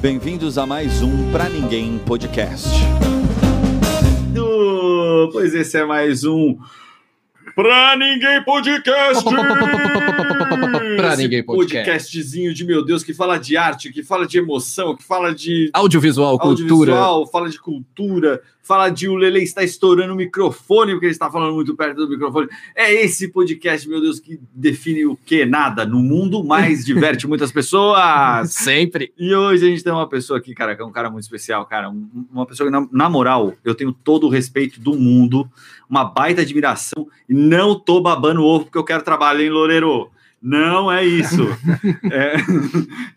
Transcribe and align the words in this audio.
Bem-vindos 0.00 0.56
a 0.56 0.64
mais 0.64 1.02
um 1.02 1.30
Pra 1.30 1.46
Ninguém 1.48 1.98
Podcast. 1.98 2.68
Oh, 4.38 5.28
pois 5.30 5.54
esse 5.54 5.76
é 5.76 5.84
mais 5.84 6.24
um 6.24 6.56
Pra 7.54 7.96
Ninguém 7.96 8.42
Podcast! 8.42 9.22
Pra 11.00 11.16
Ninguém 11.16 11.42
Podcast. 11.42 11.90
Podcastzinho 11.90 12.52
de 12.54 12.64
meu 12.64 12.84
Deus, 12.84 13.02
que 13.02 13.12
fala 13.14 13.38
de 13.38 13.56
arte, 13.56 13.92
que 13.92 14.02
fala 14.02 14.26
de 14.26 14.38
emoção, 14.38 14.96
que 14.96 15.02
fala 15.04 15.34
de 15.34 15.70
Audiovisual, 15.72 16.38
cultura. 16.38 16.62
audiovisual, 16.92 17.26
fala 17.26 17.48
de 17.48 17.58
cultura, 17.60 18.42
fala 18.62 18.88
de 18.88 19.08
o 19.08 19.14
Lele 19.16 19.40
está 19.42 19.62
estourando 19.64 20.12
o 20.12 20.16
microfone, 20.16 20.92
porque 20.92 21.06
ele 21.06 21.12
está 21.12 21.30
falando 21.30 21.54
muito 21.54 21.74
perto 21.76 21.96
do 21.96 22.08
microfone. 22.08 22.48
É 22.76 22.92
esse 22.92 23.28
podcast, 23.28 23.88
meu 23.88 24.00
Deus, 24.00 24.20
que 24.20 24.38
define 24.54 25.06
o 25.06 25.16
que? 25.16 25.44
Nada 25.44 25.84
no 25.84 25.98
mundo, 26.00 26.44
mas 26.44 26.84
diverte 26.86 27.26
muitas 27.26 27.50
pessoas. 27.50 28.52
Sempre. 28.52 29.12
E 29.18 29.34
hoje 29.34 29.66
a 29.66 29.68
gente 29.70 29.82
tem 29.82 29.92
uma 29.92 30.08
pessoa 30.08 30.38
aqui, 30.38 30.54
cara, 30.54 30.76
que 30.76 30.82
é 30.82 30.84
um 30.84 30.92
cara 30.92 31.10
muito 31.10 31.24
especial, 31.24 31.64
cara. 31.66 31.90
um- 31.90 32.08
uma 32.32 32.46
pessoa 32.46 32.66
que, 32.68 32.72
na, 32.72 32.86
na 32.92 33.08
moral, 33.10 33.54
eu 33.64 33.74
tenho 33.74 33.92
todo 33.92 34.26
o 34.26 34.30
respeito 34.30 34.80
do 34.80 34.94
mundo, 34.96 35.48
uma 35.88 36.04
baita 36.04 36.42
admiração, 36.42 37.06
e 37.28 37.34
não 37.34 37.78
tô 37.78 38.00
babando 38.00 38.42
ovo 38.44 38.64
porque 38.66 38.78
eu 38.78 38.84
quero 38.84 39.02
trabalhar 39.02 39.42
em 39.44 39.50
Loureiro. 39.50 40.10
Não 40.40 40.90
é 40.90 41.04
isso. 41.04 41.46
É, 42.10 42.34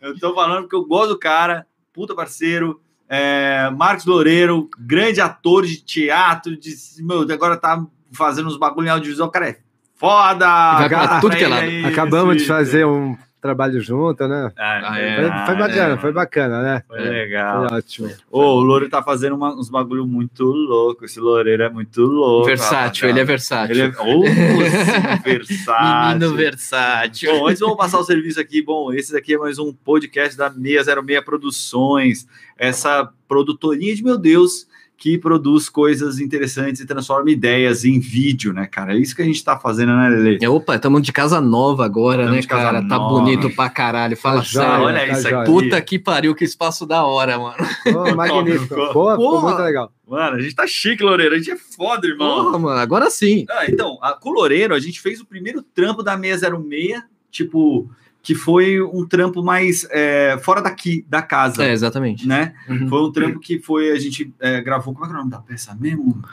eu 0.02 0.20
tô 0.20 0.34
falando 0.36 0.64
porque 0.64 0.76
eu 0.76 0.86
gosto 0.86 1.10
do 1.10 1.20
cara, 1.20 1.66
puta 1.92 2.14
parceiro. 2.14 2.82
É, 3.10 3.70
Marcos 3.72 4.06
Loureiro, 4.06 4.70
grande 4.80 5.22
ator 5.22 5.66
de 5.66 5.78
teatro, 5.78 6.58
de, 6.58 6.74
meu, 7.00 7.22
agora 7.22 7.58
tá 7.58 7.86
fazendo 8.12 8.48
uns 8.48 8.58
bagulho 8.58 8.88
em 8.88 8.92
audiovisual, 8.92 9.30
cara, 9.30 9.50
é 9.50 9.58
foda! 9.96 10.46
Vai 10.78 10.90
pra 10.90 11.20
tudo 11.20 11.36
que 11.36 11.44
é 11.44 11.48
lado. 11.48 11.88
Acabamos 11.88 12.38
de 12.38 12.46
fazer 12.46 12.86
um 12.86 13.18
trabalho 13.44 13.82
junto, 13.82 14.26
né? 14.26 14.52
Ah, 14.58 14.98
é. 14.98 15.16
Foi, 15.18 15.46
foi 15.46 15.56
bacana, 15.56 15.94
é. 15.94 15.98
foi 15.98 16.12
bacana, 16.14 16.62
né? 16.64 16.84
Foi 16.88 17.00
legal. 17.00 17.68
Foi 17.68 17.78
ótimo. 17.78 18.10
Ô, 18.32 18.40
o 18.40 18.62
Louro 18.62 18.90
tá 18.90 19.04
fazendo 19.04 19.36
uma- 19.36 19.54
uns 19.54 19.70
bagulho 19.70 20.08
muito 20.08 20.46
louco. 20.46 21.04
Esse 21.04 21.20
Loureiro 21.20 21.62
é 21.64 21.70
muito 21.70 22.02
louco. 22.02 22.46
versátil, 22.46 23.10
ele 23.10 23.20
é 23.20 23.26
versátil. 23.26 23.76
Ele 23.76 23.82
é 23.82 23.94
oh, 24.00 24.26
sim, 24.26 25.22
versátil. 25.24 26.08
Menino 26.20 26.36
versátil. 26.36 27.32
Bom, 27.34 27.48
antes 27.48 27.60
vamos 27.60 27.78
passar 27.78 28.00
o 28.00 28.04
serviço 28.04 28.40
aqui. 28.40 28.62
Bom, 28.62 28.94
esse 28.94 29.12
daqui 29.12 29.34
é 29.34 29.38
mais 29.38 29.60
um 29.60 29.74
podcast 29.74 30.38
da 30.38 30.50
606 30.50 31.24
Produções. 31.26 32.26
Essa 32.58 33.12
produtorinha 33.28 33.94
de 33.94 34.04
meu 34.04 34.18
Deus 34.18 34.68
que 35.04 35.18
produz 35.18 35.68
coisas 35.68 36.18
interessantes 36.18 36.80
e 36.80 36.86
transforma 36.86 37.30
ideias 37.30 37.84
em 37.84 38.00
vídeo, 38.00 38.54
né, 38.54 38.66
cara? 38.66 38.94
É 38.94 38.98
isso 38.98 39.14
que 39.14 39.22
a 39.22 39.26
gente 39.26 39.44
tá 39.44 39.60
fazendo, 39.60 39.92
né, 39.98 40.08
Lele? 40.08 40.48
Opa, 40.48 40.78
estamos 40.78 41.02
de 41.02 41.12
casa 41.12 41.42
nova 41.42 41.84
agora, 41.84 42.24
Tamo 42.24 42.36
né, 42.38 42.44
cara? 42.44 42.82
Tá 42.88 42.98
nova. 42.98 43.10
bonito 43.20 43.50
pra 43.50 43.70
caralho. 43.70 44.16
Fala 44.16 44.38
Tá 44.38 44.44
joia, 44.44 44.66
sério. 44.70 44.86
olha 44.86 45.00
tá 45.00 45.12
isso 45.12 45.22
joia. 45.24 45.40
aqui. 45.42 45.52
Puta 45.52 45.82
que 45.82 46.00
pariu, 46.00 46.34
que 46.34 46.46
espaço 46.46 46.86
da 46.86 47.04
hora, 47.04 47.38
mano. 47.38 47.58
Pô, 47.84 48.16
magnífico. 48.16 48.76
Pô, 48.76 48.88
ficou 48.88 49.18
Porra. 49.18 49.42
muito 49.50 49.62
legal. 49.62 49.92
Mano, 50.08 50.38
a 50.38 50.42
gente 50.42 50.56
tá 50.56 50.66
chique, 50.66 51.04
Loureiro. 51.04 51.36
A 51.36 51.38
gente 51.38 51.52
é 51.52 51.58
foda, 51.58 52.08
irmão. 52.08 52.46
Porra, 52.46 52.60
mano, 52.60 52.80
agora 52.80 53.10
sim. 53.10 53.44
Ah, 53.50 53.66
então, 53.68 54.00
a, 54.02 54.14
com 54.14 54.30
o 54.30 54.34
Loureiro, 54.34 54.74
a 54.74 54.80
gente 54.80 55.02
fez 55.02 55.20
o 55.20 55.26
primeiro 55.26 55.62
trampo 55.62 56.02
da 56.02 56.18
606, 56.18 57.02
tipo, 57.30 57.92
que 58.24 58.34
foi 58.34 58.82
um 58.82 59.06
trampo 59.06 59.44
mais 59.44 59.86
é, 59.92 60.38
fora 60.42 60.62
daqui, 60.62 61.06
da 61.10 61.22
casa, 61.22 61.66
É, 61.66 61.74
exatamente. 61.74 62.26
né? 62.26 62.54
Uhum. 62.70 62.88
Foi 62.88 63.02
um 63.02 63.12
trampo 63.12 63.38
que 63.38 63.60
foi, 63.60 63.92
a 63.92 64.00
gente 64.00 64.34
é, 64.40 64.62
gravou, 64.62 64.94
como 64.94 65.06
é 65.06 65.10
que 65.10 65.14
é 65.14 65.18
o 65.18 65.20
nome 65.20 65.30
da 65.30 65.40
peça 65.40 65.76
mesmo? 65.76 66.24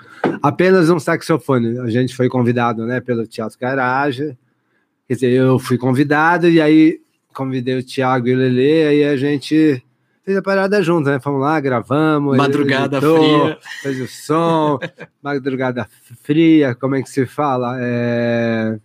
Apenas 0.41 0.89
um 0.89 1.01
saxofone. 1.01 1.81
A 1.81 1.91
gente 1.91 2.15
foi 2.15 2.29
convidado, 2.29 2.87
né, 2.87 3.01
pelo 3.01 3.27
Teatro 3.27 3.59
Garagem. 3.59 4.39
Quer 5.09 5.15
dizer, 5.15 5.33
eu 5.33 5.59
fui 5.59 5.77
convidado 5.77 6.49
e 6.49 6.61
aí 6.61 7.01
convidei 7.35 7.77
o 7.77 7.85
Thiago 7.85 8.29
e 8.29 8.35
o 8.35 8.39
Lele, 8.39 8.87
aí 8.87 9.05
a 9.05 9.17
gente 9.17 9.83
fez 10.25 10.37
a 10.37 10.43
parada 10.43 10.81
junto, 10.81 11.11
né? 11.11 11.19
Fomos 11.19 11.41
lá, 11.41 11.59
gravamos. 11.59 12.37
Madrugada 12.37 12.99
editou, 12.99 13.19
fria. 13.19 13.59
Fez 13.83 14.01
o 14.01 14.07
som, 14.07 14.79
madrugada 15.21 15.89
fria, 16.23 16.73
como 16.77 16.95
é 16.95 17.03
que 17.03 17.11
se 17.11 17.27
fala? 17.27 17.77
É, 17.81 18.79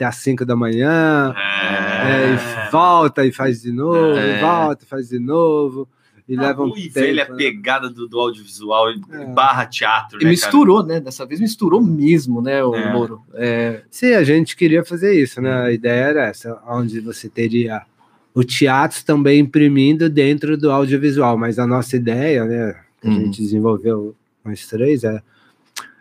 até 0.00 0.04
às 0.06 0.16
5 0.16 0.44
da 0.46 0.56
manhã. 0.56 1.34
É, 1.36 2.32
e 2.68 2.70
volta 2.70 3.24
e 3.26 3.30
faz 3.32 3.60
de 3.60 3.70
novo, 3.70 4.16
É. 4.18 4.38
e 4.38 4.40
volta 4.40 4.84
e 4.84 4.86
faz 4.86 5.08
de 5.10 5.18
novo. 5.18 5.86
E 6.26 6.36
leva 6.36 6.62
um 6.62 6.70
tempo. 6.72 6.92
velha 6.94 7.26
né? 7.28 7.34
pegada 7.36 7.90
do, 7.90 8.06
do 8.08 8.18
audiovisual 8.18 8.90
e 8.92 9.00
É. 9.10 9.24
barra 9.26 9.66
teatro, 9.66 10.20
E 10.20 10.24
né, 10.24 10.30
misturou, 10.30 10.84
né? 10.86 11.00
Dessa 11.00 11.26
vez 11.26 11.40
misturou 11.40 11.82
mesmo, 11.82 12.40
né, 12.40 12.62
o 12.64 12.72
É. 12.74 12.92
Moro? 12.92 13.20
É, 13.34 13.82
Sim, 13.90 14.12
a 14.14 14.22
gente 14.22 14.56
queria 14.56 14.84
fazer 14.84 15.12
isso, 15.20 15.40
né? 15.42 15.52
A 15.64 15.72
ideia 15.72 16.04
era 16.04 16.26
essa, 16.26 16.56
onde 16.68 17.00
você 17.00 17.28
teria 17.28 17.82
o 18.32 18.44
teatro 18.44 19.04
também 19.04 19.40
imprimindo 19.40 20.08
dentro 20.08 20.56
do 20.56 20.70
audiovisual, 20.70 21.36
mas 21.36 21.58
a 21.58 21.66
nossa 21.66 21.96
ideia, 21.96 22.44
né, 22.44 22.76
que 23.02 23.08
a 23.08 23.10
Uhum. 23.10 23.16
gente 23.24 23.42
desenvolveu 23.42 24.14
nós 24.44 24.66
três, 24.68 25.02
é 25.02 25.20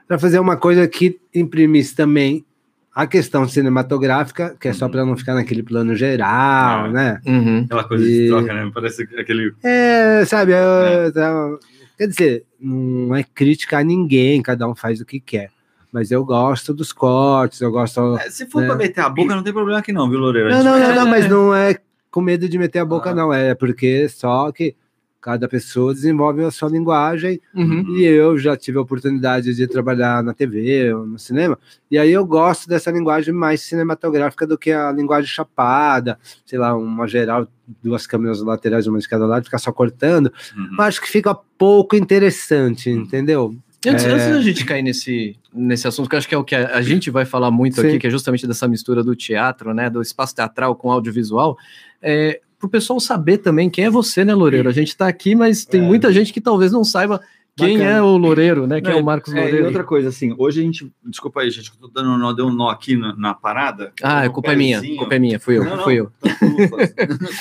para 0.07 0.19
fazer 0.19 0.37
uma 0.39 0.55
coisa 0.57 0.87
que 0.87 1.19
imprimisse 1.33 1.95
também 1.95 2.45
a 2.93 3.07
questão 3.07 3.47
cinematográfica, 3.47 4.55
que 4.59 4.67
é 4.67 4.73
só 4.73 4.85
Uhum. 4.85 4.91
para 4.91 5.05
não 5.05 5.15
ficar 5.17 5.33
naquele 5.35 5.63
plano 5.63 5.95
geral, 5.95 6.87
É. 6.87 6.91
né? 6.91 7.21
uhum. 7.25 7.63
Aquela 7.65 7.83
coisa 7.83 8.03
de 8.05 8.25
E- 8.25 8.27
troca, 8.27 8.53
né? 8.53 8.71
Parece 8.73 9.03
aquele. 9.17 9.53
É, 9.63 10.23
sabe, 10.25 10.51
eu- 10.53 11.11
tá- 11.13 11.57
quer 11.97 12.07
dizer, 12.07 12.45
não 12.59 13.15
é 13.15 13.23
crítica 13.23 13.77
a 13.79 13.83
ninguém, 13.83 14.41
cada 14.41 14.67
um 14.67 14.75
faz 14.75 14.99
o 14.99 15.05
que 15.05 15.19
quer. 15.19 15.49
Mas 15.91 16.11
eu 16.11 16.23
gosto 16.23 16.73
dos 16.73 16.91
cortes, 16.93 17.61
eu 17.61 17.71
gosto. 17.71 18.17
É, 18.17 18.29
se 18.29 18.45
for 18.45 18.63
É. 18.63 18.67
pra 18.67 18.75
meter 18.75 19.01
a 19.01 19.09
boca, 19.09 19.35
não 19.35 19.41
tem 19.43 19.53
problema 19.53 19.79
aqui, 19.79 19.91
não, 19.91 20.09
viu, 20.09 20.19
Loureiro? 20.19 20.49
Não, 20.49 20.63
não, 20.63 20.79
não, 20.79 20.95
não, 20.95 21.07
mas 21.07 21.27
não 21.29 21.55
é 21.55 21.77
com 22.11 22.21
medo 22.21 22.47
de 22.49 22.57
meter 22.59 22.79
a 22.79 22.85
boca, 22.85 23.09
Ah. 23.11 23.15
não. 23.15 23.33
É 23.33 23.55
porque 23.55 24.07
só 24.09 24.51
que 24.51 24.75
cada 25.21 25.47
pessoa 25.47 25.93
desenvolve 25.93 26.43
a 26.43 26.51
sua 26.51 26.69
linguagem. 26.69 27.41
Uhum. 27.53 27.97
E 27.97 28.05
eu 28.05 28.37
já 28.37 28.55
tive 28.55 28.77
a 28.77 28.81
oportunidade 28.81 29.53
de 29.53 29.67
trabalhar 29.67 30.23
na 30.23 30.33
TV 30.33 30.93
ou 30.93 31.05
no 31.05 31.19
cinema. 31.19 31.57
E 31.91 31.97
aí 31.97 32.11
eu 32.11 32.25
gosto 32.25 32.67
dessa 32.69 32.89
linguagem 32.91 33.33
mais 33.33 33.61
cinematográfica 33.61 34.47
do 34.47 34.57
que 34.57 34.71
a 34.71 34.91
linguagem 34.91 35.29
chapada, 35.29 36.17
sei 36.45 36.57
lá, 36.57 36.75
uma 36.75 37.07
geral, 37.07 37.47
duas 37.83 38.07
câmeras 38.07 38.41
laterais, 38.41 38.87
uma 38.87 38.99
de 38.99 39.09
cada 39.09 39.25
lado, 39.25 39.43
ficar 39.43 39.59
só 39.59 39.71
cortando. 39.71 40.31
Uhum. 40.55 40.75
Eu 40.77 40.83
acho 40.83 41.01
que 41.01 41.09
fica 41.09 41.35
pouco 41.57 41.95
interessante, 41.95 42.89
entendeu? 42.89 43.55
Antes, 43.87 44.03
É. 44.03 44.11
antes 44.11 44.27
da 44.27 44.41
gente 44.41 44.65
cair 44.65 44.83
nesse, 44.83 45.37
nesse 45.53 45.87
assunto, 45.87 46.09
que 46.09 46.15
eu 46.15 46.17
acho 46.17 46.27
que 46.27 46.35
é 46.35 46.37
o 46.37 46.43
que 46.43 46.53
a, 46.53 46.75
a 46.75 46.81
gente 46.81 47.09
vai 47.09 47.23
falar 47.23 47.49
muito 47.49 47.79
Sim. 47.79 47.87
aqui, 47.87 47.99
que 47.99 48.07
é 48.07 48.09
justamente 48.09 48.45
dessa 48.45 48.67
mistura 48.67 49.03
do 49.03 49.15
teatro, 49.15 49.73
né, 49.73 49.89
do 49.89 50.01
espaço 50.01 50.35
teatral 50.35 50.75
com 50.75 50.91
audiovisual, 50.91 51.57
é, 52.01 52.41
para 52.59 52.67
o 52.67 52.69
pessoal 52.69 52.99
saber 52.99 53.37
também 53.39 53.69
quem 53.69 53.85
é 53.85 53.89
você, 53.89 54.23
né, 54.25 54.33
Loureiro? 54.35 54.67
A 54.69 54.73
gente 54.73 54.89
está 54.89 55.07
aqui, 55.07 55.33
mas 55.33 55.63
tem 55.65 55.81
É. 55.81 55.83
muita 55.83 56.11
gente 56.11 56.33
que 56.33 56.41
talvez 56.41 56.71
não 56.71 56.83
saiba 56.83 57.21
quem 57.57 57.77
Bacana. 57.77 57.97
é 57.97 58.01
o 58.01 58.17
Loureiro, 58.17 58.67
né, 58.67 58.79
quem 58.81 58.91
é, 58.91 58.93
Não, 58.93 59.01
o 59.01 59.05
Marcos 59.05 59.33
É, 59.33 59.37
e 59.37 59.41
Loureiro. 59.41 59.65
outra 59.67 59.83
coisa, 59.83 60.09
assim, 60.09 60.33
hoje 60.37 60.59
a 60.61 60.63
gente. 60.63 60.91
Desculpa 61.05 61.41
aí, 61.41 61.49
gente, 61.51 61.71
que 61.71 61.77
eu 61.77 61.81
tô 61.81 61.87
dando 61.87 62.11
um 62.11 62.17
nó, 62.17 62.31
deu 62.33 62.45
um 62.47 62.53
nó 62.53 62.69
aqui 62.69 62.95
na, 62.95 63.15
na 63.15 63.33
parada. 63.33 63.91
Ah, 64.03 64.25
No 64.25 64.31
culpa 64.33 64.51
é 64.53 64.55
minha, 64.55 64.81
culpa 64.97 65.15
é 65.15 65.19
minha, 65.19 65.39
fui 65.39 65.57
eu, 65.57 65.63
Não, 65.65 65.77
não, 65.77 65.83
fui 65.83 65.95
eu. 65.95 66.11
tá 66.21 66.29
tudo- 66.39 66.57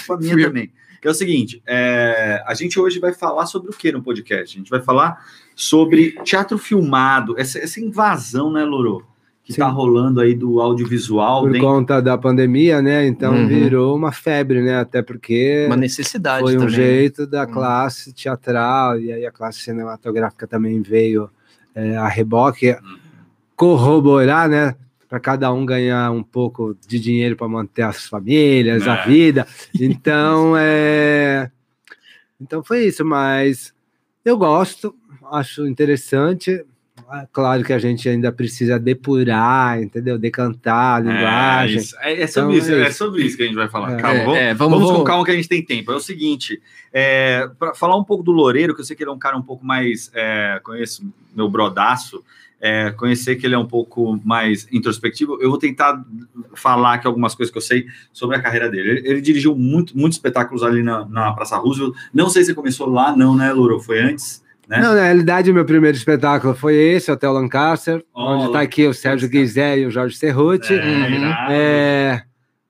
culpa 0.07 0.17
minha 0.19 0.33
Fui 0.33 0.43
eu. 0.45 0.49
também. 0.49 0.73
Que 1.01 1.07
é 1.07 1.11
o 1.11 1.15
seguinte: 1.15 1.63
é, 1.67 2.43
a 2.47 2.55
gente 2.55 2.79
hoje 2.81 2.99
vai 2.99 3.13
falar 3.13 3.47
sobre 3.47 3.71
o 3.71 3.73
que 3.73 3.93
no 3.93 4.03
podcast? 4.03 4.57
A 4.57 4.59
gente 4.59 4.71
vai 4.71 4.81
falar 4.83 5.25
sobre 5.55 6.13
teatro 6.25 6.59
filmado, 6.59 7.35
essa, 7.39 7.59
essa 7.59 7.81
invasão, 7.81 8.51
né, 8.53 8.65
Loro? 8.65 9.05
Que 9.49 9.55
Sim. 9.55 9.61
tá 9.63 9.69
rolando 9.69 10.21
aí 10.21 10.35
do 10.35 10.61
audiovisual. 10.61 11.41
Por 11.45 11.53
dentro- 11.53 11.67
conta 11.67 12.03
da 12.03 12.19
pandemia, 12.19 12.83
né? 12.83 13.07
Então 13.07 13.33
Uhum. 13.33 13.49
virou 13.49 13.97
uma 13.97 14.13
febre, 14.13 14.61
né? 14.63 14.77
Até 14.79 15.01
porque 15.01 15.65
Uma 15.67 15.75
necessidade 15.75 16.43
foi 16.43 16.55
um 16.55 16.59
também. 16.61 16.71
né? 16.77 16.77
jeito 16.77 17.27
da 17.27 17.45
Hum. 17.45 17.51
classe 17.53 18.13
teatral 18.13 19.01
e 19.01 19.11
aí 19.11 19.25
a 19.25 19.33
classe 19.33 19.61
cinematográfica 19.61 20.47
também 20.47 20.83
veio 20.83 21.31
é, 21.75 21.97
a 21.97 22.07
reboque 22.09 22.77
corroborar, 23.57 24.51
né? 24.51 24.75
Para 25.09 25.19
cada 25.19 25.51
um 25.51 25.65
ganhar 25.65 26.11
um 26.11 26.23
pouco 26.23 26.77
de 26.87 27.01
dinheiro 27.01 27.35
para 27.35 27.49
manter 27.49 27.83
as 27.83 28.07
famílias, 28.07 28.87
a 28.87 28.97
É. 28.97 29.07
vida. 29.07 29.47
Então 29.81 30.55
é, 30.59 31.51
então 32.39 32.63
foi 32.63 32.85
isso. 32.85 33.03
Mas 33.03 33.73
eu 34.25 34.37
gosto, 34.37 34.95
acho 35.33 35.67
interessante. 35.67 36.63
É 37.13 37.27
Claro 37.33 37.65
que 37.65 37.73
a 37.73 37.79
gente 37.79 38.09
ainda 38.09 38.31
precisa 38.31 38.79
depurar, 38.79 39.83
entendeu? 39.83 40.19
Decantar 40.19 40.97
a 40.97 41.01
linguagem. 41.01 41.77
É, 41.77 41.81
isso. 41.81 41.97
É, 42.01 42.23
é 42.23 42.27
sobre 42.27 42.57
Então, 42.57 42.67
isso, 42.67 42.75
é 42.75 42.83
é 42.83 42.89
isso. 42.89 42.99
sobre 42.99 43.23
isso 43.25 43.37
que 43.37 43.43
a 43.43 43.47
gente 43.47 43.57
vai 43.57 43.69
falar. 43.69 43.95
É. 43.95 43.97
Calma, 43.97 44.19
É, 44.19 44.25
vamos, 44.25 44.39
é, 44.39 44.55
vamos, 44.55 44.79
vamos, 44.81 44.97
com 44.97 45.05
calma 45.05 45.25
que 45.25 45.31
a 45.31 45.35
gente 45.35 45.49
tem 45.49 45.65
tempo. 45.65 45.91
É 45.91 45.97
o 45.97 46.01
seguinte, 46.01 46.61
é, 46.93 47.49
para 47.59 47.75
falar 47.75 47.97
um 47.97 48.05
pouco 48.05 48.23
do 48.23 48.33
Loureiro, 48.33 48.75
que 48.75 48.81
eu 48.81 48.85
sei 48.85 48.95
que 48.95 49.03
ele 49.03 49.11
é 49.11 49.13
um 49.13 49.19
cara 49.19 49.37
um 49.37 49.43
pouco 49.43 49.65
mais, 49.65 50.11
é, 50.15 50.61
conheço 50.63 51.03
meu 51.35 51.49
brodaço, 51.49 52.23
é, 52.61 52.91
conhecer 52.91 53.37
que 53.37 53.47
ele 53.47 53.55
é 53.55 53.59
um 53.59 53.67
pouco 53.67 54.21
mais 54.25 54.67
introspectivo, 54.73 55.39
eu 55.41 55.49
vou 55.49 55.59
tentar 55.59 56.05
falar 56.55 56.95
aqui 56.95 57.07
algumas 57.07 57.35
coisas 57.35 57.53
que 57.53 57.59
eu 57.59 57.63
sei 57.63 57.87
sobre 58.13 58.37
a 58.37 58.43
carreira 58.43 58.69
dele. 58.69 58.91
Ele, 58.91 59.09
ele 59.09 59.21
dirigiu 59.21 59.55
muito, 59.55 59.97
muitos 59.97 60.19
espetáculos 60.19 60.63
ali 60.63 60.83
na, 60.83 61.05
na 61.07 61.33
Praça 61.33 61.57
Roosevelt. 61.57 61.95
Não 62.13 62.29
sei 62.29 62.45
se 62.45 62.55
começou 62.55 62.89
lá, 62.89 63.17
não, 63.17 63.37
né, 63.37 63.53
Louro? 63.53 63.81
Foi 63.81 64.01
antes? 64.01 64.43
Né? 64.69 64.81
Não, 64.81 64.95
na 64.95 65.03
realidade, 65.05 65.51
o 65.51 65.55
meu 65.55 65.65
primeiro 65.65 65.97
espetáculo 65.97 66.55
foi 66.55 66.75
esse, 66.75 67.11
Hotel 67.11 67.33
Lancaster, 67.33 68.05
Oh, 68.15 68.23
onde 68.35 68.47
está 68.47 68.61
aqui 68.61 68.87
o 68.87 68.93
Sérgio 68.95 69.29
Guizé 69.29 69.79
e 69.79 69.87
o 69.87 69.91
Jorge 69.91 70.17
Cerruti. 70.17 70.75
É, 70.75 70.77
Uhum. 70.85 71.33
É, 71.51 72.23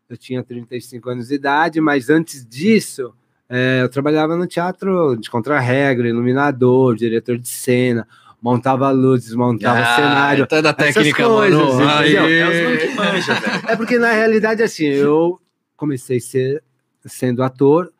eu 0.08 0.16
tinha 0.16 0.42
35 0.42 1.10
anos 1.10 1.28
de 1.28 1.34
idade, 1.34 1.80
mas 1.80 2.08
antes 2.08 2.46
disso, 2.46 3.12
É, 3.50 3.80
eu 3.82 3.88
trabalhava 3.88 4.36
no 4.36 4.46
teatro 4.46 5.16
de 5.16 5.30
contra-regra, 5.30 6.06
iluminador, 6.06 6.94
diretor 6.94 7.38
de 7.38 7.48
cena, 7.48 8.06
montava 8.42 8.90
luzes, 8.90 9.34
montava 9.34 9.80
Ah, 9.80 9.96
cenário. 9.96 10.44
então 10.44 10.58
é 10.58 10.72
técnica, 10.74 11.24
coisas, 11.24 11.58
mano. 11.58 11.80
É 11.80 12.94
manja. 12.94 13.32
É 13.68 13.74
porque 13.74 13.98
na 13.98 14.12
realidade, 14.12 14.62
assim, 14.62 14.84
eu 14.84 15.40
comecei 15.78 16.20
ser, 16.20 16.62
sendo 17.06 17.42
ator, 17.42 17.90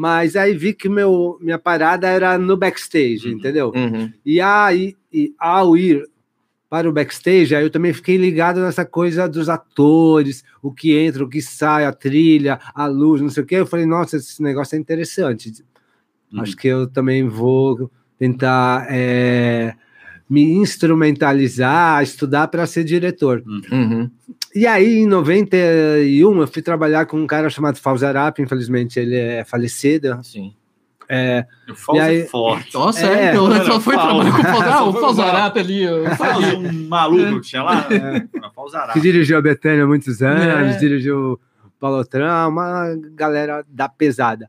mas 0.00 0.34
aí 0.34 0.56
vi 0.56 0.72
que 0.72 0.88
meu, 0.88 1.36
minha 1.42 1.58
parada 1.58 2.08
era 2.08 2.38
no 2.38 2.56
backstage, 2.56 3.28
Uhum. 3.28 3.34
entendeu? 3.34 3.70
Uhum. 3.76 4.10
E, 4.24 4.40
aí, 4.40 4.96
e 5.12 5.34
ao 5.38 5.76
ir 5.76 6.08
para 6.70 6.88
o 6.88 6.92
backstage, 6.92 7.54
aí 7.54 7.62
eu 7.62 7.68
também 7.68 7.92
fiquei 7.92 8.16
ligado 8.16 8.60
nessa 8.62 8.82
coisa 8.82 9.28
dos 9.28 9.50
atores, 9.50 10.42
o 10.62 10.72
que 10.72 10.96
entra, 10.96 11.22
o 11.22 11.28
que 11.28 11.42
sai, 11.42 11.84
a 11.84 11.92
trilha, 11.92 12.58
a 12.74 12.86
luz, 12.86 13.20
não 13.20 13.28
sei 13.28 13.42
o 13.42 13.46
quê. 13.46 13.56
Eu 13.56 13.66
falei, 13.66 13.84
nossa, 13.84 14.16
esse 14.16 14.42
negócio 14.42 14.74
é 14.74 14.78
interessante. 14.78 15.52
Uhum. 16.32 16.40
Acho 16.40 16.56
que 16.56 16.68
eu 16.68 16.86
também 16.86 17.28
vou 17.28 17.90
tentar 18.18 18.86
é, 18.88 19.74
me 20.30 20.44
instrumentalizar, 20.52 22.02
estudar 22.02 22.48
para 22.48 22.66
ser 22.66 22.84
diretor. 22.84 23.42
Uhum. 23.70 24.10
E 24.54 24.66
aí, 24.66 24.98
em 24.98 25.06
91, 25.06 26.40
eu 26.40 26.46
fui 26.48 26.62
trabalhar 26.62 27.06
com 27.06 27.16
um 27.18 27.26
cara 27.26 27.48
chamado 27.48 27.78
Fauzi 27.78 28.04
Arap, 28.04 28.40
infelizmente 28.40 28.98
ele 28.98 29.16
é 29.16 29.44
falecido. 29.44 30.18
Sim. 30.22 30.54
É, 31.12 31.44
O 31.68 31.74
Fausto 31.74 31.96
E 31.96 32.00
aí- 32.00 32.20
é 32.20 32.26
forte. 32.26 32.72
Nossa, 32.74 33.04
É, 33.06 33.26
é, 33.26 33.30
então 33.30 33.48
mano, 33.48 33.64
só 33.64 33.80
foi 33.80 33.94
trabalhar 33.94 34.30
com 34.32 34.38
o 34.40 34.44
Fausto. 34.44 34.62
Ah, 34.70 34.84
o 34.84 34.92
Fausto 34.92 35.22
ali. 35.58 35.82
Fausto, 36.16 36.56
um 36.58 36.88
maluco 36.88 37.40
que 37.40 37.48
tinha 37.48 37.62
lá. 37.64 37.86
Arap. 38.74 38.92
que 38.92 39.00
dirigiu 39.00 39.36
a 39.38 39.42
Betânia 39.42 39.82
há 39.84 39.86
muitos 39.86 40.22
anos, 40.22 40.76
É. 40.76 40.78
dirigiu 40.78 41.40
Paulo 41.80 42.04
Tram, 42.04 42.48
uma 42.50 42.94
galera 43.14 43.64
da 43.68 43.88
pesada. 43.88 44.48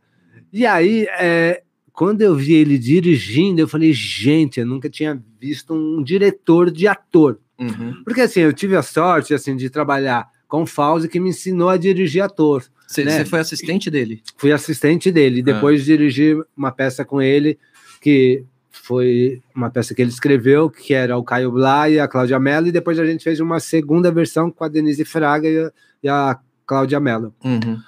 E 0.54 0.66
aí, 0.66 1.08
é, 1.18 1.64
quando 1.94 2.22
eu 2.22 2.36
vi 2.36 2.54
ele 2.54 2.78
dirigindo, 2.78 3.60
eu 3.62 3.68
falei, 3.68 3.92
gente, 3.94 4.60
eu 4.60 4.66
nunca 4.66 4.90
tinha 4.90 5.20
visto 5.40 5.74
um 5.74 6.04
diretor 6.04 6.70
de 6.70 6.88
ator. 6.88 7.40
Uhum. 7.62 8.02
Porque 8.04 8.22
assim, 8.22 8.40
eu 8.42 8.52
tive 8.52 8.76
a 8.76 8.82
sorte 8.82 9.34
assim, 9.34 9.56
de 9.56 9.70
trabalhar 9.70 10.28
com 10.48 10.64
o 10.64 10.66
Fauzi, 10.66 11.08
que 11.08 11.20
me 11.20 11.30
ensinou 11.30 11.70
a 11.70 11.78
dirigir 11.78 12.24
ator. 12.24 12.64
Você 12.88 13.06
Né? 13.06 13.24
foi 13.24 13.40
assistente 13.40 13.90
dele? 13.90 14.22
fui 14.36 14.52
assistente 14.52 15.12
dele. 15.12 15.42
Depois 15.42 15.86
dirigi 15.86 16.36
uma 16.58 16.72
peça 16.72 17.06
com 17.06 17.22
ele, 17.22 17.58
que 18.02 18.44
foi 18.70 19.42
uma 19.56 19.70
peça 19.70 19.94
que 19.94 20.02
ele 20.02 20.10
escreveu, 20.10 20.70
que 20.70 20.94
era 20.94 21.16
o 21.18 21.24
Caio 21.24 21.52
Blá 21.52 21.90
e 21.90 22.00
a 22.00 22.08
Cláudia 22.08 22.40
Mello, 22.40 22.68
e 22.68 22.72
depois 22.72 23.00
a 23.00 23.06
gente 23.06 23.24
fez 23.24 23.40
uma 23.40 23.60
segunda 23.60 24.12
versão 24.12 24.52
com 24.52 24.64
a 24.64 24.68
Denise 24.68 25.06
Fraga 25.06 25.48
e 25.48 25.58
a, 25.60 25.72
e 26.04 26.10
a 26.10 26.38
Cláudia 26.66 27.00
Mello. 27.00 27.34
Uhum. 27.46 27.80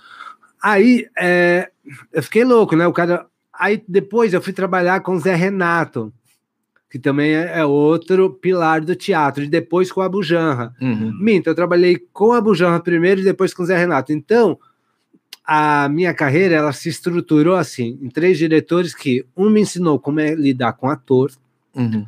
Aí 0.61 1.05
é, 1.19 1.69
eu 2.13 2.23
fiquei 2.23 2.43
louco, 2.45 2.75
né? 2.75 2.87
O 2.87 2.93
cara. 2.93 3.25
Aí 3.53 3.83
depois 3.87 4.33
eu 4.33 4.41
fui 4.41 4.53
trabalhar 4.53 5.01
com 5.01 5.15
o 5.15 5.19
Zé 5.19 5.35
Renato, 5.35 6.13
que 6.93 6.99
também 6.99 7.33
é 7.33 7.57
é 7.61 7.65
outro 7.65 8.29
pilar 8.29 8.79
do 8.79 8.95
teatro, 8.95 9.43
e 9.43 9.47
depois 9.47 9.91
com 9.91 9.99
a 9.99 10.07
Bujanra. 10.07 10.71
Uhum. 10.79 11.11
Minto, 11.19 11.49
eu 11.49 11.55
trabalhei 11.55 11.97
com 12.13 12.33
a 12.33 12.39
Bujanra 12.39 12.79
primeiro 12.79 13.19
e 13.19 13.23
depois 13.23 13.51
com 13.51 13.63
o 13.63 13.65
Zé 13.65 13.75
Renato. 13.75 14.13
Então, 14.13 14.59
a 15.43 15.89
minha 15.89 16.13
carreira 16.13 16.53
ela 16.53 16.71
se 16.71 16.89
estruturou 16.89 17.55
assim, 17.55 17.97
em 17.99 18.09
três 18.09 18.37
diretores 18.37 18.93
que 18.93 19.25
um 19.35 19.49
me 19.49 19.61
ensinou 19.61 19.97
como 19.99 20.19
é 20.19 20.35
lidar 20.35 20.73
com 20.73 20.87
ator, 20.87 21.31
Uhum. 21.75 22.05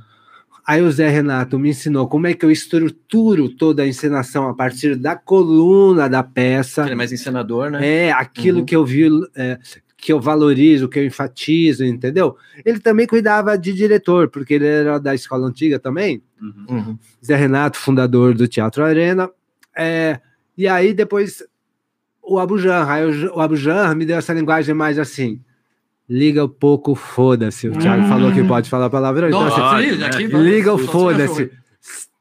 aí 0.68 0.84
o 0.84 0.92
Zé 0.92 1.10
Renato 1.10 1.58
me 1.58 1.70
ensinou 1.72 2.08
como 2.08 2.28
é 2.28 2.36
que 2.36 2.46
eu 2.46 2.52
estruturo 2.52 3.50
toda 3.50 3.82
a 3.82 3.88
encenação 3.88 4.48
a 4.48 4.54
partir 4.54 4.96
da 4.96 5.16
coluna 5.16 6.08
da 6.08 6.22
peça. 6.22 6.84
Ele 6.84 6.92
é 6.92 6.96
mais 6.96 7.12
encenador, 7.12 7.72
né? 7.72 8.06
É, 8.06 8.12
aquilo 8.12 8.60
Uhum. 8.60 8.66
que 8.66 8.76
eu 8.76 8.86
vi, 8.86 9.10
é, 9.36 9.58
que 10.06 10.14
eu 10.14 10.20
valorizo, 10.20 10.88
que 10.88 11.00
eu 11.00 11.04
enfatizo, 11.04 11.84
entendeu? 11.84 12.38
Ele 12.64 12.80
também 12.80 13.08
cuidava 13.08 13.58
de 13.58 13.74
diretor, 13.74 14.30
porque 14.30 14.54
ele 14.54 14.68
era 14.68 15.00
da 15.00 15.16
escola 15.16 15.48
antiga 15.48 15.80
também. 15.80 16.22
Uhum. 16.40 16.66
Uhum. 16.70 16.98
Zé 17.26 17.36
Renato, 17.36 17.80
fundador 17.80 18.36
do 18.36 18.48
Teatro 18.48 18.84
Arena. 18.84 19.28
É, 19.76 20.20
e 20.56 20.68
aí 20.68 20.94
depois 20.94 21.44
o 22.22 22.38
Abujan, 22.38 22.86
aí 22.88 23.04
o, 23.04 23.36
o 23.38 23.42
Abujan 23.42 23.96
me 23.96 24.06
deu 24.06 24.16
essa 24.16 24.32
linguagem 24.32 24.76
mais 24.76 25.00
assim. 25.00 25.42
Liga 26.08 26.44
o 26.44 26.50
pouco, 26.50 26.94
foda-se. 26.94 27.68
O 27.68 27.72
Thiago 27.72 28.04
Hum. 28.04 28.08
falou 28.08 28.32
que 28.32 28.44
pode 28.44 28.70
falar 28.70 28.92
palavrão. 28.92 29.28
Então, 29.28 29.42
assim, 29.48 29.96
né? 29.98 30.10
liga 30.40 30.72
o 30.72 30.78
foda-se. 30.78 31.50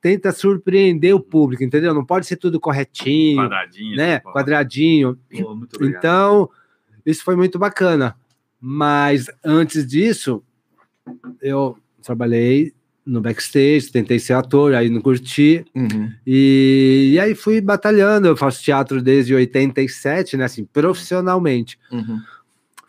Tenta 0.01 0.33
surpreender 0.33 1.15
o 1.15 1.21
público, 1.21 1.63
entendeu? 1.63 1.93
Não 1.93 2.05
pode 2.05 2.25
ser 2.25 2.37
tudo 2.37 2.59
corretinho, 2.59 3.43
Quadradinho. 3.43 3.95
né? 3.95 4.21
Quadradinho. 4.21 5.19
Pô, 5.31 5.55
muito 5.55 5.77
obrigado. 5.77 5.99
Então, 5.99 6.51
isso 7.05 7.25
foi 7.25 7.37
muito 7.37 7.59
bacana. 7.59 8.17
Mas 8.61 9.27
antes 9.45 9.87
disso, 9.87 10.43
eu 11.43 11.77
trabalhei 12.03 12.73
no 13.05 13.21
backstage, 13.21 13.91
tentei 13.91 14.19
ser 14.19 14.33
ator, 14.33 14.75
aí 14.75 14.89
não 14.89 15.01
curti. 15.01 15.65
Uhum. 15.75 16.11
E, 16.27 17.11
e 17.13 17.21
aí 17.21 17.35
fui 17.35 17.61
batalhando. 17.61 18.27
Eu 18.27 18.37
faço 18.37 18.63
teatro 18.63 19.03
desde 19.03 19.35
87, 19.35 20.37
né? 20.37 20.45
Assim, 20.45 20.65
profissionalmente. 20.65 21.79
Uhum. 21.93 22.21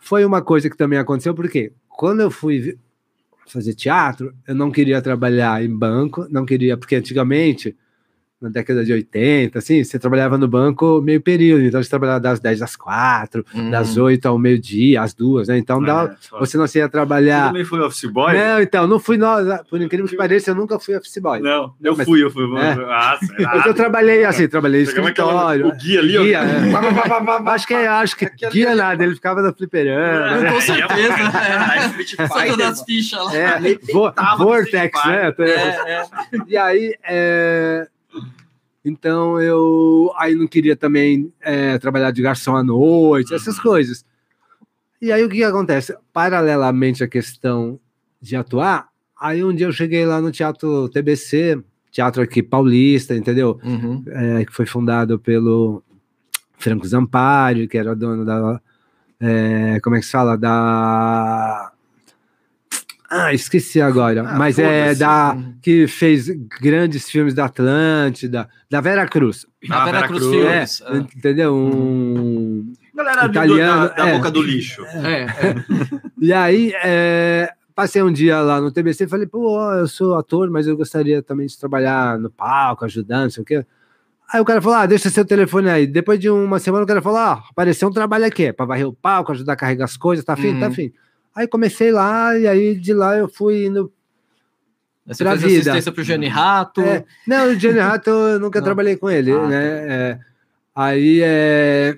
Foi 0.00 0.24
uma 0.24 0.40
coisa 0.40 0.70
que 0.70 0.76
também 0.76 0.98
aconteceu, 0.98 1.34
porque 1.34 1.72
quando 1.88 2.20
eu 2.20 2.30
fui 2.30 2.78
fazer 3.46 3.74
teatro, 3.74 4.34
eu 4.46 4.54
não 4.54 4.70
queria 4.70 5.00
trabalhar 5.02 5.62
em 5.62 5.74
banco, 5.74 6.26
não 6.30 6.44
queria, 6.44 6.76
porque 6.76 6.96
antigamente, 6.96 7.76
na 8.40 8.50
década 8.50 8.84
de 8.84 8.92
80, 8.92 9.58
assim, 9.58 9.82
você 9.82 9.98
trabalhava 9.98 10.36
no 10.36 10.46
banco 10.46 11.00
meio 11.00 11.22
período, 11.22 11.64
então 11.64 11.82
você 11.82 11.88
trabalhava 11.88 12.20
das 12.20 12.38
10 12.38 12.60
às 12.60 12.76
4, 12.76 13.42
Uhum. 13.54 13.70
das 13.70 13.96
8 13.96 14.26
ao 14.26 14.38
meio-dia, 14.38 15.00
às 15.00 15.14
duas, 15.14 15.48
né? 15.48 15.56
Então 15.56 15.82
dá, 15.82 16.04
É, 16.12 16.16
só- 16.20 16.38
você 16.38 16.58
não 16.58 16.64
ia 16.64 16.68
Você 16.68 16.88
trabalhar. 16.90 17.46
também 17.46 17.64
foi 17.64 17.80
office 17.80 18.04
boy? 18.10 18.34
Não, 18.34 18.60
então, 18.60 18.86
não 18.86 18.98
fui 19.00 19.16
nós, 19.16 19.46
por 19.70 19.80
incrível 19.80 20.06
que 20.06 20.16
pareça, 20.16 20.50
eu 20.50 20.54
nunca 20.54 20.78
fui 20.78 20.94
office 20.94 21.16
boy. 21.18 21.40
Não, 21.40 21.72
eu 21.82 21.96
Mas- 21.96 22.06
fui, 22.06 22.22
eu 22.22 22.30
fui. 22.30 22.44
É. 22.58 22.72
Ah? 22.90 23.18
Mas 23.56 23.66
eu 23.66 23.72
trabalhei 23.74 24.22
assim, 24.24 24.46
trabalhei 24.46 24.82
em 24.82 24.86
Pegava 24.86 25.08
aquela- 25.08 25.32
escritório. 25.56 25.68
o 25.68 25.72
guia 25.82 26.00
ali, 26.00 26.18
ó. 26.18 26.22
Guia, 26.22 26.38
é. 26.40 26.56
Acho 27.56 27.66
que 27.66 27.74
acho 27.74 28.16
que 28.16 28.28
guia 28.52 28.74
nada, 28.74 29.02
ele 29.02 29.14
ficava 29.14 29.40
no 29.40 29.54
fliperama. 29.54 30.50
Com 30.50 30.56
É, 30.56 30.60
certeza, 30.60 31.14
é, 31.14 31.16
é. 32.22 32.28
Fighter, 32.28 32.56
das 32.58 32.82
fichas 32.82 33.24
lá. 33.24 33.34
É, 33.34 33.58
Vortex, 34.36 35.04
né? 35.06 35.32
É, 35.38 35.92
é. 35.92 36.04
E 36.46 36.56
aí, 36.56 36.94
é, 37.08 37.86
então 38.84 39.40
eu 39.40 40.12
aí 40.16 40.34
não 40.34 40.46
queria 40.46 40.76
também 40.76 41.32
é, 41.40 41.78
trabalhar 41.78 42.10
de 42.10 42.22
garçom 42.22 42.56
à 42.56 42.62
noite, 42.62 43.34
essas 43.34 43.58
coisas. 43.58 44.04
E 45.00 45.12
aí 45.12 45.24
o 45.24 45.28
que, 45.28 45.36
que 45.36 45.44
acontece? 45.44 45.96
Paralelamente 46.12 47.04
à 47.04 47.08
questão 47.08 47.78
de 48.20 48.34
atuar, 48.34 48.88
aí 49.20 49.44
um 49.44 49.54
dia 49.54 49.66
eu 49.66 49.72
cheguei 49.72 50.06
lá 50.06 50.20
no 50.20 50.30
Teatro 50.30 50.88
TBC, 50.88 51.62
teatro 51.90 52.22
aqui 52.22 52.42
paulista, 52.42 53.14
entendeu? 53.14 53.58
Uhum. 53.64 54.04
É, 54.08 54.44
que 54.44 54.52
foi 54.52 54.66
fundado 54.66 55.18
pelo 55.18 55.82
Franco 56.58 56.86
Zampari, 56.86 57.68
que 57.68 57.78
era 57.78 57.94
dono 57.94 58.24
da. 58.24 58.60
é, 59.20 59.80
como 59.80 59.96
é 59.96 60.00
que 60.00 60.06
se 60.06 60.12
fala? 60.12 60.36
Da. 60.36 61.72
Ah, 63.08 63.32
esqueci 63.32 63.80
agora. 63.80 64.22
Ah, 64.28 64.36
mas 64.36 64.58
é 64.58 64.94
da. 64.94 65.36
que 65.62 65.86
fez 65.86 66.28
grandes 66.60 67.08
filmes 67.08 67.34
da 67.34 67.44
Atlântida, 67.44 68.48
da 68.70 68.80
Vera 68.80 69.06
Cruz. 69.06 69.46
Na 69.68 69.82
Ah, 69.82 69.84
Vera 69.84 69.96
Vera 69.98 70.08
Cruz 70.08 70.22
Cruz. 70.24 70.36
Filmes. 70.36 70.82
É, 70.82 70.96
entendeu? 71.16 71.54
Um, 71.54 72.72
Galera 72.94 73.22
do- 73.28 73.30
Italiano, 73.30 73.88
da, 73.88 73.94
da 73.94 74.08
é. 74.08 74.16
boca 74.16 74.30
do 74.30 74.42
lixo. 74.42 74.82
É, 75.04 75.22
é. 75.22 76.06
E 76.18 76.32
aí, 76.32 76.72
é, 76.82 77.52
passei 77.74 78.02
um 78.02 78.10
dia 78.10 78.40
lá 78.40 78.58
no 78.60 78.72
TBC 78.72 79.04
e 79.04 79.08
falei, 79.08 79.26
pô, 79.26 79.60
eu 79.74 79.86
sou 79.86 80.16
ator, 80.16 80.50
mas 80.50 80.66
eu 80.66 80.76
gostaria 80.76 81.22
também 81.22 81.46
de 81.46 81.56
trabalhar 81.58 82.18
no 82.18 82.30
palco, 82.30 82.84
ajudando, 82.86 83.24
não 83.24 83.30
sei 83.30 83.42
o 83.42 83.46
quê. 83.46 83.66
Aí 84.32 84.40
o 84.40 84.44
cara 84.44 84.60
falou, 84.62 84.78
ah, 84.78 84.86
deixa 84.86 85.10
seu 85.10 85.24
telefone 85.26 85.68
aí. 85.68 85.86
Depois 85.86 86.18
de 86.18 86.28
uma 86.30 86.58
semana, 86.58 86.82
o 86.84 86.86
cara 86.86 87.02
falou, 87.02 87.18
ah, 87.18 87.44
apareceu 87.50 87.88
um 87.88 87.92
trabalho 87.92 88.24
aqui, 88.24 88.50
para 88.52 88.64
varrer 88.66 88.88
o 88.88 88.92
palco, 88.94 89.30
ajudar 89.30 89.52
a 89.52 89.56
carregar 89.56 89.84
as 89.84 89.96
coisas, 89.96 90.24
tá 90.24 90.32
afim? 90.32 90.58
Tá 90.58 90.66
Uhum. 90.66 90.72
afim. 90.72 90.92
Aí 91.36 91.46
comecei 91.46 91.92
lá, 91.92 92.36
e 92.38 92.46
aí 92.48 92.74
de 92.74 92.92
lá 92.94 93.16
eu 93.16 93.28
fui 93.28 93.66
indo... 93.66 93.92
Você 95.06 95.22
fez 95.24 95.40
vida. 95.42 95.52
assistência 95.60 95.92
pro 95.92 96.02
Gene 96.02 96.26
Rato. 96.26 96.80
É, 96.80 97.04
não, 97.28 97.50
o 97.52 97.56
Johnny 97.56 97.78
Rato 97.78 98.10
eu 98.10 98.40
nunca 98.40 98.58
Não. 98.58 98.64
trabalhei 98.64 98.96
com 98.96 99.08
ele, 99.08 99.30
Ah, 99.32 99.38
tá. 99.40 99.46
né? 99.48 99.64
É, 99.88 100.18
aí, 100.74 101.20
é, 101.22 101.96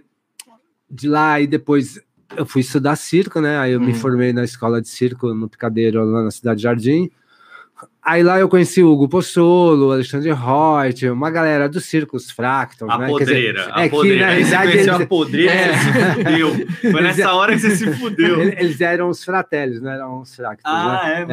de 0.91 1.09
lá, 1.09 1.41
e 1.41 1.47
depois 1.47 1.99
eu 2.37 2.45
fui 2.45 2.61
estudar 2.61 2.97
circo, 2.97 3.41
né? 3.41 3.57
Aí 3.59 3.73
eu 3.73 3.81
me 3.81 3.87
Uhum. 3.93 3.95
formei 3.95 4.33
na 4.35 4.45
escola 4.45 4.83
de 4.83 4.89
circo 4.89 5.33
no 5.33 5.49
Picadeiro, 5.49 6.05
lá 6.05 6.25
na 6.25 6.31
Cidade 6.31 6.61
Jardim. 6.63 7.11
Aí 8.11 8.23
lá 8.23 8.39
eu 8.39 8.49
conheci 8.49 8.83
o 8.83 8.91
Hugo 8.91 9.07
Pozzolo, 9.07 9.89
o 9.89 9.93
Alexandre 9.93 10.33
Reut, 10.33 11.07
uma 11.11 11.31
galera 11.31 11.69
dos 11.69 11.85
circos 11.85 12.31
Fractals, 12.31 12.91
A 12.91 12.97
né? 12.97 13.07
Quer 13.07 13.13
dizer, 13.19 13.25
podreira, 13.35 13.71
a 13.75 13.81
é 13.83 13.89
que, 13.89 13.95
podreira. 13.95 14.27
na 14.27 14.33
você 14.33 14.35
realidade, 14.39 14.71
conheceu 14.73 14.95
eles- 14.95 15.05
a 15.05 15.07
podreira, 15.09 15.53
É. 15.53 15.73
você 15.75 15.85
se 15.93 16.15
fudeu. 16.15 16.67
Foi 16.93 17.03
nessa 17.03 17.33
hora 17.35 17.53
que 17.53 17.59
você 17.61 17.77
se 17.77 17.93
fudeu. 18.01 18.41
ele- 18.41 18.57
eles 18.59 18.81
eram 18.81 19.09
os 19.11 19.23
fratelli, 19.23 19.79
não 19.81 19.91
eram 19.91 20.21
os 20.21 20.35
Fractals, 20.35 20.87
né? 20.87 21.01
Ah, 21.03 21.11
é, 21.11 21.21
É. 21.21 21.27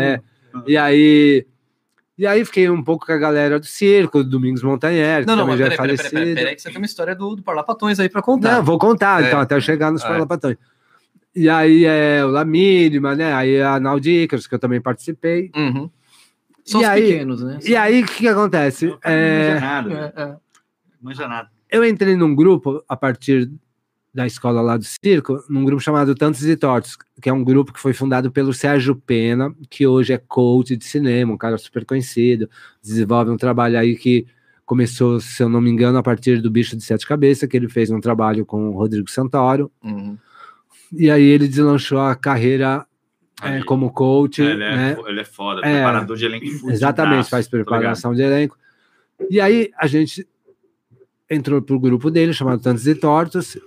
mano. 0.53 0.63
E 0.67 0.75
aí... 0.77 1.46
E 2.17 2.25
aí 2.25 2.46
fiquei 2.46 2.70
um 2.70 2.82
pouco 2.82 3.05
com 3.05 3.12
a 3.12 3.17
galera 3.17 3.60
do 3.60 3.65
circo, 3.65 4.24
Domingos 4.24 4.62
Montanher, 4.63 5.22
que 5.22 5.27
Não, 5.27 5.36
não, 5.36 5.44
também 5.44 5.58
já 5.58 5.65
é 5.65 5.70
peraí, 5.70 5.77
peraí, 5.79 5.98
falecido. 5.98 6.10
peraí, 6.12 6.25
peraí, 6.29 6.44
peraí, 6.44 6.55
que 6.55 6.62
você 6.62 6.70
tem 6.70 6.77
uma 6.77 6.86
história 6.86 7.13
do, 7.15 7.36
do 7.36 7.44
Parlapatões 7.44 8.00
aí 8.00 8.08
pra 8.10 8.22
contar. 8.22 8.55
Não, 8.55 8.63
vou 8.63 8.77
contar, 8.79 9.22
É. 9.24 9.27
então, 9.27 9.39
até 9.41 9.55
eu 9.55 9.60
chegar 9.62 9.91
nos 9.91 10.01
É. 10.03 10.08
parlapatões. 10.08 10.55
E 11.36 11.50
aí 11.50 11.84
é 11.86 12.24
o 12.24 12.29
La 12.29 12.46
Mínima, 12.46 13.15
né? 13.15 13.34
Aí 13.34 13.62
a 13.62 13.79
Naudicas, 13.82 14.48
que 14.48 14.55
eu 14.55 14.60
também 14.60 14.79
participei. 14.79 15.51
Uhum. 15.55 15.89
São 16.65 16.81
E 16.81 16.84
os 16.84 16.89
aí- 16.89 17.01
pequenos, 17.03 17.43
né? 17.43 17.60
E 17.63 17.75
aí, 17.75 18.01
o 18.01 18.05
que, 18.07 18.13
que 18.15 18.27
acontece? 18.27 18.88
Não 18.88 19.00
É, 19.03 19.53
manja 19.53 19.60
nada. 19.62 20.13
É, 20.15 20.22
é. 20.24 20.36
manja 21.01 21.27
nada. 21.27 21.50
eu 21.72 21.86
entrei 21.86 22.15
num 22.15 22.34
grupo 22.36 22.84
a 22.89 22.95
partir 22.98 23.50
da 24.13 24.25
escola 24.25 24.62
lá 24.62 24.77
do 24.77 24.86
circo, 24.86 25.43
num 25.50 25.65
grupo 25.65 25.81
chamado 25.81 26.15
Tantos 26.15 26.43
e 26.45 26.55
Tortos, 26.55 26.98
que 27.22 27.27
é 27.29 27.34
um 27.34 27.43
grupo 27.43 27.74
que 27.74 27.79
foi 27.81 27.91
fundado 27.93 28.31
pelo 28.31 28.53
Sérgio 28.53 28.95
Pena, 28.95 29.53
que 29.69 29.86
hoje 29.86 30.13
é 30.13 30.17
coach 30.17 30.75
de 30.77 30.86
cinema, 30.86 31.34
um 31.34 31.38
cara 31.38 31.57
super 31.57 31.86
conhecido, 31.86 32.50
desenvolve 32.81 33.29
um 33.29 33.36
trabalho 33.38 33.77
aí 33.77 33.95
que 33.98 34.25
começou, 34.65 35.19
se 35.19 35.43
eu 35.43 35.50
não 35.50 35.60
me 35.62 35.69
engano, 35.69 35.98
a 35.98 36.01
partir 36.03 36.41
do 36.41 36.50
Bicho 36.50 36.75
de 36.77 36.84
Sete 36.84 37.05
Cabeças, 37.05 37.48
que 37.48 37.55
ele 37.57 37.67
fez 37.69 37.91
um 37.91 38.00
trabalho 38.00 38.45
com 38.45 38.69
o 38.69 38.72
Rodrigo 38.72 39.10
Santoro, 39.12 39.69
Uhum. 39.84 40.17
e 40.93 41.12
aí 41.12 41.22
ele 41.24 41.48
deslanchou 41.48 42.00
a 42.00 42.15
carreira 42.15 42.86
é, 43.41 43.61
como 43.63 43.91
coach, 43.91 44.41
ele, 44.41 44.63
é, 44.63 44.75
né? 44.75 44.97
ele 45.07 45.19
é 45.19 45.25
foda, 45.25 45.61
É. 45.61 45.73
preparador 45.75 46.15
de 46.17 46.25
elenco 46.25 46.45
Exatamente, 46.69 47.29
faz 47.29 47.45
ligado. 47.47 47.65
preparação 47.65 48.13
de 48.13 48.21
elenco. 48.21 48.57
E 49.29 49.39
aí 49.39 49.71
a 49.77 49.87
gente 49.87 50.27
entrou 51.29 51.61
pro 51.61 51.79
grupo 51.79 52.09
dele, 52.11 52.33
chamado 52.33 52.61
Tantos 52.61 52.87
e 52.87 52.95
Tortos, 52.95 53.57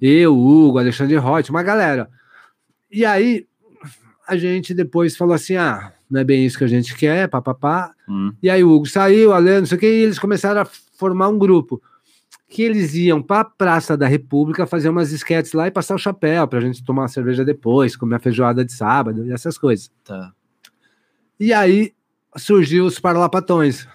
eu, 0.00 0.36
Hugo, 0.36 0.78
Alexandre 0.78 1.16
Roth, 1.16 1.50
uma 1.50 1.62
galera. 1.62 2.08
E 2.90 3.04
aí 3.04 3.46
a 4.26 4.36
gente 4.36 4.72
depois 4.74 5.16
falou 5.16 5.34
assim: 5.34 5.56
ah, 5.56 5.92
não 6.10 6.20
é 6.20 6.24
bem 6.24 6.44
isso 6.44 6.56
que 6.58 6.64
a 6.64 6.68
gente 6.68 6.96
quer, 6.96 7.28
papapá. 7.28 7.92
Hum. 8.08 8.32
E 8.42 8.48
aí 8.48 8.64
o 8.64 8.70
Hugo 8.70 8.86
saiu, 8.86 9.32
a 9.32 9.38
Leandro, 9.38 9.60
não 9.60 9.66
sei 9.66 9.76
o 9.76 9.80
que, 9.80 9.86
e 9.86 10.02
eles 10.02 10.18
começaram 10.18 10.62
a 10.62 10.64
formar 10.64 11.28
um 11.28 11.38
grupo. 11.38 11.82
Que 12.50 12.62
eles 12.62 12.94
iam 12.94 13.22
para 13.22 13.40
a 13.42 13.44
Praça 13.44 13.96
da 13.96 14.06
República 14.06 14.66
fazer 14.66 14.88
umas 14.88 15.12
esquetes 15.12 15.52
lá 15.52 15.68
e 15.68 15.70
passar 15.70 15.94
o 15.94 15.98
chapéu 15.98 16.46
para 16.46 16.58
a 16.58 16.62
gente 16.62 16.84
tomar 16.84 17.02
uma 17.02 17.08
cerveja 17.08 17.44
depois, 17.44 17.96
comer 17.96 18.16
a 18.16 18.18
feijoada 18.18 18.64
de 18.64 18.72
sábado 18.72 19.24
e 19.24 19.32
essas 19.32 19.56
coisas. 19.56 19.90
Tá. 20.04 20.32
E 21.38 21.52
aí 21.54 21.94
surgiu 22.36 22.84
os 22.84 22.98
Parlapatões, 22.98 23.88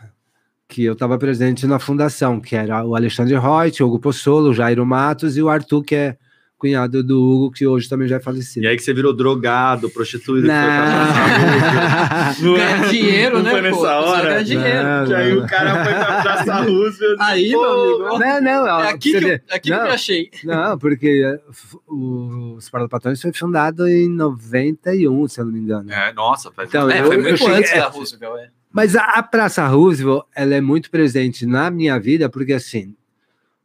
que 0.68 0.84
eu 0.84 0.94
estava 0.94 1.18
presente 1.18 1.68
na 1.68 1.80
fundação, 1.80 2.40
que 2.40 2.56
era 2.56 2.84
o 2.84 2.96
Alexandre 2.96 3.38
Reut, 3.38 3.84
o 3.84 3.88
Hugo 3.88 4.00
Pozzolo, 4.00 4.50
o 4.50 4.54
Jairo 4.54 4.86
Matos 4.86 5.38
e 5.38 5.42
o 5.42 5.50
Arthur, 5.50 5.84
que 5.84 5.96
é 5.96 6.18
cunhado 6.58 7.04
do 7.04 7.22
Hugo, 7.22 7.52
que 7.52 7.68
hoje 7.68 7.88
também 7.90 8.08
já 8.08 8.16
é 8.16 8.20
falecido. 8.20 8.66
E 8.66 8.68
aí 8.70 8.76
que 8.78 8.84
você 8.84 8.94
virou 8.94 9.14
drogado, 9.14 9.90
prostituído. 9.90 10.48
Não. 10.48 10.56
Não 12.42 12.54
Ganhar 12.56 12.90
dinheiro, 12.90 13.36
não 13.38 13.44
né? 13.44 13.52
foi 13.52 13.62
nessa 13.62 13.78
pô? 13.78 13.86
Hora? 13.86 14.30
ganha 14.30 14.44
dinheiro. 14.44 14.84
Não. 14.84 15.06
Que 15.06 15.14
aí 15.14 15.38
o 15.38 15.46
cara 15.48 15.84
foi 15.84 15.94
pra 15.94 16.22
Praça 16.22 16.56
Roosevelt. 16.64 17.18
Aí, 17.20 17.52
Pô, 17.52 17.62
meu 17.62 18.08
amigo. 18.08 18.20
Não, 18.20 18.42
não, 18.42 18.68
É 18.68 18.72
ó, 18.72 18.80
aqui 18.90 19.12
que, 19.12 19.26
eu, 19.26 19.36
aqui 19.50 19.60
que 19.62 19.74
eu 19.74 19.78
não, 19.78 19.88
achei. 19.88 20.30
não, 20.44 20.78
porque 20.78 21.40
f- 21.52 21.78
o- 21.88 22.56
os 22.58 22.70
Parlapatões 22.70 23.22
foi 23.22 23.32
fundado 23.34 23.88
em 23.88 24.10
91, 24.10 25.28
se 25.28 25.40
eu 25.40 25.46
não 25.46 25.52
me 25.52 25.60
engano. 25.60 25.92
É, 25.92 26.14
nossa, 26.14 26.52
faz 26.52 26.70
Então, 26.70 26.90
É, 26.90 27.02
eu- 27.02 27.06
foi 27.08 27.18
muito 27.18 27.48
antes 27.48 27.72
é, 27.72 27.78
da 27.80 27.88
Roosevelt, 27.88 28.40
é. 28.40 28.50
Mas 28.72 28.96
a, 28.96 29.04
a 29.04 29.24
Praça 29.24 29.66
Roosevelt, 29.68 30.24
ela 30.36 30.54
é 30.56 30.62
muito 30.62 30.90
presente 30.92 31.46
na 31.46 31.70
minha 31.72 31.98
vida, 32.00 32.28
porque 32.30 32.54
assim, 32.54 32.94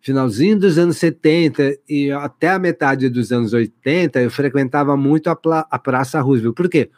finalzinho 0.00 0.58
dos 0.58 0.78
anos 0.78 0.96
70 0.96 1.76
e 1.88 2.10
até 2.10 2.50
a 2.50 2.58
metade 2.58 3.08
dos 3.08 3.30
anos 3.32 3.52
80, 3.52 4.20
eu 4.22 4.30
frequentava 4.30 4.96
muito 4.96 5.28
a, 5.28 5.38
a 5.70 5.78
Praça 5.78 6.20
Roosevelt. 6.20 6.54
Por 6.54 6.68
quê? 6.68 6.90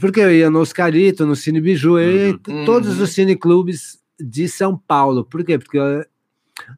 Porque 0.00 0.20
eu 0.20 0.32
ia 0.32 0.50
no 0.50 0.60
Oscarito, 0.60 1.26
no 1.26 1.34
Cine 1.34 1.60
Biju, 1.60 1.98
eu 1.98 2.10
ia 2.12 2.28
em 2.30 2.40
Uhum. 2.48 2.64
todos 2.64 3.00
os 3.00 3.10
cineclubes 3.10 3.98
de 4.20 4.48
São 4.48 4.76
Paulo. 4.76 5.24
Por 5.24 5.42
quê? 5.44 5.58
Porque 5.58 5.78
eu, 5.78 6.04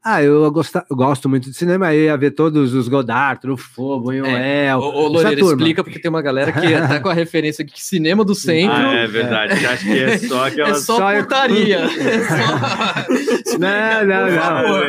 ah, 0.02 0.22
eu, 0.22 0.50
gosta- 0.50 0.84
eu 0.90 0.96
gosto 0.96 1.28
muito 1.28 1.50
de 1.50 1.56
cinema, 1.56 1.94
eu 1.94 2.04
ia 2.04 2.16
ver 2.16 2.30
todos 2.32 2.74
os 2.74 2.88
Godard, 2.88 3.40
Truffaut, 3.40 4.02
Buñuel, 4.04 4.78
Loureiro, 4.78 5.36
turma. 5.40 5.52
explica 5.56 5.82
porque 5.84 5.98
tem 5.98 6.08
uma 6.08 6.22
galera 6.22 6.52
que 6.52 6.60
tá 6.88 7.00
com 7.00 7.08
a 7.08 7.14
referência 7.14 7.62
aqui 7.64 7.72
que 7.74 7.82
cinema 7.82 8.24
do 8.24 8.34
centro 8.34 8.74
Ah, 8.76 8.94
é 8.94 9.06
verdade. 9.06 9.56
Você 9.58 9.66
acha 9.66 9.84
que 9.84 9.98
é 9.98 10.18
só 10.18 10.44
é 10.46 10.48
aquelas. 10.48 10.82
só 10.84 10.96
só- 10.96 11.22
putaria. 11.22 11.80
É 11.96 12.22
só- 12.24 13.58
Não, 13.58 14.06
não, 14.06 14.30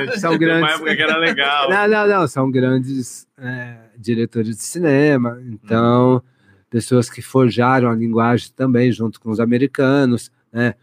não. 0.07 0.17
São 0.17 0.37
grandes. 0.37 0.63
uma 0.63 0.71
época 0.71 0.95
que 0.95 1.01
era 1.01 1.17
legal. 1.17 1.69
Não, 1.69 1.87
não, 1.87 2.07
não. 2.07 2.27
São 2.27 2.49
grandes 2.51 3.27
é, 3.37 3.75
diretores 3.97 4.57
de 4.57 4.63
cinema. 4.63 5.39
Então, 5.45 6.21
pessoas 6.69 7.09
que 7.09 7.21
forjaram 7.21 7.89
a 7.89 7.95
linguagem 7.95 8.49
também, 8.55 8.91
junto 8.91 9.19
com 9.21 9.29
os 9.29 9.39
americanos, 9.39 10.31
né? 10.51 10.73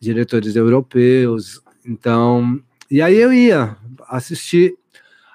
Diretores 0.00 0.56
europeus. 0.56 1.60
Então, 1.86 2.60
e 2.90 3.00
aí 3.02 3.16
eu 3.16 3.32
ia 3.32 3.76
assistir. 4.08 4.74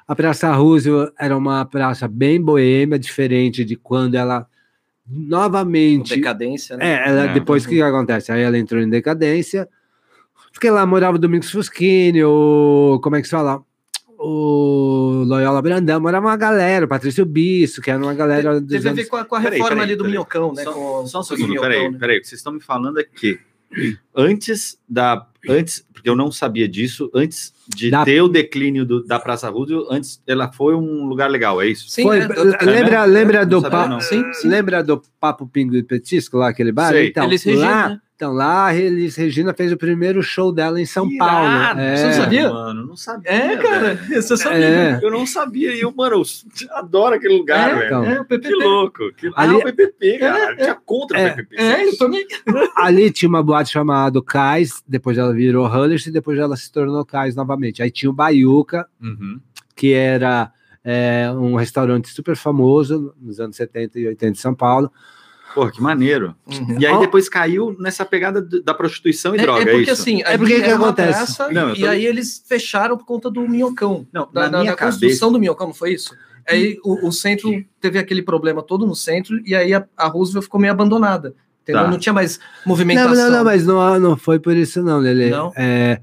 A 0.08 0.16
Praça 0.16 0.52
Roosevelt 0.52 1.14
era 1.18 1.36
uma 1.36 1.64
praça 1.66 2.08
bem 2.08 2.40
boêmia, 2.42 3.00
diferente 3.00 3.64
de 3.64 3.76
quando 3.78 4.16
ela 4.16 4.46
novamente 5.08 6.16
Decadência, 6.16 6.78
né? 6.78 6.86
é, 6.86 7.10
ela, 7.10 7.24
É. 7.26 7.34
depois 7.34 7.66
o 7.66 7.70
que, 7.70 7.76
que 7.76 7.82
acontece? 7.82 8.32
Aí 8.32 8.42
ela 8.42 8.58
entrou 8.58 8.82
em 8.82 8.90
decadência. 8.90 9.68
Fiquei 10.52 10.70
lá, 10.72 10.86
morava 10.86 11.16
o 11.16 11.20
Domingos 11.20 11.50
Fusquini, 11.52 12.24
o. 12.24 13.00
Como 13.02 13.16
é 13.16 13.22
que 13.22 13.28
se 13.28 13.32
fala? 13.32 13.62
O 14.26 15.24
Loyola 15.26 15.62
Brandão, 15.62 16.00
morava 16.00 16.28
uma 16.28 16.38
galera, 16.38 16.86
o 16.86 16.88
Patrício 16.88 17.26
Bisso, 17.26 17.82
que 17.82 17.92
era 17.92 18.00
uma 18.02 18.14
galera 18.14 18.62
Teve 18.62 18.88
a 18.88 18.94
ver 18.94 19.06
com 19.06 19.18
a, 19.18 19.26
com 19.26 19.36
a 19.36 19.42
Peraí, 19.42 19.58
reforma 19.58 19.76
peraí, 19.82 19.90
ali 19.90 19.96
do 19.96 20.04
peraí. 20.04 20.12
Minhocão, 20.12 20.54
né? 20.54 20.64
Só, 20.64 20.72
com, 20.72 21.08
só 21.08 21.20
um 21.20 21.24
segundo, 21.24 21.50
Minhocão, 21.50 21.70
peraí, 21.70 21.92
né? 21.92 21.98
peraí. 22.00 22.18
o 22.18 22.22
que 22.22 22.28
Vocês 22.28 22.40
estão 22.40 22.54
me 22.54 22.62
falando 22.62 23.00
é 23.00 23.04
que 23.04 23.40
antes 24.15 24.77
da. 24.88 25.27
Antes, 25.48 25.86
porque 25.94 26.10
eu 26.10 26.15
não 26.15 26.32
sabia 26.32 26.70
disso, 26.70 27.12
antes 27.13 27.53
de 27.68 27.89
Da- 27.92 28.06
ter 28.06 28.22
o 28.22 28.30
declínio 28.30 28.86
do- 28.86 29.03
da 29.06 29.20
Praça 29.20 29.50
Roosevelt, 29.50 29.88
antes 29.92 30.22
ela 30.25 30.50
foi 30.53 30.74
um 30.74 31.03
lugar 31.06 31.30
legal, 31.30 31.62
é 31.62 31.68
isso? 31.68 31.89
Sim, 31.89 32.03
Foi, 32.03 32.20
é, 32.20 32.27
lembra, 32.63 33.03
lembra 33.03 33.46
do 33.46 33.60
sabia, 33.60 33.77
papo. 33.77 34.01
Sim, 34.01 34.24
sim. 34.34 34.48
lembra 34.48 34.82
do 34.82 35.01
papo 35.20 35.46
Pingo 35.46 35.75
e 35.75 35.84
Petisco 35.84 36.38
lá 36.38 36.48
aquele 36.48 36.72
bar? 36.72 36.92
Sei. 36.94 37.10
Então, 37.10 37.25
Eles 37.25 37.44
lá, 37.46 37.89
né? 37.89 38.00
Então 38.24 38.34
lá 38.34 38.68
a 38.68 38.75
Elis 38.75 39.15
Regina 39.15 39.53
fez 39.53 39.72
o 39.72 39.77
primeiro 39.77 40.24
show 40.24 40.51
dela 40.51 40.80
em 40.80 40.86
São 40.86 41.08
Que 41.10 41.18
Paulo. 41.18 41.46
irado, 41.46 41.80
É. 41.80 41.96
Você 41.98 42.06
não 42.06 42.13
sabia? 42.13 42.50
Mano, 42.53 42.88
não 42.88 42.96
sabia. 42.96 43.32
É, 43.32 43.58
cara, 43.58 43.96
você 43.96 44.38
sabia. 44.38 44.58
É. 44.65 45.00
Eu 45.01 45.12
não 45.12 45.25
sabia. 45.27 45.75
E 45.75 45.82
eu, 45.82 45.94
mano, 45.94 46.15
eu 46.18 46.77
adoro 46.77 47.15
aquele 47.15 47.38
lugar, 47.38 47.70
É, 47.70 47.75
velho. 47.75 47.86
então. 47.86 48.06
É, 48.06 48.22
o 48.22 48.25
PPP. 48.25 48.48
Que 48.48 48.56
louco. 48.63 49.13
Que... 49.18 49.27
Ali- 49.36 49.56
Ah, 49.56 49.58
o 49.58 49.63
PPP, 49.63 50.18
cara. 50.20 50.53
É, 50.53 50.56
Tinha 50.56 50.75
contra 50.86 51.20
é, 51.20 51.32
o 51.32 51.36
PPP. 51.36 51.56
É, 51.62 51.88
eu 51.89 51.98
também. 51.98 52.25
Ali 52.77 53.12
tinha 53.12 53.27
uma 53.30 53.44
boate 53.44 53.72
chamada 53.72 54.22
Cais, 54.24 54.82
depois 54.88 55.18
ela 55.18 55.34
virou 55.34 55.68
Hullers 55.68 56.06
e 56.08 56.12
depois 56.12 56.39
ela 56.39 56.56
se 56.56 56.72
tornou 56.72 57.03
Cais 57.06 57.36
novamente. 57.36 57.84
Aí 57.84 57.92
tinha 57.92 58.10
o 58.10 58.13
Baiuca, 58.13 58.88
Uhum. 59.01 59.39
que 59.75 59.92
era 59.94 60.51
é, 60.84 61.30
um 61.32 61.56
restaurante 61.56 62.08
super 62.10 62.36
famoso 62.36 63.13
nos 63.22 63.39
anos 63.39 63.56
70 63.56 64.00
e 64.00 64.08
80 64.08 64.32
de 64.34 64.39
São 64.39 64.53
Paulo. 64.56 64.92
Porra, 65.54 65.72
que 65.72 65.82
maneiro. 65.82 66.36
Uhum. 66.48 66.78
E 66.80 66.86
aí 66.86 67.00
depois 67.00 67.30
caiu 67.30 67.76
nessa 67.80 68.04
pegada 68.04 68.42
da 68.42 68.74
prostituição 68.74 69.36
e 69.36 69.40
É, 69.40 69.42
droga, 69.42 69.60
é 69.60 69.64
é, 69.64 69.66
porque 69.78 69.92
isso? 69.92 70.02
assim, 70.02 70.22
É 70.24 70.38
porque 70.38 70.62
que 70.62 70.70
acontece? 70.70 71.14
praça, 71.38 71.52
Não, 71.52 71.70
eu 71.70 71.76
e 71.76 71.80
tô- 71.82 71.88
aí 71.88 72.06
eles 72.06 72.44
fecharam 72.48 72.98
por 72.98 73.06
conta 73.06 73.30
do 73.30 73.48
Minhocão. 73.48 74.08
Não, 74.12 74.28
Da, 74.32 74.42
na 74.44 74.48
da- 74.50 74.60
minha 74.60 74.72
da 74.72 74.78
cabeça... 74.78 75.00
construção 75.00 75.32
do 75.32 75.40
Minhocão, 75.40 75.68
não 75.68 75.74
foi 75.74 75.94
isso? 75.94 76.16
Aí 76.50 76.78
o, 76.84 77.08
o 77.08 77.12
centro 77.12 77.50
teve 77.80 77.98
aquele 78.00 78.22
problema 78.22 78.62
todo 78.62 78.86
no 78.86 78.96
centro, 78.96 79.40
e 79.46 79.56
aí 79.56 79.74
a, 79.74 79.86
a 79.96 80.08
Roosevelt 80.08 80.44
ficou 80.46 80.60
meio 80.60 80.74
abandonada. 80.74 81.34
Entendeu? 81.62 81.84
Tá. 81.84 81.90
Não 81.90 81.98
tinha 81.98 82.12
mais 82.12 82.38
Não, 82.40 82.46
movimentação. 82.66 83.16
não, 83.16 83.32
não, 83.38 83.44
mas 83.46 83.66
não, 83.66 84.00
não 84.00 84.18
foi 84.18 84.38
por 84.40 84.54
isso 84.56 84.84
não, 84.84 85.00
Lele. 85.00 85.30
Não? 85.30 85.54
É, 85.56 86.02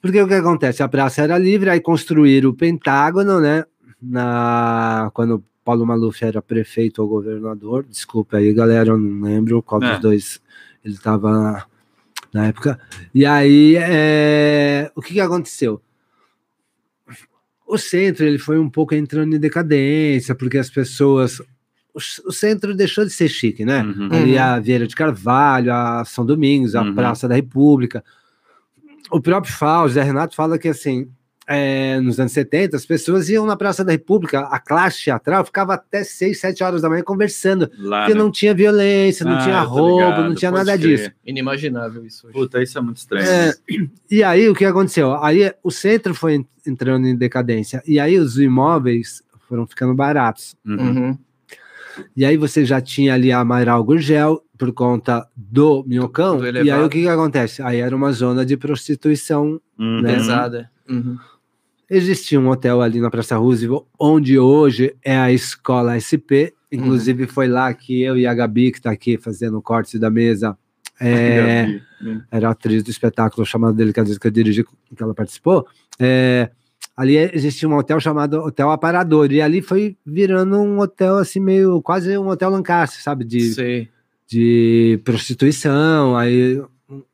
porque 0.00 0.20
o 0.22 0.28
que 0.28 0.34
acontece? 0.34 0.82
A 0.84 0.88
praça 0.88 1.22
era 1.22 1.36
livre, 1.36 1.68
aí 1.70 1.80
construíram 1.80 2.50
o 2.50 2.54
Pentágono, 2.54 3.40
né? 3.40 3.64
Na, 4.00 5.10
quando 5.12 5.42
Paulo 5.64 5.86
Maluf 5.86 6.24
era 6.24 6.40
prefeito 6.40 7.02
ou 7.02 7.08
governador, 7.08 7.84
desculpa 7.84 8.38
aí, 8.38 8.52
galera, 8.52 8.90
eu 8.90 8.98
não 8.98 9.22
lembro 9.22 9.62
qual 9.62 9.82
É. 9.82 9.92
dos 9.92 10.00
dois 10.00 10.40
ele 10.84 10.94
estava 10.94 11.66
na, 12.32 12.46
época. 12.46 12.78
E 13.14 13.26
aí, 13.26 13.76
é, 13.76 14.90
o 14.94 15.02
que, 15.02 15.14
que 15.14 15.20
aconteceu? 15.20 15.80
O 17.66 17.78
centro 17.78 18.24
ele 18.24 18.38
foi 18.38 18.58
um 18.58 18.68
pouco 18.68 18.94
entrando 18.94 19.34
em 19.36 19.38
decadência, 19.38 20.34
porque 20.34 20.58
as 20.58 20.70
pessoas. 20.70 21.40
O, 21.92 22.32
centro 22.32 22.74
deixou 22.74 23.04
de 23.04 23.10
ser 23.10 23.28
chique, 23.28 23.64
né? 23.64 23.82
Uhum. 23.82 24.08
ali 24.12 24.34
Uhum. 24.36 24.42
a 24.42 24.58
Vieira 24.60 24.86
de 24.86 24.94
Carvalho, 24.94 25.72
a 25.72 26.04
São 26.04 26.24
Domingos, 26.24 26.74
a 26.74 26.82
Uhum. 26.82 26.94
Praça 26.94 27.28
da 27.28 27.34
República. 27.34 28.02
O 29.10 29.20
próprio 29.20 29.52
Fausto, 29.52 29.94
Zé 29.94 30.02
Renato, 30.02 30.34
fala 30.36 30.58
que 30.58 30.68
assim, 30.68 31.08
é, 31.52 32.00
nos 32.00 32.20
anos 32.20 32.30
70, 32.32 32.76
as 32.76 32.86
pessoas 32.86 33.28
iam 33.28 33.44
na 33.44 33.56
Praça 33.56 33.84
da 33.84 33.90
República, 33.90 34.40
a 34.42 34.60
classe 34.60 35.02
teatral 35.04 35.44
ficava 35.44 35.74
até 35.74 36.04
6, 36.04 36.38
7 36.40 36.62
horas 36.62 36.82
da 36.82 36.88
manhã 36.88 37.02
conversando, 37.02 37.68
Lá, 37.76 38.02
porque 38.02 38.14
né? 38.14 38.20
não 38.20 38.30
tinha 38.30 38.54
violência, 38.54 39.26
não 39.26 39.36
Ah, 39.36 39.42
tinha 39.42 39.60
roubo, 39.60 40.00
ligado, 40.04 40.28
não 40.28 40.34
tinha 40.36 40.50
nada 40.52 40.78
crer. 40.78 40.96
disso. 40.98 41.10
Inimaginável 41.26 42.06
isso 42.06 42.26
hoje. 42.28 42.34
Puta, 42.34 42.62
isso 42.62 42.78
é 42.78 42.80
muito 42.80 42.98
estranho. 42.98 43.26
É, 43.26 43.52
e 44.10 44.22
aí 44.22 44.48
o 44.48 44.54
que 44.54 44.64
aconteceu? 44.64 45.14
Aí 45.22 45.52
o 45.62 45.70
centro 45.72 46.14
foi 46.14 46.36
en- 46.36 46.46
entrando 46.66 47.06
em 47.06 47.16
decadência, 47.16 47.82
e 47.86 47.98
aí 47.98 48.16
os 48.16 48.38
imóveis 48.38 49.22
foram 49.48 49.66
ficando 49.66 49.92
baratos. 49.92 50.54
Uhum. 50.64 50.76
Uhum. 50.78 51.18
E 52.16 52.24
aí 52.24 52.36
você 52.36 52.64
já 52.64 52.80
tinha 52.80 53.14
ali 53.14 53.32
a 53.32 53.40
Amaral 53.40 53.82
Gurgel 53.82 54.42
por 54.56 54.72
conta 54.72 55.26
do 55.34 55.82
Minhocão. 55.86 56.38
Do 56.38 56.46
e 56.62 56.70
aí 56.70 56.82
o 56.84 56.88
que, 56.88 57.02
que 57.02 57.08
acontece? 57.08 57.60
Aí 57.60 57.78
era 57.80 57.94
uma 57.96 58.12
zona 58.12 58.46
de 58.46 58.56
prostituição. 58.56 59.60
Uhum. 59.78 60.00
Né? 60.00 60.14
Pesada. 60.14 60.70
Uhum. 60.88 61.18
Existia 61.90 62.38
um 62.38 62.48
hotel 62.48 62.80
ali 62.80 63.00
na 63.00 63.10
Praça 63.10 63.36
Roosevelt, 63.36 63.84
onde 63.98 64.38
hoje 64.38 64.94
é 65.04 65.16
a 65.16 65.32
Escola 65.32 65.98
SP. 65.98 66.54
Inclusive, 66.70 67.26
foi 67.26 67.48
lá 67.48 67.74
que 67.74 68.00
eu 68.00 68.16
e 68.16 68.26
a 68.26 68.32
Gabi, 68.32 68.70
que 68.70 68.78
está 68.78 68.92
aqui 68.92 69.18
fazendo 69.18 69.58
o 69.58 69.62
corte 69.62 69.98
da 69.98 70.08
mesa, 70.08 70.56
é, 71.00 71.80
era 72.30 72.48
a 72.48 72.52
atriz 72.52 72.84
do 72.84 72.90
espetáculo 72.90 73.44
chamado 73.44 73.74
Delicadeza 73.74 74.20
que 74.20 74.26
eu 74.26 74.30
dirigi, 74.30 74.62
que 74.64 75.02
ela 75.02 75.14
participou. 75.14 75.66
É, 75.98 76.50
ali 76.96 77.16
existia 77.16 77.68
um 77.68 77.76
hotel 77.76 77.98
chamado 77.98 78.34
Hotel 78.34 78.70
Aparador, 78.70 79.32
e 79.32 79.40
ali 79.40 79.60
foi 79.60 79.96
virando 80.06 80.58
um 80.58 80.78
hotel 80.78 81.16
assim, 81.16 81.40
meio 81.40 81.82
quase 81.82 82.16
um 82.16 82.28
hotel 82.28 82.50
Lancaster, 82.50 83.02
sabe? 83.02 83.24
De, 83.24 83.40
Sei. 83.52 83.88
de 84.28 85.00
prostituição, 85.02 86.16
aí 86.16 86.62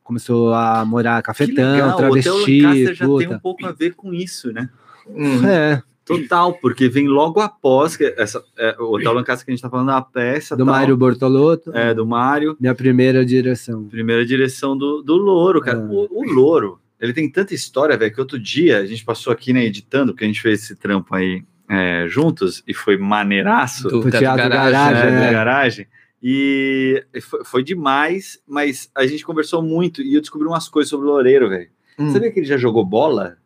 começou 0.03 0.53
a 0.53 0.83
morar 0.85 1.21
Que 1.21 1.27
cafetão, 1.27 1.73
legal, 1.73 1.89
o 1.89 1.93
Hotel 1.93 2.09
travesti, 2.11 2.61
Lancaster 2.61 2.95
já 2.95 3.05
tem 3.05 3.15
puta. 3.15 3.35
um 3.35 3.39
pouco 3.39 3.65
a 3.65 3.71
ver 3.71 3.95
com 3.95 4.13
isso, 4.13 4.51
né? 4.51 4.69
Hum. 5.07 5.45
É, 5.47 5.81
Total, 6.07 6.53
porque 6.53 6.87
vem 6.87 7.05
logo 7.05 7.41
após 7.41 7.97
que 7.97 8.15
essa, 8.17 8.41
é, 8.57 8.77
o 8.79 8.95
Hotel 8.95 9.11
Lancaster 9.11 9.45
que 9.45 9.51
a 9.51 9.53
gente 9.53 9.61
tá 9.61 9.69
falando, 9.69 9.89
a 9.89 10.01
peça 10.01 10.55
do 10.55 10.63
tal, 10.63 10.73
Mário 10.73 10.95
Bortolotto, 10.95 11.75
é, 11.75 11.93
do 11.93 12.07
Mário, 12.07 12.55
minha 12.61 12.73
primeira 12.73 13.25
direção. 13.25 13.83
primeira 13.83 14.25
direção 14.25 14.77
do, 14.77 15.01
do 15.01 15.17
Louro, 15.17 15.59
cara. 15.59 15.77
É. 15.77 15.81
O, 15.81 16.07
o 16.09 16.33
Louro, 16.33 16.79
ele 16.99 17.11
tem 17.11 17.29
tanta 17.29 17.53
história, 17.53 17.97
velho, 17.97 18.13
que 18.13 18.21
outro 18.21 18.39
dia 18.39 18.77
a 18.77 18.85
gente 18.85 19.03
passou 19.03 19.33
aqui, 19.33 19.51
né, 19.51 19.65
editando, 19.65 20.13
porque 20.13 20.23
a 20.23 20.27
gente 20.27 20.41
fez 20.41 20.63
esse 20.63 20.77
trampo 20.77 21.13
aí 21.13 21.43
é, 21.69 22.05
juntos, 22.07 22.63
e 22.65 22.73
foi 22.73 22.97
maneiraço. 22.97 23.89
Do 23.89 23.99
Pro 23.99 24.09
Teatro 24.09 24.19
Teatro 24.19 24.49
Garagem, 24.49 24.71
Garagem, 24.71 25.11
né, 25.11 25.27
é. 25.27 25.31
garagem. 25.33 25.87
E 26.21 27.03
foi, 27.45 27.63
demais, 27.63 28.39
mas 28.47 28.89
a 28.95 29.05
gente 29.05 29.23
conversou 29.25 29.61
muito 29.61 30.01
e 30.01 30.15
eu 30.15 30.21
descobri 30.21 30.47
umas 30.47 30.67
coisas 30.67 30.89
sobre 30.89 31.07
o 31.07 31.11
Loureiro, 31.11 31.49
velho. 31.49 31.69
Hum. 31.99 32.11
Sabia 32.11 32.31
que 32.31 32.39
ele 32.39 32.45
já 32.47 32.57
jogou 32.57 32.83
bola? 32.85 33.37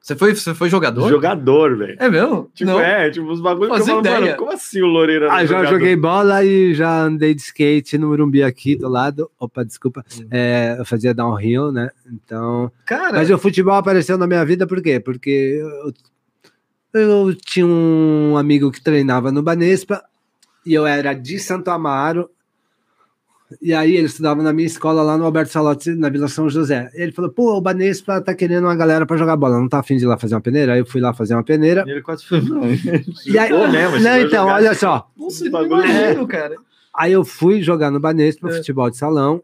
Você 0.00 0.14
foi, 0.14 0.34
você 0.34 0.52
foi 0.54 0.68
jogador? 0.68 1.08
Jogador, 1.08 1.76
velho. 1.78 1.96
É 1.98 2.10
mesmo? 2.10 2.50
Tipo, 2.54 2.72
Não. 2.72 2.80
é, 2.80 3.08
tipo, 3.10 3.26
os 3.30 3.40
bagulhos 3.40 3.74
que 3.74 3.80
eu 3.80 3.86
falo, 3.86 4.00
ideia. 4.00 4.20
mano, 4.20 4.36
como 4.36 4.52
assim 4.52 4.82
o 4.82 4.86
Loureiro 4.86 5.30
Ah, 5.30 5.40
já 5.40 5.46
jogador? 5.46 5.70
joguei 5.78 5.96
bola 5.96 6.44
e 6.44 6.74
já 6.74 7.02
andei 7.04 7.34
de 7.34 7.40
skate 7.40 7.96
no 7.96 8.08
Morumbi 8.08 8.42
aqui 8.42 8.76
do 8.76 8.88
lado. 8.88 9.30
Opa, 9.40 9.64
desculpa. 9.64 10.04
É, 10.30 10.76
eu 10.78 10.84
fazia 10.84 11.14
downhill, 11.14 11.72
né? 11.72 11.88
Então. 12.12 12.70
Cara, 12.84 13.14
Mas 13.16 13.30
o 13.30 13.38
futebol 13.38 13.74
apareceu 13.74 14.18
na 14.18 14.26
minha 14.26 14.44
vida 14.44 14.66
por 14.66 14.82
quê? 14.82 15.00
Porque 15.00 15.58
eu, 16.92 17.00
eu 17.00 17.34
tinha 17.34 17.66
um 17.66 18.36
amigo 18.36 18.70
que 18.70 18.82
treinava 18.82 19.32
no 19.32 19.42
Banespa 19.42 20.02
e 20.66 20.72
eu 20.74 20.86
era 20.86 21.12
de 21.14 21.38
Santo 21.38 21.68
Amaro. 21.70 22.28
E 23.62 23.72
aí 23.72 23.94
ele 23.94 24.06
estudava 24.06 24.42
na 24.42 24.52
minha 24.52 24.66
escola 24.66 25.02
lá 25.02 25.16
no 25.16 25.24
Alberto 25.24 25.52
Salotti, 25.52 25.94
na 25.94 26.08
Vila 26.08 26.26
São 26.28 26.48
José. 26.48 26.90
Ele 26.94 27.12
falou: 27.12 27.30
pô, 27.30 27.56
o 27.56 27.60
Banespa 27.60 28.20
tá 28.20 28.34
querendo 28.34 28.64
uma 28.64 28.74
galera 28.74 29.06
pra 29.06 29.16
jogar 29.16 29.36
bola, 29.36 29.58
não 29.60 29.68
tá 29.68 29.78
afim 29.80 29.96
de 29.96 30.04
ir 30.04 30.06
lá 30.08 30.18
fazer 30.18 30.34
uma 30.34 30.40
peneira? 30.40 30.72
Aí 30.72 30.80
eu 30.80 30.86
fui 30.86 31.00
lá 31.00 31.12
fazer 31.14 31.34
uma 31.34 31.44
peneira. 31.44 31.84
E 31.86 31.90
ele 31.90 32.02
quase 32.02 32.24
foi. 32.26 32.40
E 33.26 33.38
aí, 33.38 33.50
mesmo, 33.70 34.00
não, 34.00 34.18
então, 34.18 34.42
jogar. 34.44 34.54
olha 34.54 34.74
só. 34.74 35.08
nossa, 35.16 35.48
bagulho 35.50 35.82
eu 35.82 35.86
imagino, 35.88 36.26
cara. 36.26 36.56
Aí 36.96 37.12
eu 37.12 37.24
fui 37.24 37.62
jogar 37.62 37.90
no 37.90 38.00
Banespa, 38.00 38.48
É. 38.48 38.52
futebol 38.54 38.90
de 38.90 38.96
salão. 38.96 39.42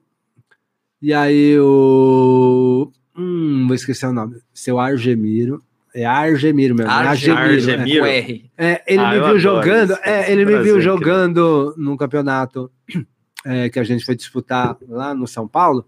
E 1.00 1.12
aí 1.12 1.58
o. 1.60 2.90
Hum, 3.16 3.64
vou 3.66 3.74
esquecer 3.74 4.06
o 4.06 4.12
nome. 4.12 4.36
Seu 4.52 4.78
Argemiro. 4.80 5.62
É 5.94 6.04
Argemiro 6.04 6.74
mesmo. 6.74 6.90
é 6.90 6.94
Argemiro, 6.94 7.40
Argemiro. 7.42 7.80
Argemiro. 7.80 8.00
Com 8.00 8.06
R. 8.06 8.50
É, 8.56 8.82
ele 8.86 9.02
Ah, 9.02 9.10
me 9.14 9.20
viu 9.20 9.38
jogando. 9.38 9.90
isso. 9.92 10.00
É, 10.04 10.30
ele 10.32 10.44
me 10.44 10.52
Prazer, 10.52 10.64
viu 10.72 10.80
jogando 10.80 11.74
num 11.76 11.96
campeonato 11.96 12.70
é, 13.44 13.68
que 13.68 13.78
a 13.78 13.84
gente 13.84 14.04
foi 14.04 14.14
disputar 14.14 14.76
lá 14.88 15.14
no 15.14 15.26
São 15.26 15.48
Paulo. 15.48 15.84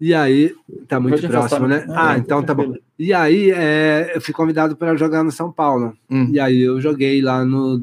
E 0.00 0.14
aí, 0.14 0.54
tá 0.86 1.00
muito 1.00 1.16
Pode 1.20 1.26
próximo, 1.26 1.66
né? 1.66 1.78
né? 1.84 1.94
Ah, 1.96 2.14
É, 2.14 2.18
então 2.18 2.40
tá 2.42 2.54
bom. 2.54 2.72
E 2.96 3.12
aí, 3.12 3.50
é, 3.50 4.12
eu 4.14 4.20
fui 4.20 4.32
convidado 4.32 4.76
para 4.76 4.94
jogar 4.94 5.24
no 5.24 5.32
São 5.32 5.50
Paulo. 5.50 5.96
Hum. 6.08 6.28
E 6.32 6.38
aí 6.38 6.60
eu 6.60 6.80
joguei 6.80 7.20
lá 7.20 7.44
no 7.44 7.82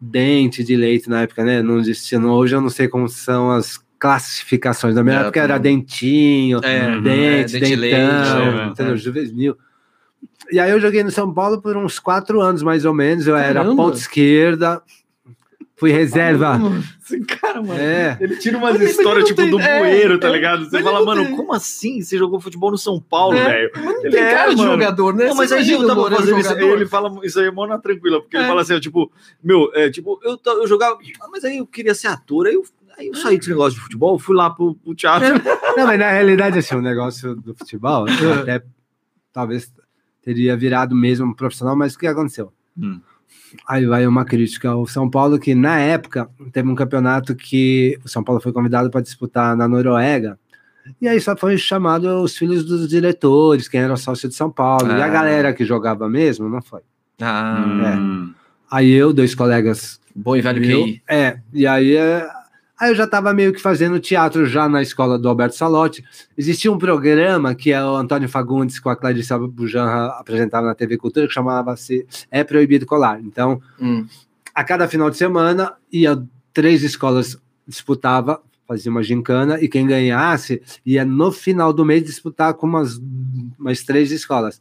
Dente 0.00 0.64
de 0.64 0.74
Leite 0.74 1.08
na 1.08 1.22
época, 1.22 1.44
né? 1.44 1.62
Não 1.62 1.78
existia. 1.78 2.18
não- 2.18 2.30
Hoje 2.30 2.56
eu 2.56 2.60
não 2.60 2.68
sei 2.70 2.88
como 2.88 3.08
são 3.08 3.52
as 3.52 3.78
classificações. 4.00 4.96
Na 4.96 5.04
minha 5.04 5.18
É, 5.18 5.20
época 5.20 5.40
era 5.40 5.58
dentinho, 5.58 6.58
É, 6.64 7.00
dente, 7.00 7.08
é, 7.56 7.60
dente 7.60 7.76
de 7.76 7.76
dentão, 7.76 8.54
leite, 8.66 8.82
é, 8.82 8.92
é. 8.92 8.96
juvenil. 8.96 9.56
E 10.52 10.60
aí 10.60 10.70
eu 10.70 10.78
joguei 10.78 11.02
no 11.02 11.10
São 11.10 11.32
Paulo 11.32 11.60
por 11.62 11.76
uns 11.76 11.98
quatro 11.98 12.40
anos, 12.40 12.62
mais 12.62 12.84
ou 12.84 12.92
menos. 12.94 13.26
Eu 13.26 13.34
era 13.36 13.54
Caramba. 13.60 13.74
ponta 13.82 13.96
esquerda, 13.96 14.82
fui 15.76 15.90
reserva. 15.90 16.60
Esse 17.02 17.18
cara, 17.24 17.60
mano. 17.62 17.80
É. 17.80 18.16
Ele 18.20 18.36
tira 18.36 18.58
umas 18.58 18.78
Mas 18.78 18.90
histórias 18.90 19.24
tipo 19.26 19.40
não 19.42 19.50
do 19.50 19.56
tem- 19.56 19.66
é, 19.66 19.78
bueiro, 19.80 20.18
tá 20.20 20.28
é, 20.28 20.32
ligado? 20.32 20.64
Você 20.68 20.82
fala, 20.82 21.04
mano, 21.04 21.24
tem- 21.24 21.34
como 21.36 21.52
assim 21.54 22.00
você 22.02 22.16
jogou 22.18 22.38
futebol 22.38 22.70
no 22.70 22.78
São 22.78 23.00
Paulo, 23.00 23.36
É, 23.36 23.44
velho? 23.68 23.70
Ele 24.02 24.10
tem 24.10 24.20
é, 24.22 24.34
cara 24.34 24.50
de 24.50 24.56
mano. 24.56 24.70
jogador, 24.72 25.14
né? 25.14 25.26
Não, 25.26 25.34
mas 25.34 25.50
aí 25.50 25.70
eu 25.70 25.86
tava 25.86 25.94
Loureiro 26.00 26.22
fazendo 26.22 26.38
isso, 26.40 26.48
jogador? 26.50 26.76
ele 26.76 26.86
fala 26.86 27.20
isso 27.24 27.40
aí, 27.40 27.50
mó 27.50 27.66
na 27.66 27.78
tranquila, 27.78 28.20
porque 28.20 28.36
ele 28.36 28.44
É. 28.44 28.48
fala 28.48 28.60
assim, 28.60 28.74
ó, 28.74 28.80
tipo, 28.80 29.10
meu, 29.42 29.70
é, 29.74 29.90
tipo, 29.90 30.20
eu, 30.22 30.38
eu 30.44 30.66
jogava, 30.68 30.98
ah, 31.20 31.28
mas 31.32 31.44
aí 31.44 31.56
eu 31.58 31.66
queria 31.66 31.94
ser 31.94 32.08
ator, 32.08 32.46
aí 32.46 32.54
eu, 32.54 32.62
aí 32.98 33.08
eu 33.08 33.14
saí 33.14 33.38
desse 33.38 33.48
negócio 33.50 33.74
de 33.78 33.80
futebol, 33.80 34.18
fui 34.18 34.36
lá 34.36 34.50
pro, 34.50 34.74
pro 34.76 34.94
teatro. 34.94 35.28
Não, 35.76 35.86
mas 35.86 35.98
na 35.98 36.10
realidade, 36.10 36.58
assim, 36.58 36.74
o 36.76 36.82
negócio 36.82 37.34
do 37.34 37.54
futebol, 37.54 38.06
É. 38.06 38.40
até 38.42 38.64
talvez 39.32 39.72
teria 40.22 40.56
virado 40.56 40.94
mesmo 40.94 41.26
um 41.26 41.34
profissional, 41.34 41.76
mas 41.76 41.94
o 41.94 41.98
que 41.98 42.06
aconteceu? 42.06 42.52
Hum. 42.78 43.00
Aí 43.68 43.84
vai 43.86 44.06
uma 44.06 44.24
crítica 44.24 44.70
ao 44.70 44.86
São 44.86 45.10
Paulo, 45.10 45.38
que 45.38 45.54
na 45.54 45.78
época 45.78 46.28
teve 46.52 46.68
um 46.68 46.74
campeonato 46.74 47.34
que 47.34 47.98
o 48.04 48.08
São 48.08 48.22
Paulo 48.24 48.40
foi 48.40 48.52
convidado 48.52 48.90
para 48.90 49.00
disputar 49.02 49.54
na 49.56 49.68
Noruega, 49.68 50.38
e 51.00 51.06
aí 51.06 51.20
só 51.20 51.36
foi 51.36 51.56
chamado 51.58 52.06
os 52.22 52.36
filhos 52.36 52.64
dos 52.64 52.88
diretores, 52.88 53.68
quem 53.68 53.80
era 53.80 53.96
sócio 53.96 54.28
de 54.28 54.34
São 54.34 54.50
Paulo, 54.50 54.88
e 54.88 55.00
a 55.00 55.04
Ah. 55.04 55.08
galera 55.08 55.52
que 55.52 55.64
jogava 55.64 56.08
mesmo, 56.08 56.48
não 56.48 56.62
foi. 56.62 56.80
Ah, 57.20 57.64
Hum. 57.98 58.32
Aí 58.70 58.90
eu, 58.90 59.12
dois 59.12 59.34
colegas 59.34 60.00
bom 60.14 60.34
e 60.34 60.40
velho 60.40 60.64
eu, 60.64 60.84
QI. 60.86 61.02
é, 61.08 61.38
e 61.52 61.66
aí, 61.66 61.94
é, 61.94 62.26
aí 62.82 62.90
eu 62.90 62.96
já 62.96 63.04
estava 63.04 63.32
meio 63.32 63.52
que 63.52 63.60
fazendo 63.60 64.00
teatro 64.00 64.44
já 64.44 64.68
na 64.68 64.82
escola 64.82 65.16
do 65.16 65.28
Alberto 65.28 65.54
Salotti. 65.54 66.04
Existia 66.36 66.70
um 66.72 66.76
programa 66.76 67.54
que 67.54 67.70
é 67.70 67.82
o 67.84 67.94
Antônio 67.94 68.28
Fagundes 68.28 68.80
com 68.80 68.90
a 68.90 68.96
Clarissa 68.96 69.38
Bujanra 69.38 70.06
apresentava 70.18 70.66
na 70.66 70.74
TV 70.74 70.96
Cultura, 70.96 71.28
que 71.28 71.32
chamava-se 71.32 72.04
É 72.28 72.42
Proibido 72.42 72.84
Colar. 72.84 73.20
Então, 73.20 73.62
Hum. 73.80 74.04
a 74.52 74.64
cada 74.64 74.88
final 74.88 75.08
de 75.10 75.16
semana, 75.16 75.74
ia 75.92 76.20
três 76.52 76.82
escolas 76.82 77.40
disputava, 77.68 78.42
fazia 78.66 78.90
uma 78.90 79.02
gincana, 79.04 79.62
e 79.62 79.68
quem 79.68 79.86
ganhasse 79.86 80.60
ia 80.84 81.04
no 81.04 81.30
final 81.30 81.72
do 81.72 81.84
mês 81.84 82.02
disputar 82.02 82.52
com 82.54 82.66
umas, 82.66 83.00
umas 83.56 83.84
três 83.84 84.10
escolas. 84.10 84.60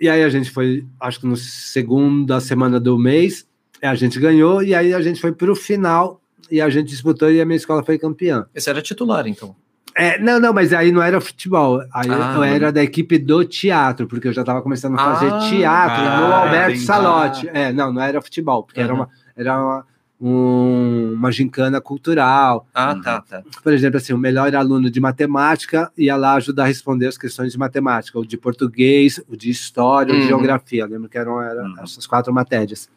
E 0.00 0.08
aí 0.08 0.24
a 0.24 0.30
gente 0.30 0.50
foi, 0.50 0.86
acho 0.98 1.20
que 1.20 1.26
no 1.26 1.36
segunda 1.36 2.40
semana 2.40 2.80
do 2.80 2.98
mês, 2.98 3.46
a 3.82 3.94
gente 3.94 4.18
ganhou, 4.18 4.62
e 4.62 4.74
aí 4.74 4.94
a 4.94 5.02
gente 5.02 5.20
foi 5.20 5.32
para 5.32 5.52
o 5.52 5.54
final, 5.54 6.21
e 6.50 6.60
a 6.60 6.68
gente 6.70 6.88
disputou, 6.88 7.30
e 7.30 7.40
a 7.40 7.44
minha 7.44 7.56
escola 7.56 7.82
foi 7.82 7.98
campeã. 7.98 8.46
Esse 8.54 8.68
era 8.70 8.80
titular, 8.82 9.26
então. 9.26 9.54
É, 9.94 10.18
não, 10.18 10.40
não, 10.40 10.52
mas 10.54 10.72
aí 10.72 10.90
não 10.90 11.02
era 11.02 11.20
futebol, 11.20 11.80
aí 11.92 12.08
Ah. 12.10 12.32
eu 12.36 12.42
era 12.42 12.72
da 12.72 12.82
equipe 12.82 13.18
do 13.18 13.44
teatro, 13.44 14.06
porque 14.06 14.28
eu 14.28 14.32
já 14.32 14.40
estava 14.40 14.62
começando 14.62 14.94
a 14.98 15.04
fazer 15.14 15.30
Ah. 15.32 15.38
teatro 15.50 16.02
no 16.02 16.32
Ah, 16.32 16.36
Alberto 16.44 16.70
entendi. 16.70 16.86
Salotti. 16.86 17.48
É, 17.52 17.72
não, 17.72 17.92
não 17.92 18.00
era 18.02 18.22
futebol, 18.22 18.62
porque 18.62 18.80
era 18.80 18.92
Aham. 18.92 19.02
uma, 19.02 19.08
era 19.36 19.60
uma, 19.60 19.86
um- 20.18 21.12
uma 21.14 21.30
gincana 21.30 21.78
cultural. 21.78 22.66
Ah, 22.72 22.94
Uhum. 22.94 23.02
tá, 23.02 23.20
tá. 23.20 23.42
Por 23.62 23.72
exemplo, 23.74 23.98
assim, 23.98 24.14
o 24.14 24.18
melhor 24.18 24.54
aluno 24.54 24.90
de 24.90 24.98
matemática 25.00 25.92
ia 25.98 26.16
lá 26.16 26.34
ajudar 26.36 26.62
a 26.62 26.66
responder 26.68 27.08
as 27.08 27.18
questões 27.18 27.52
de 27.52 27.58
matemática, 27.58 28.18
o 28.18 28.24
de 28.24 28.38
português, 28.38 29.20
o 29.28 29.36
de 29.36 29.50
história, 29.50 30.14
o 30.14 30.16
de 30.16 30.22
Uhum. 30.22 30.28
geografia. 30.28 30.84
Eu 30.84 30.88
lembro 30.88 31.08
que 31.08 31.18
eram 31.18 31.42
era, 31.42 31.64
Uhum. 31.64 31.74
essas 31.82 32.06
quatro 32.06 32.32
matérias. 32.32 32.88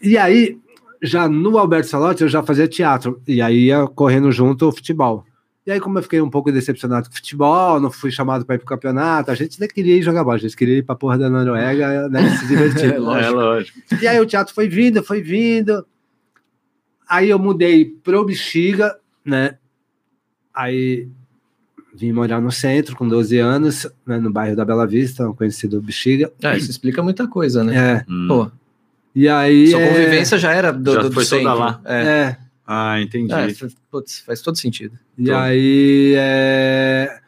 E 0.00 0.16
aí, 0.18 0.58
já 1.02 1.28
no 1.28 1.58
Alberto 1.58 1.88
Salotti, 1.88 2.22
eu 2.22 2.28
já 2.28 2.42
fazia 2.42 2.68
teatro, 2.68 3.20
e 3.26 3.42
aí 3.42 3.66
ia 3.66 3.86
correndo 3.88 4.30
junto 4.30 4.68
o 4.68 4.72
futebol. 4.72 5.24
E 5.66 5.70
aí, 5.70 5.80
como 5.80 5.98
eu 5.98 6.02
fiquei 6.02 6.20
um 6.20 6.30
pouco 6.30 6.50
decepcionado 6.50 7.08
com 7.08 7.12
o 7.12 7.16
futebol, 7.16 7.78
não 7.78 7.90
fui 7.90 8.10
chamado 8.10 8.44
para 8.44 8.56
ir 8.56 8.58
pro 8.58 8.66
campeonato, 8.66 9.30
a 9.30 9.34
gente 9.34 9.60
nem 9.60 9.68
queria 9.68 9.96
ir 9.96 10.02
jogar 10.02 10.24
bola, 10.24 10.36
a 10.36 10.40
gente 10.40 10.56
queria 10.56 10.78
ir 10.78 10.82
pra 10.82 10.96
porra 10.96 11.18
da 11.18 11.30
Noruega, 11.30 12.08
né, 12.08 12.30
se 12.38 12.46
divertir. 12.46 12.92
É, 12.94 12.98
lógico. 12.98 13.26
É, 13.26 13.30
lógico. 13.30 13.78
E 14.00 14.06
aí 14.06 14.20
o 14.20 14.26
teatro 14.26 14.54
foi 14.54 14.68
vindo, 14.68 15.02
foi 15.02 15.22
vindo. 15.22 15.86
Aí 17.08 17.30
eu 17.30 17.38
mudei 17.38 17.84
pro 17.84 18.24
Bexiga, 18.24 18.96
né? 19.24 19.56
Aí 20.54 21.08
vim 21.94 22.10
morar 22.10 22.40
no 22.40 22.50
centro 22.50 22.96
com 22.96 23.06
12 23.06 23.38
anos, 23.38 23.86
né, 24.06 24.18
no 24.18 24.32
bairro 24.32 24.56
da 24.56 24.64
Bela 24.64 24.86
Vista, 24.86 25.28
um 25.28 25.34
conhecido 25.34 25.80
Bexiga. 25.80 26.32
É, 26.42 26.56
isso 26.56 26.70
explica 26.70 27.02
muita 27.02 27.28
coisa, 27.28 27.62
né? 27.62 27.76
É. 27.76 28.04
Hum. 28.10 28.26
Pô, 28.28 28.50
E 29.14 29.28
aí. 29.28 29.68
sua 29.68 29.80
é, 29.80 29.88
convivência 29.88 30.38
já 30.38 30.52
era 30.52 30.72
do, 30.72 30.94
Já 30.94 31.02
do, 31.02 31.08
do 31.10 31.14
foi 31.14 31.24
toda 31.24 31.40
centro. 31.42 31.58
lá. 31.58 31.80
É. 31.84 32.02
É. 32.02 32.36
Ah, 32.66 33.00
entendi. 33.00 33.32
É, 33.32 33.48
putz, 33.90 34.20
faz 34.20 34.40
todo 34.40 34.56
sentido. 34.56 34.98
E 35.18 35.30
aí. 35.30 36.14
é, 36.16 37.18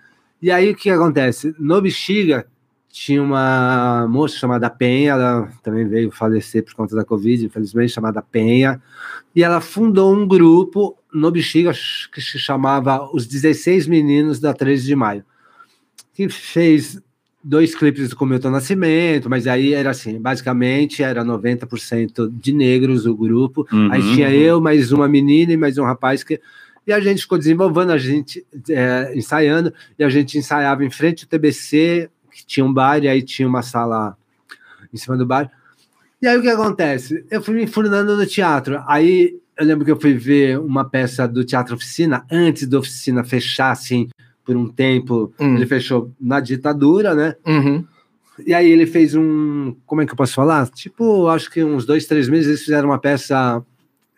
E 0.40 0.51
aí 0.51 0.70
o 0.70 0.77
que 0.77 0.88
acontece? 0.90 1.55
No 1.59 1.81
Bexiga 1.83 2.47
tinha 2.88 3.20
uma 3.20 4.07
moça 4.09 4.37
chamada 4.37 4.70
Penha, 4.70 5.12
ela 5.12 5.49
também 5.64 5.87
veio 5.87 6.12
falecer 6.12 6.64
por 6.64 6.75
conta 6.75 6.94
da 6.94 7.05
Covid, 7.05 7.44
infelizmente, 7.44 7.92
chamada 7.92 8.23
Penha, 8.23 8.81
e 9.35 9.42
ela 9.42 9.61
fundou 9.61 10.14
um 10.14 10.27
grupo 10.27 10.97
no 11.12 11.29
Bexiga 11.31 11.73
que 12.12 12.20
se 12.20 12.38
chamava 12.38 13.11
Os 13.12 13.27
16 13.27 13.88
Meninos 13.88 14.38
da 14.38 14.55
13 14.55 14.87
de 14.87 14.94
Maio, 14.94 15.25
que 16.14 16.29
fez 16.29 17.01
dois 17.44 17.74
clipes 17.74 18.14
com 18.14 18.24
o 18.24 18.28
Milton 18.28 18.48
Nascimento, 18.48 19.28
mas 19.28 19.46
aí 19.46 19.74
era 19.74 19.90
assim, 19.90 20.18
basicamente 20.18 21.02
era 21.02 21.22
90% 21.22 22.33
de 22.33 22.52
negros 22.54 23.04
o 23.04 23.14
grupo. 23.14 23.68
Uhum. 23.70 23.92
Aí 23.92 24.00
tinha 24.14 24.30
eu, 24.30 24.62
mais 24.62 24.90
uma 24.90 25.07
menina 25.07 25.52
e 25.52 25.57
mais 25.57 25.76
um 25.76 25.85
rapaz 25.85 26.24
que. 26.24 26.40
E 26.87 26.92
a 26.92 27.00
gente 27.00 27.22
ficou 27.22 27.38
desenvolvendo, 27.38 27.92
a 27.92 27.98
gente 27.98 28.44
é, 28.68 29.12
ensaiando, 29.14 29.72
e 29.98 30.04
a 30.04 30.09
gente 30.09 30.37
ensaiava 30.38 30.85
em 30.85 30.90
frente 30.90 31.24
ao 31.24 31.28
TBC, 31.28 32.11
que 32.30 32.46
tinha 32.46 32.64
um 32.64 32.72
bar, 32.72 33.02
e 33.02 33.09
aí 33.09 33.22
tinha 33.22 33.48
uma 33.48 33.62
sala 33.62 34.16
em 34.92 34.96
cima 34.96 35.16
do 35.16 35.26
bar. 35.26 35.50
E 36.20 36.26
aí 36.26 36.38
o 36.38 36.42
que 36.42 36.48
acontece? 36.48 37.24
Eu 37.30 37.42
fui 37.42 37.54
me 37.54 37.64
enfurnando 37.64 38.16
no 38.16 38.26
teatro. 38.26 38.83
Aí 38.87 39.38
eu 39.57 39.66
lembro 39.66 39.85
que 39.85 39.90
eu 39.90 40.00
fui 40.00 40.14
ver 40.14 40.59
uma 40.59 40.85
peça 40.85 41.28
do 41.28 41.44
Teatro 41.44 41.74
Oficina, 41.74 42.24
antes 42.30 42.66
da 42.66 42.78
oficina 42.78 43.22
fechar, 43.22 43.70
assim, 43.70 44.09
por 44.44 44.57
um 44.57 44.68
tempo. 44.68 45.33
Hum. 45.40 45.57
Ele 45.57 45.66
fechou 45.66 46.12
na 46.20 46.40
ditadura, 46.40 47.14
né? 47.14 47.37
Uhum. 47.46 47.85
E 48.46 48.52
aí 48.52 48.68
ele 48.68 48.87
fez 48.87 49.14
um. 49.14 49.74
Como 49.87 50.02
é 50.02 50.07
que 50.07 50.12
eu 50.12 50.16
posso 50.16 50.35
falar? 50.35 50.68
Tipo, 50.68 51.28
acho 51.28 51.50
que 51.50 51.62
uns 51.62 51.87
dois, 51.87 52.07
três 52.07 52.28
meses 52.28 52.48
eles 52.48 52.62
fizeram 52.62 52.88
uma 52.88 52.98
peça. 52.98 53.64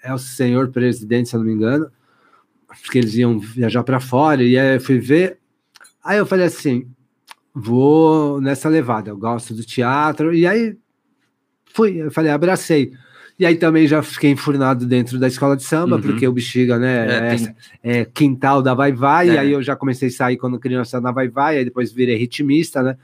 É 0.03 0.13
o 0.13 0.19
Senhor 0.19 0.69
Presidente, 0.69 1.29
se 1.29 1.37
eu 1.37 1.41
não 1.41 1.47
me 1.47 1.53
engano. 1.53 1.91
Porque 2.83 2.99
eles 2.99 3.15
iam 3.15 3.39
viajar 3.39 3.83
para 3.83 4.01
fora. 4.01 4.43
E 4.43 4.59
aí 4.59 4.77
eu 4.77 4.81
fui 4.81 4.99
ver. 4.99 5.39
Aí 6.03 6.19
eu 6.19 6.27
falei 6.27 6.47
assim: 6.47 6.89
vou 7.55 8.41
nessa 8.41 8.69
levada. 8.69 9.11
Eu 9.11 9.19
gosto 9.19 9.55
do 9.55 9.65
teatro. 9.65 10.35
E 10.35 10.47
aí 10.47 10.77
fui. 11.67 11.97
Eu 12.01 12.11
falei, 12.11 12.31
abracei. 12.31 12.93
E 13.39 13.45
aí 13.45 13.55
também 13.57 13.87
já 13.87 14.03
fiquei 14.03 14.31
enfurnado 14.31 14.87
dentro 14.87 15.19
da 15.19 15.27
escola 15.29 15.57
de 15.57 15.63
samba, 15.63 15.97
Uhum. 15.97 16.03
porque 16.03 16.27
o 16.27 16.33
Bexiga, 16.33 16.79
né? 16.79 17.07
É, 17.07 17.17
É, 17.17 17.37
tem- 17.37 17.55
é 17.83 18.05
quintal 18.07 18.63
da 18.63 18.73
Vai 18.73 18.93
Vai. 18.93 19.29
E 19.29 19.37
É. 19.37 19.39
aí 19.41 19.53
eu 19.53 19.63
já 19.63 19.77
comecei 19.77 20.09
a 20.09 20.11
sair 20.13 20.37
quando 20.39 20.59
criança 20.59 21.01
na 21.01 21.13
Vai 21.13 21.29
Vai. 21.29 21.59
Aí 21.59 21.65
depois 21.65 21.93
virei 21.93 22.17
ritmista, 22.17 22.83
né? 22.83 22.97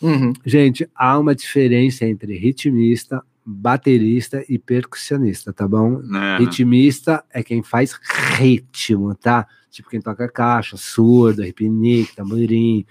Uhum. 0.00 0.32
Gente, 0.46 0.88
há 0.94 1.18
uma 1.18 1.34
diferença 1.34 2.06
entre 2.06 2.38
ritmista, 2.38 3.20
baterista 3.44 4.44
e 4.48 4.58
percussionista, 4.58 5.52
tá 5.52 5.66
bom? 5.66 5.98
Né? 5.98 6.38
Ritmista 6.38 7.24
é 7.32 7.42
quem 7.42 7.62
faz 7.62 7.98
ritmo, 8.36 9.14
tá? 9.14 9.46
Tipo 9.70 9.88
quem 9.88 10.00
toca 10.00 10.28
caixa, 10.28 10.76
surdo, 10.76 11.42
repinique, 11.42 12.16
tamborim. 12.16 12.84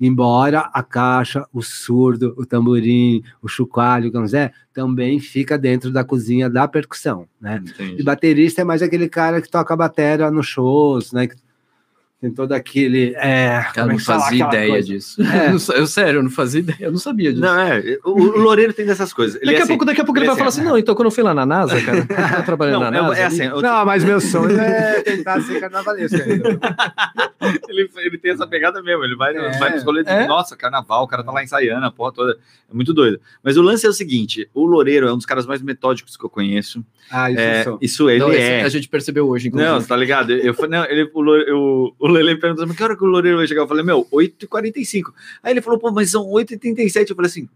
Embora 0.00 0.70
a 0.72 0.82
caixa, 0.82 1.46
o 1.52 1.60
surdo, 1.60 2.34
o 2.38 2.46
tamborim, 2.46 3.22
o 3.42 3.48
chocalho, 3.48 4.08
o 4.08 4.12
ganzé, 4.12 4.50
também 4.72 5.20
fica 5.20 5.58
dentro 5.58 5.92
da 5.92 6.02
cozinha 6.02 6.48
da 6.48 6.66
percussão, 6.66 7.28
né? 7.38 7.62
Entendi. 7.62 8.00
E 8.00 8.02
baterista 8.02 8.62
é 8.62 8.64
mais 8.64 8.80
aquele 8.80 9.08
cara 9.08 9.42
que 9.42 9.50
toca 9.50 9.76
batera 9.76 10.30
nos 10.30 10.46
shows, 10.46 11.12
né? 11.12 11.28
Tem 12.22 12.30
todo 12.30 12.52
aquele. 12.52 13.14
É, 13.16 13.58
Eu 13.58 13.72
como 13.74 13.90
é 13.90 13.92
não 13.94 13.98
fazia 13.98 14.46
ideia 14.46 14.68
coisa? 14.68 14.86
disso. 14.86 15.20
É. 15.20 15.46
Eu 15.48 15.50
não 15.54 15.74
eu, 15.76 15.86
sério, 15.88 16.18
eu 16.18 16.22
não 16.22 16.30
fazia 16.30 16.60
ideia, 16.60 16.76
eu 16.82 16.92
não 16.92 16.98
sabia 16.98 17.30
disso. 17.32 17.42
Não, 17.44 17.58
é. 17.60 17.98
O, 18.04 18.10
o 18.12 18.38
Loureiro 18.38 18.72
tem 18.72 18.86
dessas 18.86 19.12
coisas. 19.12 19.34
Ele 19.42 19.46
daqui, 19.46 19.56
é 19.56 19.58
a 19.58 19.62
assim, 19.64 19.72
pouco, 19.72 19.84
daqui 19.84 20.00
a 20.00 20.04
pouco 20.04 20.18
ele 20.20 20.26
ele 20.26 20.28
vai 20.28 20.36
é 20.36 20.38
falar 20.38 20.48
assim, 20.50 20.60
assim: 20.60 20.68
não, 20.68 20.78
então 20.78 20.94
quando 20.94 21.06
eu 21.06 21.10
fui 21.10 21.24
lá 21.24 21.34
na 21.34 21.44
NASA, 21.44 21.74
cara, 21.82 21.98
eu 22.70 22.70
Não, 22.70 22.80
na 22.80 22.86
é, 22.96 23.02
NASA. 23.02 23.16
é 23.18 23.24
assim, 23.24 23.42
eu- 23.46 23.60
Não, 23.60 23.84
mas 23.84 24.04
meu 24.04 24.20
sonho 24.20 24.56
é 24.56 25.02
tentar 25.02 25.40
ser 25.40 25.58
carnavalesco 25.58 26.16
ainda. 26.16 26.60
ele, 27.68 27.90
ele 27.96 28.18
tem 28.18 28.30
essa 28.30 28.46
pegada 28.46 28.80
mesmo. 28.82 29.02
Ele 29.02 29.16
vai, 29.16 29.36
É. 29.36 29.58
vai 29.58 29.70
pros 29.72 29.82
rolês 29.82 30.06
de 30.06 30.12
É? 30.12 30.24
nossa, 30.26 30.56
carnaval, 30.56 31.02
o 31.02 31.08
cara 31.08 31.24
tá 31.24 31.32
lá 31.32 31.42
ensaiando, 31.42 31.84
a 31.84 31.90
porra 31.90 32.12
toda. 32.12 32.38
É 32.70 32.74
muito 32.74 32.94
doido. 32.94 33.20
Mas 33.42 33.56
o 33.56 33.62
lance 33.62 33.84
é 33.84 33.88
o 33.88 33.92
seguinte: 33.92 34.48
o 34.54 34.64
Loureiro 34.64 35.08
é 35.08 35.12
um 35.12 35.16
dos 35.16 35.26
caras 35.26 35.44
mais 35.44 35.60
metódicos 35.60 36.16
que 36.16 36.24
eu 36.24 36.30
conheço. 36.30 36.84
Ah, 37.10 37.30
isso 37.30 37.40
É, 37.40 37.64
sou. 37.64 37.78
isso 37.82 38.08
ele 38.10 38.20
Não, 38.20 38.32
é. 38.32 38.62
A 38.62 38.68
gente 38.68 38.88
percebeu 38.88 39.28
hoje, 39.28 39.48
inclusive. 39.48 39.70
Não, 39.72 39.82
tá 39.82 39.96
ligado? 39.96 40.32
Eu 40.32 40.54
não, 40.68 40.84
ele, 40.84 41.10
o, 41.12 41.36
eu- 41.36 41.94
o 41.98 42.08
Lele 42.12 42.36
perguntou, 42.36 42.66
mas 42.66 42.76
que 42.76 42.82
hora 42.82 42.96
que 42.96 43.02
o 43.02 43.06
Loureiro 43.06 43.38
vai 43.38 43.46
chegar? 43.46 43.62
Eu 43.62 43.68
falei, 43.68 43.84
meu, 43.84 44.06
8h45. 44.12 45.12
Aí 45.42 45.52
ele 45.52 45.60
falou, 45.60 45.78
pô, 45.78 45.90
mas 45.90 46.10
são 46.10 46.24
8h37. 46.26 47.10
Eu 47.10 47.16
falei 47.16 47.30
assim, 47.30 47.48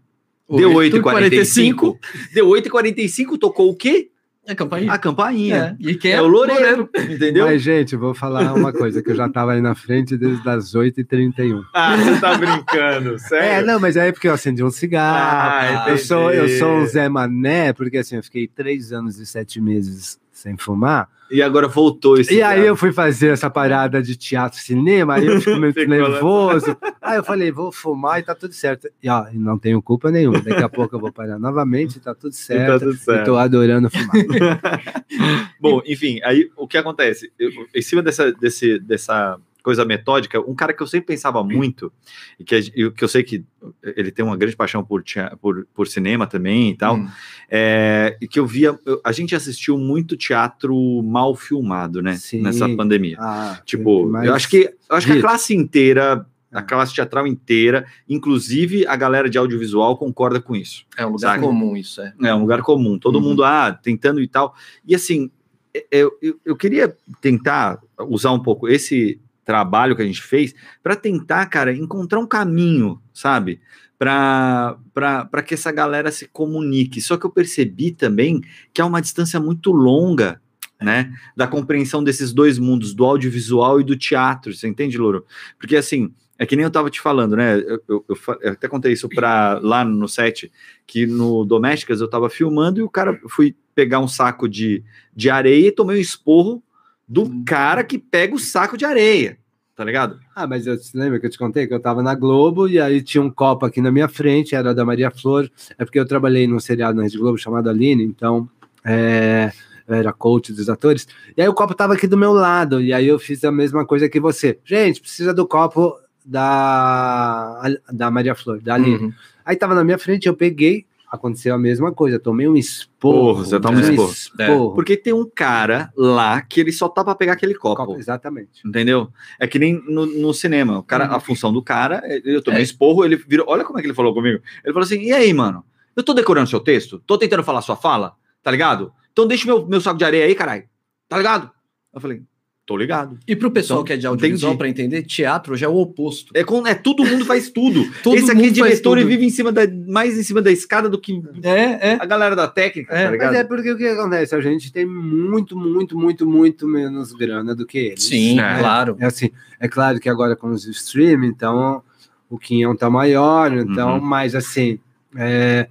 deu 0.49 0.71
8h45. 0.71 1.97
Deu 2.33 2.47
8h45, 2.47 3.37
tocou 3.39 3.69
o 3.69 3.75
quê? 3.75 4.09
É 4.49 4.55
campainha. 4.55 4.93
A 4.93 4.97
campainha. 4.97 5.77
É. 5.77 5.89
E 5.89 5.95
quem 5.95 6.13
É, 6.13 6.21
o 6.21 6.27
Loureiro, 6.27 6.89
entendeu? 6.97 7.45
Mas, 7.45 7.61
gente, 7.61 7.97
vou 7.97 8.13
falar 8.13 8.53
uma 8.53 8.71
coisa, 8.71 9.03
que 9.03 9.11
eu 9.11 9.15
já 9.15 9.27
tava 9.27 9.51
aí 9.51 9.61
na 9.61 9.75
frente 9.75 10.15
desde 10.15 10.47
as 10.47 10.73
8h31. 10.73 11.65
Ah, 11.73 11.97
você 11.97 12.21
tá 12.21 12.37
brincando, 12.37 13.19
sério? 13.27 13.45
É, 13.45 13.61
não, 13.61 13.77
mas 13.77 13.97
aí 13.97 14.07
é 14.07 14.11
porque 14.13 14.29
eu 14.29 14.33
acendi 14.33 14.63
um 14.63 14.71
cigarro. 14.71 15.17
Ah, 15.17 15.89
eu, 15.89 15.97
sou, 15.97 16.31
eu 16.31 16.47
sou 16.47 16.77
um 16.77 16.85
Zé 16.85 17.09
Mané, 17.09 17.73
porque 17.73 17.97
assim, 17.97 18.15
eu 18.15 18.23
fiquei 18.23 18.47
três 18.47 18.93
anos 18.93 19.19
e 19.19 19.25
sete 19.25 19.59
meses 19.59 20.17
sem 20.31 20.55
fumar. 20.55 21.09
E 21.29 21.41
agora 21.41 21.67
voltou 21.67 22.17
esse 22.17 22.33
E 22.33 22.41
aí 22.41 22.65
eu 22.65 22.75
fui 22.75 22.91
fazer 22.93 23.29
essa 23.29 23.49
parada 23.49 24.01
de 24.01 24.15
teatro, 24.15 24.59
cinema, 24.59 25.15
aí 25.15 25.25
eu 25.25 25.41
fico 25.41 25.57
meio 25.59 25.73
nervoso. 25.87 26.75
Aí 27.01 27.17
eu 27.17 27.23
falei, 27.23 27.51
vou 27.51 27.71
fumar 27.71 28.19
e 28.19 28.23
tá 28.23 28.33
tudo 28.33 28.53
certo. 28.53 28.87
E 29.01 29.09
ó, 29.09 29.27
e 29.31 29.37
não 29.37 29.57
tenho 29.57 29.81
culpa 29.81 30.09
nenhuma. 30.09 30.39
Daqui 30.39 30.63
a 30.63 30.69
pouco 30.69 30.95
eu 30.95 30.99
vou 30.99 31.11
parar 31.11 31.37
novamente 31.37 31.97
e 31.97 31.99
tá 31.99 32.13
tudo 32.15 32.31
E 32.35 32.37
tá 32.37 32.37
certo. 32.37 32.79
tudo 32.79 32.95
certo. 32.97 33.25
tô 33.25 33.35
adorando 33.37 33.89
fumar. 33.89 34.15
Bom, 35.59 35.81
enfim, 35.85 36.19
aí 36.23 36.49
o 36.55 36.67
que 36.67 36.77
acontece? 36.77 37.31
Eu- 37.37 37.51
em 37.75 37.81
cima 37.81 38.01
dessa, 38.01 38.31
desse, 38.31 38.79
dessa 38.79 39.37
coisa 39.67 39.83
metódica, 39.83 40.39
um 40.39 40.55
cara 40.55 40.71
que 40.71 40.81
eu 40.81 40.87
sempre 40.87 41.07
pensava 41.07 41.43
muito, 41.43 41.91
e 42.39 42.43
que, 42.45 42.55
e 42.73 42.89
que 42.89 43.03
eu 43.03 43.07
sei 43.09 43.21
que 43.21 43.43
ele 43.83 44.11
tem 44.11 44.23
uma 44.23 44.37
grande 44.37 44.55
paixão 44.55 44.81
por, 44.81 45.03
por, 45.41 45.67
por 45.73 45.87
cinema 45.89 46.25
também 46.25 46.69
e 46.71 46.77
tal, 46.77 46.95
Hum. 46.95 47.09
é, 47.51 48.15
e 48.21 48.29
que 48.29 48.39
eu 48.39 48.47
via, 48.47 48.79
eu- 48.85 49.01
a 49.03 49.11
gente 49.11 49.35
assistiu 49.35 49.77
muito 49.77 50.15
teatro 50.15 50.73
mal 51.03 51.35
filmado, 51.35 52.01
né? 52.01 52.15
Sim. 52.15 52.41
Nessa 52.41 52.69
pandemia. 52.69 53.17
Ah, 53.19 53.59
Tipo, 53.65 54.09
eu 54.23 54.33
acho 54.33 54.47
que, 54.49 54.73
eu 54.89 54.95
acho 54.95 55.05
que 55.05 55.17
a 55.17 55.21
classe 55.21 55.53
inteira, 55.53 56.25
a 56.49 56.59
Ah. 56.59 56.61
classe 56.61 56.93
teatral 56.95 57.27
inteira, 57.27 57.85
inclusive 58.07 58.87
a 58.87 58.95
galera 58.95 59.29
de 59.29 59.37
audiovisual 59.37 59.97
concorda 59.97 60.39
com 60.39 60.55
isso. 60.55 60.85
É 60.97 61.05
um 61.05 61.09
lugar 61.09 61.35
Saca? 61.35 61.41
comum 61.41 61.75
isso, 61.75 61.99
é. 62.01 62.13
É 62.23 62.33
um 62.33 62.39
lugar 62.39 62.61
comum, 62.61 62.97
todo 62.97 63.15
Uhum. 63.17 63.21
mundo 63.25 63.43
ah, 63.43 63.73
tentando 63.73 64.21
e 64.21 64.27
tal. 64.29 64.55
E 64.85 64.95
assim, 64.95 65.29
é- 65.73 65.85
eu, 65.91 66.17
eu, 66.21 66.39
eu 66.45 66.55
queria 66.55 66.95
tentar 67.19 67.79
usar 68.07 68.31
um 68.31 68.39
pouco 68.39 68.69
esse 68.69 69.19
trabalho 69.47 69.95
que 69.95 70.01
a 70.01 70.05
gente 70.05 70.21
fez 70.21 70.53
para 70.83 70.95
tentar, 70.95 71.45
cara, 71.47 71.73
encontrar 71.73 72.19
um 72.19 72.27
caminho, 72.27 73.01
sabe? 73.13 73.59
Para 73.97 75.43
que 75.45 75.53
essa 75.53 75.71
galera 75.71 76.11
se 76.11 76.27
comunique. 76.27 77.01
Só 77.01 77.17
que 77.17 77.25
eu 77.25 77.29
percebi 77.31 77.91
também 77.91 78.41
que 78.73 78.81
há 78.81 78.85
uma 78.85 79.01
distância 79.01 79.39
muito 79.39 79.71
longa. 79.71 80.39
Né, 80.79 81.11
da 81.35 81.47
compreensão 81.47 82.03
desses 82.03 82.31
dois 82.31 82.59
mundos, 82.59 82.93
do 82.93 83.03
audiovisual 83.03 83.81
e 83.81 83.83
do 83.83 83.97
teatro, 83.97 84.53
você 84.53 84.67
entende, 84.67 84.95
Louro? 84.95 85.25
Porque 85.57 85.75
assim, 85.75 86.13
é 86.37 86.45
que 86.45 86.55
nem 86.55 86.63
eu 86.65 86.69
tava 86.69 86.91
te 86.91 87.01
falando, 87.01 87.35
né? 87.35 87.57
Eu, 87.57 87.81
eu- 87.89 88.05
eu 88.41 88.51
até 88.51 88.67
contei 88.67 88.93
isso 88.93 89.09
pra, 89.09 89.57
lá 89.59 89.83
no 89.83 90.07
set, 90.07 90.51
que 90.85 91.07
no 91.07 91.43
Domésticas 91.45 91.99
eu 91.99 92.07
tava 92.07 92.29
filmando 92.29 92.79
e 92.79 92.83
o 92.83 92.89
cara 92.91 93.19
fui 93.27 93.55
pegar 93.73 93.99
um 93.99 94.07
saco 94.07 94.47
de, 94.47 94.83
de 95.15 95.31
areia 95.31 95.69
e 95.69 95.71
tomei 95.71 95.97
um 95.97 95.99
esporro 95.99 96.61
do 97.07 97.23
Hum. 97.23 97.43
cara 97.45 97.83
que 97.83 97.97
pega 97.97 98.35
o 98.35 98.39
saco 98.39 98.77
de 98.77 98.83
areia, 98.85 99.37
tá 99.75 99.83
ligado? 99.83 100.19
Ah, 100.35 100.45
mas 100.45 100.67
eu, 100.67 100.75
você 100.77 100.97
lembra 100.97 101.19
que 101.19 101.25
eu 101.25 101.29
te 101.29 101.37
contei 101.37 101.65
que 101.67 101.73
eu 101.73 101.79
tava 101.79 102.03
na 102.03 102.13
Globo 102.13 102.67
e 102.67 102.79
aí 102.79 103.01
tinha 103.01 103.21
um 103.21 103.29
copo 103.29 103.65
aqui 103.65 103.79
na 103.81 103.91
minha 103.91 104.07
frente, 104.07 104.55
era 104.55 104.73
da 104.73 104.83
Maria 104.83 105.09
Flor. 105.11 105.49
É 105.77 105.85
porque 105.85 105.99
eu 105.99 106.05
trabalhei 106.05 106.47
num 106.47 106.59
seriado 106.59 106.97
na 106.97 107.03
Rede 107.03 107.17
Globo 107.17 107.37
chamado 107.37 107.69
Aline, 107.69 108.03
então 108.03 108.49
é, 108.83 109.51
eu 109.87 109.95
era 109.95 110.11
coach 110.11 110.51
dos 110.51 110.69
atores. 110.69 111.07
E 111.35 111.41
aí 111.41 111.47
o 111.47 111.53
copo 111.53 111.73
tava 111.73 111.93
aqui 111.93 112.07
do 112.07 112.17
meu 112.17 112.33
lado, 112.33 112.81
e 112.81 112.91
aí 112.91 113.07
eu 113.07 113.17
fiz 113.19 113.43
a 113.43 113.51
mesma 113.51 113.85
coisa 113.85 114.09
que 114.09 114.19
você. 114.19 114.59
Gente, 114.65 114.99
precisa 114.99 115.33
do 115.33 115.47
copo 115.47 115.97
da, 116.25 117.61
da 117.91 118.11
Maria 118.11 118.35
Flor, 118.35 118.59
da 118.61 118.73
Aline. 118.73 118.97
Uhum. 118.97 119.13
Aí 119.45 119.55
tava 119.55 119.73
na 119.73 119.83
minha 119.83 119.97
frente, 119.97 120.27
eu 120.27 120.35
peguei, 120.35 120.85
aconteceu 121.09 121.55
a 121.55 121.57
mesma 121.57 121.91
coisa, 121.91 122.19
tomei 122.19 122.47
um 122.47 122.55
esporro. 122.57 123.33
Porra, 123.33 123.43
você 123.45 123.59
toma 123.59 123.77
um 123.77 123.81
esporro. 123.81 124.11
esporro. 124.11 124.73
Porque 124.73 124.97
tem 124.97 125.13
um 125.13 125.29
cara 125.29 125.91
lá 125.95 126.41
que 126.41 126.59
ele 126.59 126.71
só 126.71 126.89
tá 126.89 127.03
pra 127.03 127.15
pegar 127.15 127.33
aquele 127.33 127.55
copo. 127.55 127.75
Copo, 127.85 127.97
exatamente. 127.99 128.61
Entendeu? 128.65 129.09
É 129.39 129.47
que 129.47 129.57
nem 129.57 129.81
no, 129.87 130.05
no 130.05 130.33
cinema. 130.33 130.79
O 130.79 130.83
cara, 130.83 131.07
Uhum. 131.09 131.15
a 131.15 131.19
função 131.19 131.53
do 131.53 131.61
cara, 131.61 132.01
é- 132.03 132.21
eu 132.25 132.41
tomei 132.43 132.59
É. 132.59 132.63
esporro, 132.63 133.05
ele 133.05 133.15
virou. 133.15 133.45
Olha 133.49 133.63
como 133.63 133.79
é 133.79 133.81
que 133.81 133.87
ele 133.87 133.93
falou 133.95 134.13
comigo. 134.13 134.41
Ele 134.63 134.73
falou 134.73 134.85
assim: 134.85 134.99
e 135.01 135.11
aí, 135.13 135.33
mano? 135.33 135.63
Eu 135.95 136.03
tô 136.03 136.13
decorando 136.13 136.49
seu 136.49 136.59
texto? 136.59 136.99
Tô 137.07 137.17
tentando 137.17 137.43
falar 137.43 137.61
sua 137.61 137.75
fala? 137.75 138.13
Tá 138.43 138.51
ligado? 138.51 138.91
Então 139.11 139.25
deixa 139.25 139.45
meu, 139.47 139.65
meu 139.65 139.81
saco 139.81 139.97
de 139.97 140.05
areia 140.05 140.25
aí, 140.25 140.35
caralho. 140.35 140.63
Tá 141.09 141.17
ligado? 141.17 141.49
Eu 141.93 141.99
falei, 141.99 142.21
tô 142.67 142.75
ligado. 142.75 143.17
E 143.25 143.33
pro 143.33 143.49
pessoal 143.49 143.79
Então, 143.79 143.85
que 143.87 143.93
é 143.93 143.97
de 143.97 144.05
audiovisual, 144.05 144.57
para 144.57 144.67
entender, 144.67 145.01
teatro 145.03 145.55
já 145.55 145.65
é 145.67 145.69
o 145.69 145.77
oposto. 145.77 146.31
É, 146.35 146.43
com, 146.43 146.67
é 146.67 146.75
todo 146.75 147.05
mundo 147.05 147.25
faz 147.25 147.49
tudo. 147.49 147.83
Todo 148.03 148.17
Esse 148.17 148.29
aqui 148.29 148.41
é 148.41 148.43
mundo 148.43 148.55
faz 148.57 148.71
diretor 148.71 148.97
e 148.99 149.05
vive 149.05 149.25
em 149.25 149.29
cima 149.29 149.51
da, 149.53 149.61
mais 149.87 150.19
em 150.19 150.23
cima 150.23 150.41
da 150.41 150.51
escada 150.51 150.89
do 150.89 150.99
que 150.99 151.23
É, 151.41 151.93
é. 151.93 151.97
a 151.99 152.05
galera 152.05 152.35
da 152.35 152.45
técnica, 152.47 152.93
É, 152.93 153.05
tá 153.05 153.11
ligado? 153.11 153.29
Mas 153.31 153.39
é 153.39 153.43
porque 153.45 153.71
o 153.71 153.77
que 153.77 153.87
acontece? 153.87 154.35
A 154.35 154.41
gente 154.41 154.71
tem 154.71 154.85
muito, 154.85 155.57
muito, 155.57 155.97
muito, 155.97 156.27
muito 156.27 156.67
menos 156.67 157.13
grana 157.13 157.55
do 157.55 157.65
que 157.65 157.77
eles. 157.77 158.03
Sim, 158.03 158.37
É. 158.39 158.59
claro. 158.59 158.97
É 158.99 159.05
assim, 159.05 159.29
é 159.59 159.67
claro 159.69 159.97
que 159.99 160.09
agora 160.09 160.35
com 160.35 160.49
os 160.49 160.67
streaming, 160.67 161.27
então 161.27 161.81
o 162.29 162.37
quinhão 162.37 162.75
tá 162.75 162.89
maior, 162.89 163.53
então, 163.53 163.93
Uhum. 163.95 164.01
mas 164.01 164.35
assim, 164.35 164.77
é, 165.15 165.69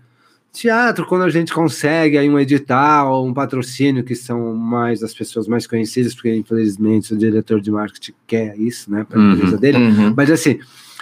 teatro, 0.57 1.07
quando 1.07 1.23
a 1.23 1.31
gente 1.31 1.53
consegue 1.53 2.17
aí 2.19 2.29
um 2.29 2.39
edital, 2.39 3.25
um 3.25 3.33
patrocínio, 3.35 4.03
que 4.05 4.15
são 4.15 4.55
mais 4.55 5.03
as 5.03 5.15
pessoas 5.15 5.47
mais 5.47 5.67
conhecidas, 5.67 6.15
porque 6.15 6.35
infelizmente 6.35 7.15
o 7.15 7.17
diretor 7.17 7.61
de 7.61 7.71
marketing 7.71 8.13
quer 8.27 8.59
isso, 8.59 8.91
né, 8.91 9.05
para 9.09 9.19
a 9.19 9.23
Uhum. 9.23 9.33
empresa 9.35 9.57
dele, 9.59 9.79
Uhum. 9.79 10.15
mas 10.17 10.31
assim, 10.31 10.59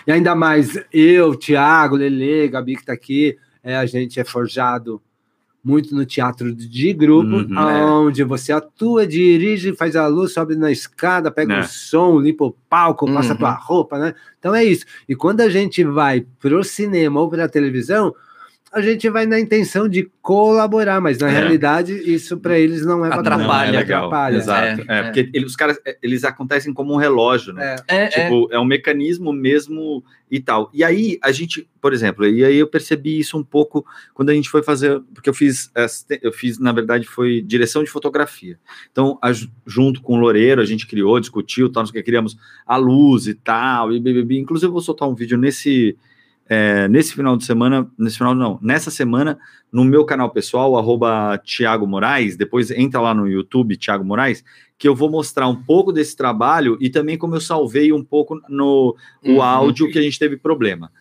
E 0.07 0.13
ainda 0.13 0.35
mais 0.35 0.79
eu, 0.93 1.35
Thiago, 1.35 1.97
Lele, 1.97 2.47
Gabi 2.49 2.77
que 2.77 2.85
tá 2.85 2.93
aqui, 2.93 3.39
é, 3.63 3.75
a 3.75 3.87
gente 3.87 4.21
é 4.21 4.25
forjado 4.25 5.01
muito 5.65 5.95
no 5.95 6.05
teatro 6.05 6.55
de 6.55 6.93
grupo, 6.93 7.37
Uhum, 7.37 7.59
é. 7.59 7.85
onde 7.87 8.23
você 8.23 8.53
atua, 8.53 9.07
dirige, 9.07 9.75
faz 9.75 9.97
a 9.97 10.07
luz, 10.07 10.35
sobe 10.35 10.57
na 10.57 10.71
escada, 10.71 11.31
pega 11.31 11.55
É. 11.55 11.61
o 11.61 11.65
som, 11.65 12.21
limpa 12.21 12.45
o 12.45 12.55
palco, 12.69 13.07
passa 13.15 13.33
Uhum. 13.33 13.39
tua 13.39 13.53
roupa, 13.53 13.99
né? 13.99 14.15
Então 14.39 14.55
é 14.55 14.63
isso. 14.63 14.85
E 15.09 15.17
quando 15.17 15.41
a 15.41 15.49
gente 15.49 15.83
vai 15.83 16.27
pro 16.39 16.63
cinema 16.63 17.19
ou 17.19 17.31
pra 17.31 17.49
televisão, 17.49 18.15
a 18.75 18.81
gente 18.83 19.09
vai 19.09 19.25
na 19.27 19.39
intenção 19.39 19.89
de 19.89 20.11
colaborar, 20.21 21.01
mas 21.01 21.19
na 21.19 21.29
É. 21.29 21.33
realidade 21.33 21.93
isso 22.13 22.37
para 22.39 22.59
eles 22.59 22.85
não 22.85 23.05
é. 23.05 23.09
Atrapalha. 23.15 23.73
Não, 23.73 23.79
é 23.79 23.83
legal. 23.83 24.07
Atrapalha. 24.07 24.37
Exato. 24.37 24.83
É, 24.83 24.85
É, 24.89 24.99
é. 24.99 25.03
porque 25.05 25.31
ele- 25.33 25.47
os 25.47 25.55
caras, 25.57 25.79
é, 25.87 25.97
eles 26.03 26.25
acontecem 26.25 26.73
como 26.73 26.93
um 26.93 26.97
relógio, 26.97 27.53
né? 27.53 27.77
É. 27.89 27.97
É, 27.97 28.05
é. 28.05 28.09
Tipo, 28.09 28.49
é. 28.53 28.59
um 28.59 28.65
mecanismo 28.65 29.33
mesmo 29.33 30.03
e 30.31 30.41
tal. 30.41 30.71
E 30.75 30.83
aí, 30.83 31.19
a 31.23 31.31
gente, 31.31 31.69
por 31.81 31.93
exemplo, 31.93 32.27
e 32.27 32.45
aí 32.45 32.57
eu 32.57 32.67
percebi 32.67 33.19
isso 33.21 33.39
um 33.39 33.45
pouco 33.45 33.87
quando 34.13 34.31
a 34.31 34.35
gente 34.35 34.49
foi 34.51 34.63
fazer, 34.63 35.01
porque 35.15 35.29
eu 35.31 35.35
fiz, 35.35 35.71
eu 36.21 36.33
fiz, 36.33 36.59
na 36.59 36.73
verdade, 36.73 37.07
foi 37.07 37.41
direção 37.41 37.85
de 37.85 37.91
fotografia. 37.91 38.59
Então, 38.91 39.17
a 39.23 39.33
ju- 39.33 39.49
junto 39.67 40.03
com 40.03 40.15
o 40.15 40.21
Loureiro, 40.21 40.61
a 40.61 40.65
gente 40.65 40.87
criou, 40.87 41.21
discutiu, 41.21 41.71
tal, 41.71 41.85
que, 41.85 42.03
criamos 42.03 42.37
a 42.67 42.77
luz 42.77 43.27
e 43.29 43.35
tal, 43.35 43.93
e 43.93 44.01
BBB. 44.01 44.39
Inclusive, 44.39 44.69
eu 44.69 44.73
vou 44.73 44.81
soltar 44.81 45.09
um 45.09 45.15
vídeo 45.15 45.39
nesse, 45.39 45.97
é, 46.47 46.87
nesse 46.89 47.15
final 47.15 47.37
de 47.37 47.45
semana, 47.45 47.91
nesse 47.99 48.19
final 48.19 48.35
não, 48.35 48.59
nessa 48.61 48.91
semana, 48.91 49.39
no 49.73 49.85
meu 49.85 50.05
canal 50.05 50.31
pessoal, 50.31 50.77
arroba 50.77 51.39
Thiago 51.39 51.87
Moraes, 51.87 52.37
depois 52.37 52.71
entra 52.71 53.01
lá 53.01 53.15
no 53.15 53.27
YouTube, 53.27 53.77
Thiago 53.77 54.05
Moraes, 54.05 54.45
que 54.77 54.87
eu 54.87 54.95
vou 54.95 55.11
mostrar 55.11 55.49
um 55.49 55.57
pouco 55.57 55.93
desse 55.93 56.15
trabalho 56.17 56.77
e 56.81 56.91
também 56.91 57.17
como 57.17 57.35
eu 57.35 57.41
salvei 57.41 57.93
um 57.93 58.05
pouco 58.05 58.41
no 58.49 58.95
o 59.25 59.31
Uhum. 59.31 59.43
áudio 59.43 59.91
que 59.91 59.99
a 59.99 60.03
gente 60.03 60.19
teve 60.19 60.37
problema. 60.37 60.93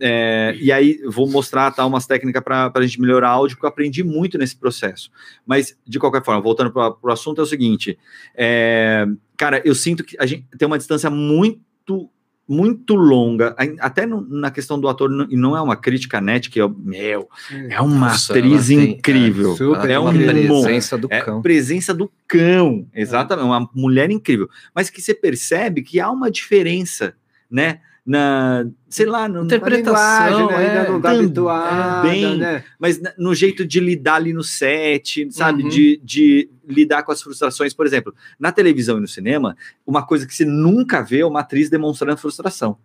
É, 0.00 0.56
e 0.60 0.72
aí 0.72 1.00
vou 1.06 1.28
mostrar 1.28 1.70
tá, 1.70 1.86
umas 1.86 2.06
técnicas 2.06 2.42
para 2.42 2.72
a 2.74 2.82
gente 2.82 3.00
melhorar 3.00 3.28
áudio, 3.30 3.56
porque 3.56 3.66
eu 3.66 3.70
aprendi 3.70 4.02
muito 4.02 4.36
nesse 4.36 4.56
processo. 4.56 5.10
Mas, 5.46 5.78
de 5.86 5.98
qualquer 6.00 6.24
forma, 6.24 6.40
voltando 6.40 6.72
para 6.72 6.96
o 7.00 7.12
assunto, 7.12 7.40
é 7.40 7.44
o 7.44 7.46
seguinte: 7.46 7.96
é, 8.34 9.06
cara, 9.36 9.62
eu 9.64 9.74
sinto 9.74 10.02
que 10.02 10.16
a 10.18 10.26
gente 10.26 10.44
tem 10.58 10.66
uma 10.66 10.78
distância 10.78 11.08
muito 11.08 12.10
muito 12.48 12.94
longa, 12.94 13.54
até 13.78 14.06
no- 14.06 14.26
na 14.26 14.50
questão 14.50 14.80
do 14.80 14.88
ator, 14.88 15.10
não- 15.10 15.26
e 15.28 15.36
não 15.36 15.54
é 15.54 15.60
uma 15.60 15.76
crítica 15.76 16.18
net, 16.20 16.48
que 16.48 16.58
é, 16.60 16.66
meu, 16.66 17.28
é 17.68 17.78
uma 17.80 18.08
Nossa, 18.08 18.32
atriz 18.32 18.68
tem- 18.68 18.92
incrível. 18.92 19.52
é, 19.52 19.56
super 19.56 19.90
é 19.90 19.98
uma 19.98 20.10
um 20.10 20.14
incrível. 20.14 20.62
presença 20.62 20.96
do 20.96 21.08
É 21.10 21.20
cão. 21.20 21.42
presença 21.42 21.92
do 21.92 22.10
cão, 22.26 22.86
exatamente, 22.94 23.44
uma 23.46 23.68
mulher 23.74 24.10
incrível, 24.10 24.48
mas 24.74 24.88
que 24.88 25.02
você 25.02 25.12
percebe 25.14 25.82
que 25.82 26.00
há 26.00 26.10
uma 26.10 26.30
diferença, 26.30 27.14
né? 27.50 27.80
Na, 28.10 28.64
sei 28.88 29.04
lá, 29.04 29.28
no, 29.28 29.44
Interpretação, 29.44 30.46
né? 30.46 30.56
ainda 30.56 30.90
não 30.90 30.98
tá 30.98 31.10
também, 31.10 31.26
habituada, 31.26 32.08
bem, 32.08 32.38
né? 32.38 32.64
mas 32.78 32.98
no 33.18 33.34
jeito 33.34 33.66
de 33.66 33.80
lidar 33.80 34.14
ali 34.14 34.32
no 34.32 34.42
set, 34.42 35.28
sabe? 35.30 35.64
Uhum. 35.64 35.68
De, 35.68 36.00
de 36.02 36.50
lidar 36.66 37.02
com 37.02 37.12
as 37.12 37.20
frustrações. 37.20 37.74
Por 37.74 37.84
exemplo, 37.84 38.14
na 38.40 38.50
televisão 38.50 38.96
e 38.96 39.00
no 39.02 39.06
cinema, 39.06 39.54
uma 39.86 40.06
coisa 40.06 40.26
que 40.26 40.34
você 40.34 40.46
nunca 40.46 41.02
vê 41.02 41.20
é 41.20 41.26
uma 41.26 41.40
atriz 41.40 41.68
demonstrando 41.68 42.16
frustração. 42.16 42.78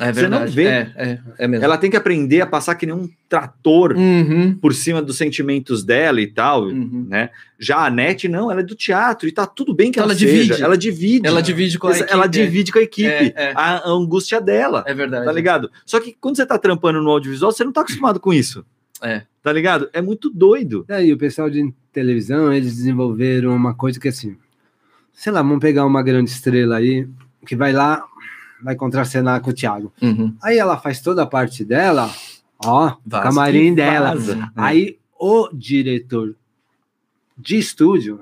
É 0.00 0.12
Você 0.12 0.22
não 0.28 0.38
verdade. 0.40 0.52
vê. 0.56 0.64
É, 0.64 0.92
é, 0.96 1.18
é 1.38 1.46
mesmo. 1.48 1.64
Ela 1.64 1.78
tem 1.78 1.88
que 1.88 1.96
aprender 1.96 2.40
a 2.40 2.46
passar 2.46 2.74
que 2.74 2.84
nem 2.84 2.94
um 2.94 3.08
trator 3.28 3.96
Uhum, 3.96 4.52
por 4.56 4.74
cima 4.74 5.00
dos 5.00 5.16
sentimentos 5.16 5.84
dela 5.84 6.20
e 6.20 6.26
tal, 6.26 6.64
uhum. 6.64 7.06
né? 7.08 7.30
Já 7.60 7.86
a 7.86 7.90
Net, 7.90 8.26
não, 8.26 8.50
ela 8.50 8.60
é 8.60 8.64
do 8.64 8.74
teatro 8.74 9.28
e 9.28 9.32
tá 9.32 9.46
tudo 9.46 9.72
bem 9.72 9.92
que 9.92 10.00
ela, 10.00 10.08
Ela 10.10 10.18
seja. 10.18 10.32
divide. 10.32 10.62
Ela 10.62 10.76
divide. 10.76 11.26
Ela 11.28 11.40
divide 11.40 11.78
com 11.78 11.86
a 11.86 11.96
Ela 11.96 12.26
equipe. 12.26 12.28
divide 12.44 12.72
com 12.72 12.78
a 12.80 12.82
equipe 12.82 13.08
É, 13.08 13.32
é. 13.36 13.52
A, 13.54 13.88
a 13.88 13.90
angústia 13.90 14.40
dela. 14.40 14.82
É 14.84 14.92
verdade. 14.92 15.24
Tá 15.26 15.32
ligado? 15.32 15.70
Só 15.86 16.00
que 16.00 16.16
quando 16.20 16.36
você 16.36 16.44
tá 16.44 16.58
trampando 16.58 17.00
no 17.00 17.10
audiovisual, 17.10 17.52
você 17.52 17.62
não 17.62 17.72
tá 17.72 17.82
acostumado 17.82 18.18
com 18.18 18.32
isso. 18.34 18.64
É. 19.00 19.22
Tá 19.44 19.52
ligado? 19.52 19.88
É 19.92 20.02
muito 20.02 20.28
doido. 20.28 20.84
Daí 20.88 21.12
o 21.12 21.18
pessoal 21.18 21.48
de 21.48 21.72
televisão, 21.92 22.52
eles 22.52 22.74
desenvolveram 22.76 23.54
uma 23.54 23.74
coisa 23.74 24.00
que 24.00 24.08
assim, 24.08 24.36
sei 25.12 25.30
lá, 25.32 25.40
vamos 25.40 25.60
pegar 25.60 25.86
uma 25.86 26.02
grande 26.02 26.30
estrela 26.30 26.78
aí, 26.78 27.06
que 27.46 27.54
vai 27.54 27.72
lá, 27.72 28.02
vai 28.62 28.74
contracenar 28.76 29.40
com 29.40 29.50
o 29.50 29.54
Thiago. 29.54 29.92
Uhum. 30.00 30.34
Aí 30.42 30.58
ela 30.58 30.76
faz 30.76 31.00
toda 31.00 31.22
a 31.22 31.26
parte 31.26 31.64
dela, 31.64 32.10
ó, 32.64 32.96
Vaza. 33.04 33.22
camarim 33.22 33.74
dela. 33.74 34.14
vaza. 34.14 34.36
É. 34.36 34.48
Aí 34.56 34.98
o 35.18 35.48
diretor 35.52 36.34
de 37.36 37.58
estúdio 37.58 38.20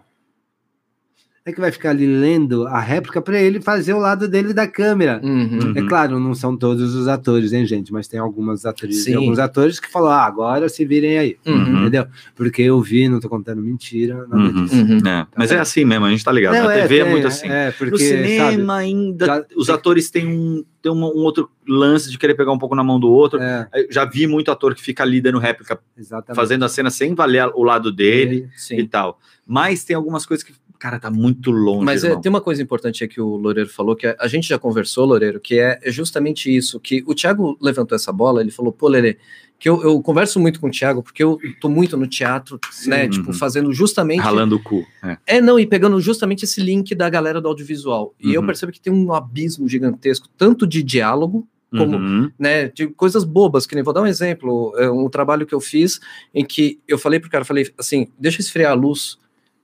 é 1.44 1.52
que 1.52 1.60
vai 1.60 1.72
ficar 1.72 1.90
ali 1.90 2.06
lendo 2.06 2.68
a 2.68 2.78
réplica 2.78 3.20
para 3.20 3.36
ele 3.40 3.60
fazer 3.60 3.92
o 3.94 3.98
lado 3.98 4.28
dele 4.28 4.54
da 4.54 4.64
câmera. 4.68 5.20
Uhum. 5.24 5.72
É 5.74 5.82
claro, 5.82 6.20
não 6.20 6.34
são 6.36 6.56
todos 6.56 6.94
os 6.94 7.08
atores, 7.08 7.52
hein, 7.52 7.66
gente? 7.66 7.92
Mas 7.92 8.06
tem 8.06 8.20
algumas 8.20 8.64
atrizes 8.64 9.02
e 9.02 9.10
Sim. 9.10 9.14
alguns 9.16 9.40
atores 9.40 9.80
que 9.80 9.90
falam, 9.90 10.12
ah, 10.12 10.24
agora 10.24 10.68
se 10.68 10.84
virem 10.84 11.18
aí. 11.18 11.36
Uhum. 11.44 11.80
Entendeu? 11.80 12.06
Porque 12.36 12.62
eu 12.62 12.80
vi, 12.80 13.08
não 13.08 13.18
tô 13.18 13.28
contando 13.28 13.60
mentira, 13.60 14.24
nada 14.28 14.36
Uhum. 14.36 14.64
disso. 14.66 14.76
Uhum. 14.76 14.98
É, 15.04 15.26
mas 15.36 15.50
é 15.50 15.58
assim 15.58 15.84
mesmo, 15.84 16.04
a 16.04 16.10
gente 16.10 16.24
tá 16.24 16.30
ligado. 16.30 16.54
Não, 16.54 16.62
Na 16.64 16.74
TV 16.74 16.98
é, 16.98 17.02
tem, 17.02 17.10
muito 17.12 17.26
assim. 17.26 17.48
É, 17.48 17.70
porque, 17.72 17.90
no 17.90 17.98
cinema 17.98 18.50
sabe, 18.50 18.70
ainda, 18.84 19.26
já- 19.26 19.44
os 19.56 19.68
atores 19.68 20.10
têm 20.10 20.28
um, 20.28 20.64
têm 20.80 20.92
uma- 20.92 21.08
um 21.08 21.18
outro 21.24 21.50
lance 21.66 22.08
de 22.08 22.18
querer 22.18 22.34
pegar 22.34 22.52
um 22.52 22.58
pouco 22.58 22.76
na 22.76 22.84
mão 22.84 23.00
do 23.00 23.10
outro. 23.10 23.40
é, 23.42 23.66
Eu 23.74 23.86
já 23.90 24.04
vi 24.04 24.28
muito 24.28 24.48
ator 24.52 24.76
que 24.76 24.82
fica 24.82 25.02
ali 25.02 25.20
dando 25.20 25.38
réplica, 25.40 25.76
exatamente. 25.98 26.36
fazendo 26.36 26.64
a 26.64 26.68
cena 26.68 26.88
sem 26.88 27.16
valer 27.16 27.48
o 27.52 27.64
lado 27.64 27.90
dele 27.90 28.48
e 28.56 28.60
Sim. 28.60 28.86
tal. 28.86 29.18
Mas 29.44 29.82
tem 29.84 29.96
algumas 29.96 30.24
coisas 30.24 30.44
que, 30.44 30.52
cara, 30.82 30.98
tá 30.98 31.08
muito 31.12 31.52
longe. 31.52 31.84
Mas 31.84 32.02
é, 32.02 32.16
tem 32.16 32.28
uma 32.28 32.40
coisa 32.40 32.60
importante 32.60 33.04
aí 33.04 33.08
que 33.08 33.20
o 33.20 33.36
Loureiro 33.36 33.70
falou, 33.70 33.94
que 33.94 34.04
a, 34.04 34.16
a 34.18 34.26
gente 34.26 34.48
já 34.48 34.58
conversou, 34.58 35.06
Loureiro, 35.06 35.38
que 35.38 35.56
é, 35.60 35.78
é 35.80 35.92
justamente 35.92 36.54
isso, 36.54 36.80
que 36.80 37.04
o 37.06 37.14
Thiago 37.14 37.56
levantou 37.60 37.94
essa 37.94 38.12
bola, 38.12 38.40
ele 38.40 38.50
falou, 38.50 38.72
pô, 38.72 38.88
Lele, 38.88 39.16
que 39.60 39.68
eu, 39.68 39.80
eu 39.80 40.02
converso 40.02 40.40
muito 40.40 40.58
com 40.58 40.66
o 40.66 40.70
Thiago, 40.72 41.00
porque 41.00 41.22
eu 41.22 41.38
tô 41.60 41.68
muito 41.68 41.96
no 41.96 42.08
teatro, 42.08 42.58
né, 42.88 43.04
Uhum. 43.04 43.10
tipo, 43.10 43.32
fazendo 43.32 43.72
justamente... 43.72 44.18
Ralando 44.20 44.56
o 44.56 44.60
cu. 44.60 44.84
É. 45.04 45.36
É, 45.36 45.40
não, 45.40 45.56
e 45.56 45.64
pegando 45.64 46.00
justamente 46.00 46.44
esse 46.44 46.60
link 46.60 46.96
da 46.96 47.08
galera 47.08 47.40
do 47.40 47.46
audiovisual. 47.46 48.12
E 48.20 48.34
eu 48.34 48.40
Uhum. 48.40 48.46
percebo 48.48 48.72
que 48.72 48.80
tem 48.80 48.92
um 48.92 49.12
abismo 49.12 49.68
gigantesco, 49.68 50.26
tanto 50.36 50.66
de 50.66 50.82
diálogo, 50.82 51.46
como 51.70 51.96
Uhum. 51.96 52.28
né, 52.36 52.68
de 52.70 52.88
coisas 52.88 53.22
bobas, 53.22 53.66
que 53.66 53.76
nem 53.76 53.84
vou 53.84 53.94
dar 53.94 54.02
um 54.02 54.06
exemplo, 54.06 54.74
é 54.76 54.90
um 54.90 55.08
trabalho 55.08 55.46
que 55.46 55.54
eu 55.54 55.60
fiz 55.60 56.00
em 56.34 56.44
que 56.44 56.80
eu 56.88 56.98
falei 56.98 57.20
pro 57.20 57.30
cara, 57.30 57.44
falei 57.44 57.72
assim, 57.78 58.08
deixa 58.18 58.40
esfriar 58.40 58.72
a 58.72 58.74
luz 58.74 59.16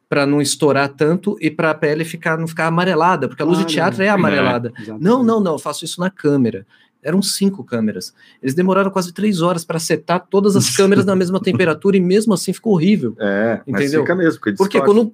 para 0.08 0.24
não 0.24 0.40
estourar 0.40 0.88
tanto 0.88 1.36
e 1.40 1.50
para 1.50 1.70
a 1.70 1.74
pele 1.74 2.04
ficar 2.04 2.38
não 2.38 2.46
ficar 2.48 2.66
amarelada, 2.66 3.28
porque 3.28 3.42
a 3.42 3.46
luz 3.46 3.58
de 3.58 3.64
Claro. 3.64 3.74
teatro 3.74 4.02
é 4.02 4.08
amarelada. 4.08 4.72
Exatamente. 4.76 5.04
Não, 5.04 5.22
não, 5.22 5.40
não, 5.40 5.52
eu 5.52 5.58
faço 5.58 5.84
isso 5.84 6.00
na 6.00 6.08
câmera. 6.10 6.66
Eram 7.02 7.22
cinco 7.22 7.62
câmeras. 7.62 8.12
Eles 8.42 8.54
demoraram 8.54 8.90
quase 8.90 9.12
três 9.12 9.40
horas 9.40 9.64
para 9.64 9.78
setar 9.78 10.26
todas 10.28 10.56
as 10.56 10.68
câmeras 10.76 11.04
na 11.04 11.14
mesma 11.14 11.40
temperatura 11.40 11.96
e 11.96 12.00
mesmo 12.00 12.32
assim 12.34 12.52
ficou 12.52 12.72
horrível. 12.72 13.14
É, 13.20 13.60
mas 13.66 13.82
Entendeu? 13.82 14.00
fica 14.02 14.14
mesmo. 14.16 14.40
Porque, 14.40 14.56
Porque 14.56 14.80
quando 14.80 15.12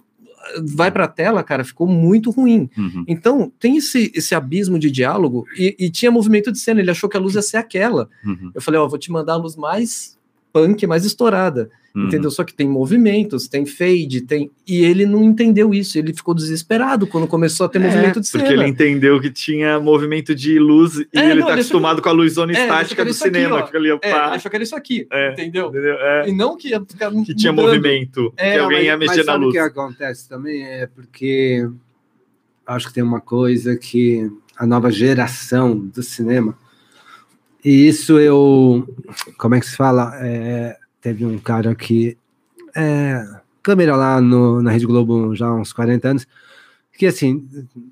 vai 0.75 0.91
para 0.91 1.05
a 1.05 1.09
tela, 1.09 1.43
cara, 1.43 1.65
ficou 1.65 1.87
muito 1.87 2.31
ruim. 2.31 2.71
Uhum. 2.77 3.05
Então, 3.09 3.53
tem 3.59 3.77
esse, 3.79 4.13
esse 4.15 4.35
abismo 4.35 4.79
de 4.79 4.91
diálogo 4.91 5.45
e, 5.59 5.75
e 5.79 5.91
tinha 5.91 6.11
movimento 6.11 6.53
de 6.53 6.59
cena. 6.59 6.81
Ele 6.81 6.91
achou 6.91 7.09
que 7.09 7.17
a 7.17 7.21
luz 7.21 7.35
ia 7.35 7.43
ser 7.43 7.57
aquela. 7.57 8.09
Uhum. 8.25 8.51
Eu 8.55 8.63
falei, 8.63 8.79
ó, 8.81 8.87
vou 8.87 8.99
te 8.99 9.11
mandar 9.11 9.35
a 9.35 9.37
luz 9.37 9.57
mais 9.57 10.17
punk, 10.53 10.87
mais 10.87 11.05
estourada, 11.05 11.69
Uhum. 11.97 12.07
entendeu? 12.09 12.29
Só 12.29 12.43
que 12.43 12.53
tem 12.53 12.69
movimentos, 12.69 13.47
tem 13.47 13.65
fade, 13.65 14.23
tem... 14.23 14.51
E 14.67 14.85
ele 14.85 15.07
não 15.07 15.23
entendeu 15.23 15.73
isso, 15.73 15.97
ele 15.97 16.13
ficou 16.13 16.35
desesperado 16.35 17.07
quando 17.07 17.29
começou 17.29 17.67
a 17.67 17.69
ter 17.69 17.81
É, 17.81 17.87
movimento 17.87 18.21
de 18.21 18.29
Porque 18.33 18.49
cena. 18.49 18.63
ele 18.63 18.69
entendeu 18.71 19.21
que 19.21 19.31
tinha 19.31 19.79
movimento 19.79 20.35
de 20.35 20.59
luz 20.59 20.97
e 20.99 21.07
É, 21.15 21.31
ele 21.31 21.35
não, 21.41 21.47
tá 21.47 21.53
ele 21.53 21.61
acostumado 21.61 22.03
com 22.03 22.09
a 22.09 22.13
É, 22.51 22.55
ele 22.55 22.63
achou 22.63 22.67
que 22.69 22.73
estática 22.75 23.05
do 23.05 23.11
aqui, 23.11 23.19
cinema. 23.21 23.57
ó. 23.59 23.63
que 23.63 23.77
ó, 23.77 23.99
É, 24.03 24.09
ele 24.11 24.19
achou 24.35 24.51
que 24.51 24.57
era 24.57 24.65
isso 24.65 24.75
aqui, 24.75 25.07
É. 25.13 25.33
entendeu? 25.35 25.69
entendeu? 25.69 25.95
É, 26.01 26.29
E 26.29 26.33
não 26.33 26.57
que 26.57 26.69
ia 26.71 26.81
ficar 26.85 27.13
que 27.13 27.33
tinha 27.35 27.53
mudando. 27.53 27.69
movimento, 27.77 28.35
É, 28.37 28.55
que 28.55 28.59
alguém 28.59 28.79
mas, 28.79 28.87
ia 28.87 28.97
mexer 28.97 29.17
mas 29.19 29.27
na 29.27 29.35
luz. 29.37 29.49
o 29.51 29.53
que 29.53 29.59
acontece 29.59 30.29
também? 30.29 30.65
É 30.65 30.89
porque 30.89 31.69
acho 32.67 32.89
que 32.89 32.95
tem 32.95 33.05
uma 33.05 33.21
coisa 33.21 33.77
que 33.77 34.29
a 34.57 34.67
nova 34.67 34.91
geração 34.91 35.79
do 35.79 36.03
cinema, 36.03 36.59
e 37.65 37.87
isso 37.89 38.19
eu. 38.19 38.85
Como 39.39 39.55
é 39.55 39.61
que 39.61 39.67
se 39.67 39.77
fala? 39.77 40.13
É, 40.21 40.77
teve 41.05 41.27
um 41.27 41.39
cara 41.39 41.75
que. 41.75 42.17
É, 42.75 43.23
câmera 43.63 43.95
lá 43.95 44.21
no, 44.23 44.63
na 44.63 44.71
Rede 44.71 44.87
Globo 44.87 45.35
já 45.35 45.47
há 45.47 45.55
uns 45.55 45.71
40 45.73 46.09
anos, 46.09 46.27
que 46.99 47.07
assim, 47.07 47.47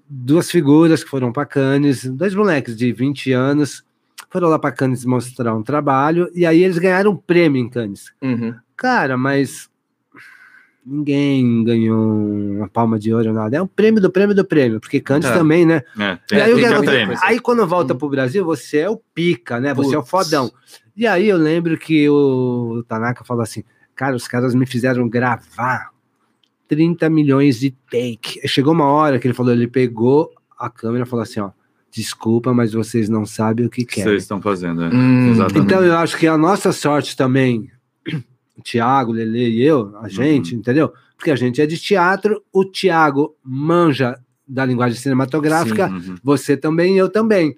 duas 0.08 0.50
figuras 0.50 1.04
que 1.04 1.10
foram 1.10 1.30
para 1.30 1.44
Cannes, 1.46 2.04
dois 2.06 2.34
moleques 2.34 2.74
de 2.74 2.90
20 2.90 3.32
anos, 3.32 3.84
foram 4.30 4.48
lá 4.48 4.58
para 4.58 4.72
Cannes 4.72 5.04
mostrar 5.04 5.54
um 5.54 5.62
trabalho, 5.62 6.30
e 6.34 6.44
aí 6.46 6.64
eles 6.64 6.78
ganharam 6.78 7.12
um 7.12 7.16
prêmio 7.16 7.60
em 7.62 7.68
Cannes. 7.68 8.12
Uhum. 8.22 8.54
Cara, 8.76 9.16
mas 9.16 9.68
ninguém 10.84 11.62
ganhou 11.62 11.96
uma 12.56 12.68
palma 12.68 12.98
de 12.98 13.12
ouro, 13.14 13.32
nada. 13.32 13.56
É 13.56 13.62
um 13.62 13.66
prêmio 13.66 14.00
do 14.00 14.10
prêmio 14.10 14.34
do 14.34 14.44
prêmio, 14.44 14.80
porque 14.80 15.00
Cannes 15.00 15.28
É. 15.28 15.34
também, 15.34 15.64
né? 15.64 15.82
É, 15.98 16.18
tem, 16.26 16.40
aí, 16.40 16.52
o 16.52 16.56
tem 16.56 16.64
que 16.64 16.68
que 16.70 16.74
acontece? 16.74 16.96
prêmio. 16.96 17.18
Aí 17.22 17.38
quando 17.38 17.66
volta 17.66 17.94
pro 17.94 18.08
Brasil, 18.08 18.44
você 18.44 18.78
é 18.78 18.90
o 18.90 18.96
pica, 19.14 19.60
né? 19.60 19.72
Você 19.74 19.94
é 19.94 19.98
o 19.98 20.02
Putz. 20.02 20.10
fodão. 20.10 20.50
E 20.96 21.06
aí 21.06 21.28
eu 21.28 21.36
lembro 21.36 21.76
que 21.78 22.08
o 22.08 22.84
Tanaka 22.86 23.24
falou 23.24 23.42
assim: 23.42 23.62
cara, 23.94 24.14
os 24.14 24.28
caras 24.28 24.54
me 24.54 24.66
fizeram 24.66 25.08
gravar 25.08 25.90
30 26.68 27.08
milhões 27.10 27.58
de 27.60 27.70
take. 27.90 28.46
Chegou 28.46 28.72
uma 28.72 28.86
hora 28.86 29.18
que 29.18 29.26
ele 29.26 29.34
falou, 29.34 29.52
ele 29.52 29.68
pegou 29.68 30.30
a 30.58 30.70
câmera 30.70 31.04
e 31.04 31.08
falou 31.08 31.22
assim: 31.22 31.40
ó, 31.40 31.50
desculpa, 31.90 32.52
mas 32.54 32.72
vocês 32.72 33.08
não 33.08 33.26
sabem 33.26 33.66
o 33.66 33.70
que 33.70 33.84
querem. 33.84 34.04
vocês 34.04 34.22
estão 34.22 34.40
fazendo, 34.40 34.84
é. 34.84 34.88
Hum. 34.92 35.30
Exatamente. 35.30 35.64
Então 35.64 35.84
eu 35.84 35.96
acho 35.96 36.16
que 36.16 36.26
a 36.26 36.38
nossa 36.38 36.72
sorte 36.72 37.16
também, 37.16 37.70
o 38.56 38.62
Tiago, 38.62 39.12
Lele 39.12 39.50
e 39.50 39.62
eu, 39.62 39.96
a 39.98 40.08
gente, 40.08 40.54
entendeu? 40.54 40.92
Porque 41.16 41.30
a 41.30 41.36
gente 41.36 41.60
é 41.60 41.66
de 41.66 41.78
teatro, 41.78 42.42
o 42.52 42.64
Tiago 42.64 43.36
manja 43.44 44.18
da 44.48 44.64
linguagem 44.64 44.98
cinematográfica, 44.98 45.88
Uhum, 45.88 46.16
você 46.22 46.56
também, 46.56 46.98
eu 46.98 47.08
também, 47.08 47.56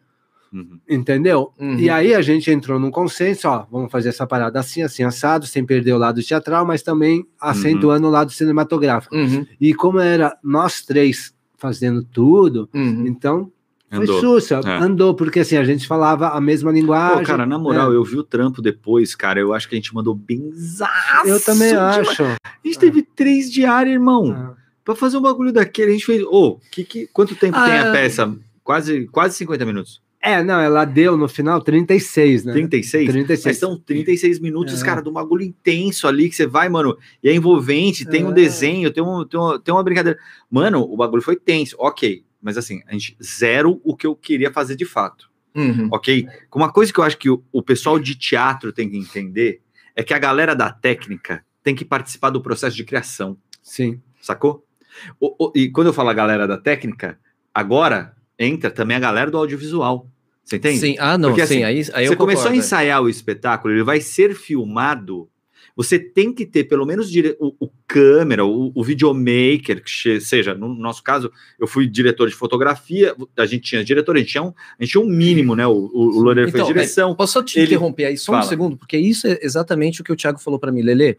uhum. 0.54 0.78
entendeu? 0.88 1.52
Uhum. 1.58 1.76
E 1.78 1.90
aí 1.90 2.14
a 2.14 2.22
gente 2.22 2.50
entrou 2.50 2.78
num 2.78 2.90
consenso, 2.90 3.48
ó, 3.48 3.66
vamos 3.70 3.90
fazer 3.90 4.10
essa 4.10 4.26
parada 4.26 4.60
assim, 4.60 4.82
assim, 4.82 5.02
assado, 5.02 5.46
sem 5.46 5.64
perder 5.66 5.92
o 5.92 5.98
lado 5.98 6.22
teatral, 6.22 6.64
mas 6.64 6.82
também 6.82 7.26
acentuando 7.40 8.06
o 8.06 8.10
lado 8.10 8.30
cinematográfico. 8.32 9.14
Uhum, 9.14 9.44
E 9.60 9.74
como 9.74 9.98
era 9.98 10.36
nós 10.42 10.82
três 10.82 11.34
fazendo 11.58 12.02
tudo, 12.04 12.68
uhum. 12.72 13.06
então 13.06 13.50
foi 13.90 14.04
Andou. 14.04 14.20
sussa, 14.20 14.60
É. 14.64 14.78
andou, 14.78 15.14
porque 15.14 15.40
assim, 15.40 15.56
a 15.56 15.62
gente 15.64 15.86
falava 15.86 16.30
a 16.30 16.40
mesma 16.40 16.72
linguagem. 16.72 17.18
Pô, 17.18 17.24
cara, 17.24 17.46
na 17.46 17.56
moral, 17.58 17.90
né? 17.90 17.96
eu 17.96 18.02
vi 18.02 18.16
o 18.16 18.24
trampo 18.24 18.60
depois, 18.60 19.14
cara. 19.14 19.38
Eu 19.38 19.52
acho 19.54 19.68
que 19.68 19.74
a 19.74 19.78
gente 19.78 19.94
mandou 19.94 20.14
benzaço. 20.16 21.28
eu 21.28 21.40
também 21.40 21.68
demais. 21.70 22.08
acho. 22.08 22.24
A 22.24 22.36
gente 22.64 22.78
teve 22.78 23.02
três 23.02 23.50
diárias, 23.52 23.94
irmão. 23.94 24.32
Ah. 24.32 24.54
Pra 24.84 24.94
fazer 24.96 25.16
um 25.16 25.20
bagulho 25.22 25.52
daquele, 25.52 25.90
a 25.90 25.92
gente 25.94 26.04
fez. 26.04 26.22
Ô, 26.24 26.58
que, 26.70 26.84
que, 26.84 27.06
quanto 27.12 27.34
tempo 27.36 27.56
tem 27.64 27.72
Ah, 27.78 27.88
a 27.88 27.92
peça? 27.92 28.36
Quase, 28.62 29.06
quase 29.06 29.36
50 29.36 29.64
minutos. 29.64 30.02
É, 30.26 30.42
não, 30.42 30.58
ela 30.58 30.86
deu 30.86 31.18
no 31.18 31.28
final 31.28 31.60
36, 31.60 32.44
né? 32.46 32.52
36? 32.54 33.10
36. 33.10 33.44
Mas 33.44 33.58
são 33.58 33.78
36 33.78 34.38
minutos, 34.38 34.80
É. 34.80 34.84
cara, 34.84 35.02
de 35.02 35.08
um 35.08 35.12
bagulho 35.12 35.42
intenso 35.42 36.08
ali 36.08 36.30
que 36.30 36.34
você 36.34 36.46
vai, 36.46 36.68
mano, 36.70 36.96
e 37.22 37.28
é 37.28 37.34
envolvente, 37.34 38.06
tem 38.06 38.24
um 38.24 38.30
É. 38.30 38.32
desenho, 38.34 38.90
tem, 38.90 39.02
um, 39.02 39.22
tem, 39.26 39.38
uma, 39.38 39.58
tem 39.60 39.74
uma 39.74 39.82
brincadeira. 39.84 40.18
Mano, 40.50 40.80
o 40.80 40.96
bagulho 40.96 41.22
foi 41.22 41.36
tenso, 41.36 41.76
ok. 41.78 42.24
Mas 42.40 42.56
assim, 42.56 42.80
a 42.86 42.92
gente 42.92 43.16
zero 43.22 43.80
o 43.84 43.94
que 43.94 44.06
eu 44.06 44.16
queria 44.16 44.50
fazer 44.50 44.76
de 44.76 44.86
fato, 44.86 45.28
Uhum. 45.54 45.88
ok? 45.92 46.26
Uma 46.54 46.72
coisa 46.72 46.90
que 46.90 46.98
eu 47.00 47.04
acho 47.04 47.18
que 47.18 47.28
o, 47.28 47.42
o 47.52 47.62
pessoal 47.62 47.98
de 47.98 48.14
teatro 48.14 48.72
tem 48.72 48.88
que 48.88 48.96
entender 48.96 49.60
é 49.94 50.02
que 50.02 50.14
a 50.14 50.18
galera 50.18 50.54
da 50.56 50.70
técnica 50.72 51.44
tem 51.62 51.74
que 51.74 51.84
participar 51.84 52.30
do 52.30 52.40
processo 52.40 52.74
de 52.76 52.84
criação, 52.84 53.36
Sim. 53.62 54.00
sacou? 54.22 54.64
O- 55.20 55.46
o- 55.48 55.52
e 55.54 55.68
quando 55.70 55.88
eu 55.88 55.92
falo 55.92 56.08
a 56.08 56.14
galera 56.14 56.46
da 56.48 56.56
técnica, 56.56 57.18
agora 57.52 58.14
entra 58.38 58.70
também 58.70 58.96
a 58.96 59.00
galera 59.00 59.30
do 59.30 59.36
audiovisual. 59.38 60.10
Você 60.44 60.56
entende? 60.56 60.78
Sim, 60.78 60.96
ah, 60.98 61.16
não, 61.16 61.30
Porque, 61.30 61.46
sim, 61.46 61.62
assim, 61.62 61.64
aí, 61.64 61.86
aí 61.94 62.06
você 62.06 62.16
começou 62.16 62.50
a 62.50 62.54
é. 62.54 62.58
ensaiar 62.58 63.02
o 63.02 63.08
espetáculo, 63.08 63.72
ele 63.72 63.82
vai 63.82 64.00
ser 64.00 64.34
filmado. 64.34 65.28
Você 65.76 65.98
tem 65.98 66.32
que 66.32 66.46
ter 66.46 66.64
pelo 66.64 66.86
menos 66.86 67.10
o, 67.40 67.56
o 67.58 67.68
câmera, 67.86 68.44
o, 68.44 68.70
o 68.74 68.84
videomaker, 68.84 69.82
que 69.82 70.20
seja, 70.20 70.54
no 70.54 70.72
nosso 70.72 71.02
caso, 71.02 71.32
eu 71.58 71.66
fui 71.66 71.86
diretor 71.86 72.28
de 72.28 72.34
fotografia, 72.34 73.14
a 73.36 73.46
gente 73.46 73.70
tinha 73.70 73.84
diretor, 73.84 74.14
a 74.14 74.18
gente 74.20 74.30
tinha 74.30 74.42
um, 74.42 74.52
a 74.78 74.84
gente 74.84 74.92
tinha 74.92 75.02
um 75.02 75.08
mínimo, 75.08 75.56
né? 75.56 75.66
O, 75.66 75.90
o, 75.92 76.20
Loureiro 76.20 76.48
Então, 76.50 76.64
fez 76.64 76.74
direção. 76.74 77.14
Posso 77.16 77.32
só 77.32 77.42
te 77.42 77.58
Ele- 77.58 77.66
interromper 77.66 78.04
aí 78.04 78.16
só 78.16 78.32
um 78.32 78.36
Fala. 78.36 78.48
segundo? 78.48 78.76
Porque 78.76 78.96
isso 78.96 79.26
é 79.26 79.38
exatamente 79.42 80.00
o 80.00 80.04
que 80.04 80.12
o 80.12 80.16
Thiago 80.16 80.38
falou 80.38 80.60
para 80.60 80.70
mim, 80.70 80.82
Lele. 80.82 81.18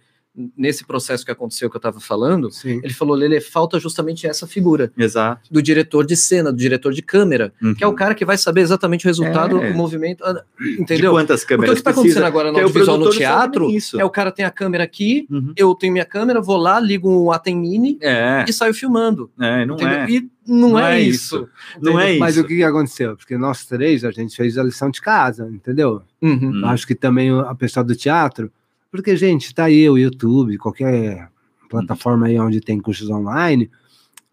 Nesse 0.57 0.85
processo 0.85 1.23
que 1.25 1.31
aconteceu 1.31 1.69
que 1.69 1.75
eu 1.75 1.79
estava 1.79 1.99
falando, 2.01 2.51
Sim. 2.51 2.81
ele 2.83 2.93
falou, 2.93 3.15
Lele, 3.15 3.39
falta 3.39 3.79
justamente 3.79 4.27
essa 4.27 4.45
figura 4.45 4.91
Exato. 4.97 5.41
do 5.49 5.61
diretor 5.61 6.05
de 6.05 6.17
cena, 6.17 6.51
do 6.51 6.57
diretor 6.57 6.91
de 6.91 7.01
câmera, 7.01 7.53
que 7.77 7.83
é 7.83 7.87
o 7.87 7.91
Uhum. 7.91 7.95
cara 7.95 8.13
que 8.13 8.25
vai 8.25 8.37
saber 8.37 8.61
exatamente 8.61 9.05
o 9.05 9.07
resultado, 9.07 9.61
É. 9.61 9.71
o 9.71 9.73
movimento, 9.75 10.23
ah, 10.25 10.43
De 10.59 10.81
entendeu? 10.81 11.13
quantas 11.13 11.41
Porque 11.41 11.53
o 11.53 11.57
câmeras 11.57 11.73
que 11.75 11.79
está 11.79 11.91
acontecendo 11.91 12.23
agora 12.25 12.51
no 12.51 12.57
o 12.57 12.61
audiovisual 12.63 12.97
no 12.97 13.09
teatro 13.11 13.69
é 13.97 14.03
o 14.03 14.09
cara 14.09 14.29
tem 14.31 14.43
a 14.43 14.51
câmera 14.51 14.83
aqui, 14.83 15.25
Uhum. 15.31 15.53
eu 15.55 15.73
tenho 15.73 15.93
minha 15.93 16.05
câmera, 16.05 16.41
vou 16.41 16.57
lá, 16.57 16.79
ligo 16.81 17.09
um 17.09 17.31
Atem 17.31 17.55
Mini 17.57 17.97
É, 18.01 18.43
e 18.47 18.51
saio 18.51 18.73
filmando. 18.73 19.29
é, 19.39 19.65
não 19.65 19.75
entendeu? 19.75 19.99
é. 19.99 20.09
E 20.09 20.29
não, 20.47 20.69
Não 20.71 20.79
é, 20.79 20.97
é 20.97 21.01
isso. 21.01 21.47
Não 21.81 21.99
é 21.99 22.17
Mas 22.17 22.35
isso. 22.35 22.43
o 22.45 22.47
que 22.47 22.61
aconteceu? 22.61 23.15
Porque 23.15 23.37
nós 23.37 23.65
três, 23.65 24.03
a 24.03 24.11
gente 24.11 24.35
fez 24.35 24.57
a 24.57 24.63
lição 24.63 24.91
de 24.91 25.01
casa, 25.01 25.49
entendeu? 25.51 26.01
Uhum. 26.21 26.59
Hum. 26.61 26.65
Acho 26.65 26.85
que 26.85 26.93
também 26.93 27.31
a 27.31 27.55
pessoa 27.55 27.83
do 27.83 27.95
teatro, 27.95 28.51
porque, 28.95 29.15
gente, 29.15 29.53
tá 29.53 29.65
aí 29.65 29.89
o 29.89 29.97
YouTube, 29.97 30.57
qualquer 30.57 31.29
plataforma 31.69 32.27
aí 32.27 32.39
onde 32.39 32.61
tem 32.61 32.79
cursos 32.79 33.09
online, 33.09 33.69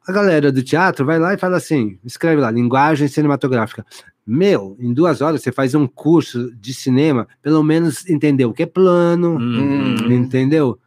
a 0.07 0.13
galera 0.13 0.51
do 0.53 0.63
teatro 0.63 1.05
vai 1.07 1.19
lá 1.19 1.35
e 1.35 1.39
fala 1.39 1.57
assim, 1.57 1.99
escreve 2.05 2.41
lá, 2.41 2.51
linguagem 2.51 3.09
cinematográfica. 3.09 3.85
Meu, 4.27 4.77
em 4.79 4.93
duas 4.93 5.21
horas 5.21 5.43
você 5.43 5.51
faz 5.51 5.75
um 5.75 5.87
curso 5.87 6.53
de 6.57 6.73
cinema, 6.73 7.27
pelo 7.43 7.63
menos 7.63 8.09
entender 8.09 8.45
o 8.45 8.53
que 8.53 8.63
é 8.63 8.67
plano, 8.67 9.37
Uhum. 9.37 10.13
entendeu? 10.13 10.79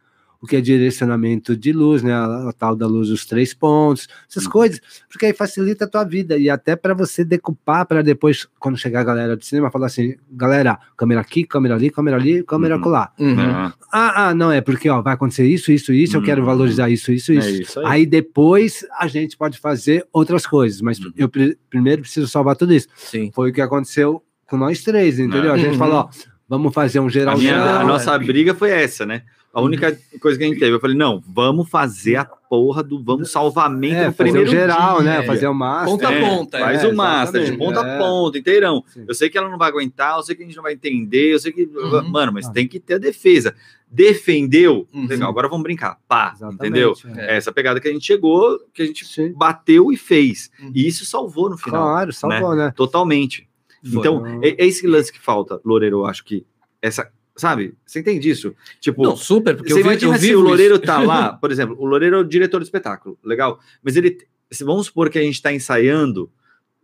O 0.46 0.48
que 0.48 0.54
é 0.56 0.60
direcionamento 0.60 1.56
de 1.56 1.72
luz, 1.72 2.02
né? 2.04 2.12
A, 2.14 2.48
a 2.48 2.52
tal 2.52 2.76
da 2.76 2.86
luz 2.86 3.08
dos 3.08 3.26
três 3.26 3.52
pontos, 3.52 4.06
essas 4.30 4.44
Uhum. 4.44 4.50
coisas, 4.52 4.80
porque 5.10 5.26
aí 5.26 5.32
facilita 5.32 5.84
a 5.84 5.88
tua 5.88 6.04
vida 6.04 6.38
e 6.38 6.48
até 6.48 6.76
para 6.76 6.94
você 6.94 7.24
decupar 7.24 7.84
para 7.84 8.00
depois, 8.00 8.46
quando 8.60 8.78
chegar 8.78 9.00
a 9.00 9.04
galera 9.04 9.36
do 9.36 9.44
cinema, 9.44 9.70
falar 9.70 9.86
assim: 9.86 10.14
galera, 10.30 10.78
câmera 10.96 11.20
aqui, 11.20 11.42
câmera 11.44 11.74
ali, 11.74 11.90
câmera 11.90 12.16
ali, 12.16 12.44
câmera 12.44 12.76
Uhum. 12.76 12.80
colar. 12.82 13.12
Uhum. 13.18 13.40
É, 13.40 13.72
Ah, 13.92 14.28
ah, 14.28 14.34
não, 14.34 14.52
é 14.52 14.60
porque 14.60 14.88
ó, 14.88 15.00
vai 15.02 15.14
acontecer 15.14 15.46
isso, 15.46 15.72
isso, 15.72 15.92
isso, 15.92 16.16
eu 16.16 16.22
quero 16.22 16.40
Uhum. 16.42 16.46
valorizar 16.46 16.88
isso, 16.90 17.10
isso, 17.12 17.32
é 17.32 17.36
isso. 17.36 17.62
isso 17.62 17.80
aí. 17.80 17.86
Aí 17.88 18.06
depois 18.06 18.86
a 19.00 19.06
gente 19.08 19.36
pode 19.36 19.58
fazer 19.58 20.06
outras 20.12 20.46
coisas, 20.46 20.80
mas 20.80 20.98
Uhum. 21.00 21.12
eu 21.16 21.28
pri- 21.28 21.58
primeiro 21.68 22.02
preciso 22.02 22.28
salvar 22.28 22.54
tudo 22.56 22.72
isso. 22.72 22.86
Sim. 22.96 23.30
Foi 23.34 23.50
o 23.50 23.52
que 23.52 23.60
aconteceu 23.60 24.22
com 24.48 24.56
nós 24.56 24.82
três, 24.82 25.18
entendeu? 25.18 25.52
A 25.52 25.56
gente 25.58 25.76
falou, 25.76 25.96
ó, 26.00 26.08
vamos 26.48 26.72
fazer 26.72 27.00
um 27.00 27.06
A, 27.06 27.10
geral 27.10 27.36
minha- 27.38 27.56
a 27.60 27.78
Não, 27.80 27.88
nossa 27.88 28.16
briga 28.18 28.54
foi 28.54 28.70
essa, 28.70 29.04
né? 29.06 29.22
A 29.58 29.62
única 29.62 29.98
coisa 30.20 30.36
que 30.38 30.44
a 30.44 30.48
gente 30.48 30.58
teve, 30.58 30.76
eu 30.76 30.80
falei, 30.80 30.96
não, 30.96 31.22
vamos 31.26 31.70
fazer 31.70 32.16
a 32.16 32.24
porra 32.26 32.82
do 32.82 33.02
vamos 33.02 33.30
salvamento 33.30 33.94
é, 33.96 34.06
no 34.08 34.12
fazer 34.12 34.16
primeiro 34.30 34.48
o 34.48 34.50
geral, 34.52 35.00
dia. 35.00 35.04
né? 35.20 35.22
Fazer 35.22 35.46
o 35.46 35.54
master. 35.54 35.90
Ponta 35.92 36.08
a 36.08 36.12
É, 36.12 36.20
ponta, 36.20 36.58
Faz 36.58 36.84
é, 36.84 36.88
o 36.88 36.94
master, 36.94 37.44
de 37.44 37.56
ponta 37.56 37.80
é. 37.80 37.94
a 37.94 37.98
ponta, 37.98 38.36
inteirão. 38.38 38.84
Sim. 38.86 39.04
Eu 39.08 39.14
sei 39.14 39.30
que 39.30 39.38
ela 39.38 39.48
não 39.48 39.56
vai 39.56 39.68
aguentar, 39.70 40.16
eu 40.18 40.22
sei 40.22 40.34
que 40.36 40.42
a 40.42 40.46
gente 40.46 40.54
não 40.56 40.62
vai 40.62 40.74
entender, 40.74 41.32
eu 41.32 41.38
sei 41.38 41.52
que. 41.52 41.62
Uhum. 41.62 42.08
Mano, 42.10 42.32
mas 42.34 42.46
Ah. 42.46 42.52
tem 42.52 42.68
que 42.68 42.78
ter 42.78 42.94
a 42.94 42.98
defesa. 42.98 43.54
Defendeu, 43.90 44.86
Uhum. 44.92 45.06
legal, 45.06 45.30
agora 45.30 45.48
vamos 45.48 45.62
brincar. 45.62 45.98
Pá, 46.06 46.32
Exatamente, 46.36 46.60
entendeu? 46.60 46.92
é. 47.16 47.34
É 47.34 47.36
essa 47.38 47.50
pegada 47.50 47.80
que 47.80 47.88
a 47.88 47.92
gente 47.92 48.04
chegou, 48.04 48.58
que 48.74 48.82
a 48.82 48.86
gente 48.86 49.06
Sim. 49.06 49.32
bateu 49.32 49.90
e 49.90 49.96
fez. 49.96 50.50
Uhum. 50.60 50.70
E 50.74 50.86
isso 50.86 51.06
salvou 51.06 51.48
no 51.48 51.56
final. 51.56 51.82
Claro, 51.82 52.12
salvou, 52.12 52.54
né? 52.54 52.72
Totalmente. 52.76 53.48
Foi. 53.82 54.00
Então, 54.00 54.24
é, 54.42 54.48
é 54.50 54.66
esse 54.66 54.86
lance 54.86 55.10
que 55.12 55.18
falta, 55.20 55.58
Loureiro, 55.64 56.00
eu 56.00 56.06
acho 56.06 56.22
que. 56.24 56.44
Essa. 56.82 57.10
Sabe? 57.36 57.74
Você 57.84 58.00
entende 58.00 58.30
isso? 58.30 58.54
Tipo, 58.80 59.02
Não, 59.02 59.16
super, 59.16 59.54
porque 59.54 59.70
você 59.70 59.80
eu 59.80 59.84
vi, 59.84 59.90
imagina 59.90 60.16
eu 60.16 60.20
se 60.20 60.34
o 60.34 60.40
Loureiro 60.40 60.78
tá 60.78 60.98
lá, 60.98 61.34
por 61.36 61.52
exemplo, 61.52 61.76
o 61.78 61.84
Loureiro 61.84 62.16
é 62.16 62.18
o 62.20 62.24
diretor 62.24 62.58
do 62.58 62.64
espetáculo, 62.64 63.18
legal. 63.22 63.60
Mas 63.82 63.94
ele, 63.94 64.18
se 64.50 64.64
vamos 64.64 64.86
supor 64.86 65.10
que 65.10 65.18
a 65.18 65.22
gente 65.22 65.42
tá 65.42 65.52
ensaiando, 65.52 66.30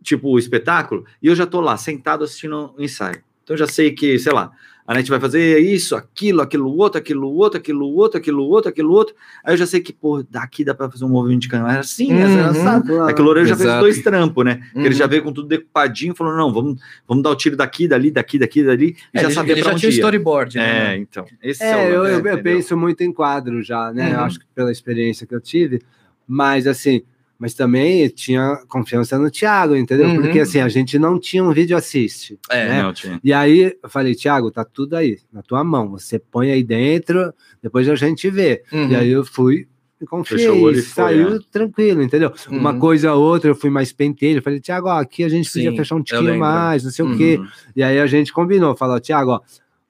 tipo, 0.03 0.29
o 0.29 0.37
espetáculo, 0.37 1.05
e 1.21 1.27
eu 1.27 1.35
já 1.35 1.47
tô 1.47 1.59
lá, 1.59 1.75
sentado 1.75 2.23
assistindo 2.23 2.73
o 2.77 2.83
ensaio. 2.83 3.23
Então 3.43 3.55
eu 3.55 3.57
já 3.57 3.67
sei 3.67 3.91
que, 3.91 4.19
sei 4.19 4.31
lá, 4.31 4.51
a 4.85 4.93
gente 4.99 5.09
vai 5.09 5.19
fazer 5.19 5.59
isso, 5.59 5.95
aquilo, 5.95 6.41
aquilo 6.41 6.69
outro, 6.75 6.99
aquilo 6.99 7.31
outro, 7.33 7.57
aquilo 7.57 7.85
outro, 7.87 8.17
aquilo 8.19 8.43
outro, 8.43 8.69
aquilo 8.69 8.91
outro. 8.93 9.15
Aí 9.43 9.53
eu 9.53 9.57
já 9.57 9.65
sei 9.65 9.79
que, 9.79 9.93
pô, 9.93 10.21
daqui 10.29 10.65
dá 10.65 10.73
pra 10.75 10.89
fazer 10.91 11.05
um 11.05 11.09
movimento 11.09 11.41
de 11.43 11.47
câmera 11.47 11.79
assim, 11.79 12.11
Uhum. 12.11 12.19
essa, 12.19 12.39
essa. 12.59 13.09
É 13.09 13.13
que 13.13 13.21
o 13.21 13.23
Loureiro 13.23 13.47
já 13.47 13.55
fez 13.55 13.73
dois 13.79 14.01
trampos, 14.01 14.43
né? 14.43 14.61
Que 14.73 14.79
Ele 14.79 14.87
Uhum. 14.89 14.93
já 14.93 15.07
veio 15.07 15.23
com 15.23 15.31
tudo 15.31 15.47
decupadinho, 15.47 16.13
falou, 16.13 16.35
não, 16.35 16.51
vamos, 16.51 16.81
vamos 17.07 17.23
dar 17.23 17.29
o 17.29 17.35
tiro 17.35 17.55
daqui, 17.55 17.87
dali, 17.87 18.11
daqui, 18.11 18.37
daqui, 18.37 18.61
dali, 18.63 18.95
e 19.13 19.17
É, 19.17 19.21
já 19.21 19.27
ele, 19.27 19.33
sabia 19.35 19.53
ele 19.53 19.61
pra 19.61 19.69
já 19.69 19.73
onde 19.75 19.79
tinha 19.81 19.89
storyboard, 19.91 20.57
né? 20.57 20.95
É, 20.95 20.97
então, 20.97 21.25
esse 21.41 21.63
É, 21.63 21.75
o 21.75 21.79
eu, 21.89 22.03
lance, 22.03 22.27
eu- 22.27 22.27
eu 22.37 22.43
penso 22.43 22.75
muito 22.75 23.01
em 23.01 23.13
quadro 23.13 23.63
já, 23.63 23.91
né? 23.93 24.11
Eu 24.13 24.17
Uhum. 24.17 24.23
acho 24.25 24.39
que 24.39 24.45
pela 24.53 24.71
experiência 24.71 25.25
que 25.25 25.33
eu 25.33 25.39
tive, 25.39 25.81
mas 26.27 26.67
assim, 26.67 27.03
mas 27.43 27.53
também 27.53 28.07
tinha 28.07 28.63
confiança 28.69 29.17
no 29.17 29.29
Thiago, 29.29 29.75
entendeu? 29.75 30.07
Uhum. 30.07 30.21
Porque 30.21 30.39
assim, 30.39 30.61
a 30.61 30.69
gente 30.69 30.97
não 30.97 31.19
tinha 31.19 31.43
um 31.43 31.51
vídeo 31.51 31.75
assiste. 31.75 32.39
É, 32.49 32.69
né? 32.69 32.81
Não, 32.81 32.93
tinha. 32.93 33.19
E 33.21 33.33
aí 33.33 33.75
eu 33.83 33.89
falei, 33.89 34.15
Thiago, 34.15 34.49
tá 34.49 34.63
tudo 34.63 34.95
aí, 34.95 35.17
na 35.29 35.41
tua 35.41 35.61
mão. 35.61 35.89
Você 35.89 36.17
põe 36.17 36.51
aí 36.51 36.63
dentro, 36.63 37.33
depois 37.61 37.89
a 37.89 37.95
gente 37.95 38.29
vê. 38.29 38.63
Uhum. 38.71 38.87
E 38.87 38.95
aí 38.95 39.09
eu 39.09 39.25
fui 39.25 39.67
e 40.01 40.05
confiei, 40.05 40.47
foi, 40.47 40.75
saiu 40.83 41.35
é. 41.35 41.39
tranquilo, 41.51 42.01
entendeu? 42.01 42.31
Uhum. 42.49 42.59
Uma 42.59 42.79
coisa 42.79 43.13
ou 43.13 43.21
outra, 43.21 43.51
eu 43.51 43.55
fui 43.55 43.69
mais 43.69 43.91
pentelho, 43.91 44.41
falei, 44.41 44.61
Thiago, 44.61 44.87
aqui 44.87 45.25
a 45.25 45.29
gente 45.29 45.51
podia 45.51 45.71
Sim, 45.71 45.75
fechar 45.75 45.95
um 45.95 46.01
tiquinho 46.01 46.39
mais, 46.39 46.85
não 46.85 46.91
sei 46.91 47.03
Uhum. 47.03 47.13
o 47.13 47.17
quê. 47.17 47.37
Uhum. 47.41 47.47
E 47.75 47.83
aí 47.83 47.99
a 47.99 48.07
gente 48.07 48.31
combinou, 48.31 48.73
falou, 48.73 49.01
Thiago, 49.01 49.31
ó, 49.31 49.41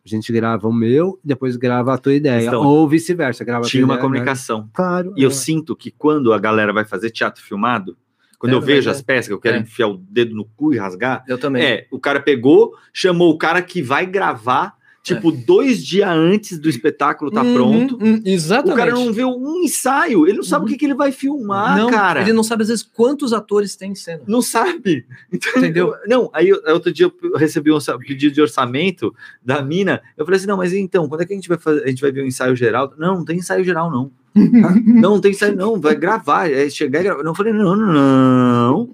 a 0.06 0.10
gente 0.10 0.32
grava 0.34 0.68
o 0.68 0.74
meu, 0.74 1.18
depois 1.24 1.56
grava 1.56 1.94
a 1.94 1.98
tua 1.98 2.14
ideia. 2.14 2.48
Então, 2.48 2.62
ou 2.66 2.88
vice-versa, 2.88 3.44
grava 3.46 3.66
a 3.66 3.68
Tinha 3.70 3.86
uma 3.86 3.94
ideia, 3.96 4.04
né? 4.04 4.14
comunicação. 4.14 4.70
Claro. 4.74 5.14
E 5.16 5.24
eu 5.24 5.30
é. 5.30 5.34
sinto 5.34 5.76
que 5.76 5.92
quando 5.92 6.34
a 6.34 6.40
galera 6.40 6.74
vai 6.74 6.84
fazer 6.84 7.10
teatro 7.10 7.42
filmado, 7.42 7.96
quando 8.38 8.52
É, 8.52 8.56
eu 8.56 8.62
vejo 8.62 8.86
vai, 8.90 8.94
as 8.96 9.02
peças 9.02 9.28
que 9.28 9.34
eu 9.34 9.40
quero 9.40 9.56
É. 9.58 9.60
enfiar 9.62 9.88
o 9.88 9.98
dedo 9.98 10.36
no 10.36 10.44
cu 10.44 10.74
e 10.74 10.78
rasgar, 10.78 11.24
Eu 11.28 11.38
também. 11.38 11.64
é, 11.64 11.88
o 11.90 11.98
cara 12.00 12.20
pegou, 12.20 12.74
chamou 12.92 13.32
o 13.32 13.38
cara 13.38 13.62
que 13.62 13.82
vai 13.82 14.06
gravar, 14.06 14.74
tipo, 15.04 15.32
dois 15.32 15.84
dias 15.86 16.10
antes 16.10 16.58
do 16.58 16.70
espetáculo 16.70 17.30
tá 17.30 17.44
Uhum, 17.44 17.54
pronto. 17.54 17.98
uhum, 18.02 18.22
exatamente. 18.26 18.74
O 18.74 18.78
cara 18.78 18.92
não 18.92 19.12
viu 19.12 19.28
um 19.30 19.62
ensaio, 19.64 20.26
ele 20.26 20.38
não 20.38 20.44
sabe 20.44 20.64
Uhum. 20.64 20.70
o 20.70 20.72
que, 20.72 20.78
que 20.80 20.86
ele 20.86 20.94
vai 20.96 21.12
filmar, 21.12 21.78
não, 21.78 21.90
cara. 21.90 22.22
Ele 22.22 22.32
não 22.32 22.42
sabe, 22.44 22.64
às 22.64 22.70
vezes, 22.70 22.84
quantos 22.84 23.34
atores 23.34 23.76
tem 23.76 23.92
em 23.92 23.96
cena. 23.96 24.22
Não 24.26 24.42
sabe. 24.42 25.06
Entendeu? 25.32 25.94
Não, 26.08 26.30
aí 26.34 26.52
outro 26.54 26.92
dia 26.92 27.12
eu 27.22 27.38
recebi 27.38 27.70
um 27.72 27.78
pedido 28.00 28.34
de 28.34 28.42
orçamento 28.42 29.14
da 29.44 29.62
mina. 29.62 30.02
Eu 30.18 30.26
falei 30.26 30.38
assim: 30.38 30.48
não, 30.48 30.58
mas 30.58 30.74
então, 30.74 31.08
quando 31.10 31.22
é 31.22 31.26
que 31.26 31.34
a 31.34 31.36
gente 31.36 31.50
vai 31.50 31.58
fazer? 31.58 31.84
A 31.84 31.88
gente 31.90 32.02
vai 32.02 32.12
ver 32.12 32.22
o 32.22 32.26
ensaio 32.28 32.56
geral? 32.56 32.94
Não, 32.98 33.18
não 33.18 33.26
tem 33.26 33.38
ensaio 33.38 33.64
geral, 33.64 33.92
não. 33.92 34.10
não, 34.34 35.12
não 35.12 35.20
tem 35.22 35.32
ensaio, 35.32 35.56
não. 35.56 35.80
Vai 35.80 35.96
gravar, 35.96 36.50
é 36.50 36.70
chegar 36.70 37.02
e 37.02 37.04
gravar. 37.04 37.24
Não, 37.24 37.32
eu 37.32 37.36
falei, 37.36 37.52
não, 37.54 37.76
não. 37.76 37.94
Não, 37.94 38.90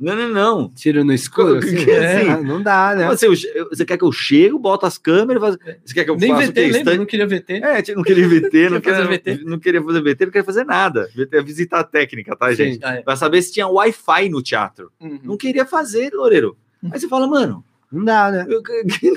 não, 0.00 0.28
não. 0.28 0.68
Tiro 0.70 1.04
no 1.04 1.12
escuro, 1.12 1.60
Que- 1.60 1.66
assim? 1.66 1.84
que 1.84 1.90
assim? 1.90 2.28
Ah, 2.28 2.36
não 2.42 2.62
dá, 2.62 2.94
né? 2.96 3.06
Assim, 3.06 3.26
eu 3.54 3.68
você 3.68 3.84
quer 3.84 3.96
que 3.98 4.04
eu 4.04 4.12
chego, 4.12 4.58
boto 4.58 4.86
as 4.86 4.98
câmeras, 4.98 5.40
faço- 5.42 5.58
você 5.84 5.94
quer 5.94 6.04
que 6.04 6.10
eu 6.10 6.16
Nem 6.16 6.30
faça 6.30 6.44
o 6.44 6.46
VT, 6.48 6.52
quê? 6.54 6.60
lembra? 6.66 6.78
Stand- 6.80 6.98
Não 6.98 7.06
queria 7.06 7.26
VT. 7.26 7.52
É, 7.54 7.94
não 7.94 8.02
queria 8.02 8.28
VT, 8.28 8.68
não 8.70 8.80
Queria 8.80 9.04
VT. 9.06 9.40
não 9.44 9.58
queria 9.58 9.82
fazer 9.82 10.00
VT, 10.02 10.24
não 10.24 10.32
queria 10.32 10.44
fazer 10.44 10.64
nada. 10.64 11.08
VT 11.14 11.36
é 11.36 11.42
visitar 11.42 11.80
a 11.80 11.84
técnica, 11.84 12.34
tá, 12.36 12.48
Sim. 12.50 12.56
gente? 12.56 12.80
Ah, 12.84 12.94
é. 12.96 13.02
Pra 13.02 13.16
saber 13.16 13.42
se 13.42 13.52
tinha 13.52 13.66
Wi-Fi 13.68 14.28
no 14.28 14.42
teatro. 14.42 14.90
Uhum. 15.00 15.18
Não 15.22 15.36
queria 15.36 15.64
fazer, 15.66 16.12
Loureiro. 16.12 16.56
Aí 16.90 16.98
você 17.00 17.08
fala, 17.08 17.26
mano, 17.26 17.64
Não 17.90 18.04
dá, 18.04 18.30
né? 18.30 18.46
eu- 18.48 18.62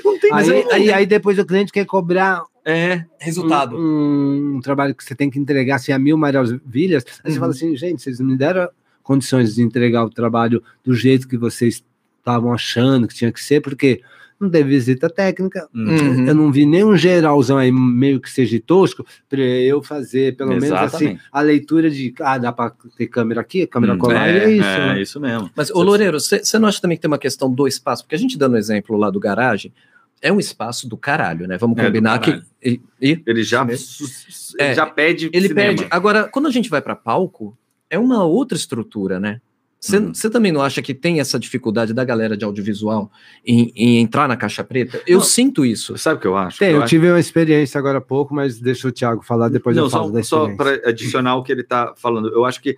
não 0.04 0.18
tem 0.18 0.32
Aí, 0.32 0.44
como. 0.62 0.72
aí, 0.72 0.92
aí 0.92 1.06
depois 1.06 1.38
o 1.38 1.44
cliente 1.44 1.70
quer 1.72 1.84
cobrar 1.84 2.42
É, 2.64 3.04
Resultado. 3.18 3.76
um, 3.76 4.56
um 4.56 4.60
trabalho 4.60 4.94
que 4.94 5.02
você 5.04 5.14
tem 5.14 5.28
que 5.28 5.38
entregar 5.38 5.76
assim, 5.76 5.90
a 5.92 5.98
mil 5.98 6.16
maravilhas. 6.16 7.04
Aí 7.24 7.30
você 7.32 7.36
Uhum. 7.36 7.40
fala 7.40 7.52
assim, 7.52 7.76
gente, 7.76 8.00
vocês 8.02 8.18
não 8.20 8.26
me 8.28 8.36
deram 8.36 8.68
condições 9.02 9.54
de 9.54 9.62
entregar 9.62 10.04
o 10.04 10.10
trabalho 10.10 10.62
do 10.84 10.94
jeito 10.94 11.28
que 11.28 11.36
vocês 11.36 11.84
estavam 12.18 12.52
achando 12.52 13.06
que 13.08 13.14
tinha 13.14 13.32
que 13.32 13.42
ser, 13.42 13.60
porque 13.60 14.00
não 14.40 14.50
teve 14.50 14.70
visita 14.70 15.08
técnica. 15.08 15.68
Uhum. 15.72 16.26
Eu 16.26 16.34
não 16.34 16.50
vi 16.50 16.66
nenhum 16.66 16.96
geralzão 16.96 17.58
aí, 17.58 17.70
meio 17.70 18.20
que 18.20 18.28
seja 18.28 18.60
tosco, 18.64 19.04
para 19.28 19.40
eu 19.40 19.80
fazer, 19.82 20.36
pelo 20.36 20.50
menos 20.50 20.72
assim, 20.72 20.84
Exatamente. 20.84 21.20
a 21.30 21.40
leitura 21.40 21.88
de, 21.90 22.12
ah, 22.20 22.38
dá 22.38 22.50
para 22.52 22.72
ter 22.96 23.06
câmera 23.06 23.40
aqui, 23.40 23.66
câmera 23.68 23.94
Hum, 23.94 23.98
colar, 23.98 24.28
e 24.28 24.38
é 24.38 24.50
isso. 24.50 24.64
É, 24.68 24.94
né? 24.94 25.00
isso 25.02 25.20
mesmo. 25.20 25.50
Mas, 25.54 25.70
ô 25.70 25.80
Loureiro, 25.82 26.18
você 26.18 26.58
não 26.58 26.68
acha 26.68 26.80
também 26.80 26.96
que 26.96 27.02
tem 27.02 27.10
uma 27.10 27.18
questão 27.18 27.52
do 27.52 27.68
espaço? 27.68 28.02
Porque 28.02 28.16
a 28.16 28.18
gente 28.18 28.36
dando 28.36 28.54
o 28.54 28.58
exemplo 28.58 28.96
lá 28.96 29.10
do 29.10 29.20
garagem, 29.20 29.72
é 30.20 30.32
um 30.32 30.38
espaço 30.40 30.88
do 30.88 30.96
caralho, 30.96 31.46
né? 31.48 31.56
Vamos 31.58 31.76
É, 31.78 31.84
combinar 31.86 32.18
que. 32.20 32.30
caralho. 32.32 32.46
E, 32.64 32.80
e 33.00 33.22
Ele 33.26 33.42
já, 33.44 33.64
É, 33.68 34.64
ele 34.66 34.74
já 34.74 34.86
pede 34.86 35.30
ele 35.32 35.48
cinema. 35.48 35.68
perde. 35.76 35.86
Agora, 35.90 36.28
quando 36.28 36.46
a 36.46 36.50
gente 36.50 36.68
vai 36.70 36.80
para 36.82 36.94
palco, 36.96 37.56
é 37.92 37.98
uma 37.98 38.24
outra 38.24 38.56
estrutura, 38.56 39.20
né? 39.20 39.38
Você 39.84 39.96
Uhum. 39.98 40.12
também 40.32 40.52
não 40.52 40.62
acha 40.62 40.80
que 40.80 40.94
tem 40.94 41.18
essa 41.18 41.40
dificuldade 41.40 41.92
da 41.92 42.04
galera 42.04 42.36
de 42.36 42.44
audiovisual 42.44 43.10
em, 43.44 43.72
em 43.74 43.98
entrar 43.98 44.28
na 44.28 44.36
caixa 44.36 44.62
preta? 44.62 45.02
Eu 45.04 45.18
Não. 45.18 45.24
sinto 45.24 45.64
isso. 45.66 45.98
Sabe 45.98 46.18
o 46.18 46.20
que 46.20 46.26
eu 46.28 46.36
acho? 46.36 46.60
Tem, 46.60 46.68
eu 46.70 46.76
eu 46.76 46.82
acho- 46.82 46.90
tive 46.90 47.10
uma 47.10 47.18
experiência 47.18 47.78
agora 47.78 47.98
há 47.98 48.00
pouco, 48.00 48.32
mas 48.32 48.60
deixa 48.60 48.86
o 48.86 48.92
Thiago 48.92 49.22
falar, 49.24 49.48
depois 49.48 49.74
não, 49.74 49.84
eu 49.86 49.90
falo 49.90 50.06
só, 50.06 50.12
da 50.12 50.22
só 50.22 50.48
experiência. 50.48 50.80
para 50.82 50.88
adicionar 50.90 51.34
o 51.34 51.42
que 51.42 51.50
ele 51.50 51.62
está 51.62 51.94
falando, 51.96 52.28
eu 52.28 52.44
acho 52.44 52.62
que 52.62 52.76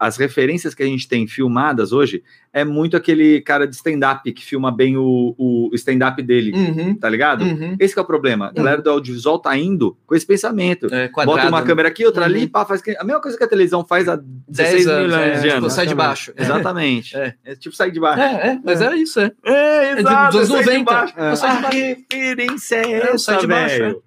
as 0.00 0.16
referências 0.16 0.74
que 0.74 0.82
a 0.82 0.86
gente 0.86 1.06
tem 1.06 1.26
filmadas 1.26 1.92
hoje 1.92 2.22
é 2.54 2.64
muito 2.64 2.96
aquele 2.96 3.42
cara 3.42 3.66
de 3.66 3.74
stand-up 3.76 4.32
que 4.32 4.42
filma 4.42 4.72
bem 4.74 4.96
o, 4.96 5.34
o 5.36 5.70
stand-up 5.74 6.22
dele, 6.22 6.52
Uhum, 6.54 6.94
tá 6.94 7.06
ligado? 7.10 7.42
uhum. 7.44 7.76
Esse 7.78 7.92
que 7.92 8.00
é 8.00 8.02
o 8.02 8.06
problema. 8.06 8.46
A 8.46 8.52
galera 8.52 8.80
do 8.80 8.88
audiovisual 8.88 9.38
tá 9.38 9.54
indo 9.58 9.94
com 10.06 10.14
esse 10.14 10.24
pensamento. 10.26 10.86
É, 10.86 11.08
Bota 11.08 11.12
quadrado, 11.26 11.48
uma 11.50 11.60
né? 11.60 11.66
câmera 11.66 11.88
aqui, 11.88 12.06
outra 12.06 12.24
ali, 12.24 12.44
Uhum. 12.44 12.48
pá, 12.48 12.64
faz 12.64 12.82
a 12.98 13.04
mesma 13.04 13.20
coisa 13.20 13.36
que 13.36 13.44
a 13.44 13.46
televisão 13.46 13.84
faz 13.84 14.08
há 14.08 14.16
10 14.16 14.26
16 14.48 14.86
anos, 14.86 15.02
milhões 15.14 15.22
é, 15.22 15.34
de 15.34 15.42
tipo, 15.42 15.56
anos. 15.58 15.72
sai 15.74 15.86
de 15.86 15.94
baixo. 15.94 16.32
Exatamente. 16.54 17.16
É. 17.16 17.34
É. 17.44 17.54
tipo 17.54 17.74
sai 17.74 17.90
de 17.90 18.00
baixo. 18.00 18.20
É, 18.20 18.48
é, 18.52 18.60
mas 18.64 18.80
era 18.80 18.96
isso, 18.96 19.20
é. 19.20 19.30
É, 19.44 19.94
de- 19.94 20.00
exato. 20.00 20.38
dos 20.38 20.48
sai 20.48 20.58
de 20.58 20.66
90. 20.66 20.84
baixo. 20.84 21.14
Eu 21.18 21.36
saí 21.36 21.50
de 21.50 21.56
A 21.56 21.60
baixo. 21.62 21.76
referência 21.78 22.76
é 22.76 22.92
É, 22.92 23.10
eu 23.10 23.14
essa, 23.14 23.36
de 23.36 23.46
baixo, 23.46 23.78
velho. 23.78 24.02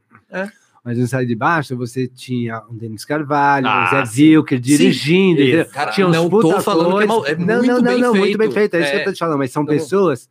Mas 0.83 0.97
no 0.97 1.05
Sai 1.07 1.25
de 1.25 1.35
Baixo 1.35 1.75
você 1.75 2.07
tinha 2.07 2.63
o 2.69 2.73
Denis 2.73 3.03
Carvalho, 3.03 3.67
Ah, 3.67 4.01
o 4.01 4.05
Zé. 4.05 4.21
Wilker 4.23 4.59
dirigindo. 4.59 5.41
Isso. 5.41 5.49
entendeu? 5.49 5.65
Cara, 5.73 5.91
tinha 5.91 6.07
uns 6.07 6.15
não 6.15 6.29
tô 6.29 6.39
puta 6.41 6.61
falando 6.61 6.97
que 6.97 7.03
é 7.03 7.05
mal- 7.05 7.25
é 7.27 7.35
não, 7.35 7.45
muito 7.57 7.67
não, 7.67 7.75
não, 7.75 7.83
bem 7.83 8.01
não, 8.01 8.15
muito 8.15 8.37
bem 8.37 8.51
feito. 8.51 8.71
feito. 8.71 8.73
É 8.75 8.79
isso 8.81 8.91
que 8.91 8.97
É. 8.97 9.01
eu 9.01 9.05
tô 9.05 9.13
te 9.13 9.19
falando, 9.19 9.37
mas 9.37 9.51
são 9.51 9.63
Então- 9.63 9.75
pessoas 9.75 10.29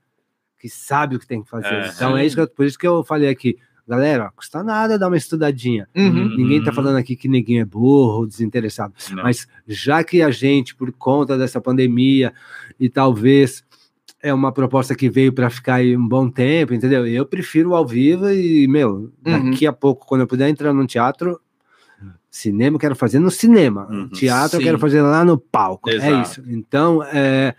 que 0.59 0.69
sabem 0.69 1.17
o 1.17 1.21
que 1.21 1.27
tem 1.27 1.43
que 1.43 1.51
fazer. 1.51 1.67
É. 1.73 1.89
então 1.95 2.17
é 2.17 2.25
isso 2.25 2.35
que 2.35 2.41
eu, 2.43 2.49
por 2.49 2.65
isso 2.65 2.79
que 2.79 2.87
eu 2.87 3.05
falei 3.05 3.29
aqui. 3.29 3.57
Galera, 3.89 4.31
custa 4.37 4.63
nada 4.63 4.99
dar 4.99 5.09
uma 5.09 5.17
estudadinha. 5.17 5.89
Uhum. 5.97 6.37
Ninguém 6.37 6.63
tá 6.63 6.71
falando 6.73 6.97
aqui 6.97 7.17
que 7.17 7.27
ninguém 7.27 7.61
é 7.61 7.65
burro, 7.65 8.27
desinteressado. 8.27 8.93
Não. 9.11 9.23
Mas 9.23 9.49
já 9.67 10.05
que 10.05 10.21
a 10.21 10.31
gente, 10.31 10.75
por 10.75 10.93
conta 10.93 11.39
dessa 11.39 11.59
pandemia, 11.61 12.35
e 12.79 12.89
talvez 12.91 13.65
é 14.23 14.35
uma 14.35 14.53
proposta 14.53 14.95
que 14.95 15.09
veio 15.09 15.33
para 15.33 15.49
ficar 15.49 15.77
aí 15.77 15.97
um 15.97 16.07
bom 16.07 16.29
tempo, 16.29 16.75
entendeu? 16.75 17.07
Eu 17.07 17.25
prefiro 17.25 17.75
ao 17.75 17.87
vivo 17.87 18.29
e, 18.31 18.69
meu, 18.69 19.11
Uhum. 19.27 19.51
daqui 19.51 19.67
a 19.67 19.73
pouco, 19.73 20.07
quando 20.07 20.21
eu 20.23 20.27
puder 20.27 20.49
entrar 20.49 20.73
num 20.75 20.87
teatro, 20.87 21.41
cinema 22.31 22.77
eu 22.77 22.81
quero 22.81 22.95
fazer 22.97 23.19
no 23.19 23.31
cinema. 23.31 23.87
Uhum. 23.91 24.09
Teatro 24.11 24.51
Sim. 24.51 24.57
eu 24.59 24.63
quero 24.63 24.79
fazer 24.79 25.01
lá 25.03 25.25
no 25.25 25.39
palco. 25.39 25.89
É 25.89 25.95
Exato. 25.95 26.23
isso. 26.23 26.45
Então, 26.49 27.03
é, 27.05 27.55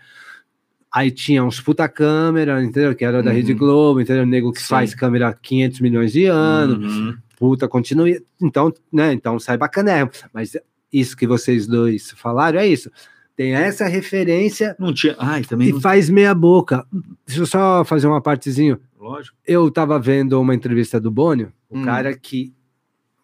Aí 0.92 1.10
tinha 1.10 1.44
uns 1.44 1.60
puta 1.60 1.88
câmera, 1.88 2.62
entendeu? 2.62 2.94
Que 2.94 3.04
era 3.04 3.22
da 3.22 3.30
Uhum. 3.30 3.36
Rede 3.36 3.54
Globo, 3.54 4.00
entendeu? 4.00 4.24
O 4.24 4.26
nego 4.26 4.52
que 4.52 4.60
Sim. 4.60 4.66
faz 4.68 4.94
câmera 4.94 5.28
há 5.28 5.32
500 5.34 5.80
milhões 5.80 6.12
de 6.12 6.26
anos 6.26 6.96
Uhum. 6.96 7.16
puta, 7.38 7.68
continue. 7.68 8.20
Então, 8.42 8.72
né? 8.92 9.12
Então 9.12 9.38
sai 9.38 9.56
bacanérrimo. 9.56 10.10
Mas 10.34 10.56
isso 10.92 11.16
que 11.16 11.26
vocês 11.26 11.66
dois 11.66 12.10
falaram 12.16 12.58
é 12.58 12.66
isso. 12.66 12.90
Tem 13.36 13.54
essa 13.54 13.86
referência 13.86 14.74
Não 14.78 14.92
tinha. 14.92 15.14
Ai, 15.18 15.42
também. 15.44 15.68
e 15.68 15.72
Não... 15.72 15.80
faz 15.80 16.10
meia 16.10 16.34
boca. 16.34 16.84
Deixa 17.26 17.40
eu 17.42 17.46
só 17.46 17.84
fazer 17.84 18.06
uma 18.08 18.20
partezinho. 18.20 18.78
Lógico. 18.98 19.34
Eu 19.46 19.70
tava 19.70 19.98
vendo 19.98 20.38
uma 20.40 20.54
entrevista 20.54 21.00
do 21.00 21.10
Bônio, 21.10 21.52
o 21.70 21.78
Hum. 21.78 21.84
cara 21.84 22.14
que 22.18 22.52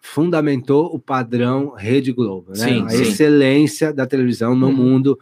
fundamentou 0.01 0.87
o 0.95 0.99
padrão 0.99 1.75
Rede 1.77 2.13
Globo, 2.13 2.51
né? 2.51 2.57
Sim, 2.57 2.83
a 2.85 2.89
sim. 2.91 3.03
excelência 3.03 3.93
da 3.93 4.07
televisão 4.07 4.55
no 4.55 4.69
Uhum. 4.69 4.73
mundo, 4.73 5.19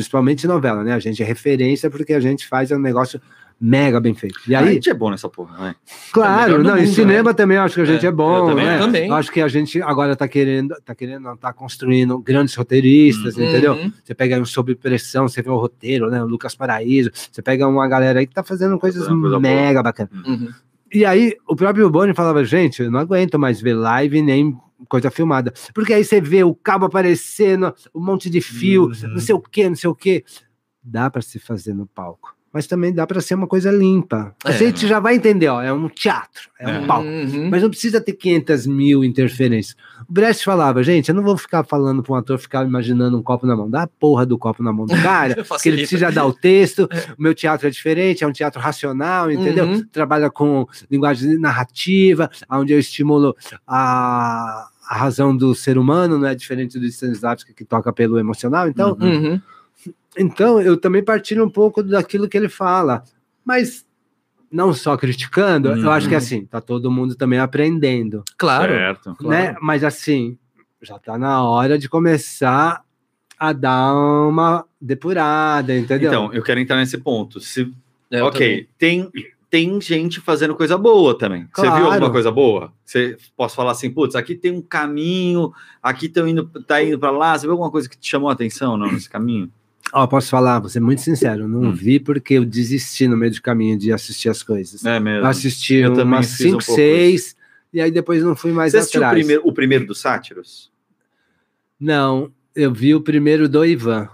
principalmente 0.00 0.46
novela, 0.46 0.82
né? 0.82 0.94
A 0.94 0.98
gente 0.98 1.22
é 1.22 1.26
referência 1.26 1.90
porque 1.90 2.14
a 2.14 2.20
gente 2.20 2.46
faz 2.46 2.70
um 2.70 2.78
negócio 2.78 3.20
mega 3.60 4.00
bem 4.00 4.14
feito. 4.14 4.40
E 4.48 4.54
a 4.54 4.60
aí, 4.60 4.74
gente 4.74 4.88
é 4.88 4.94
bom 4.94 5.10
nessa 5.10 5.28
porra, 5.28 5.58
né? 5.58 5.74
Claro, 6.12 6.58
do 6.58 6.64
não, 6.64 6.78
em 6.78 6.86
mundo, 6.86 6.94
cinema 6.94 7.34
também 7.34 7.58
eu 7.58 7.62
acho 7.62 7.74
que 7.74 7.80
a 7.82 7.84
gente 7.84 8.06
É, 8.06 8.08
é, 8.08 8.12
bom, 8.12 8.38
eu 8.38 8.46
também 8.46 8.64
né? 8.64 8.76
acho. 8.76 8.86
Também. 8.86 9.08
Eu 9.08 9.14
acho 9.14 9.30
que 9.30 9.40
a 9.42 9.48
gente 9.48 9.82
agora 9.82 10.16
tá 10.16 10.26
querendo, 10.26 10.74
tá 10.82 10.94
querendo, 10.94 11.24
não, 11.24 11.36
tá 11.36 11.52
construindo 11.52 12.18
grandes 12.18 12.54
roteiristas, 12.54 13.36
entendeu? 13.36 13.74
Uhum. 13.74 13.92
Você 14.02 14.14
pega 14.14 14.40
um 14.40 14.46
Sob 14.46 14.74
Pressão, 14.76 15.28
você 15.28 15.42
vê 15.42 15.50
o 15.50 15.58
roteiro, 15.58 16.08
né? 16.08 16.22
O 16.22 16.26
Lucas 16.26 16.54
Paraíso, 16.54 17.10
você 17.30 17.42
pega 17.42 17.68
uma 17.68 17.86
galera 17.86 18.20
aí 18.20 18.26
que 18.26 18.34
tá 18.34 18.42
fazendo 18.42 18.78
coisas 18.78 19.04
Fazendo 19.04 19.20
coisa 19.20 19.38
mega 19.38 19.82
bacanas. 19.82 20.26
Uhum. 20.26 20.48
E 20.92 21.04
aí, 21.04 21.36
o 21.46 21.54
próprio 21.54 21.88
Boni 21.90 22.14
falava, 22.14 22.42
gente, 22.44 22.82
eu 22.82 22.90
não 22.90 22.98
aguento 22.98 23.38
mais 23.38 23.60
ver 23.60 23.74
live 23.74 24.22
nem 24.22 24.56
coisa 24.88 25.10
filmada. 25.10 25.52
Porque 25.74 25.92
aí 25.92 26.04
você 26.04 26.20
vê 26.20 26.42
o 26.44 26.54
cabo 26.54 26.86
aparecendo, 26.86 27.74
um 27.94 28.00
monte 28.04 28.28
de 28.30 28.40
fio, 28.40 28.84
Uhum. 28.84 29.08
não 29.14 29.20
sei 29.20 29.34
o 29.34 29.40
quê, 29.40 29.68
não 29.68 29.76
sei 29.76 29.90
o 29.90 29.94
quê. 29.94 30.24
Dá 30.82 31.10
para 31.10 31.22
se 31.22 31.38
fazer 31.38 31.74
no 31.74 31.86
palco. 31.86 32.34
Mas 32.52 32.66
também 32.66 32.92
dá 32.92 33.06
para 33.06 33.20
ser 33.20 33.36
uma 33.36 33.46
coisa 33.46 33.70
limpa. 33.70 34.34
A 34.44 34.50
É. 34.50 34.58
gente 34.58 34.84
já 34.84 34.98
vai 34.98 35.14
entender, 35.14 35.46
ó, 35.46 35.62
é 35.62 35.72
um 35.72 35.88
teatro, 35.88 36.50
é, 36.58 36.66
um 36.66 36.82
É. 36.82 36.86
palco. 36.86 37.06
Uhum. 37.08 37.48
Mas 37.48 37.62
não 37.62 37.70
precisa 37.70 38.00
ter 38.00 38.12
500 38.14 38.66
mil 38.66 39.04
interferências. 39.04 39.76
O 40.08 40.12
Brecht 40.12 40.44
falava, 40.44 40.82
gente, 40.82 41.10
eu 41.10 41.14
não 41.14 41.22
vou 41.22 41.36
ficar 41.38 41.62
falando 41.62 42.02
para 42.02 42.12
um 42.12 42.16
ator 42.16 42.36
ficar 42.40 42.66
imaginando 42.66 43.16
um 43.16 43.22
copo 43.22 43.46
na 43.46 43.54
mão. 43.54 43.70
Dá 43.70 43.82
a 43.84 43.86
porra 43.86 44.26
do 44.26 44.36
copo 44.36 44.64
na 44.64 44.72
mão 44.72 44.84
do 44.84 44.90
cara, 45.00 45.44
que 45.62 45.68
ele 45.68 45.76
precisa 45.76 46.10
dar 46.10 46.26
o 46.26 46.32
texto. 46.32 46.88
O 47.16 47.22
meu 47.22 47.36
teatro 47.36 47.68
é 47.68 47.70
diferente, 47.70 48.24
é 48.24 48.26
um 48.26 48.32
teatro 48.32 48.60
racional, 48.60 49.30
entendeu? 49.30 49.66
Uhum. 49.66 49.86
Trabalha 49.86 50.28
com 50.28 50.66
linguagem 50.90 51.38
narrativa, 51.38 52.28
onde 52.50 52.72
eu 52.72 52.80
estimulo 52.80 53.36
a, 53.64 54.68
a 54.90 54.96
razão 54.96 55.36
do 55.36 55.54
ser 55.54 55.78
humano, 55.78 56.18
não 56.18 56.26
é 56.26 56.34
diferente 56.34 56.76
do 56.76 56.84
Stanislavski 56.84 57.54
que 57.54 57.64
toca 57.64 57.92
pelo 57.92 58.18
emocional. 58.18 58.66
Então, 58.68 58.96
Uhum. 59.00 59.40
então, 60.18 60.60
eu 60.60 60.76
também 60.76 61.00
partilho 61.04 61.44
um 61.44 61.48
pouco 61.48 61.80
daquilo 61.80 62.28
que 62.28 62.36
ele 62.36 62.48
fala, 62.48 63.04
mas 63.44 63.86
não 64.50 64.74
só 64.74 64.96
criticando, 64.96 65.68
Uhum. 65.70 65.84
eu 65.84 65.92
acho 65.92 66.08
que 66.08 66.14
assim, 66.16 66.44
tá 66.44 66.60
todo 66.60 66.90
mundo 66.90 67.14
também 67.14 67.38
aprendendo, 67.38 68.24
Claro. 68.36 68.72
Certo. 68.72 69.16
né? 69.20 69.54
Mas 69.62 69.84
assim, 69.84 70.36
já 70.82 70.98
tá 70.98 71.16
na 71.16 71.44
hora 71.44 71.78
de 71.78 71.88
começar 71.88 72.82
a 73.38 73.52
dar 73.52 73.94
uma 73.94 74.64
depurada, 74.80 75.72
entendeu? 75.76 76.08
Então, 76.10 76.32
eu 76.34 76.42
quero 76.42 76.58
entrar 76.58 76.76
nesse 76.78 76.98
ponto. 76.98 77.38
Se, 77.38 77.72
É, 78.10 78.20
eu 78.20 78.26
ok, 78.26 78.68
tem, 78.76 79.08
tem 79.50 79.80
gente 79.80 80.20
fazendo 80.20 80.54
coisa 80.54 80.78
boa 80.78 81.18
também. 81.18 81.42
Você 81.52 81.62
Claro. 81.62 81.76
viu 81.76 81.86
alguma 81.92 82.10
coisa 82.12 82.30
boa? 82.30 82.72
Você 82.84 83.16
posso 83.36 83.56
falar 83.56 83.72
assim, 83.72 83.90
putz, 83.90 84.14
aqui 84.14 84.36
tem 84.36 84.52
um 84.52 84.62
caminho, 84.62 85.52
aqui 85.82 86.06
estão 86.06 86.28
indo, 86.28 86.46
tá 86.66 86.80
indo 86.82 86.98
para 86.98 87.10
lá. 87.10 87.36
Você 87.36 87.46
viu 87.46 87.52
alguma 87.52 87.70
coisa 87.70 87.88
que 87.88 87.98
te 87.98 88.08
chamou 88.08 88.28
a 88.30 88.32
atenção 88.32 88.76
não, 88.76 88.92
nesse 88.92 89.10
caminho? 89.10 89.50
Ó, 89.92 90.06
posso 90.06 90.28
falar, 90.30 90.60
vou 90.60 90.68
ser 90.68 90.78
muito 90.78 91.00
sincero, 91.00 91.48
não 91.48 91.62
Hum. 91.70 91.72
vi 91.72 91.98
porque 91.98 92.34
eu 92.34 92.44
desisti 92.44 93.08
no 93.08 93.16
meio 93.16 93.32
do 93.32 93.42
caminho 93.42 93.76
de 93.76 93.92
assistir 93.92 94.28
as 94.28 94.40
coisas. 94.40 94.84
É 94.84 95.00
mesmo. 95.00 95.26
Assisti 95.26 95.74
Eu 95.74 95.94
umas 95.94 96.36
fiz 96.36 96.46
um 96.46 96.60
5, 96.60 96.64
pouco 96.66 96.72
6, 96.80 97.36
e 97.72 97.80
aí 97.80 97.90
depois 97.90 98.22
não 98.22 98.36
fui 98.36 98.52
mais 98.52 98.70
Você 98.70 98.78
assistiu 98.78 99.00
o 99.00 99.04
atrás. 99.04 99.18
primeiro, 99.18 99.42
o 99.44 99.52
primeiro 99.52 99.84
do 99.86 99.94
Sátiros? 99.96 100.70
Não, 101.78 102.30
eu 102.54 102.72
vi 102.72 102.94
o 102.94 103.00
primeiro 103.00 103.48
do 103.48 103.64
Ivan, 103.64 104.08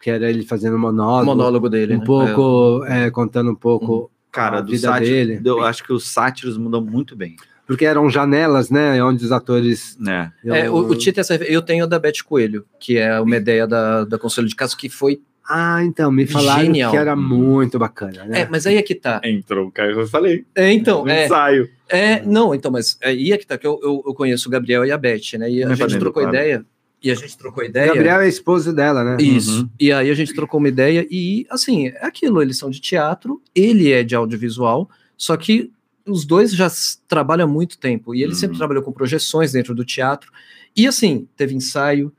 que 0.00 0.10
era 0.10 0.28
ele 0.28 0.44
fazendo 0.44 0.74
O 0.74 0.78
monólogo, 0.78 1.26
monólogo 1.26 1.68
dele. 1.68 1.94
um 1.94 1.98
né? 1.98 2.04
pouco, 2.04 2.84
é, 2.86 3.10
contando 3.10 3.50
um 3.52 3.54
pouco 3.54 4.10
Cara, 4.32 4.58
a 4.58 4.60
do 4.62 4.72
vida 4.72 4.88
Sátiros, 4.88 5.08
dele. 5.08 5.40
eu 5.44 5.62
acho 5.62 5.84
que 5.84 5.92
os 5.92 6.08
Sátiros 6.08 6.56
mudam 6.56 6.80
muito 6.80 7.14
bem. 7.14 7.36
Porque 7.66 7.84
eram 7.84 8.10
janelas, 8.10 8.70
né? 8.70 9.02
Onde 9.04 9.24
os 9.24 9.30
atores. 9.30 9.96
Né? 10.00 10.32
É, 10.44 10.60
é, 10.60 10.70
o, 10.70 10.76
o 10.76 10.96
Tito, 10.96 11.20
essa, 11.20 11.36
eu 11.36 11.62
tenho 11.62 11.84
a 11.84 11.86
da 11.86 11.98
Beth 11.98 12.22
Coelho, 12.24 12.64
que 12.80 12.98
é 12.98 13.20
uma 13.20 13.36
ideia 13.36 13.66
da, 13.66 14.04
da 14.04 14.18
Conselho 14.18 14.48
de 14.48 14.56
Caso, 14.56 14.76
que 14.76 14.88
foi. 14.88 15.20
Ah, 15.48 15.82
então, 15.84 16.10
me 16.10 16.26
falaram 16.26 16.62
Genial. 16.62 16.90
que 16.90 16.96
era 16.96 17.14
muito 17.16 17.78
bacana, 17.78 18.24
né? 18.24 18.42
É, 18.42 18.48
mas 18.48 18.66
aí 18.66 18.76
é 18.76 18.82
que 18.82 18.94
tá. 18.94 19.20
Entrou 19.24 19.68
o 19.68 19.72
Caio, 19.72 20.00
eu 20.00 20.06
falei. 20.06 20.44
É, 20.54 20.72
então, 20.72 21.06
é, 21.06 21.26
ensaio. 21.26 21.68
é. 21.88 22.22
Não, 22.22 22.54
então, 22.54 22.70
mas 22.70 22.96
aí 23.02 23.32
é 23.32 23.38
que 23.38 23.46
tá, 23.46 23.58
que 23.58 23.66
eu, 23.66 23.78
eu, 23.82 24.02
eu 24.06 24.14
conheço 24.14 24.48
o 24.48 24.50
Gabriel 24.50 24.84
e 24.84 24.92
a 24.92 24.96
Beth, 24.96 25.38
né? 25.38 25.50
E 25.50 25.64
a 25.64 25.72
é 25.72 25.76
gente 25.76 25.98
trocou 25.98 26.22
claro. 26.22 26.36
ideia. 26.36 26.64
E 27.02 27.10
a 27.10 27.14
gente 27.14 27.36
trocou 27.36 27.64
ideia. 27.64 27.88
Gabriel 27.94 28.20
é 28.20 28.28
esposo 28.28 28.72
dela, 28.72 29.02
né? 29.02 29.16
Isso. 29.20 29.62
Uhum. 29.62 29.68
E 29.80 29.92
aí 29.92 30.10
a 30.10 30.14
gente 30.14 30.34
trocou 30.34 30.58
uma 30.60 30.68
ideia 30.68 31.06
e, 31.10 31.46
assim, 31.50 31.88
é 31.88 32.06
aquilo, 32.06 32.40
eles 32.42 32.56
são 32.58 32.70
de 32.70 32.80
teatro, 32.80 33.40
ele 33.54 33.90
é 33.90 34.02
de 34.02 34.14
audiovisual, 34.14 34.88
só 35.16 35.36
que 35.36 35.70
os 36.06 36.24
dois 36.24 36.52
já 36.52 36.70
trabalham 37.06 37.48
há 37.48 37.50
muito 37.50 37.78
tempo 37.78 38.14
e 38.14 38.22
ele 38.22 38.32
Uhum. 38.32 38.38
sempre 38.38 38.56
trabalhou 38.58 38.82
com 38.82 38.92
projeções 38.92 39.52
dentro 39.52 39.74
do 39.74 39.84
teatro. 39.84 40.30
E 40.76 40.86
assim, 40.86 41.26
teve 41.36 41.54
ensaio 41.54 42.12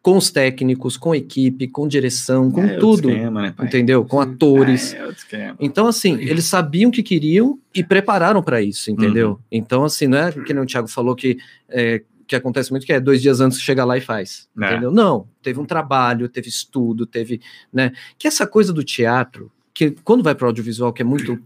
com 0.00 0.16
os 0.16 0.30
técnicos, 0.30 0.96
com 0.96 1.12
equipe, 1.12 1.66
com 1.66 1.88
direção, 1.88 2.48
com 2.48 2.60
É 2.62 2.74
outro 2.74 2.80
tudo, 2.80 3.10
esquema, 3.10 3.42
né, 3.42 3.54
entendeu? 3.60 4.04
Com 4.04 4.20
atores. 4.20 4.94
É 4.94 5.08
esquema. 5.08 5.56
Então, 5.58 5.88
assim, 5.88 6.14
eles 6.20 6.44
sabiam 6.44 6.90
o 6.90 6.92
que 6.92 7.02
queriam 7.02 7.58
e 7.74 7.82
prepararam 7.82 8.40
para 8.40 8.62
isso, 8.62 8.88
entendeu? 8.88 9.30
Uhum. 9.30 9.38
Então, 9.50 9.84
assim, 9.84 10.06
não 10.06 10.18
é 10.18 10.30
que 10.30 10.54
nem 10.54 10.62
o 10.62 10.66
Thiago 10.66 10.86
falou 10.86 11.16
que, 11.16 11.36
é, 11.68 12.02
que 12.26 12.34
acontece 12.36 12.70
muito, 12.70 12.84
que 12.86 12.92
é 12.92 13.00
dois 13.00 13.22
dias 13.22 13.40
antes 13.40 13.60
chega 13.60 13.84
lá 13.84 13.96
e 13.96 14.00
faz, 14.00 14.48
É. 14.60 14.66
entendeu? 14.72 14.90
Não, 14.90 15.28
teve 15.42 15.60
um 15.60 15.64
trabalho, 15.64 16.28
teve 16.28 16.48
estudo, 16.48 17.06
teve, 17.06 17.40
né? 17.72 17.92
Que 18.18 18.26
essa 18.26 18.46
coisa 18.46 18.72
do 18.72 18.82
teatro, 18.82 19.50
que 19.72 19.92
quando 20.04 20.22
vai 20.24 20.34
para 20.34 20.44
o 20.44 20.48
audiovisual, 20.48 20.92
que 20.92 21.02
é 21.02 21.04
muito 21.04 21.38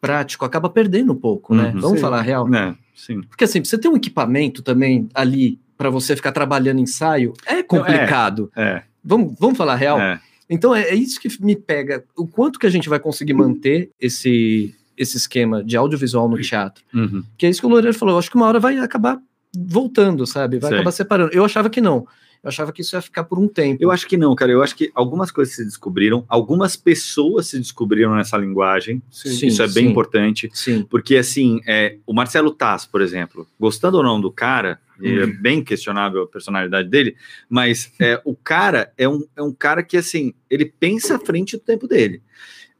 prático, 0.00 0.44
acaba 0.44 0.68
perdendo 0.70 1.12
um 1.12 1.16
pouco, 1.16 1.54
né? 1.54 1.72
Uhum. 1.74 1.80
Vamos 1.80 1.98
Sim. 1.98 2.02
falar 2.02 2.18
a 2.18 2.22
real? 2.22 2.54
É, 2.54 2.74
sim. 2.94 3.20
Porque 3.22 3.44
assim, 3.44 3.62
você 3.62 3.76
tem 3.76 3.90
um 3.90 3.96
equipamento 3.96 4.62
também 4.62 5.08
ali 5.14 5.58
para 5.76 5.90
você 5.90 6.14
ficar 6.16 6.32
trabalhando 6.32 6.80
ensaio, 6.80 7.32
é 7.46 7.62
complicado. 7.62 8.50
É, 8.56 8.82
Vamos, 9.02 9.34
vamos 9.38 9.56
falar 9.56 9.72
a 9.72 9.76
real? 9.76 9.98
é. 10.00 10.20
Então 10.52 10.74
é, 10.74 10.82
é 10.90 10.94
isso 10.94 11.20
que 11.20 11.28
me 11.42 11.54
pega. 11.54 12.04
O 12.16 12.26
quanto 12.26 12.58
que 12.58 12.66
a 12.66 12.70
gente 12.70 12.88
vai 12.88 12.98
conseguir 12.98 13.32
manter 13.34 13.90
esse, 14.00 14.74
esse 14.96 15.16
esquema 15.16 15.62
de 15.62 15.76
audiovisual 15.76 16.28
no 16.28 16.40
teatro? 16.40 16.82
Uhum. 16.92 17.22
Que 17.38 17.46
é 17.46 17.50
isso 17.50 17.60
que 17.60 17.66
o 17.66 17.70
Loureiro 17.70 17.96
falou. 17.96 18.14
Eu 18.14 18.18
acho 18.18 18.28
que 18.28 18.36
uma 18.36 18.46
hora 18.46 18.58
vai 18.58 18.76
acabar 18.78 19.18
voltando, 19.56 20.26
sabe? 20.26 20.58
Vai 20.58 20.70
Sei. 20.70 20.78
acabar 20.78 20.92
separando. 20.92 21.32
Eu 21.32 21.44
achava 21.44 21.70
que 21.70 21.80
não. 21.80 22.06
Eu 22.42 22.48
achava 22.48 22.72
que 22.72 22.80
isso 22.80 22.96
ia 22.96 23.02
ficar 23.02 23.24
por 23.24 23.38
um 23.38 23.46
tempo. 23.46 23.82
Eu 23.82 23.90
acho 23.90 24.08
que 24.08 24.16
não, 24.16 24.34
cara. 24.34 24.50
Eu 24.50 24.62
acho 24.62 24.74
que 24.74 24.90
algumas 24.94 25.30
coisas 25.30 25.54
se 25.54 25.62
descobriram, 25.64 26.24
algumas 26.26 26.74
pessoas 26.74 27.48
se 27.48 27.58
descobriram 27.58 28.14
nessa 28.14 28.38
linguagem. 28.38 29.02
Sim, 29.10 29.46
Isso 29.48 29.62
é 29.62 29.66
bem 29.66 29.84
sim. 29.84 29.90
importante. 29.90 30.48
Sim. 30.54 30.86
Porque, 30.88 31.16
assim, 31.16 31.60
é, 31.66 31.98
o 32.06 32.14
Marcelo 32.14 32.50
Taz, 32.50 32.86
por 32.86 33.02
exemplo, 33.02 33.46
gostando 33.58 33.98
ou 33.98 34.02
não 34.02 34.18
do 34.18 34.32
cara, 34.32 34.80
é 35.02 35.24
Uhum. 35.24 35.36
bem 35.40 35.62
questionável 35.62 36.22
a 36.22 36.26
personalidade 36.26 36.88
dele, 36.88 37.14
mas 37.48 37.92
é, 38.00 38.20
o 38.24 38.34
cara 38.34 38.90
é 38.96 39.06
um, 39.08 39.22
é 39.36 39.42
um 39.42 39.52
cara 39.52 39.82
que, 39.82 39.96
assim, 39.98 40.32
ele 40.48 40.64
pensa 40.64 41.16
à 41.16 41.18
frente 41.18 41.56
do 41.58 41.62
tempo 41.62 41.86
dele. 41.86 42.22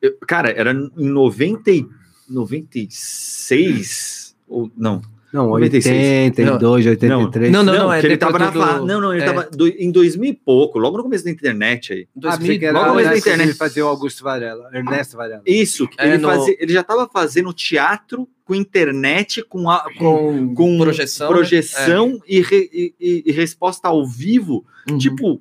Eu- 0.00 0.16
cara, 0.26 0.50
era 0.50 0.72
em 0.72 0.90
90, 1.08 1.70
e- 1.70 1.86
96, 2.28 4.34
ou 4.48 4.70
não, 4.76 5.00
Não, 5.32 5.46
96. 5.48 5.96
82, 6.30 6.86
83. 6.86 7.52
Não, 7.52 7.62
não, 7.62 7.72
não, 7.74 7.92
é 7.92 8.00
que 8.00 8.06
ele 8.06 8.16
tava 8.16 8.38
na 8.38 8.50
do- 8.50 8.58
fa- 8.60 8.78
Não, 8.80 9.00
não, 9.00 9.12
ele 9.12 9.22
é. 9.22 9.26
tava 9.26 9.48
do- 9.50 9.68
em 9.68 9.90
2000 9.90 10.30
e 10.30 10.34
pouco, 10.34 10.78
logo 10.78 10.96
no 10.96 11.02
começo 11.04 11.24
da 11.24 11.30
internet 11.30 11.92
aí. 11.92 12.08
Ah, 12.24 12.36
pensei 12.36 12.58
que 12.58 12.64
era 12.64 12.78
logo 12.78 12.94
na 12.94 13.00
antes 13.10 13.12
de 13.12 13.18
internet. 13.30 13.54
fazer 13.56 13.82
o 13.82 13.88
Augusto 13.88 14.24
Varela, 14.24 14.68
Ernesto 14.72 15.16
Varela. 15.16 15.42
Isso, 15.46 15.88
É, 15.98 16.08
ele, 16.08 16.18
no- 16.18 16.28
fazia- 16.28 16.56
ele 16.58 16.72
já 16.72 16.80
estava 16.80 17.08
fazendo 17.12 17.52
teatro 17.52 18.28
com 18.44 18.54
internet, 18.54 19.42
com, 19.48 19.70
a, 19.70 19.84
com, 19.96 20.16
Com, 20.48 20.54
com 20.54 20.78
projeção. 20.78 21.28
né? 21.28 21.34
projeção 21.36 22.20
e, 22.26 22.40
re- 22.40 22.68
e- 22.72 23.22
e- 23.26 23.32
resposta 23.32 23.86
ao 23.88 24.04
vivo, 24.04 24.64
É. 24.88 24.92
Uhum. 24.92 24.98
tipo, 24.98 25.40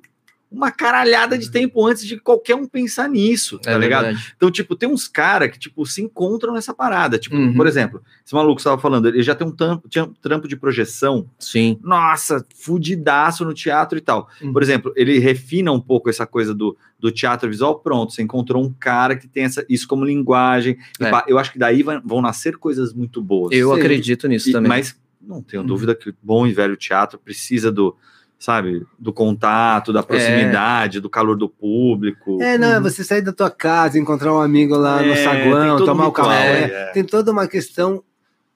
uma 0.50 0.70
caralhada 0.72 1.38
de 1.38 1.48
tempo 1.50 1.86
antes 1.86 2.04
de 2.04 2.18
qualquer 2.18 2.56
um 2.56 2.66
pensar 2.66 3.08
nisso, 3.08 3.58
tá 3.60 3.70
É 3.70 3.78
ligado? 3.78 4.04
verdade. 4.06 4.32
Então, 4.36 4.50
tipo, 4.50 4.74
tem 4.74 4.88
uns 4.88 5.06
caras 5.06 5.48
que, 5.50 5.58
tipo, 5.58 5.86
se 5.86 6.02
encontram 6.02 6.52
nessa 6.52 6.74
parada. 6.74 7.18
Tipo, 7.18 7.36
Uhum. 7.36 7.54
por 7.54 7.68
exemplo, 7.68 8.02
esse 8.26 8.34
maluco 8.34 8.56
que 8.56 8.62
você 8.62 8.68
tava 8.68 8.80
falando, 8.80 9.06
ele 9.06 9.22
já 9.22 9.34
tem 9.34 9.46
um 9.46 9.52
trampo, 9.52 9.88
tinha 9.88 10.04
um 10.04 10.12
trampo 10.14 10.48
de 10.48 10.56
projeção, 10.56 11.30
Sim. 11.38 11.78
nossa, 11.82 12.44
fudidaço 12.56 13.44
no 13.44 13.54
teatro 13.54 13.96
e 13.96 14.00
tal. 14.00 14.28
Uhum. 14.42 14.52
Por 14.52 14.62
exemplo, 14.62 14.92
ele 14.96 15.18
refina 15.18 15.70
um 15.70 15.80
pouco 15.80 16.10
essa 16.10 16.26
coisa 16.26 16.52
do, 16.54 16.76
do 16.98 17.12
teatro 17.12 17.48
visual, 17.48 17.78
pronto, 17.78 18.12
você 18.12 18.22
encontrou 18.22 18.64
um 18.64 18.72
cara 18.72 19.14
que 19.16 19.28
tem 19.28 19.44
essa, 19.44 19.64
isso 19.68 19.86
como 19.86 20.04
linguagem. 20.04 20.76
É. 20.98 21.10
pá, 21.10 21.24
eu 21.28 21.38
acho 21.38 21.52
que 21.52 21.58
daí 21.58 21.82
vai- 21.82 22.00
vão 22.04 22.20
nascer 22.20 22.56
coisas 22.56 22.92
muito 22.92 23.22
boas. 23.22 23.52
Eu 23.56 23.72
Sim. 23.74 23.80
acredito 23.80 24.26
nisso 24.26 24.48
E- 24.48 24.52
também. 24.52 24.68
Mas 24.68 24.98
não 25.20 25.42
tenho 25.42 25.62
Uhum. 25.62 25.68
dúvida 25.68 25.94
que 25.94 26.10
o 26.10 26.14
bom 26.22 26.46
e 26.46 26.52
velho 26.52 26.76
teatro 26.76 27.18
precisa 27.18 27.70
do, 27.70 27.94
sabe, 28.40 28.84
do 28.98 29.12
contato, 29.12 29.90
É. 29.90 29.94
da 29.94 30.02
proximidade, 30.02 30.98
do 30.98 31.08
calor 31.10 31.36
do 31.36 31.46
público. 31.48 32.42
É, 32.42 32.56
não, 32.58 32.68
é 32.68 32.76
Uhum. 32.78 32.82
você 32.82 33.04
sair 33.04 33.20
da 33.22 33.32
tua 33.34 33.50
casa, 33.50 33.98
encontrar 33.98 34.32
um 34.34 34.40
amigo 34.40 34.74
lá 34.76 35.02
no 35.02 35.12
É, 35.12 35.14
tem 35.14 35.24
saguão, 35.24 35.76
um 35.76 35.84
tomar 35.84 36.04
o 36.04 36.08
ritual, 36.08 36.26
café. 36.26 36.62
é. 36.64 36.92
Tem 36.92 37.04
toda 37.04 37.30
uma 37.30 37.46
questão 37.46 38.02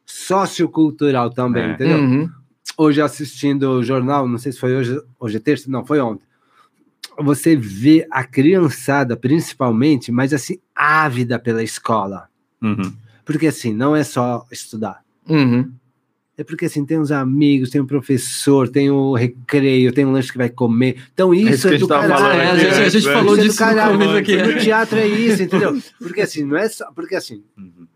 sociocultural 0.06 1.30
também, 1.30 1.62
É. 1.64 1.72
entendeu? 1.72 1.98
Uhum. 1.98 2.30
Hoje 2.78 3.00
assistindo 3.02 3.70
o 3.70 3.82
jornal, 3.84 4.26
não 4.26 4.38
sei 4.38 4.50
se 4.52 4.58
foi 4.58 4.74
hoje, 4.74 5.00
hoje 5.20 5.36
é 5.36 5.40
terça, 5.40 5.70
não, 5.70 5.84
foi 5.84 6.00
ontem. 6.00 6.24
Você 7.20 7.54
vê 7.54 8.06
a 8.10 8.24
criançada, 8.24 9.16
principalmente, 9.16 10.10
mas 10.10 10.32
assim, 10.32 10.58
ávida 10.74 11.38
pela 11.38 11.62
escola. 11.62 12.28
Uhum. 12.60 12.92
Porque 13.24 13.46
assim, 13.46 13.72
não 13.72 13.94
é 13.94 14.02
só 14.02 14.44
estudar. 14.50 15.02
Uhum. 15.28 15.70
É 16.36 16.42
porque 16.42 16.64
assim, 16.64 16.84
tem 16.84 16.98
os 16.98 17.12
amigos, 17.12 17.70
tem 17.70 17.80
o 17.80 17.86
professor, 17.86 18.68
tem 18.68 18.90
o 18.90 19.14
recreio, 19.14 19.92
tem 19.92 20.04
um 20.04 20.10
lanche 20.10 20.32
que 20.32 20.38
vai 20.38 20.48
comer. 20.48 21.00
Então 21.14 21.32
É 21.32 21.36
isso 21.36 21.54
isso 21.54 21.68
que 21.68 21.74
a 21.74 21.76
é, 21.76 21.78
do 21.78 21.86
caralho. 21.88 22.40
É, 22.40 22.50
a 22.50 22.56
gente, 22.56 22.66
a 22.66 22.78
né? 22.78 22.84
gente 22.90 22.98
Isso 22.98 23.12
falou 23.12 23.34
é 23.34 23.36
do 23.36 23.42
disso 23.44 23.62
no 23.62 23.68
caralho. 23.68 23.92
começo 23.98 24.16
aqui. 24.16 24.36
No 24.42 24.58
teatro 24.58 24.98
é 24.98 25.06
isso, 25.06 25.42
entendeu? 25.42 25.80
Porque 25.98 26.20
assim, 26.20 26.42
não 26.44 26.56
é 26.56 26.68
só. 26.68 26.90
Porque 26.92 27.14
assim, 27.14 27.42
Uhum. 27.56 27.86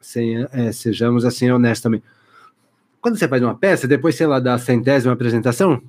sem- 0.00 0.46
é, 0.52 0.72
sejamos 0.72 1.24
assim 1.26 1.50
honestos 1.50 1.82
também. 1.82 2.02
Quando 3.00 3.18
você 3.18 3.28
faz 3.28 3.42
uma 3.42 3.54
peça, 3.54 3.86
depois, 3.86 4.14
sei 4.14 4.26
lá, 4.26 4.40
da 4.40 4.56
centésima 4.58 5.12
apresentação, 5.12 5.80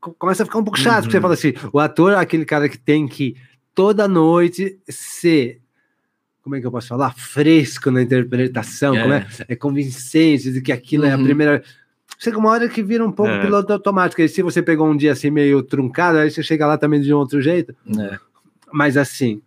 co- 0.00 0.14
começa 0.18 0.42
a 0.42 0.46
ficar 0.46 0.58
um 0.58 0.64
pouco 0.64 0.78
chato, 0.78 1.02
porque 1.04 1.12
você 1.12 1.18
Uhum. 1.18 1.22
fala 1.22 1.34
assim, 1.34 1.52
o 1.72 1.78
ator 1.78 2.12
é 2.14 2.16
aquele 2.16 2.44
cara 2.46 2.68
que 2.70 2.78
tem 2.78 3.06
que 3.06 3.36
toda 3.74 4.08
noite 4.08 4.78
ser, 4.88 5.60
como 6.42 6.56
é 6.56 6.60
que 6.60 6.66
eu 6.66 6.70
posso 6.72 6.88
falar? 6.88 7.14
Fresco 7.14 7.90
na 7.90 8.02
interpretação, 8.02 8.94
É. 8.96 9.02
como 9.02 9.14
é? 9.14 9.26
é 9.48 9.56
convincente 9.56 10.52
de 10.52 10.60
que 10.60 10.72
aquilo 10.72 11.04
é 11.04 11.12
a 11.12 11.16
Uhum. 11.16 11.24
primeira... 11.24 11.62
Chega 12.18 12.38
uma 12.38 12.50
hora 12.50 12.68
que 12.68 12.82
vira 12.82 13.04
um 13.04 13.10
pouco 13.12 13.32
É. 13.32 13.40
piloto 13.40 13.72
automático, 13.72 14.20
e 14.22 14.28
se 14.28 14.42
você 14.42 14.62
pegou 14.62 14.88
um 14.88 14.96
dia 14.96 15.12
assim 15.12 15.30
meio 15.30 15.62
truncado, 15.62 16.18
aí 16.18 16.30
você 16.30 16.42
chega 16.42 16.66
lá 16.66 16.76
também 16.78 17.00
de 17.00 17.12
um 17.12 17.16
outro 17.16 17.40
jeito, 17.40 17.74
É. 17.98 18.18
mas 18.72 18.96
assim, 18.96 19.40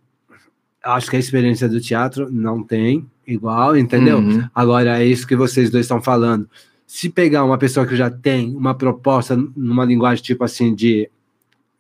acho 0.84 1.10
que 1.10 1.16
a 1.16 1.20
experiência 1.20 1.68
do 1.70 1.80
teatro 1.80 2.30
não 2.32 2.62
tem 2.64 3.06
igual, 3.26 3.76
entendeu? 3.78 4.18
Uhum. 4.20 4.48
Agora, 4.54 5.00
é 5.02 5.06
isso 5.06 5.26
que 5.28 5.36
vocês 5.36 5.70
dois 5.70 5.86
estão 5.86 6.02
falando. 6.02 6.50
Se 6.86 7.10
pegar 7.10 7.44
uma 7.44 7.58
pessoa 7.58 7.86
que 7.86 7.96
já 7.96 8.10
tem 8.10 8.56
uma 8.56 8.76
proposta 8.76 9.36
numa 9.56 9.84
linguagem 9.86 10.24
tipo 10.24 10.44
assim 10.44 10.74
de. 10.76 11.10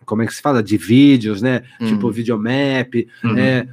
Como 0.06 0.22
é 0.22 0.26
que 0.28 0.34
se 0.34 0.42
fala? 0.42 0.62
De 0.64 0.78
vídeos, 0.78 1.42
né? 1.42 1.64
Uhum. 1.80 1.88
Tipo 1.88 2.12
videomap, 2.12 3.08
Uhum. 3.24 3.38
é, 3.38 3.68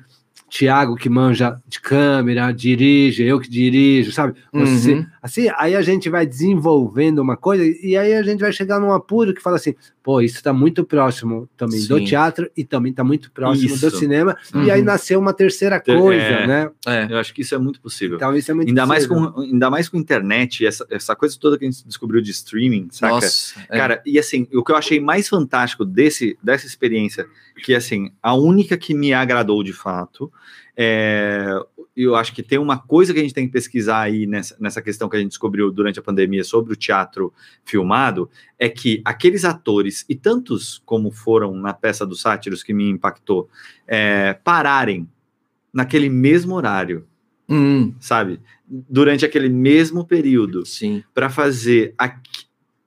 Tiago 0.52 0.96
que 0.96 1.08
manja 1.08 1.56
de 1.66 1.80
câmera, 1.80 2.52
dirige, 2.52 3.22
eu 3.24 3.40
que 3.40 3.48
dirijo, 3.48 4.12
sabe? 4.12 4.34
Você, 4.52 4.92
Uhum. 4.92 5.06
Assim, 5.22 5.48
aí 5.56 5.76
a 5.76 5.82
gente 5.82 6.10
vai 6.10 6.26
desenvolvendo 6.26 7.20
uma 7.20 7.36
coisa 7.36 7.64
e 7.64 7.96
aí 7.96 8.12
a 8.12 8.24
gente 8.24 8.40
vai 8.40 8.52
chegar 8.52 8.80
num 8.80 8.92
apuro 8.92 9.32
que 9.32 9.40
fala 9.40 9.54
assim, 9.54 9.72
pô, 10.02 10.20
isso 10.20 10.34
está 10.34 10.52
muito 10.52 10.82
próximo 10.82 11.48
também 11.56 11.78
do 11.86 11.98
Sim. 11.98 12.04
teatro 12.04 12.50
e 12.56 12.64
também 12.64 12.90
está 12.90 13.04
muito 13.04 13.30
próximo 13.30 13.72
Isso. 13.72 13.88
do 13.88 13.96
cinema. 13.96 14.36
Uhum. 14.52 14.64
E 14.64 14.70
aí 14.72 14.82
nasceu 14.82 15.20
uma 15.20 15.32
terceira 15.32 15.78
Ter- 15.78 15.96
coisa, 15.96 16.20
é. 16.20 16.46
né? 16.48 16.70
É. 16.84 17.06
Eu 17.08 17.18
acho 17.18 17.32
que 17.32 17.42
isso 17.42 17.54
é 17.54 17.58
muito 17.58 17.80
possível. 17.80 18.16
Então 18.16 18.34
isso 18.34 18.50
é 18.50 18.54
muito 18.54 18.68
ainda, 18.68 18.84
mais 18.84 19.06
possível. 19.06 19.32
com, 19.32 19.40
ainda 19.42 19.70
mais 19.70 19.88
com 19.88 19.96
internet, 19.96 20.66
essa, 20.66 20.84
essa 20.90 21.14
coisa 21.14 21.38
toda 21.38 21.56
que 21.56 21.64
a 21.64 21.70
gente 21.70 21.86
descobriu 21.86 22.20
de 22.20 22.32
streaming, 22.32 22.88
saca? 22.90 23.14
Nossa. 23.14 23.60
é. 23.70 23.78
Cara, 23.78 24.02
e 24.04 24.18
assim, 24.18 24.48
o 24.52 24.64
que 24.64 24.72
eu 24.72 24.76
achei 24.76 24.98
mais 24.98 25.28
fantástico 25.28 25.84
desse, 25.84 26.36
dessa 26.42 26.66
experiência, 26.66 27.28
que 27.62 27.76
assim, 27.76 28.10
a 28.20 28.34
única 28.34 28.76
que 28.76 28.92
me 28.92 29.12
agradou 29.12 29.62
de 29.62 29.72
fato, 29.72 30.32
é, 30.76 31.54
eu 31.96 32.14
acho 32.16 32.34
que 32.34 32.42
tem 32.42 32.58
uma 32.58 32.78
coisa 32.78 33.12
que 33.12 33.18
a 33.20 33.22
gente 33.22 33.34
tem 33.34 33.46
que 33.46 33.52
pesquisar 33.52 34.00
aí 34.00 34.26
nessa, 34.26 34.56
nessa 34.58 34.80
questão 34.80 35.08
que 35.08 35.16
a 35.16 35.18
gente 35.20 35.28
descobriu 35.30 35.70
durante 35.70 35.98
a 35.98 36.02
pandemia 36.02 36.42
sobre 36.42 36.72
o 36.72 36.76
teatro 36.76 37.32
filmado, 37.64 38.30
é 38.58 38.68
que 38.68 39.02
aqueles 39.04 39.44
atores, 39.44 40.04
e 40.08 40.14
tantos 40.14 40.80
como 40.86 41.10
foram 41.10 41.54
na 41.54 41.74
peça 41.74 42.06
dos 42.06 42.20
sátiros 42.22 42.62
que 42.62 42.72
me 42.72 42.88
impactou, 42.88 43.48
é, 43.86 44.32
pararem 44.42 45.08
naquele 45.72 46.08
mesmo 46.08 46.54
horário, 46.54 47.06
Hum, 47.48 47.92
sabe? 48.00 48.40
Durante 48.66 49.26
aquele 49.26 49.48
mesmo 49.50 50.06
período 50.06 50.64
sim. 50.64 51.02
para 51.12 51.28
fazer 51.28 51.92
aqu- 51.98 52.41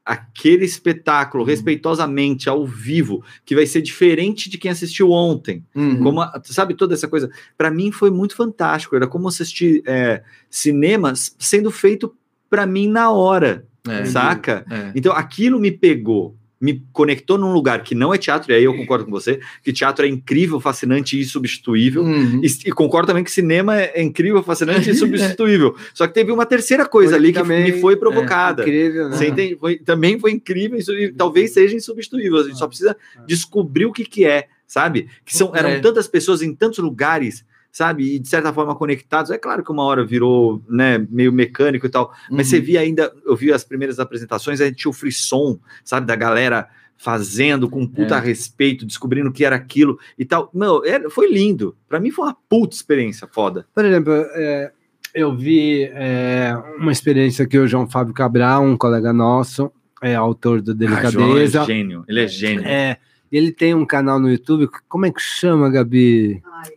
aquele 0.06 0.66
espetáculo 0.66 1.43
Uhum. 1.43 1.49
respeitosamente 1.49 2.47
ao 2.47 2.66
vivo, 2.66 3.24
que 3.43 3.56
vai 3.56 3.66
ser 3.66 3.82
diferente 3.82 4.49
de 4.49 4.58
quem 4.58 4.70
assistiu 4.70 5.10
ontem. 5.12 5.64
Uhum. 5.74 6.03
Como 6.03 6.22
a- 6.22 6.39
sabe 6.45 6.76
toda 6.76 6.93
essa 6.93 7.08
coisa? 7.08 7.30
Para 7.58 7.72
mim 7.72 7.91
foi 7.91 8.12
muito 8.12 8.36
fantástico. 8.36 8.95
Era 8.95 9.08
como 9.08 9.28
assistir 9.28 9.82
é, 9.86 10.22
cinemas 10.49 11.36
sendo 11.39 11.72
feito 11.72 12.14
para 12.49 12.66
mim 12.68 12.88
na 12.88 13.10
hora, 13.12 13.66
É. 13.88 14.06
saca? 14.06 14.66
É. 14.70 14.91
Então 14.95 15.12
aquilo 15.14 15.60
me 15.60 15.72
pegou. 15.72 16.36
Me 16.60 16.82
conectou 16.93 17.38
num 17.38 17.51
lugar 17.51 17.84
que 17.84 17.93
não 17.93 18.14
é 18.14 18.18
teatro, 18.18 18.51
e 18.51 18.56
aí 18.56 18.64
eu 18.64 18.74
concordo 18.76 19.06
com 19.06 19.12
você, 19.12 19.39
que 19.62 19.74
teatro 19.74 20.06
é 20.06 20.10
incrível, 20.10 20.60
fascinante 20.60 21.18
e 21.18 21.22
insubstituível. 21.22 22.03
Uhum. 22.03 22.41
E, 22.43 22.47
e 22.70 22.72
concordo 22.72 23.08
também 23.08 23.24
que 23.24 23.32
cinema 23.32 23.80
é 23.80 24.01
incrível, 24.01 24.41
fascinante 24.41 24.89
e 24.89 24.93
insubstituível. 24.93 25.76
Só 25.93 26.08
que 26.08 26.14
teve 26.14 26.32
uma 26.32 26.45
terceira 26.45 26.86
coisa 26.86 27.12
Foi 27.12 27.20
ali 27.20 27.34
que 27.34 27.39
também, 27.39 27.64
me 27.66 27.82
foi 27.82 27.97
provocada. 27.97 28.64
Incrível, 28.64 29.10
né? 29.10 29.28
Entende? 29.28 29.58
Foi- 29.58 29.78
também 29.80 30.18
foi 30.20 30.32
incrível 30.32 30.80
e 30.80 31.12
talvez 31.12 31.51
seja 31.51 31.76
insubstituível. 31.76 32.38
A 32.39 32.43
gente 32.43 32.58
só 32.58 32.68
precisa 32.68 32.95
descobrir 33.28 33.86
o 33.86 33.91
que, 33.91 34.06
que 34.06 34.26
é, 34.26 34.47
sabe? 34.66 35.10
Que 35.26 35.36
são, 35.36 35.53
eram 35.56 35.70
É. 35.70 35.80
tantas 35.80 36.08
pessoas 36.08 36.41
em 36.41 36.53
tantos 36.56 36.80
lugares, 36.80 37.43
sabe? 37.76 38.16
E 38.16 38.20
de 38.20 38.30
certa 38.30 38.54
forma 38.54 38.74
conectados. 38.74 39.30
É 39.32 39.38
claro 39.38 39.62
que 39.62 39.70
uma 39.70 39.84
hora 39.84 40.06
virou 40.06 40.64
né, 40.70 41.06
meio 41.10 41.34
mecânico 41.34 41.86
e 41.86 41.90
tal, 41.90 42.10
mas 42.32 42.48
Uhum. 42.48 42.52
você 42.52 42.60
via 42.62 42.80
ainda, 42.80 43.12
eu 43.26 43.36
vi 43.36 43.52
as 43.52 43.66
primeiras 43.66 44.00
apresentações, 44.00 44.62
aí 44.62 44.74
tinha 44.74 44.90
o 44.90 44.94
frisson, 44.94 45.60
sabe? 45.84 46.08
Da 46.08 46.16
galera 46.16 46.70
fazendo 46.96 47.70
com 47.70 47.86
puta 47.86 48.16
É. 48.16 48.20
respeito, 48.22 48.86
descobrindo 48.86 49.30
o 49.30 49.34
que 49.34 49.44
era 49.44 49.58
aquilo 49.58 50.00
e 50.18 50.24
tal. 50.24 50.50
Meu, 50.54 50.86
era- 50.86 51.10
foi 51.10 51.30
lindo. 51.30 51.76
Pra 51.90 52.00
mim 52.00 52.12
foi 52.12 52.26
uma 52.28 52.38
puta 52.48 52.74
experiência 52.74 53.28
foda. 53.30 53.66
Por 53.76 53.84
exemplo, 53.84 54.14
é, 54.14 54.72
eu 55.14 55.36
vi 55.36 55.84
é, 55.92 56.54
uma 56.80 56.94
experiência 56.94 57.46
que 57.46 57.60
o 57.60 57.68
João 57.68 57.90
Fábio 57.90 58.14
Cabral, 58.14 58.64
um 58.64 58.78
colega 58.78 59.12
nosso, 59.12 59.70
é 60.02 60.16
autor 60.16 60.62
do 60.62 60.72
Ah, 60.72 61.10
João 61.12 61.26
é 61.26 61.40
Delicadeza. 61.40 61.66
gênio, 61.66 62.06
ele 62.08 62.22
é 62.22 62.28
gênio. 62.30 62.66
É, 62.66 62.98
ele 63.30 63.52
tem 63.52 63.74
um 63.74 63.86
canal 63.86 64.18
no 64.18 64.30
YouTube. 64.32 64.70
Como 64.88 65.06
é 65.06 65.12
que 65.12 65.22
chama, 65.22 65.70
Gabi? 65.70 66.42
Ai, 66.46 66.72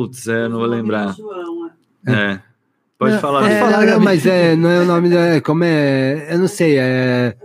Putz, 0.00 0.28
é, 0.28 0.48
não 0.48 0.58
vou 0.58 0.66
lembrar. 0.66 1.14
João, 1.14 1.70
É. 2.06 2.40
Pode 2.98 3.14
Não, 3.14 3.20
falar. 3.20 3.40
Pode 3.42 3.52
É, 3.54 3.60
falar, 3.60 3.84
Gabi. 3.86 4.04
mas 4.04 4.26
é, 4.26 4.56
não 4.56 4.70
é 4.70 4.80
o 4.80 4.84
nome 4.86 5.10
da. 5.10 5.40
Como 5.42 5.64
é? 5.64 6.28
Eu 6.32 6.38
não 6.38 6.48
sei. 6.48 6.78
É, 6.78 7.36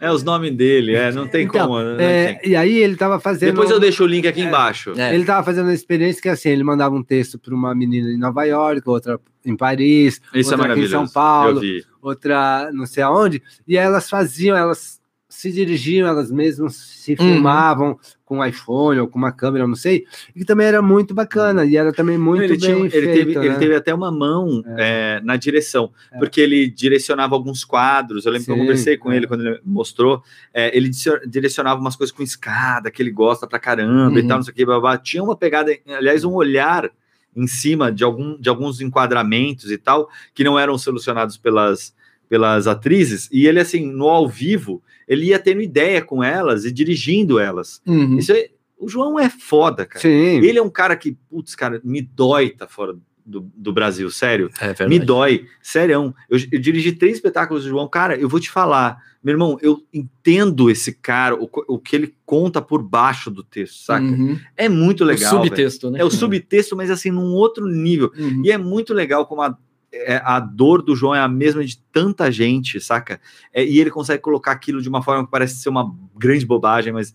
É 0.00 0.10
os 0.10 0.22
nomes 0.22 0.52
dele, 0.54 0.94
é, 0.94 1.10
não 1.12 1.26
tem 1.26 1.46
Então, 1.46 1.66
como. 1.68 1.80
né, 1.82 2.04
é, 2.04 2.32
tem. 2.34 2.50
e 2.50 2.56
aí 2.56 2.76
ele 2.76 2.94
tava 2.96 3.18
fazendo. 3.18 3.52
Depois 3.52 3.70
eu 3.70 3.80
deixo 3.80 4.04
o 4.04 4.06
link 4.06 4.26
aqui 4.26 4.42
É. 4.42 4.44
embaixo. 4.44 4.92
É. 4.98 5.14
Ele 5.14 5.24
tava 5.24 5.42
fazendo 5.42 5.66
uma 5.66 5.72
experiência 5.74 6.20
que 6.20 6.28
assim, 6.28 6.50
ele 6.50 6.62
mandava 6.64 6.94
um 6.94 7.02
texto 7.02 7.38
para 7.38 7.54
uma 7.54 7.74
menina 7.74 8.10
em 8.10 8.18
Nova 8.18 8.44
York, 8.44 8.82
outra 8.86 9.18
em 9.46 9.56
Paris, 9.56 10.20
Isso 10.34 10.52
é 10.52 10.56
outra 10.58 10.72
aqui 10.72 10.82
em. 10.84 10.88
São 10.88 11.08
Paulo, 11.08 11.60
outra 12.02 12.70
não 12.74 12.84
sei 12.84 13.02
aonde, 13.02 13.42
e 13.66 13.76
elas 13.78 14.10
faziam, 14.10 14.54
elas 14.56 15.00
se 15.28 15.50
dirigiam, 15.50 16.06
elas 16.06 16.30
mesmas 16.30 16.74
se 16.76 17.12
Uhum. 17.12 17.16
filmavam 17.16 17.98
com 18.34 18.40
um 18.40 18.44
iPhone 18.44 19.00
ou 19.00 19.08
com 19.08 19.18
uma 19.18 19.30
câmera, 19.32 19.66
não 19.66 19.74
sei, 19.76 20.06
e 20.34 20.40
que 20.40 20.44
também 20.44 20.66
era 20.66 20.82
muito 20.82 21.14
bacana, 21.14 21.64
e 21.64 21.76
era 21.76 21.92
também 21.92 22.18
muito 22.18 22.42
ele, 22.42 22.56
tinha- 22.56 22.76
ele 22.76 22.90
feito, 22.90 23.12
teve, 23.12 23.34
né? 23.38 23.46
ele 23.46 23.56
teve 23.56 23.74
até 23.74 23.94
uma 23.94 24.10
mão 24.10 24.62
é, 24.76 25.20
na 25.22 25.36
direção, 25.36 25.92
porque 26.18 26.40
ele 26.40 26.68
direcionava 26.68 27.34
alguns 27.34 27.64
quadros. 27.64 28.26
Eu 28.26 28.32
lembro 28.32 28.46
que 28.46 28.50
eu 28.50 28.56
Sim, 28.56 28.60
conversei 28.60 28.96
com 28.96 29.12
é. 29.12 29.16
ele 29.16 29.26
quando 29.26 29.46
ele 29.46 29.60
mostrou. 29.64 30.22
é, 30.52 30.76
ele 30.76 30.90
direcionava 31.26 31.80
umas 31.80 31.96
coisas 31.96 32.14
com 32.14 32.22
escada, 32.22 32.90
que 32.90 33.00
ele 33.02 33.10
gosta 33.10 33.46
pra 33.46 33.58
caramba 33.58 34.18
e 34.18 34.22
Uhum. 34.22 34.28
tal, 34.28 34.36
não 34.38 34.44
sei 34.44 34.52
o 34.52 34.54
que. 34.56 34.64
Babá. 34.66 34.96
Tinha 34.98 35.22
uma 35.22 35.36
pegada, 35.36 35.76
aliás, 35.96 36.24
um 36.24 36.32
olhar 36.34 36.90
em 37.36 37.46
cima 37.46 37.90
de, 37.90 38.04
algum, 38.04 38.38
de 38.40 38.48
alguns 38.48 38.80
enquadramentos 38.80 39.70
e 39.70 39.76
tal, 39.78 40.08
que 40.34 40.44
não 40.44 40.58
eram 40.58 40.78
solucionados 40.78 41.36
pelas, 41.36 41.94
pelas 42.28 42.66
atrizes. 42.66 43.28
E 43.32 43.46
ele, 43.46 43.60
assim, 43.60 43.84
no 43.86 44.08
ao 44.08 44.28
vivo, 44.28 44.82
ele 45.08 45.26
ia 45.26 45.38
tendo 45.38 45.60
ideia 45.60 46.02
com 46.02 46.22
elas 46.22 46.64
e 46.64 46.72
dirigindo 46.72 47.38
elas. 47.38 47.80
Uhum. 47.86 48.18
Isso 48.18 48.32
é- 48.32 48.48
o 48.78 48.88
João 48.88 49.18
é 49.18 49.30
foda, 49.30 49.86
cara. 49.86 50.00
Sim, 50.00 50.44
Ele 50.44 50.58
é 50.58 50.62
um 50.62 50.68
cara 50.70 50.96
que, 50.96 51.16
putz, 51.30 51.54
cara, 51.54 51.80
me 51.84 52.02
dói 52.02 52.50
tá 52.50 52.66
fora 52.66 52.96
do, 53.24 53.50
do 53.56 53.72
Brasil, 53.72 54.10
sério. 54.10 54.50
É. 54.60 54.86
Me 54.86 54.98
dói, 54.98 55.46
sério. 55.62 56.14
Eu, 56.28 56.38
eu 56.52 56.60
dirigi 56.60 56.92
três 56.92 57.14
espetáculos 57.14 57.64
do 57.64 57.70
João. 57.70 57.88
Cara, 57.88 58.16
eu 58.16 58.28
vou 58.28 58.38
te 58.38 58.50
falar, 58.50 58.98
meu 59.22 59.32
irmão, 59.32 59.58
eu 59.62 59.82
entendo 59.92 60.68
esse 60.68 60.92
cara, 60.92 61.34
o, 61.34 61.48
o 61.68 61.78
que 61.78 61.96
ele 61.96 62.14
conta 62.26 62.60
por 62.60 62.82
baixo 62.82 63.30
do 63.30 63.42
texto, 63.42 63.82
saca? 63.82 64.04
Uhum. 64.04 64.38
É 64.56 64.68
muito 64.68 65.04
legal. 65.04 65.32
o 65.32 65.36
subtexto, 65.42 65.90
né? 65.90 66.00
É 66.00 66.04
o 66.04 66.10
subtexto, 66.10 66.76
mas 66.76 66.90
assim, 66.90 67.10
num 67.10 67.32
outro 67.32 67.66
nível. 67.66 68.12
Uhum. 68.18 68.42
E 68.44 68.50
é 68.52 68.58
muito 68.58 68.92
legal 68.92 69.24
como 69.24 69.40
a, 69.40 69.56
é, 70.06 70.20
a 70.24 70.38
dor 70.40 70.82
do 70.82 70.94
João 70.96 71.14
é 71.14 71.20
a 71.20 71.28
mesma 71.28 71.64
de 71.64 71.78
tanta 71.92 72.30
gente, 72.30 72.80
saca? 72.80 73.20
É, 73.52 73.64
e 73.64 73.78
ele 73.80 73.90
consegue 73.90 74.20
colocar 74.22 74.52
aquilo 74.52 74.82
de 74.82 74.88
uma 74.88 75.02
forma 75.02 75.24
que 75.24 75.30
parece 75.30 75.56
ser 75.56 75.68
uma 75.68 75.94
grande 76.16 76.44
bobagem, 76.44 76.92
mas 76.92 77.14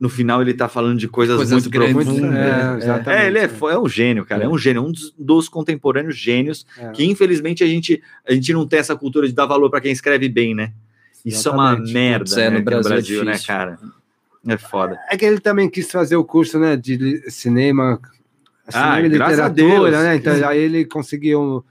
no 0.00 0.08
final 0.08 0.42
ele 0.42 0.52
tá 0.52 0.68
falando 0.68 0.98
de 0.98 1.06
coisas, 1.08 1.36
Coisas 1.36 1.52
muito 1.52 1.70
grandes, 1.70 1.94
profundas. 1.94 2.34
é, 2.34 2.74
É. 2.74 2.76
exatamente. 2.78 3.22
É, 3.22 3.26
ele 3.28 3.38
é, 3.38 3.44
é 3.70 3.78
um 3.78 3.88
gênio, 3.88 4.24
cara. 4.26 4.44
É. 4.44 4.48
um 4.48 4.58
gênio, 4.58 4.82
um 4.84 4.90
dos, 4.92 5.14
dos 5.18 5.48
contemporâneos 5.48 6.16
gênios 6.16 6.66
É. 6.78 6.90
que 6.90 7.04
infelizmente 7.04 7.62
a 7.62 7.66
gente, 7.66 8.02
a 8.28 8.32
gente 8.32 8.52
não 8.52 8.66
tem 8.66 8.80
essa 8.80 8.96
cultura 8.96 9.26
de 9.28 9.32
dar 9.32 9.46
valor 9.46 9.70
para 9.70 9.80
quem 9.80 9.92
escreve 9.92 10.28
bem, 10.28 10.54
né? 10.54 10.72
Isso 11.24 11.48
é 11.48 11.52
uma 11.52 11.76
merda, 11.76 12.30
é, 12.40 12.50
né, 12.50 12.58
no 12.60 12.76
aqui 12.78 12.88
Brasil 12.88 13.22
é 13.22 13.24
né, 13.24 13.38
cara? 13.46 13.78
É 14.46 14.58
foda. 14.58 14.98
É 15.10 15.16
que 15.16 15.24
ele 15.24 15.40
também 15.40 15.70
quis 15.70 15.90
fazer 15.90 16.16
o 16.16 16.24
curso, 16.24 16.58
né, 16.58 16.76
de 16.76 16.96
li- 16.96 17.30
cinema, 17.30 17.98
Ah, 18.66 18.72
cinema 18.72 19.00
e 19.00 19.08
literatura, 19.08 20.02
né? 20.02 20.16
Então 20.16 20.48
aí 20.48 20.58
ele 20.58 20.84
conseguiu 20.84 21.64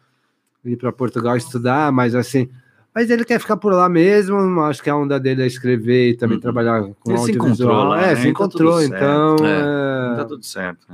ir 0.66 0.78
para 0.78 0.92
Portugal 0.92 1.36
estudar, 1.38 1.92
mas 1.92 2.16
assim, 2.16 2.48
mas 2.94 3.10
ele 3.10 3.26
quer 3.26 3.40
ficar 3.40 3.58
por 3.58 3.74
lá 3.74 3.90
mesmo. 3.90 4.62
Acho 4.62 4.82
que 4.84 4.90
a 4.90 4.96
onda 4.96 5.20
dele 5.20 5.44
é 5.44 5.48
escrever 5.48 6.10
e 6.12 6.16
também 6.18 6.36
Uhum. 6.38 6.42
trabalhar 6.42 6.82
com 7.00 7.12
Ele 7.12 7.18
se 7.20 7.32
audiovisual. 7.32 7.72
encontrou 7.72 7.84
lá, 7.90 8.02
é, 8.02 8.08
né? 8.08 8.16
se 8.16 8.24
Tá 8.24 8.30
encontrou. 8.30 8.80
certo. 8.80 8.96
Então, 8.96 9.36
É. 9.46 10.14
é... 10.14 10.16
Tá 10.18 10.26
tudo 10.26 10.44
certo. 10.46 10.88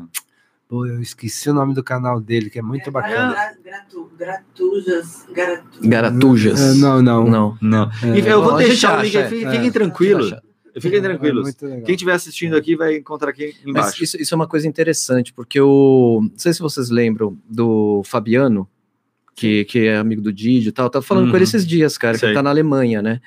Pô, 0.67 0.85
eu 0.85 1.01
esqueci 1.01 1.49
o 1.49 1.53
nome 1.53 1.73
do 1.73 1.83
canal 1.83 2.19
dele, 2.21 2.47
que 2.49 2.59
é 2.59 2.61
muito 2.61 2.89
É, 2.89 2.91
bacana. 2.91 3.31
gra- 3.33 3.53
gratu- 3.63 4.11
Gratujas. 4.17 5.25
Garatu, 5.33 5.79
Garatujas. 5.83 6.61
É, 6.61 6.73
não, 6.75 7.01
não. 7.01 7.23
Não. 7.27 7.57
Não. 7.61 7.89
É. 8.03 8.31
Eu 8.31 8.43
vou 8.43 8.55
deixar 8.55 8.99
o 8.99 9.01
link 9.01 9.17
acha, 9.17 9.27
aí, 9.33 9.43
é. 9.45 9.51
fiquem 9.51 9.71
tranquilos. 9.71 10.33
Fiquem 10.79 10.99
É 10.99 11.01
tranquilos. 11.01 11.55
legal. 11.61 11.81
Quem 11.83 11.95
estiver 11.95 12.13
assistindo 12.13 12.55
aqui 12.55 12.75
vai 12.75 12.97
encontrar 12.97 13.31
aqui 13.31 13.53
Mas 13.63 13.65
embaixo. 13.67 14.03
isso, 14.03 14.21
isso 14.21 14.33
é 14.33 14.35
uma 14.35 14.47
coisa 14.47 14.67
interessante, 14.67 15.33
porque 15.33 15.59
o. 15.59 16.19
Não 16.21 16.37
sei 16.37 16.53
se 16.53 16.59
vocês 16.59 16.89
lembram 16.91 17.35
do 17.49 18.03
Fabiano, 18.05 18.67
que, 19.35 19.65
que 19.65 19.87
é 19.87 19.97
amigo 19.97 20.21
do 20.21 20.31
Didi 20.33 20.69
e 20.69 20.71
tal. 20.71 20.89
Tava 20.89 21.03
falando 21.05 21.25
Uhum. 21.25 21.31
com 21.31 21.37
ele 21.37 21.43
esses 21.45 21.65
dias, 21.65 21.97
cara, 21.97 22.13
que 22.15 22.19
Sei. 22.21 22.29
ele 22.29 22.35
tá 22.35 22.43
na 22.43 22.49
Alemanha, 22.49 23.01
né? 23.01 23.21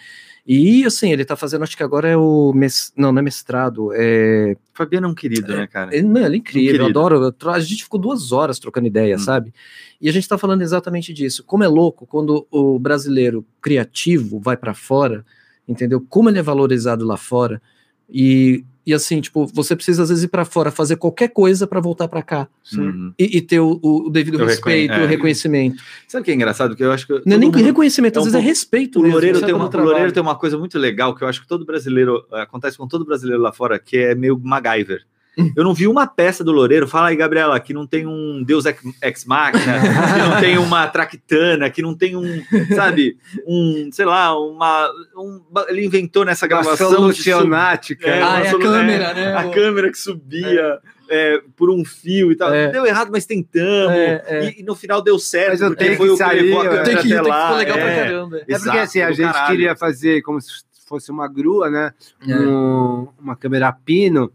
E 0.44 0.84
assim, 0.84 1.12
ele 1.12 1.24
tá 1.24 1.36
fazendo, 1.36 1.62
acho 1.62 1.76
que 1.76 1.84
agora 1.84 2.08
é 2.08 2.16
o. 2.16 2.52
Mes... 2.52 2.92
Não, 2.96 3.12
não 3.12 3.20
é 3.20 3.22
mestrado. 3.22 3.90
É... 3.94 4.56
Fabiano 4.74 5.06
é 5.06 5.10
um 5.10 5.14
querido, 5.14 5.54
né, 5.54 5.68
cara? 5.68 5.94
Ele, 5.94 6.02
não, 6.06 6.20
ele 6.26 6.34
é 6.34 6.38
incrível, 6.38 6.72
eu 6.74 6.78
querido. 6.80 6.98
adoro. 6.98 7.32
eu 7.40 7.50
A 7.50 7.60
gente 7.60 7.84
ficou 7.84 8.00
duas 8.00 8.32
horas 8.32 8.58
trocando 8.58 8.88
ideia, 8.88 9.14
Hum. 9.14 9.18
sabe? 9.20 9.54
E 10.00 10.08
a 10.08 10.12
gente 10.12 10.28
tá 10.28 10.36
falando 10.36 10.62
exatamente 10.62 11.12
disso. 11.12 11.44
Como 11.44 11.62
é 11.62 11.68
louco 11.68 12.06
quando 12.08 12.44
o 12.50 12.76
brasileiro 12.76 13.46
criativo 13.60 14.40
vai 14.40 14.56
para 14.56 14.74
fora, 14.74 15.24
entendeu? 15.68 16.04
Como 16.08 16.28
ele 16.28 16.40
é 16.40 16.42
valorizado 16.42 17.04
lá 17.06 17.16
fora. 17.16 17.62
E, 18.10 18.64
e 18.86 18.92
assim, 18.92 19.20
tipo, 19.20 19.46
você 19.46 19.74
precisa 19.76 20.02
às 20.02 20.08
vezes 20.08 20.24
ir 20.24 20.28
para 20.28 20.44
fora 20.44 20.70
fazer 20.70 20.96
qualquer 20.96 21.28
coisa 21.28 21.66
para 21.66 21.80
voltar 21.80 22.08
para 22.08 22.22
cá 22.22 22.48
Uhum. 22.76 23.12
e, 23.18 23.38
e 23.38 23.40
ter 23.40 23.60
o, 23.60 23.78
o 23.82 24.08
devido 24.10 24.40
O 24.40 24.44
respeito, 24.44 24.90
reconhe- 24.90 25.02
é. 25.02 25.04
o 25.04 25.08
reconhecimento. 25.08 25.82
Sabe 26.08 26.22
o 26.22 26.24
que 26.24 26.30
é 26.30 26.34
engraçado? 26.34 26.70
Porque 26.70 26.84
eu 26.84 26.92
acho 26.92 27.06
que. 27.06 27.12
Não 27.12 27.36
é 27.36 27.38
nem 27.38 27.48
mundo- 27.50 27.58
reconhecimento, 27.62 28.16
é 28.16 28.18
às 28.18 28.22
um 28.22 28.24
vezes 28.26 28.34
é 28.34 28.38
pouco- 28.38 28.48
respeito. 28.48 28.98
O 28.98 29.02
Loureiro, 29.02 29.38
sabe, 29.38 29.46
tem 29.52 29.54
uma, 29.54 29.68
o. 29.68 29.84
Loureiro 29.84 30.12
tem 30.12 30.22
uma 30.22 30.34
coisa 30.36 30.56
muito 30.58 30.78
legal 30.78 31.14
que 31.14 31.22
eu 31.22 31.28
acho 31.28 31.40
que 31.42 31.46
todo 31.48 31.64
brasileiro 31.66 32.24
acontece 32.32 32.76
com 32.78 32.86
todo 32.88 33.04
brasileiro 33.04 33.42
lá 33.42 33.52
fora, 33.52 33.78
que 33.78 33.96
é 33.98 34.14
meio 34.14 34.38
MacGyver. 34.42 35.02
Eu 35.56 35.64
não 35.64 35.72
vi 35.74 35.86
uma 35.88 36.06
peça 36.06 36.44
do 36.44 36.52
Loureiro. 36.52 36.86
Fala 36.86 37.08
aí, 37.08 37.16
Gabriela, 37.16 37.58
que 37.58 37.72
não 37.72 37.86
tem 37.86 38.06
um 38.06 38.42
Deus 38.42 38.64
Ex 38.66 39.24
Machina, 39.24 39.80
que 39.80 40.18
não 40.28 40.40
tem 40.40 40.58
uma 40.58 40.86
Tractana, 40.88 41.70
que 41.70 41.80
não 41.82 41.94
tem 41.94 42.14
um, 42.16 42.42
sabe, 42.74 43.16
um, 43.46 43.88
sei 43.92 44.04
lá, 44.04 44.38
uma. 44.38 44.88
Um, 45.16 45.40
ele 45.68 45.84
inventou 45.86 46.24
nessa 46.24 46.44
Uma 46.46 46.48
gravação. 46.50 46.90
de 46.90 46.96
solucionática. 46.96 48.08
É, 48.08 48.20
Ah, 48.22 48.28
uma 48.28 48.38
é 48.44 48.48
a 48.48 48.58
câmera, 48.58 49.14
né? 49.14 49.34
A 49.36 49.48
câmera 49.50 49.90
que 49.90 49.98
subia 49.98 50.78
é, 51.08 51.40
por 51.56 51.70
um 51.70 51.84
fio 51.84 52.30
e 52.32 52.36
tal. 52.36 52.52
É. 52.52 52.68
Deu 52.70 52.84
errado, 52.86 53.10
mas 53.10 53.24
tentamos. 53.26 53.92
É, 53.96 54.24
é. 54.26 54.44
E, 54.50 54.60
e 54.60 54.62
no 54.62 54.74
final 54.74 55.00
deu 55.02 55.18
certo, 55.18 55.50
Mas 55.50 55.62
o 55.62 55.66
porque 55.68 55.84
take 55.84 55.96
foi 55.96 56.10
o 56.10 56.16
que 56.16 56.24
levou 56.24 56.60
a 56.60 56.64
é. 56.64 56.68
câmera 56.68 56.84
que 56.84 56.90
até 56.90 57.02
que 57.02 57.14
lá. 57.28 57.42
ficou 57.42 57.56
legal 57.58 57.76
pra 57.78 57.86
é. 57.90 58.02
caramba. 58.04 58.36
É 58.36 58.40
porque 58.40 58.52
Exato, 58.52 58.78
assim, 58.78 59.00
a 59.00 59.10
gente 59.12 59.32
caralho. 59.32 59.50
queria 59.50 59.76
fazer 59.76 60.22
como 60.22 60.40
se 60.40 60.48
fosse 60.86 61.10
uma 61.10 61.26
grua, 61.28 61.70
né? 61.70 61.92
É. 62.28 62.36
Um- 62.36 63.08
uma 63.18 63.34
câmera 63.36 63.72
pino, 63.72 64.30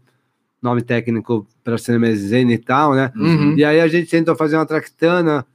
nome 0.62 0.82
técnico 0.82 1.46
para 1.62 1.78
cinema 1.78 2.12
zenital, 2.14 2.94
né? 2.94 3.12
Uhum. 3.16 3.54
E 3.56 3.64
aí 3.64 3.80
a 3.80 3.88
gente 3.88 4.10
tentou 4.10 4.34
fazer 4.36 4.56
uma 4.56 4.66
tractana, 4.66 5.46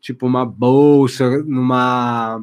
tipo 0.00 0.26
uma 0.26 0.44
bolsa, 0.44 1.42
numa. 1.44 2.42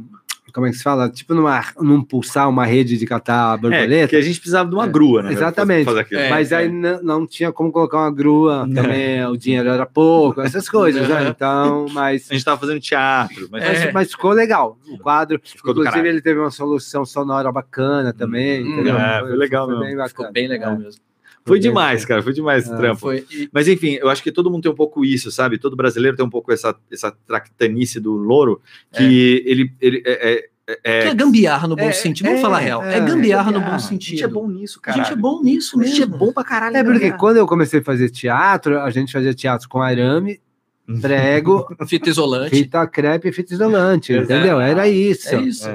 Como 0.53 0.68
é 0.68 0.70
que 0.70 0.78
se 0.78 0.84
fala? 0.84 1.09
Tipo 1.09 1.34
numa, 1.34 1.64
num 1.82 2.03
pulsar, 2.03 2.47
uma 2.47 2.64
rede 2.64 2.95
de 2.95 3.07
catar 3.07 3.57
É, 3.57 3.57
borboleta. 3.59 4.07
que 4.09 4.16
a 4.16 4.22
gente 4.22 4.39
precisava 4.39 4.70
de 4.70 4.76
uma 4.76 4.86
É. 4.86 4.88
grua, 4.88 5.24
né? 5.24 5.32
Exatamente. 5.34 5.86
fazer. 5.86 6.05
É. 6.11 6.30
mas 6.30 6.53
aí 6.53 6.68
n- 6.68 6.99
não 7.01 7.26
tinha 7.26 7.51
como 7.51 7.72
colocar 7.72 7.97
uma 7.97 8.11
grua, 8.14 8.70
também 8.72 9.26
o 9.26 9.36
dinheiro 9.36 9.68
era 9.70 9.84
pouco, 9.88 10.41
essas 10.41 10.70
coisas, 10.70 11.09
né? 11.09 11.28
Então, 11.30 11.88
mas, 11.91 12.30
A 12.30 12.36
gente 12.36 12.45
tava 12.45 12.59
fazendo 12.59 12.80
teatro, 12.80 13.47
mas 13.51 13.64
É. 13.64 13.86
mas, 13.86 13.93
mas 13.95 14.11
ficou 14.11 14.30
legal. 14.32 14.78
O 14.88 14.99
quadro, 14.99 15.41
ficou 15.43 15.72
inclusive, 15.72 16.07
ele 16.07 16.22
teve 16.22 16.39
uma 16.39 16.51
solução 16.51 17.03
sonora 17.03 17.51
bacana 17.51 18.14
também, 18.14 18.64
Hum, 18.64 18.74
entendeu? 18.74 18.95
é, 18.95 19.22
foi 19.22 19.36
legal 19.36 19.66
foi 19.66 19.74
mesmo. 19.74 19.88
bem 19.88 19.95
bacana. 19.95 20.09
Ficou 20.09 20.32
bem 20.32 20.47
legal 20.47 20.74
É. 20.74 20.78
mesmo. 20.78 21.01
Foi 21.45 21.59
demais, 21.59 22.05
cara. 22.05 22.21
Foi 22.23 22.31
demais 22.33 22.63
esse 22.63 22.73
É, 22.73 22.77
trampo. 22.77 22.99
Foi. 23.01 23.25
Mas 23.51 23.67
enfim, 23.67 23.97
eu 24.01 24.09
acho 24.09 24.23
que 24.23 24.31
todo 24.31 24.49
mundo 24.49 24.63
tem 24.63 24.71
um 24.71 24.75
pouco 24.75 25.03
isso, 25.03 25.29
sabe? 25.31 25.57
Todo 25.57 25.75
brasileiro 25.75 26.15
tem 26.15 26.25
um 26.25 26.29
pouco 26.29 26.51
essa, 26.53 26.75
essa 26.91 27.11
tractanice 27.27 27.99
do 27.99 28.13
louro, 28.13 28.61
que 28.93 29.43
ele, 29.45 29.71
ele 29.81 30.01
é, 30.05 30.49
é- 30.65 31.01
Que 31.01 31.07
é 31.09 31.13
gambiarra 31.13 31.67
no 31.67 31.75
bom 31.75 31.83
é, 31.83 31.91
sentido. 31.91 32.25
Vamos 32.27 32.39
é, 32.39 32.41
falar 32.41 32.59
real. 32.59 32.81
É, 32.83 32.95
é, 32.97 32.99
gambiarra 33.01 33.51
no 33.51 33.57
Ah, 33.59 33.61
bom 33.61 33.73
A 33.75 33.79
sentido. 33.79 34.11
gente 34.11 34.23
é 34.23 34.27
bom 34.27 34.47
nisso, 34.49 34.79
A 34.79 34.85
cara. 34.85 34.97
gente 35.03 35.11
é 35.11 35.15
bom 35.17 35.41
nisso 35.43 35.77
A 35.79 35.83
gente 35.83 36.01
é 36.01 36.05
mesmo. 36.05 36.17
bom 36.17 36.31
pra 36.31 36.43
caralho. 36.45 36.77
É 36.77 36.83
porque 36.83 37.11
quando 37.11 37.35
eu 37.37 37.45
comecei 37.45 37.81
a 37.81 37.83
fazer 37.83 38.09
teatro, 38.09 38.79
a 38.79 38.89
gente 38.89 39.11
fazia 39.11 39.33
teatro 39.33 39.67
com 39.67 39.81
arame, 39.81 40.39
prego, 41.01 41.67
Fita 41.87 42.09
isolante. 42.09 42.49
fita 42.55 42.87
crepe 42.87 43.27
e 43.27 43.31
fita 43.33 43.53
isolante, 43.53 44.13
entendeu? 44.13 44.59
Era 44.61 44.87
isso. 44.87 45.35
É 45.35 45.41
isso. 45.41 45.69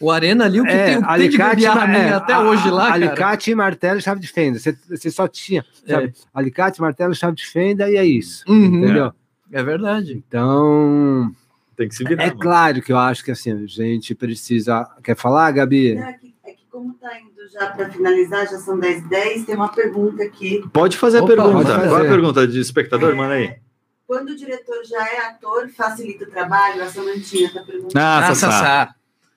É. 0.00 0.04
O 0.04 0.10
Arena 0.10 0.44
ali, 0.44 0.60
o 0.60 0.64
que 0.64 0.70
É, 0.70 0.86
tem, 0.86 0.96
o 0.98 1.00
que 1.00 1.06
tem 1.06 1.16
de 1.30 1.42
alicate, 1.42 1.64
é, 1.66 2.12
até 2.12 2.32
a- 2.32 2.40
hoje 2.40 2.68
lá, 2.70 2.82
cara. 2.88 2.94
Alicate, 2.94 3.54
martelo 3.54 3.98
e 3.98 4.02
chave 4.02 4.20
de 4.20 4.26
fenda. 4.28 4.58
Você, 4.58 4.76
você 4.88 5.10
só 5.10 5.26
tinha, 5.28 5.64
sabe? 5.86 6.12
Alicate, 6.34 6.80
martelo, 6.80 7.14
chave 7.14 7.36
de 7.36 7.46
fenda 7.46 7.88
e 7.90 7.96
é 7.96 8.04
isso. 8.04 8.44
Uhum. 8.48 8.82
Entendeu? 8.84 9.12
É 9.52 9.62
verdade. 9.62 10.22
Então, 10.26 11.30
Tem 11.76 11.88
que 11.88 11.94
se 11.94 12.04
virar. 12.04 12.24
é 12.24 12.26
mano. 12.28 12.38
claro 12.40 12.82
que 12.82 12.92
eu 12.92 12.98
acho 12.98 13.24
que 13.24 13.30
assim, 13.30 13.52
a 13.52 13.66
gente 13.66 14.14
precisa. 14.14 14.84
Quer 15.02 15.16
falar, 15.16 15.50
Gabi? 15.52 15.94
Não, 15.94 16.02
é, 16.08 16.12
que, 16.14 16.34
é 16.44 16.50
que 16.52 16.64
como 16.70 16.92
tá 16.94 17.10
indo 17.20 17.48
já 17.52 17.66
para 17.70 17.88
finalizar, 17.88 18.46
já 18.48 18.58
são 18.58 18.78
10 18.78 19.08
10 19.08 19.44
tem 19.44 19.54
uma 19.54 19.68
pergunta 19.68 20.22
aqui. 20.24 20.62
Pode 20.72 20.96
fazer 20.96 21.18
Opa, 21.20 21.32
a 21.32 21.36
pergunta. 21.36 21.66
fazer. 21.74 21.88
Qual 21.88 22.00
é 22.02 22.06
a 22.06 22.10
pergunta 22.10 22.48
de 22.48 22.60
espectador? 22.60 23.14
Manda 23.14 23.34
aí. 23.34 23.54
Quando 24.06 24.30
o 24.30 24.36
diretor 24.36 24.84
já 24.84 25.02
é 25.08 25.26
ator, 25.28 25.68
facilita 25.70 26.24
o 26.24 26.30
trabalho? 26.30 26.82
A 26.82 26.86
Samantinha 26.88 27.46
está 27.46 27.62
perguntando. 27.62 27.92
Ah, 27.96 28.18
Ah, 28.28 28.34
Sassá. 28.34 28.94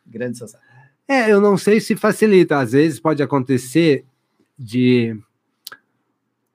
Grande 0.08 0.38
Sassá. 0.38 0.60
É, 1.08 1.32
eu 1.32 1.40
não 1.40 1.58
sei 1.58 1.80
se 1.80 1.96
facilita. 1.96 2.58
Às 2.60 2.72
vezes 2.74 3.00
pode 3.00 3.22
acontecer 3.24 4.06
de 4.58 5.16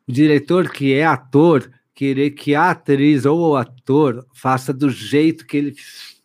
o 0.09 0.13
diretor 0.13 0.69
que 0.71 0.93
é 0.95 1.05
ator 1.05 1.71
querer 1.95 2.31
que 2.31 2.55
a 2.55 2.71
atriz 2.71 3.25
ou 3.25 3.51
o 3.53 3.57
ator 3.57 4.27
faça 4.35 4.73
do 4.73 4.91
jeito 4.91 5.47
que 5.47 5.57
ele. 5.57 5.75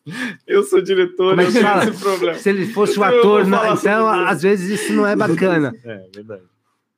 Eu 0.48 0.64
sou 0.64 0.82
diretor, 0.82 1.32
Como 1.32 1.42
é 1.42 1.44
eu 1.44 1.48
que 1.48 1.54
tenho 1.54 1.66
fala? 1.68 1.84
esse 1.90 2.00
problema. 2.00 2.38
Se 2.38 2.50
ele 2.50 2.66
fosse 2.68 2.98
o 2.98 3.04
ator, 3.04 3.46
não- 3.46 3.74
então 3.74 4.08
às 4.08 4.42
vezes 4.42 4.80
isso 4.82 4.94
não 4.94 5.06
é 5.06 5.16
bacana. 5.18 5.74
É, 5.84 6.08
verdade. 6.16 6.44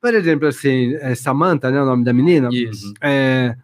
Por 0.00 0.14
exemplo, 0.14 0.46
assim, 0.46 0.94
é 0.94 1.14
Samantha, 1.16 1.70
né, 1.72 1.82
o 1.82 1.84
nome 1.84 2.04
da 2.04 2.12
menina? 2.12 2.48
Isso. 2.52 2.94
É, 3.02 3.56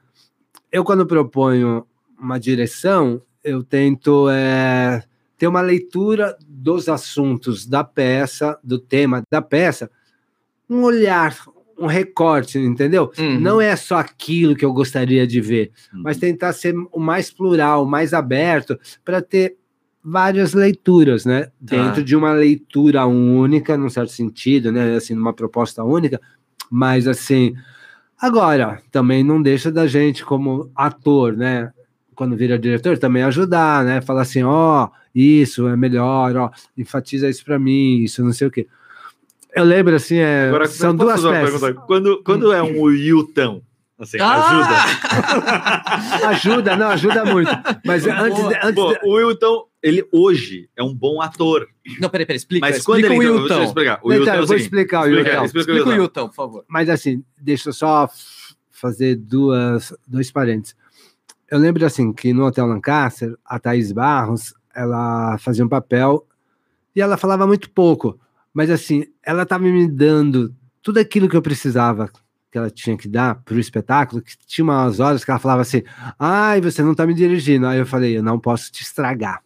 eu, 0.73 0.83
quando 0.83 1.07
proponho 1.07 1.87
uma 2.19 2.39
direção, 2.41 3.23
eu 3.45 3.63
tento 3.63 4.29
é, 4.29 5.03
ter 5.39 5.47
uma 5.47 5.61
leitura 5.61 6.37
dos 6.47 6.89
assuntos 6.89 7.67
da 7.67 7.85
peça, 7.85 8.59
do 8.63 8.79
tema 8.79 9.23
da 9.31 9.43
peça, 9.43 9.91
um 10.69 10.83
olhar, 10.83 11.37
um 11.79 11.87
recorte, 11.87 12.59
entendeu? 12.59 13.13
Uhum. 13.19 13.39
Não 13.39 13.61
é 13.61 13.77
só 13.77 13.97
aquilo 13.99 14.57
que 14.57 14.65
eu 14.65 14.73
gostaria 14.73 15.27
de 15.27 15.41
ver, 15.41 15.71
Uhum. 15.93 16.03
mas 16.03 16.17
tentar 16.17 16.53
ser 16.53 16.75
o 16.93 16.99
mais 16.99 17.31
plural, 17.31 17.85
o 17.85 17.87
mais 17.89 18.15
aberto, 18.15 18.79
para 19.05 19.21
ter 19.21 19.57
várias 20.03 20.55
leituras, 20.55 21.25
né? 21.25 21.45
Tá. 21.45 21.51
Dentro 21.61 22.03
de 22.03 22.15
uma 22.17 22.33
leitura 22.33 23.05
única, 23.07 23.77
num 23.77 23.91
certo 23.91 24.13
sentido, 24.13 24.71
né? 24.73 24.95
Assim, 24.97 25.15
numa 25.15 25.33
proposta 25.33 25.83
única, 25.85 26.21
mas 26.71 27.07
assim. 27.07 27.55
Agora, 28.19 28.81
também 28.91 29.23
não 29.23 29.43
deixa 29.43 29.71
da 29.71 29.87
gente, 29.87 30.25
como 30.25 30.71
ator, 30.75 31.37
né? 31.37 31.71
Quando 32.15 32.35
vira 32.37 32.59
diretor, 32.59 32.97
também 32.97 33.23
ajudar, 33.25 33.85
né? 33.85 34.01
Falar 34.01 34.23
assim, 34.23 34.43
ó, 34.43 34.89
isso 35.19 35.67
é 35.69 35.77
melhor, 35.77 36.37
ó, 36.37 36.51
enfatiza 36.77 37.29
isso 37.29 37.45
para 37.45 37.59
mim, 37.59 38.03
isso 38.03 38.23
não 38.23 38.33
sei 38.33 38.47
o 38.49 38.51
quê. 38.51 38.67
Eu 39.55 39.65
lembro, 39.65 39.95
assim, 39.97 40.17
é, 40.19 40.49
Agora, 40.49 40.67
são 40.69 40.95
posso 40.97 41.23
duas 41.23 41.51
peças. 41.51 41.75
Quando, 41.87 42.23
quando 42.23 42.53
é 42.53 42.63
um 42.63 42.83
Wilton, 42.83 43.63
assim, 43.99 44.19
ajuda. 44.21 44.67
Ah! 44.69 46.29
Ajuda, 46.29 46.77
não, 46.77 46.89
ajuda 46.89 47.25
muito. 47.25 47.51
Mas 47.85 48.07
antes, 48.07 48.47
de- 48.49 48.55
antes 48.63 48.75
de- 48.75 48.99
o 49.09 49.15
Wilton, 49.15 49.65
ele 49.83 50.07
hoje 50.13 50.69
é 50.77 50.83
um 50.83 50.95
bom 50.95 51.21
ator. 51.23 51.67
Não, 52.01 52.09
peraí, 52.09 52.27
peraí, 52.27 52.37
explica. 52.37 52.67
Mas 52.67 52.83
quando 52.85 53.01
explica 53.05 53.23
ele 53.23 53.31
o 53.31 53.33
entrou, 53.33 53.49
deixa 53.49 53.55
eu 53.55 53.59
Wilton. 53.61 53.69
explicar. 53.69 54.01
O 54.03 54.13
Então, 54.13 54.19
Wilton 54.19 54.31
é 54.33 54.39
eu 54.43 54.47
vou 54.47 54.57
explicar 54.57 55.01
o 55.01 55.07
explica, 55.09 55.31
Wilton. 55.31 55.45
explica 55.45 55.71
o 55.73 55.75
Wilton. 55.77 55.91
Wilton, 56.03 56.29
por 56.29 56.35
favor. 56.35 56.65
Mas 56.69 56.89
assim, 56.91 57.25
deixa 57.41 57.69
eu 57.69 57.73
só 57.73 58.09
fazer 58.71 59.17
duas, 59.17 59.95
dois 60.07 60.31
parênteses. 60.31 60.77
Eu 61.51 61.59
lembro 61.59 61.85
assim 61.87 62.13
que 62.13 62.33
no 62.33 62.45
Hotel 62.45 62.67
Lancaster, 62.67 63.35
a 63.45 63.59
Thaís 63.59 63.93
Barros, 63.93 64.53
ela 64.77 65.39
fazia 65.39 65.65
um 65.65 65.69
papel 65.69 66.27
e 66.95 67.01
ela 67.01 67.17
falava 67.17 67.47
muito 67.47 67.71
pouco, 67.71 68.19
mas 68.53 68.71
assim, 68.71 69.05
ela 69.23 69.43
estava 69.45 69.65
me 69.65 69.89
dando 69.89 70.55
tudo 70.83 70.99
aquilo 70.99 71.29
que 71.29 71.37
eu 71.37 71.43
precisava 71.43 72.11
que 72.51 72.57
ela 72.59 72.71
tinha 72.71 72.97
que 72.97 73.09
dar 73.09 73.35
para 73.45 73.55
o 73.55 73.59
espetáculo, 73.59 74.23
que 74.23 74.35
tinha 74.47 74.65
umas 74.65 75.01
horas 75.01 75.25
que 75.25 75.31
ela 75.31 75.41
falava 75.41 75.63
assim, 75.63 75.83
ai, 76.19 76.61
você 76.61 76.83
não 76.83 76.93
está 76.93 77.07
me 77.07 77.13
dirigindo. 77.13 77.67
Aí 77.67 77.79
eu 77.79 77.85
falei, 77.85 78.17
eu 78.17 78.23
não 78.23 78.39
posso 78.39 78.71
te 78.73 78.83
estragar. 78.83 79.43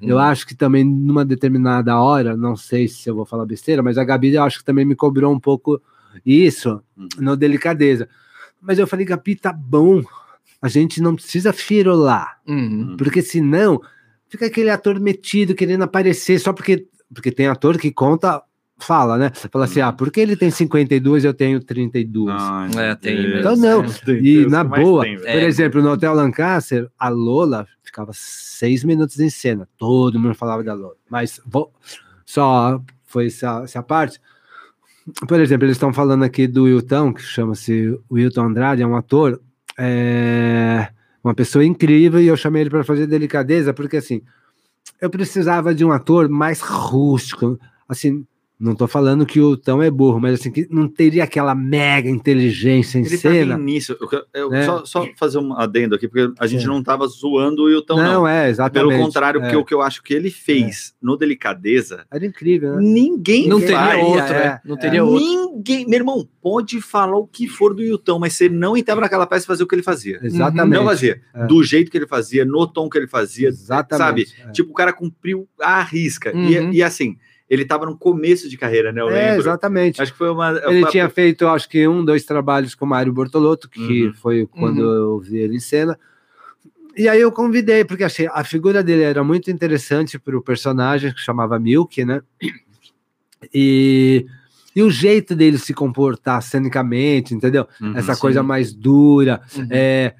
Eu 0.00 0.16
Hum. 0.16 0.20
acho 0.20 0.46
que 0.46 0.54
também 0.56 0.82
numa 0.84 1.24
determinada 1.24 1.96
hora, 2.00 2.36
não 2.36 2.56
sei 2.56 2.88
se 2.88 3.08
eu 3.08 3.14
vou 3.14 3.26
falar 3.26 3.44
besteira, 3.46 3.82
mas 3.82 3.98
a 3.98 4.04
Gabi 4.04 4.34
eu 4.34 4.42
acho 4.42 4.58
que 4.60 4.64
também 4.64 4.84
me 4.84 4.94
cobrou 4.96 5.32
um 5.32 5.38
pouco 5.40 5.80
isso 6.24 6.80
Uhum. 6.96 7.08
no 7.18 7.36
delicadeza. 7.36 8.08
Mas 8.60 8.78
eu 8.78 8.86
falei, 8.86 9.04
Gabi, 9.04 9.36
tá 9.36 9.52
bom. 9.52 10.02
A 10.60 10.66
gente 10.68 11.00
não 11.00 11.14
precisa 11.14 11.52
firolar, 11.52 12.38
Uhum. 12.48 12.96
porque 12.96 13.22
senão 13.22 13.80
fica 14.28 14.46
aquele 14.46 14.70
ator 14.70 14.98
metido 15.00 15.54
querendo 15.54 15.82
aparecer 15.84 16.38
só 16.38 16.52
porque 16.52 16.86
porque 17.14 17.32
tem 17.32 17.46
ator 17.46 17.78
que 17.78 17.90
conta, 17.90 18.42
fala, 18.78 19.16
né? 19.16 19.32
Fala 19.50 19.64
assim: 19.64 19.80
Uhum. 19.80 19.86
"Ah, 19.88 19.92
porque 19.92 20.20
ele 20.20 20.36
tem 20.36 20.50
52 20.50 21.24
eu 21.24 21.32
tenho 21.34 21.58
32". 21.60 22.36
Ai, 22.38 22.68
É, 22.90 22.94
tem. 22.94 23.38
Então 23.38 23.56
não. 23.56 23.82
Tem 23.82 24.16
E 24.18 24.40
Deus 24.40 24.52
na 24.52 24.62
boa, 24.62 25.04
tem, 25.04 25.16
por 25.18 25.26
É. 25.26 25.44
exemplo, 25.44 25.82
no 25.82 25.90
Hotel 25.90 26.12
Lancaster, 26.14 26.88
a 26.98 27.08
Lola 27.08 27.66
ficava 27.82 28.10
seis 28.14 28.84
minutos 28.84 29.18
em 29.18 29.30
cena. 29.30 29.66
Todo 29.78 30.18
mundo 30.20 30.34
falava 30.34 30.62
da 30.62 30.74
Lola. 30.74 30.94
Mas 31.10 31.40
vou, 31.46 31.72
só 32.26 32.80
foi 33.06 33.26
essa, 33.28 33.62
essa 33.64 33.82
parte. 33.82 34.20
Por 35.26 35.40
exemplo, 35.40 35.64
eles 35.64 35.76
estão 35.76 35.90
falando 35.90 36.22
aqui 36.24 36.46
do 36.46 36.64
Wilton, 36.64 37.14
que 37.14 37.22
chama-se 37.22 37.98
Wilton 38.12 38.42
Andrade, 38.44 38.82
é 38.82 38.86
um 38.86 38.94
ator, 38.94 39.40
é 39.78 40.88
uma 41.28 41.34
pessoa 41.34 41.64
incrível, 41.64 42.20
e 42.20 42.26
eu 42.26 42.36
chamei 42.36 42.62
ele 42.62 42.70
para 42.70 42.82
fazer 42.82 43.06
delicadeza, 43.06 43.74
porque 43.74 43.98
assim, 43.98 44.22
eu 45.00 45.10
precisava 45.10 45.74
de 45.74 45.84
um 45.84 45.92
ator 45.92 46.28
mais 46.28 46.60
rústico, 46.60 47.58
assim. 47.88 48.26
Não 48.60 48.74
tô 48.74 48.88
falando 48.88 49.24
que 49.24 49.38
o 49.40 49.50
Wilton 49.50 49.80
é 49.84 49.88
burro, 49.90 50.18
mas 50.18 50.40
assim, 50.40 50.50
que 50.50 50.66
não 50.68 50.88
teria 50.88 51.22
aquela 51.22 51.54
mega 51.54 52.10
inteligência 52.10 52.98
em 52.98 53.02
Ele 53.02 53.10
tá 53.10 53.16
cena. 53.30 53.56
bem 53.56 53.64
nisso. 53.64 53.96
Eu, 54.00 54.24
eu- 54.34 54.50
né? 54.50 54.64
só, 54.64 54.84
só 54.84 55.06
fazer 55.16 55.38
um 55.38 55.52
adendo 55.54 55.94
aqui, 55.94 56.08
porque 56.08 56.32
a 56.40 56.46
gente 56.46 56.62
Sim. 56.62 56.66
não 56.66 56.82
tava 56.82 57.06
zoando 57.06 57.62
o 57.62 57.66
Wilton, 57.66 57.96
não. 57.96 58.12
não, 58.12 58.28
é, 58.28 58.50
exatamente. 58.50 58.90
Pelo 58.90 59.04
contrário, 59.04 59.40
porque 59.40 59.54
é. 59.54 59.58
o 59.58 59.64
que 59.64 59.72
eu 59.72 59.80
acho 59.80 60.02
que 60.02 60.12
ele 60.12 60.28
fez 60.28 60.92
no 61.00 61.16
Delicadeza, 61.16 62.04
Era 62.10 62.26
incrível, 62.26 62.74
né? 62.74 62.82
ninguém 62.82 63.46
Não 63.46 63.60
faz. 63.60 63.70
teria 63.90 64.04
outro, 64.04 64.34
é, 64.34 64.44
né? 64.44 64.60
Não 64.64 64.74
é. 64.76 64.78
teria 64.80 65.04
outro. 65.04 65.24
Ninguém, 65.24 65.86
meu 65.86 65.98
irmão, 66.00 66.28
pode 66.42 66.80
falar 66.80 67.16
o 67.16 67.28
que 67.28 67.46
for 67.46 67.72
do 67.72 67.82
Wilton, 67.82 68.18
mas 68.18 68.32
você 68.32 68.48
não 68.48 68.76
entrava 68.76 69.00
naquela 69.00 69.26
peça 69.26 69.44
e 69.44 69.46
fazia 69.46 69.64
o 69.64 69.68
que 69.68 69.74
ele 69.76 69.82
fazia. 69.82 70.18
Exatamente. 70.20 70.78
Não 70.80 70.84
fazia. 70.84 71.20
É. 71.32 71.46
Do 71.46 71.62
jeito 71.62 71.90
que 71.92 71.96
ele 71.96 72.08
fazia, 72.08 72.44
no 72.44 72.66
tom 72.66 72.88
que 72.88 72.98
ele 72.98 73.06
fazia, 73.06 73.48
Exatamente. 73.48 74.30
sabe? 74.30 74.48
é. 74.48 74.50
Tipo, 74.52 74.70
o 74.70 74.74
cara 74.74 74.92
cumpriu 74.92 75.48
a 75.60 75.80
risca. 75.82 76.32
Uhum. 76.34 76.72
E, 76.72 76.78
e 76.78 76.82
assim, 76.82 77.16
ele 77.48 77.64
tava 77.64 77.86
no 77.86 77.96
começo 77.96 78.48
de 78.48 78.56
carreira, 78.58 78.92
né? 78.92 79.00
Eu 79.00 79.08
É, 79.10 79.26
lembro. 79.28 79.40
exatamente. 79.40 80.00
Acho 80.02 80.12
que 80.12 80.18
foi 80.18 80.30
uma. 80.30 80.50
Ele 80.66 80.82
foi- 80.82 80.90
tinha 80.90 81.08
feito, 81.08 81.46
acho 81.46 81.68
que 81.68 81.86
um, 81.88 82.04
dois 82.04 82.24
trabalhos 82.24 82.74
com 82.74 82.84
o 82.84 82.88
Mário 82.88 83.12
Bortolotto, 83.12 83.68
que 83.68 84.06
Uhum. 84.08 84.14
foi 84.14 84.46
quando 84.46 84.80
Uhum. 84.80 84.90
eu 85.14 85.18
vi 85.20 85.38
ele 85.38 85.56
em 85.56 85.60
cena. 85.60 85.98
E 86.96 87.08
aí 87.08 87.20
eu 87.20 87.30
convidei, 87.30 87.84
porque 87.84 88.02
achei 88.04 88.26
a 88.32 88.42
figura 88.44 88.82
dele 88.82 89.02
era 89.02 89.22
muito 89.22 89.50
interessante 89.50 90.18
para 90.18 90.36
o 90.36 90.42
personagem, 90.42 91.12
que 91.14 91.20
chamava 91.20 91.58
Milk, 91.58 92.04
né? 92.04 92.20
E, 93.54 94.26
e 94.74 94.82
o 94.82 94.90
jeito 94.90 95.34
dele 95.34 95.58
se 95.58 95.72
comportar 95.72 96.42
cenicamente, 96.42 97.34
entendeu? 97.34 97.66
Uhum, 97.80 97.96
Essa 97.96 98.14
sim. 98.14 98.20
coisa 98.20 98.42
mais 98.42 98.72
dura, 98.74 99.40
Uhum. 99.56 99.68
é, 99.70 100.14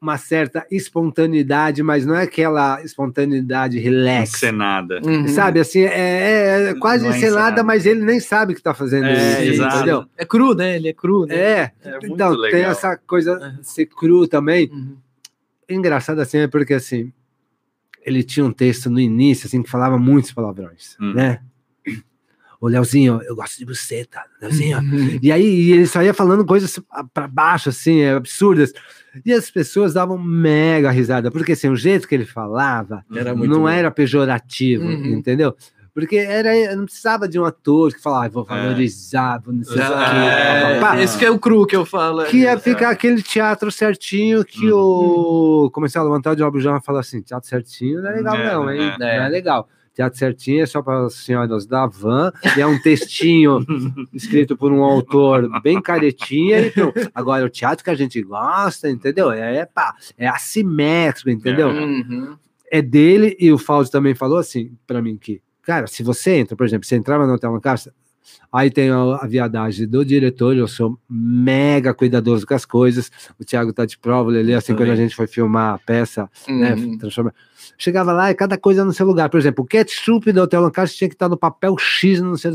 uma 0.00 0.18
certa 0.18 0.66
espontaneidade, 0.70 1.82
mas 1.82 2.04
não 2.04 2.14
é 2.14 2.22
aquela 2.22 2.82
espontaneidade 2.82 3.78
relax. 3.78 4.34
encenada. 4.34 5.00
Uhum. 5.04 5.28
Sabe, 5.28 5.60
assim, 5.60 5.82
é, 5.82 6.70
é 6.70 6.74
quase 6.74 7.04
Não 7.04 7.12
é 7.12 7.16
encenada, 7.16 7.36
encenada. 7.40 7.62
mas 7.62 7.86
ele 7.86 8.02
nem 8.04 8.18
sabe 8.20 8.54
que 8.54 8.62
tá 8.62 8.74
fazendo 8.74 9.06
É, 9.06 9.44
isso, 9.44 9.54
exato. 9.62 9.76
entendeu? 9.76 10.04
É 10.16 10.24
cru, 10.24 10.54
né? 10.54 10.76
Ele 10.76 10.88
é 10.88 10.92
cru, 10.92 11.26
né? 11.26 11.34
É, 11.36 11.72
É 11.84 11.90
muito 11.92 12.06
então 12.14 12.32
tem 12.32 12.40
legal. 12.52 12.70
essa 12.72 12.96
coisa 12.96 13.38
Uhum. 13.38 13.60
de 13.60 13.68
ser 13.68 13.86
cru 13.86 14.26
também. 14.26 14.68
Uhum. 14.72 14.96
Engraçado 15.68 16.20
assim, 16.20 16.38
é 16.38 16.48
porque 16.48 16.74
assim, 16.74 17.12
ele 18.04 18.22
tinha 18.22 18.44
um 18.44 18.52
texto 18.52 18.88
no 18.90 18.98
início, 18.98 19.46
assim, 19.46 19.62
que 19.62 19.68
falava 19.70 19.98
muitos 19.98 20.32
palavrões, 20.32 20.96
Hum. 21.00 21.12
né? 21.14 21.40
Ô, 22.60 22.66
Leozinho, 22.68 23.20
eu 23.22 23.36
gosto 23.36 23.56
de 23.58 23.64
buceta, 23.64 24.20
Leozinho. 24.42 24.78
Uhum. 24.78 25.18
E 25.22 25.30
aí 25.30 25.70
ele 25.72 25.86
só 25.86 26.02
ia 26.02 26.12
falando 26.12 26.44
coisas 26.44 26.80
para 27.14 27.28
baixo, 27.28 27.68
assim, 27.68 28.00
é, 28.00 28.12
absurdas. 28.14 28.72
E 29.24 29.32
as 29.32 29.50
pessoas 29.50 29.94
davam 29.94 30.18
mega 30.18 30.90
risada, 30.90 31.30
porque 31.30 31.52
assim, 31.52 31.68
o 31.68 31.76
jeito 31.76 32.06
que 32.08 32.14
ele 32.14 32.24
falava 32.26 33.04
Era 33.14 33.34
não 33.34 33.60
bom. 33.60 33.68
era 33.68 33.90
pejorativo, 33.90 34.84
Uhum. 34.84 35.06
entendeu? 35.06 35.54
Porque 35.94 36.16
era, 36.16 36.76
não 36.76 36.84
precisava 36.84 37.26
de 37.28 37.40
um 37.40 37.44
ator 37.44 37.92
que 37.92 38.00
falava, 38.00 38.26
ah, 38.26 38.28
vou 38.28 38.44
valorizar, 38.44 39.40
vou 39.44 39.52
não 39.52 39.64
sei 39.64 39.74
o 39.74 39.76
quê, 39.78 39.82
É, 39.82 40.80
pá, 40.80 40.86
pá. 40.90 41.00
Esse 41.02 41.18
que 41.18 41.24
é 41.24 41.30
o 41.30 41.38
cru 41.40 41.66
que 41.66 41.74
eu 41.74 41.84
falo. 41.84 42.24
que 42.26 42.36
ia 42.38 42.56
ficar 42.58 42.90
aquele 42.90 43.20
teatro 43.20 43.72
certinho 43.72 44.44
que 44.44 44.70
o 44.70 45.68
comercial 45.72 46.04
levantar 46.04 46.36
de 46.36 46.42
Albujão 46.42 46.76
e 46.76 46.80
falar 46.80 47.00
assim, 47.00 47.20
teatro 47.20 47.48
certinho 47.48 48.00
não 48.00 48.10
é 48.10 48.14
legal 48.14 48.36
É, 48.36 48.52
não, 48.52 48.70
hein? 48.70 48.80
é, 48.94 48.98
Não 48.98 49.06
é 49.24 49.28
legal. 49.28 49.68
Teatro 49.98 50.16
Certinho 50.16 50.62
é 50.62 50.66
só 50.66 50.80
para 50.80 51.06
as 51.06 51.14
senhoras 51.14 51.66
da 51.66 51.84
van, 51.84 52.32
e 52.56 52.60
é 52.60 52.64
um 52.64 52.80
textinho 52.80 53.58
escrito 54.14 54.56
por 54.56 54.70
um 54.70 54.84
autor 54.84 55.50
bem 55.60 55.82
caretinha. 55.82 56.68
Então, 56.68 56.92
agora, 57.12 57.44
o 57.44 57.50
teatro 57.50 57.82
que 57.82 57.90
a 57.90 57.96
gente 57.96 58.22
gosta, 58.22 58.88
entendeu? 58.88 59.32
É, 59.32 59.66
pá, 59.66 59.96
é 60.16 60.28
assimétrico, 60.28 61.30
entendeu? 61.30 61.70
Uhum. 61.70 62.36
É 62.70 62.80
dele, 62.80 63.36
e 63.40 63.50
o 63.50 63.58
Fausto 63.58 63.90
também 63.90 64.14
falou 64.14 64.38
assim 64.38 64.70
para 64.86 65.02
mim 65.02 65.16
que, 65.16 65.42
cara, 65.62 65.88
se 65.88 66.04
você 66.04 66.36
entra, 66.36 66.54
por 66.54 66.64
exemplo, 66.64 66.86
você 66.86 66.94
entrava 66.94 67.26
no 67.26 67.34
Hotel 67.34 67.60
Casa, 67.60 67.92
Aí 68.52 68.70
tem 68.70 68.90
a, 68.90 68.96
a 68.96 69.26
viadagem 69.26 69.86
do 69.86 70.04
diretor, 70.04 70.56
eu 70.56 70.66
sou 70.66 70.98
mega 71.08 71.92
cuidadoso 71.92 72.46
com 72.46 72.54
as 72.54 72.64
coisas. 72.64 73.10
O 73.38 73.44
Thiago 73.44 73.72
tá 73.72 73.84
de 73.84 73.98
prova, 73.98 74.36
ele 74.36 74.54
assim, 74.54 74.74
quando 74.74 74.90
a 74.90 74.96
gente 74.96 75.14
foi 75.14 75.26
filmar 75.26 75.74
a 75.74 75.78
peça, 75.78 76.30
né? 76.48 76.74
Uhum. 76.74 76.98
Transforma... 76.98 77.34
Chegava 77.76 78.12
lá 78.12 78.30
e 78.30 78.34
cada 78.34 78.56
coisa 78.56 78.84
no 78.84 78.92
seu 78.92 79.06
lugar. 79.06 79.28
Por 79.28 79.38
exemplo, 79.38 79.64
o 79.64 79.66
ketchup 79.66 80.32
do 80.32 80.42
Hotel 80.42 80.62
Lancaster 80.62 80.96
tinha 80.96 81.08
que 81.08 81.14
estar 81.14 81.28
no 81.28 81.36
papel 81.36 81.76
X 81.78 82.20
no 82.20 82.36
seu. 82.36 82.52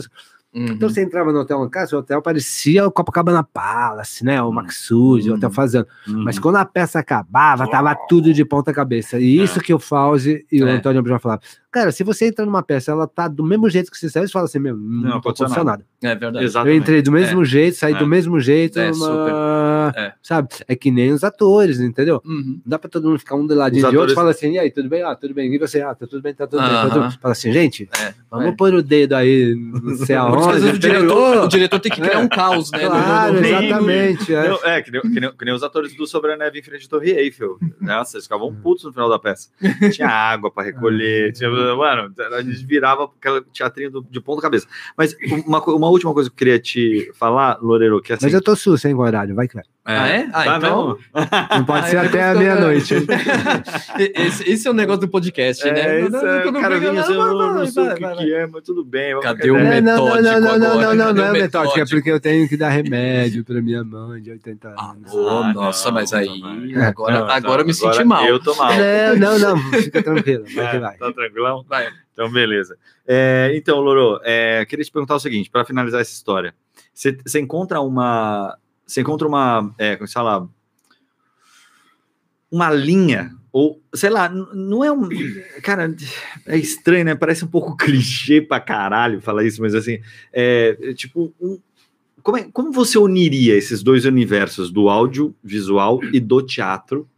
Uhum. 0.54 0.66
Então 0.66 0.90
você 0.90 1.02
entrava 1.02 1.32
no 1.32 1.40
Hotel 1.40 1.58
Lancaster, 1.60 1.98
o 1.98 2.02
hotel 2.02 2.22
parecia 2.22 2.86
o 2.86 2.92
Copacabana 2.92 3.44
Palace, 3.44 4.24
né? 4.24 4.42
O 4.42 4.52
Maxud, 4.52 5.30
o 5.30 5.36
Hotel 5.36 5.50
Fazenda. 5.50 5.88
Uhum. 6.08 6.24
Mas 6.24 6.38
quando 6.38 6.58
a 6.58 6.66
peça 6.66 7.00
acabava, 7.00 7.68
tava 7.68 7.96
tudo 8.08 8.34
de 8.34 8.46
ponta 8.46 8.74
cabeça. 8.74 9.20
E 9.20 9.42
isso 9.42 9.60
que 9.60 9.74
o 9.74 9.80
Fauzi 9.80 10.46
e 10.52 10.62
o 10.62 10.68
É. 10.68 10.72
Antônio 10.74 11.00
Abrão 11.00 11.20
falavam. 11.20 11.44
Cara, 11.74 11.92
se 11.92 12.04
você 12.04 12.28
entra 12.28 12.46
numa 12.46 12.62
peça, 12.62 12.92
ela 12.92 13.08
tá 13.08 13.28
do 13.28 13.44
mesmo 13.44 13.70
jeito 13.70 13.90
que 13.92 13.98
você 13.98 14.08
saiu, 14.10 14.28
você 14.28 14.32
fala 14.32 14.46
assim, 14.46 14.60
meu, 14.60 14.78
não, 14.78 15.10
Não 15.10 15.18
aconteceu 15.18 15.64
nada. 15.64 15.84
É 16.02 16.10
verdade. 16.16 16.38
Eu 16.38 16.44
Exatamente. 16.44 16.78
entrei 16.82 17.02
do 17.02 17.12
mesmo 17.12 17.44
jeito, 17.44 17.76
saí 17.78 17.94
É. 17.94 17.98
do 17.98 18.06
mesmo 18.08 18.40
jeito, 18.40 18.80
É, 18.80 18.92
numa- 18.92 19.06
super. 19.06 20.00
É. 20.00 20.14
sabe? 20.22 20.50
É 20.68 20.76
que 20.76 20.92
nem 20.92 21.12
os 21.12 21.24
atores, 21.24 21.80
entendeu? 21.80 22.22
Uhum. 22.26 22.44
Não 22.58 22.62
dá 22.66 22.78
pra 22.80 22.90
todo 22.90 23.08
mundo 23.10 23.18
ficar 23.20 23.36
um 23.36 23.46
do 23.48 23.56
ladinho 23.56 23.84
Os 23.86 23.92
de 23.92 23.98
outro 23.98 24.12
atores- 24.12 24.14
e 24.14 24.16
fala 24.16 24.30
assim, 24.32 24.52
e 24.54 24.60
aí, 24.60 24.70
tudo 24.72 24.88
bem? 24.88 25.02
Ah, 25.04 25.16
tudo 25.16 25.34
bem. 25.34 25.54
E 25.54 25.58
você? 25.58 25.82
Ah, 25.82 25.96
tá 25.96 26.06
tudo 26.06 26.22
bem, 26.22 26.34
tá 26.34 26.46
tudo 26.46 26.62
bem, 26.62 26.70
tá 26.72 26.90
tudo. 26.90 27.12
Fala 27.20 27.32
assim, 27.32 27.52
gente, 27.52 27.90
É. 28.00 28.14
vamos 28.30 28.48
É. 28.48 28.52
pôr 28.52 28.74
o 28.76 28.84
dedo 28.84 29.14
aí, 29.16 29.56
não 29.56 29.96
sei 29.98 30.16
aonde. 30.18 30.68
o 30.70 30.80
diretor, 30.80 31.44
o 31.46 31.48
diretor 31.48 31.80
tem 31.80 31.92
que 31.92 32.00
criar 32.02 32.20
um 32.20 32.28
caos, 32.28 32.72
né? 32.72 32.84
no- 32.84 32.86
no- 32.86 33.04
Claro, 33.04 33.34
no- 33.34 33.40
no- 33.42 33.46
exatamente. 33.48 34.36
é. 34.36 34.60
É, 34.64 34.82
que 34.82 34.92
nem, 34.92 35.02
que, 35.02 35.20
nem, 35.20 35.32
que 35.36 35.46
nem 35.46 35.54
os 35.54 35.64
atores 35.64 35.96
do 35.96 36.06
Sobre 36.06 36.34
a 36.34 36.38
Neve 36.38 36.60
em 36.60 36.64
frente 36.64 36.86
à 36.86 36.90
Torre 36.90 37.12
Eiffel. 37.12 37.58
Nossa, 37.82 38.18
eles 38.18 38.26
ficavam 38.26 38.54
putos 38.54 38.84
no 38.84 38.92
final 38.94 39.10
da 39.10 39.18
peça. 39.20 39.50
Tinha 39.92 40.08
água 40.08 40.52
para 40.52 40.64
recolher, 40.64 41.32
tinha, 41.34 41.50
mano, 41.78 42.14
a 42.34 42.42
gente 42.42 42.66
virava 42.66 43.06
aquele 43.06 43.42
teatrinho 43.54 43.92
do- 43.92 44.08
de 44.10 44.20
ponta 44.22 44.42
cabeça. 44.42 44.68
Mas 44.98 45.16
uma, 45.46 45.64
uma 45.64 45.88
última 45.90 46.14
coisa 46.14 46.30
que 46.30 46.34
eu 46.34 46.38
queria 46.38 46.60
te 46.60 47.12
falar, 47.16 47.58
Loureiro, 47.62 48.02
que 48.02 48.12
é 48.12 48.16
assim. 48.16 48.26
Mas 48.26 48.34
eu 48.34 48.42
tô 48.42 48.56
susto, 48.56 48.88
hein, 48.88 48.96
com 48.96 49.02
o 49.02 49.06
horário, 49.06 49.36
vai 49.36 49.48
que 49.48 49.56
vai. 49.86 49.96
Ah, 49.96 50.08
é? 50.08 50.28
Ah, 50.32 50.44
Vai 50.46 50.58
então. 50.58 50.98
Não 51.58 51.66
pode 51.66 51.86
Ah, 51.86 51.90
ser 51.90 51.98
até 51.98 52.24
a 52.24 52.36
meia-noite. 52.36 52.96
esse, 54.16 54.50
esse 54.50 54.68
é 54.68 54.72
o 54.72 54.74
negócio 54.74 55.02
do 55.02 55.08
podcast, 55.10 55.64
né? 55.66 55.80
É, 55.80 56.00
Não, 56.00 56.08
isso 56.08 56.26
não, 56.26 56.34
é, 56.34 56.44
quando 56.44 56.58
o 56.58 56.62
cara 56.62 56.76
assim, 56.76 56.86
vai, 56.86 56.94
eu 57.12 57.38
vai, 57.38 57.54
não 57.54 57.66
sei 57.68 57.84
vai, 57.84 57.94
o 57.94 57.96
que, 57.98 58.02
vai, 58.04 58.16
que 58.16 58.34
é, 58.34 58.48
mas 58.48 58.64
tudo 58.64 58.84
bem. 58.86 59.20
Cadê 59.20 59.52
o. 59.52 59.58
É, 59.58 59.82
não, 59.82 59.98
não, 59.98 60.06
não, 60.06 60.16
metódico 60.16 60.40
não, 60.42 60.42
não, 60.60 60.68
agora, 60.72 60.96
não, 60.96 60.96
não, 60.96 61.14
não 61.14 61.26
é 61.26 61.32
metódico, 61.32 61.38
é 61.38 61.42
metódico? 61.82 61.90
porque 61.98 62.12
eu 62.12 62.20
tenho 62.20 62.48
que 62.48 62.58
dar 62.58 62.70
remédio 62.70 63.44
pra 63.44 63.62
minha 63.62 63.84
mãe 63.84 64.22
de 64.22 64.32
80 64.32 64.74
Ah, 64.78 64.92
anos. 64.92 65.12
pô, 65.12 65.28
Ah, 65.30 65.54
nossa, 65.54 65.88
não, 65.88 65.94
mas 65.96 66.14
aí. 66.14 66.28
não, 66.40 66.56
não. 66.56 66.84
Agora, 66.84 67.20
Não, 67.20 67.30
agora 67.30 67.62
eu 67.62 67.66
me 67.66 67.72
não, 67.72 67.94
senti 67.94 68.04
mal. 68.04 68.26
Eu 68.26 68.40
tô 68.40 68.56
mal. 68.56 68.72
Não, 69.18 69.38
não, 69.38 69.56
não, 69.56 69.58
fica 69.74 70.02
tranquilo, 70.02 70.46
vai 70.56 70.70
que 70.72 70.76
É, 70.78 70.80
vai. 70.80 70.98
Tá 70.98 71.12
tranquilão? 71.12 71.66
Vai. 71.68 71.90
Então, 72.14 72.32
beleza. 72.32 72.78
É, 73.08 73.52
então, 73.56 73.80
Loro, 73.82 74.20
é, 74.24 74.66
queria 74.66 74.86
te 74.86 74.92
perguntar 74.92 75.16
o 75.16 75.20
seguinte, 75.20 75.50
para 75.50 75.66
finalizar 75.66 76.00
essa 76.00 76.14
história. 76.14 76.54
Você 76.94 77.40
encontra 77.40 77.82
uma. 77.82 78.56
Você 78.86 79.02
encontra 79.02 79.28
uma. 79.28 79.74
É, 79.78 79.96
como 79.96 80.08
se 80.08 80.14
fala? 80.14 80.50
Uma 82.52 82.70
linha, 82.72 83.36
ou 83.52 83.82
sei 83.96 84.10
lá, 84.12 84.30
não 84.30 84.84
é 84.84 84.92
um. 84.92 85.10
Cara, 85.64 85.96
é 86.46 86.58
estranho, 86.58 87.06
né? 87.06 87.16
Parece 87.16 87.44
um 87.44 87.48
pouco 87.48 87.76
clichê 87.78 88.42
pra 88.42 88.60
caralho 88.60 89.22
falar 89.22 89.44
isso, 89.44 89.62
mas 89.62 89.74
assim, 89.74 90.00
é 90.32 90.78
é 90.82 90.94
tipo. 90.94 91.34
Um, 91.42 91.60
como, 92.22 92.38
é- 92.38 92.48
como 92.54 92.72
você 92.72 92.98
uniria 92.98 93.56
esses 93.56 93.82
dois 93.84 94.06
universos, 94.06 94.72
do 94.72 94.88
audiovisual 94.88 96.02
e 96.14 96.20
do 96.20 96.42
teatro, 96.42 97.10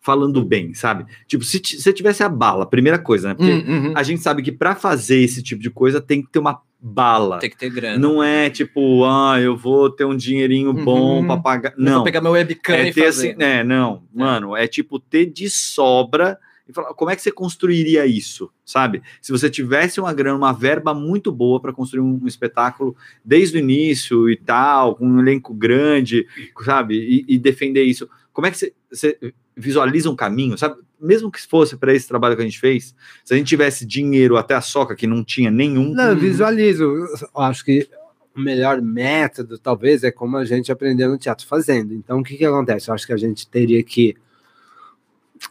falando 0.00 0.44
bem, 0.44 0.74
sabe? 0.74 1.06
Tipo, 1.26 1.44
se 1.44 1.60
você 1.60 1.92
tivesse 1.92 2.22
a 2.22 2.28
bala, 2.28 2.66
primeira 2.66 2.98
coisa, 2.98 3.28
né? 3.28 3.34
Porque 3.34 3.52
Hum, 3.52 3.86
uhum. 3.88 3.92
a 3.96 4.02
gente 4.02 4.20
sabe 4.22 4.42
que 4.42 4.50
para 4.52 4.74
fazer 4.74 5.18
esse 5.20 5.40
tipo 5.42 5.62
de 5.62 5.70
coisa 5.70 6.00
tem 6.00 6.20
que 6.20 6.30
ter 6.30 6.40
uma 6.40 6.60
bala. 6.80 7.38
Tem 7.38 7.50
que 7.50 7.56
ter 7.56 7.70
grana. 7.70 7.98
Não 7.98 8.22
é 8.22 8.48
tipo, 8.50 9.04
ah, 9.04 9.40
eu 9.40 9.56
vou 9.56 9.90
ter 9.90 10.04
um 10.04 10.16
dinheirinho 10.16 10.72
bom 10.72 11.20
Uhum. 11.20 11.26
para 11.26 11.36
pagar. 11.40 11.72
Eu 11.76 11.84
Não. 11.84 11.94
Vou 11.96 12.04
pegar 12.04 12.20
meu 12.20 12.32
webcam 12.32 12.74
É 12.74 12.88
e 12.88 12.92
ter 12.92 13.04
fazer. 13.04 13.28
assim, 13.30 13.38
né? 13.38 13.62
Não, 13.62 14.02
mano, 14.14 14.56
é 14.56 14.66
tipo 14.66 14.98
ter 14.98 15.26
de 15.26 15.50
sobra 15.50 16.38
e 16.68 16.72
falar, 16.72 16.94
como 16.94 17.10
é 17.10 17.16
que 17.16 17.22
você 17.22 17.32
construiria 17.32 18.06
isso, 18.06 18.50
sabe? 18.64 19.02
Se 19.20 19.32
você 19.32 19.50
tivesse 19.50 19.98
uma 20.00 20.12
grana, 20.12 20.36
uma 20.38 20.52
verba 20.52 20.94
muito 20.94 21.32
boa 21.32 21.60
para 21.60 21.72
construir 21.72 22.00
um, 22.00 22.20
um 22.22 22.26
espetáculo 22.28 22.94
desde 23.24 23.56
o 23.56 23.60
início 23.60 24.30
e 24.30 24.36
tal, 24.36 24.94
com 24.94 25.04
um 25.06 25.18
elenco 25.20 25.52
grande, 25.52 26.26
sabe? 26.64 26.94
E, 26.96 27.34
e 27.34 27.38
defender 27.38 27.82
isso. 27.82 28.08
Como 28.32 28.46
é 28.46 28.50
que 28.52 28.56
você, 28.56 28.72
você 28.90 29.18
visualiza 29.56 30.08
um 30.10 30.16
caminho, 30.16 30.56
sabe? 30.56 30.76
Mesmo 31.00 31.30
que 31.30 31.40
fosse 31.46 31.76
para 31.76 31.94
esse 31.94 32.06
trabalho 32.06 32.36
que 32.36 32.42
a 32.42 32.44
gente 32.44 32.60
fez, 32.60 32.94
se 33.24 33.32
a 33.34 33.36
gente 33.36 33.46
tivesse 33.48 33.84
dinheiro 33.86 34.36
até 34.36 34.54
a 34.54 34.60
soca, 34.60 34.94
que 34.94 35.06
não 35.06 35.24
tinha 35.24 35.50
nenhum, 35.50 35.92
Não, 35.94 36.10
eu 36.10 36.16
visualizo. 36.16 36.84
Eu 36.84 37.40
acho 37.42 37.64
que 37.64 37.88
o 38.36 38.40
melhor 38.40 38.80
método, 38.82 39.58
talvez, 39.58 40.04
é 40.04 40.10
como 40.10 40.36
a 40.36 40.44
gente 40.44 40.70
aprendeu 40.70 41.08
no 41.10 41.18
teatro 41.18 41.46
fazendo. 41.46 41.92
Então, 41.94 42.20
o 42.20 42.22
que, 42.22 42.36
que 42.36 42.44
acontece? 42.44 42.88
Eu 42.90 42.94
acho 42.94 43.06
que 43.06 43.12
a 43.12 43.16
gente 43.16 43.48
teria 43.48 43.82
que 43.82 44.14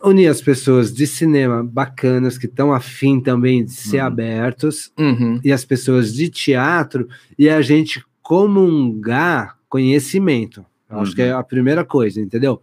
unir 0.04 0.28
as 0.28 0.40
pessoas 0.42 0.94
de 0.94 1.08
cinema 1.08 1.64
bacanas, 1.64 2.38
que 2.38 2.46
estão 2.46 2.72
afim 2.72 3.20
também 3.20 3.66
de 3.66 3.72
ser 3.72 4.00
Uhum. 4.02 4.06
abertos, 4.06 4.92
Uhum. 4.98 5.42
e 5.44 5.52
as 5.52 5.66
pessoas 5.66 6.14
de 6.14 6.30
teatro, 6.30 7.08
e 7.38 7.50
a 7.50 7.60
gente 7.62 8.04
comungar 8.22 9.58
conhecimento. 9.68 10.64
Eu 10.90 11.00
acho 11.00 11.12
Uhum. 11.12 11.16
que 11.16 11.22
é 11.24 11.32
a 11.32 11.44
primeira 11.44 11.84
coisa, 11.84 12.22
entendeu? 12.22 12.62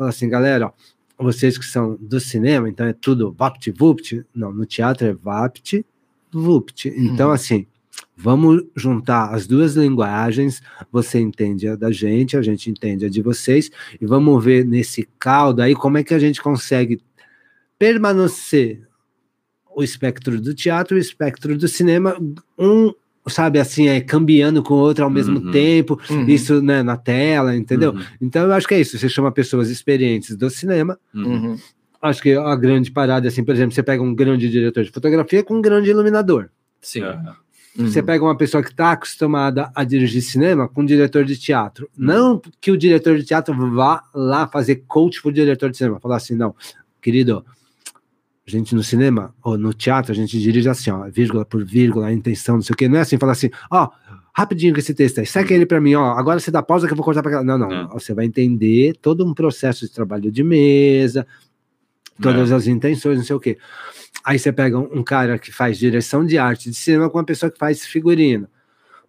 Fala 0.00 0.08
assim, 0.08 0.30
galera, 0.30 0.72
ó, 1.18 1.22
vocês 1.22 1.58
que 1.58 1.64
são 1.66 1.94
do 2.00 2.18
cinema, 2.18 2.66
então 2.70 2.86
é 2.86 2.94
tudo 2.94 3.30
vapt-vupt. 3.32 4.24
Não, 4.34 4.50
no 4.50 4.64
teatro 4.64 5.06
é 5.06 5.12
vapt-vupt. 5.12 6.88
Então, 6.88 7.26
Uhum. 7.28 7.34
assim, 7.34 7.66
vamos 8.16 8.62
juntar 8.74 9.34
as 9.34 9.46
duas 9.46 9.74
linguagens. 9.76 10.62
Você 10.90 11.20
entende 11.20 11.68
a 11.68 11.76
da 11.76 11.92
gente, 11.92 12.34
a 12.34 12.40
gente 12.40 12.70
entende 12.70 13.04
a 13.04 13.10
de 13.10 13.20
vocês, 13.20 13.70
e 14.00 14.06
vamos 14.06 14.42
ver 14.42 14.64
nesse 14.64 15.06
caldo 15.18 15.60
aí 15.60 15.74
como 15.74 15.98
é 15.98 16.02
que 16.02 16.14
a 16.14 16.18
gente 16.18 16.40
consegue 16.40 16.98
permanecer 17.78 18.88
o 19.76 19.82
espectro 19.82 20.40
do 20.40 20.54
teatro 20.54 20.96
e 20.96 20.98
o 20.98 21.02
espectro 21.02 21.58
do 21.58 21.68
cinema, 21.68 22.16
um, 22.58 22.90
sabe, 23.30 23.58
assim, 23.58 23.88
é 23.88 24.00
cambiando 24.00 24.62
com 24.62 24.74
o 24.74 24.78
outro 24.78 25.04
ao 25.04 25.10
mesmo 25.10 25.38
Uhum. 25.40 25.50
tempo, 25.50 25.98
Uhum. 26.10 26.26
isso 26.28 26.60
né, 26.60 26.82
na 26.82 26.96
tela, 26.96 27.56
entendeu? 27.56 27.92
Uhum, 27.92 28.02
Então 28.20 28.42
eu 28.46 28.52
acho 28.52 28.66
que 28.68 28.74
é 28.74 28.80
isso. 28.80 28.98
Você 28.98 29.08
chama 29.08 29.32
pessoas 29.32 29.70
experientes 29.70 30.36
do 30.36 30.50
cinema. 30.50 30.98
uhum. 31.14 31.24
Uhum. 31.50 31.56
Acho 32.02 32.22
que 32.22 32.32
a 32.34 32.56
grande 32.56 32.90
parada, 32.90 33.28
assim, 33.28 33.44
por 33.44 33.54
exemplo, 33.54 33.74
você 33.74 33.82
pega 33.82 34.02
um 34.02 34.14
grande 34.14 34.48
diretor 34.48 34.82
de 34.84 34.90
fotografia 34.90 35.42
com 35.44 35.56
um 35.56 35.60
grande 35.60 35.90
iluminador. 35.90 36.48
Sim. 36.80 37.02
É. 37.02 37.18
Uhum. 37.78 37.86
Você 37.86 38.02
pega 38.02 38.24
uma 38.24 38.36
pessoa 38.36 38.62
que 38.62 38.70
está 38.70 38.92
acostumada 38.92 39.70
a 39.74 39.84
dirigir 39.84 40.22
cinema 40.22 40.66
com 40.66 40.80
um 40.80 40.84
diretor 40.86 41.24
de 41.26 41.36
teatro. 41.38 41.88
Não 41.96 42.40
que 42.60 42.70
o 42.70 42.76
diretor 42.76 43.16
de 43.18 43.24
teatro 43.24 43.54
vá 43.74 44.02
lá 44.14 44.46
fazer 44.48 44.82
coach 44.88 45.20
pro 45.22 45.30
diretor 45.30 45.70
de 45.70 45.76
cinema. 45.76 46.00
Falar 46.00 46.16
assim, 46.16 46.34
não, 46.34 46.54
querido, 47.02 47.44
a 48.56 48.58
gente 48.58 48.74
no 48.74 48.82
cinema, 48.82 49.34
ou 49.42 49.56
no 49.56 49.72
teatro, 49.72 50.12
a 50.12 50.14
gente 50.14 50.38
dirige 50.40 50.68
assim, 50.68 50.90
ó, 50.90 51.08
vírgula 51.10 51.44
por 51.44 51.64
vírgula, 51.64 52.06
a 52.06 52.12
intenção, 52.12 52.56
não 52.56 52.62
sei 52.62 52.74
o 52.74 52.76
quê. 52.76 52.88
Não 52.88 52.98
é 52.98 53.00
assim, 53.00 53.18
falar 53.18 53.32
assim, 53.32 53.50
ó, 53.70 53.88
rapidinho 54.32 54.72
com 54.72 54.80
esse 54.80 54.94
texto 54.94 55.18
aí, 55.20 55.26
segue 55.26 55.54
ele 55.54 55.66
para 55.66 55.80
mim, 55.80 55.94
ó, 55.94 56.12
agora 56.12 56.40
você 56.40 56.50
dá 56.50 56.62
pausa 56.62 56.86
que 56.86 56.92
eu 56.92 56.96
vou 56.96 57.04
cortar 57.04 57.22
para 57.22 57.32
cá. 57.32 57.44
Não, 57.44 57.58
não, 57.58 57.68
Não. 57.68 57.88
você 57.88 58.14
vai 58.14 58.24
entender 58.24 58.96
todo 59.00 59.24
um 59.26 59.34
processo 59.34 59.86
de 59.86 59.92
trabalho 59.92 60.30
de 60.30 60.42
mesa, 60.42 61.26
todas 62.20 62.52
as 62.52 62.66
intenções, 62.66 63.18
não 63.18 63.24
sei 63.24 63.36
o 63.36 63.40
quê. 63.40 63.58
Aí 64.24 64.38
você 64.38 64.52
pega 64.52 64.78
um, 64.78 65.02
cara 65.02 65.38
que 65.38 65.50
faz 65.50 65.78
direção 65.78 66.24
de 66.24 66.36
arte 66.36 66.70
de 66.70 66.76
cinema 66.76 67.08
com 67.08 67.18
uma 67.18 67.24
pessoa 67.24 67.50
que 67.50 67.58
faz 67.58 67.86
figurino. 67.86 68.48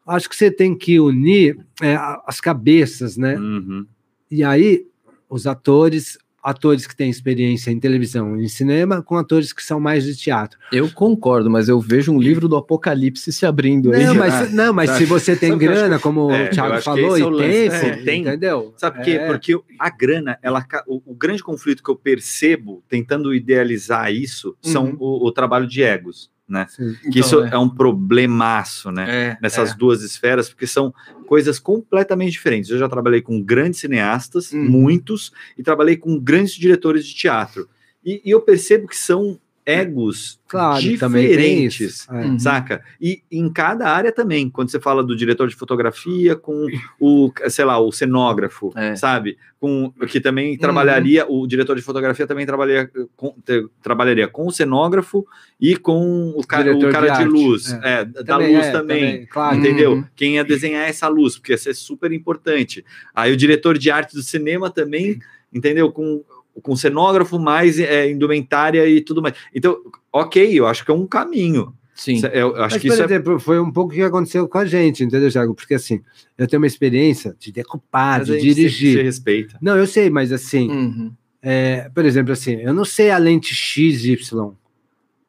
Acho 0.08 0.30
que 0.30 0.36
você 0.36 0.50
tem 0.50 0.76
que 0.76 1.00
unir 1.00 1.60
é, 1.82 1.98
as 2.26 2.40
cabeças, 2.40 3.18
né? 3.18 3.38
Uhum. 3.38 3.86
E 4.30 4.44
aí, 4.44 4.86
os 5.30 5.46
atores, 5.46 6.18
atores 6.44 6.88
que 6.88 6.96
têm 6.96 7.10
experiência 7.10 7.70
em 7.72 7.80
televisão 7.80 8.36
e 8.40 8.46
em 8.46 8.48
cinema, 8.48 9.02
com 9.02 9.16
atores 9.18 9.54
que 9.54 9.64
são 9.64 9.80
mais 9.80 10.04
de 10.06 10.16
teatro. 10.16 10.58
Eu 10.72 10.90
concordo, 10.92 11.50
mas 11.50 11.70
eu 11.70 11.80
vejo 11.80 12.12
um 12.12 12.20
livro 12.20 12.48
do 12.48 12.56
Apocalipse 12.56 13.32
se 13.32 13.46
abrindo 13.46 13.94
aí. 13.94 14.06
Não, 14.06 14.16
mas, 14.16 14.52
não, 14.54 14.74
mas 14.74 14.90
tá. 14.90 14.98
se 14.98 15.06
você 15.06 15.36
tem 15.36 15.50
Sabe 15.52 15.56
o 15.56 15.60
que 15.60 15.66
eu 15.66 15.72
grana, 15.80 16.00
como 16.00 16.32
É, 16.32 16.48
o 16.48 16.50
Thiago 16.50 16.76
que 16.78 16.82
falou, 16.82 17.18
e 17.18 17.22
é 17.22 17.26
tempo, 17.26 17.38
né? 17.38 17.70
Você 17.70 17.96
tem- 18.04 18.22
entendeu? 18.22 18.74
Sabe 18.78 18.98
por 18.98 19.06
quê? 19.06 19.12
É. 19.12 19.28
Porque 19.28 19.60
a 19.80 19.90
grana, 19.90 20.38
ela, 20.42 20.66
o, 20.88 21.02
o 21.12 21.14
grande 21.16 21.44
conflito 21.44 21.84
que 21.84 21.90
eu 21.92 21.96
percebo 21.96 22.84
tentando 22.90 23.34
idealizar 23.34 24.12
isso 24.12 24.56
são 24.62 24.86
Uhum. 24.86 24.98
o, 25.00 25.28
o 25.28 25.32
trabalho 25.32 25.68
de 25.68 25.84
egos, 25.84 26.32
né? 26.52 26.68
Sim. 26.70 26.94
Que 27.02 27.08
Então, 27.08 27.22
isso 27.22 27.42
né? 27.42 27.50
é 27.54 27.58
um 27.58 27.70
problemaço, 27.70 28.92
né? 28.92 29.06
É, 29.10 29.38
Nessas 29.42 29.72
é. 29.72 29.76
duas 29.76 30.04
esferas, 30.04 30.50
porque 30.50 30.68
são 30.68 30.94
coisas 31.26 31.58
completamente 31.60 32.34
diferentes. 32.34 32.70
Eu 32.70 32.78
já 32.78 32.90
trabalhei 32.90 33.22
com 33.22 33.42
grandes 33.42 33.80
cineastas, 33.80 34.52
Uhum. 34.52 34.64
muitos, 34.70 35.32
e 35.58 35.64
trabalhei 35.64 35.96
com 35.98 36.20
grandes 36.20 36.54
diretores 36.54 37.06
de 37.06 37.16
teatro. 37.16 37.68
E, 38.06 38.22
e 38.26 38.32
eu 38.32 38.42
percebo 38.42 38.88
que 38.88 38.98
são 38.98 39.40
egos 39.80 40.40
Claro, 40.48 40.82
também 41.00 41.28
diferentes. 41.30 41.80
isso. 41.80 42.14
É. 42.14 42.26
Uhum. 42.26 42.38
Saca? 42.40 42.84
E 43.00 43.22
em 43.32 43.50
cada 43.50 43.88
área 43.90 44.12
também, 44.12 44.50
quando 44.50 44.70
você 44.70 44.80
fala 44.80 45.02
do 45.04 45.16
diretor 45.16 45.48
de 45.48 45.56
fotografia 45.56 46.36
com 46.36 46.68
o, 47.00 47.32
sei 47.50 47.64
lá, 47.66 47.80
o 47.80 47.92
cenógrafo, 47.92 48.72
É. 48.76 48.96
sabe? 48.96 49.38
Com 49.60 49.92
que 50.10 50.20
também 50.20 50.58
trabalharia, 50.58 51.26
o 51.30 51.48
diretor 51.48 51.76
de 51.76 51.82
fotografia 51.82 52.28
também 52.28 52.46
trabalharia 52.46 52.90
com, 53.16 53.34
te- 53.46 53.68
trabalharia 53.82 54.28
com 54.28 54.48
o 54.48 54.52
cenógrafo 54.52 55.26
e 55.60 55.78
com 55.78 56.34
o 56.36 56.46
cara, 56.46 56.76
o 56.76 56.92
cara 56.92 57.10
de 57.10 57.20
de, 57.20 57.26
luz, 57.26 57.72
é. 57.84 58.02
é, 58.02 58.06
da 58.06 58.24
Também 58.24 58.56
luz 58.56 58.66
é, 58.66 58.72
também. 58.72 59.26
claro. 59.28 59.56
Entendeu? 59.58 59.92
Uhum. 59.94 60.04
Quem 60.16 60.36
ia 60.36 60.44
desenhar 60.44 60.90
essa 60.90 61.08
luz, 61.08 61.38
porque 61.38 61.54
ia 61.54 61.58
ser 61.58 61.74
super 61.76 62.12
importante. 62.12 62.84
Aí 63.16 63.32
o 63.32 63.38
diretor 63.38 63.78
de 63.78 63.90
arte 63.92 64.16
do 64.16 64.24
cinema 64.24 64.70
também, 64.70 65.20
entendeu? 65.54 65.92
Com, 65.92 66.24
com 66.62 66.76
cenógrafo, 66.76 67.40
mais 67.40 67.80
é, 67.80 68.10
indumentária 68.10 68.88
e 68.88 69.02
tudo 69.02 69.22
mais. 69.22 69.36
Então, 69.54 69.78
ok, 70.12 70.52
eu 70.60 70.68
acho 70.68 70.84
que 70.86 70.92
é 70.92 70.94
um 70.94 71.08
caminho. 71.08 71.74
Sim. 71.96 72.20
Eu, 72.34 72.56
eu 72.56 72.64
acho 72.64 72.76
Mas, 72.76 72.82
que 72.82 72.88
por 72.88 72.94
isso 72.94 73.02
é 73.02 73.06
exemplo, 73.06 73.40
foi 73.40 73.60
um 73.60 73.72
pouco 73.72 73.92
o 73.92 73.96
que 73.96 74.02
aconteceu 74.02 74.48
com 74.48 74.58
a 74.58 74.66
gente, 74.66 75.04
entendeu, 75.04 75.30
Thiago? 75.30 75.54
Porque 75.54 75.76
assim, 75.76 76.02
eu 76.38 76.48
tenho 76.48 76.60
uma 76.62 76.66
experiência 76.68 77.36
de 77.40 77.52
decupar, 77.52 78.20
Mas 78.20 78.28
de 78.28 78.34
a 78.36 78.40
gente 78.40 78.50
se- 78.50 78.56
dirigir. 78.56 78.98
Se 78.98 79.04
respeita. 79.04 79.58
Não, 79.62 79.78
eu 79.78 79.86
sei, 79.86 80.10
mas 80.10 80.32
assim, 80.32 80.70
Uhum. 80.70 81.12
é, 81.42 81.90
por 81.94 82.04
exemplo, 82.06 82.32
assim, 82.34 82.54
eu 82.56 82.74
não 82.74 82.86
sei 82.86 83.12
a 83.12 83.18
lente 83.18 83.54
XY, 83.54 84.18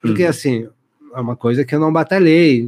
porque 0.01 0.23
Uhum. 0.25 0.29
assim, 0.31 0.69
é 1.15 1.21
uma 1.21 1.37
coisa 1.37 1.65
que 1.65 1.75
eu 1.75 1.81
não 1.81 1.93
batalhei. 1.93 2.63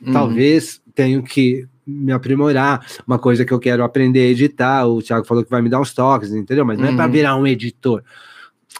Uhum. 0.00 0.12
Talvez 0.12 0.80
tenho 0.94 1.22
que 1.22 1.66
me 1.88 2.12
aprimorar, 2.12 2.84
uma 3.06 3.18
coisa 3.18 3.44
que 3.44 3.52
eu 3.52 3.58
quero 3.58 3.82
aprender 3.82 4.20
a 4.20 4.30
editar. 4.30 4.86
O 4.86 5.02
Thiago 5.02 5.24
falou 5.26 5.42
que 5.42 5.50
vai 5.50 5.62
me 5.62 5.70
dar 5.70 5.80
uns 5.80 5.94
toques, 5.94 6.30
entendeu? 6.32 6.64
Mas 6.64 6.78
não 6.78 6.86
é 6.88 6.94
para 6.94 7.06
Uhum. 7.06 7.12
virar 7.12 7.36
um 7.36 7.46
editor. 7.46 8.02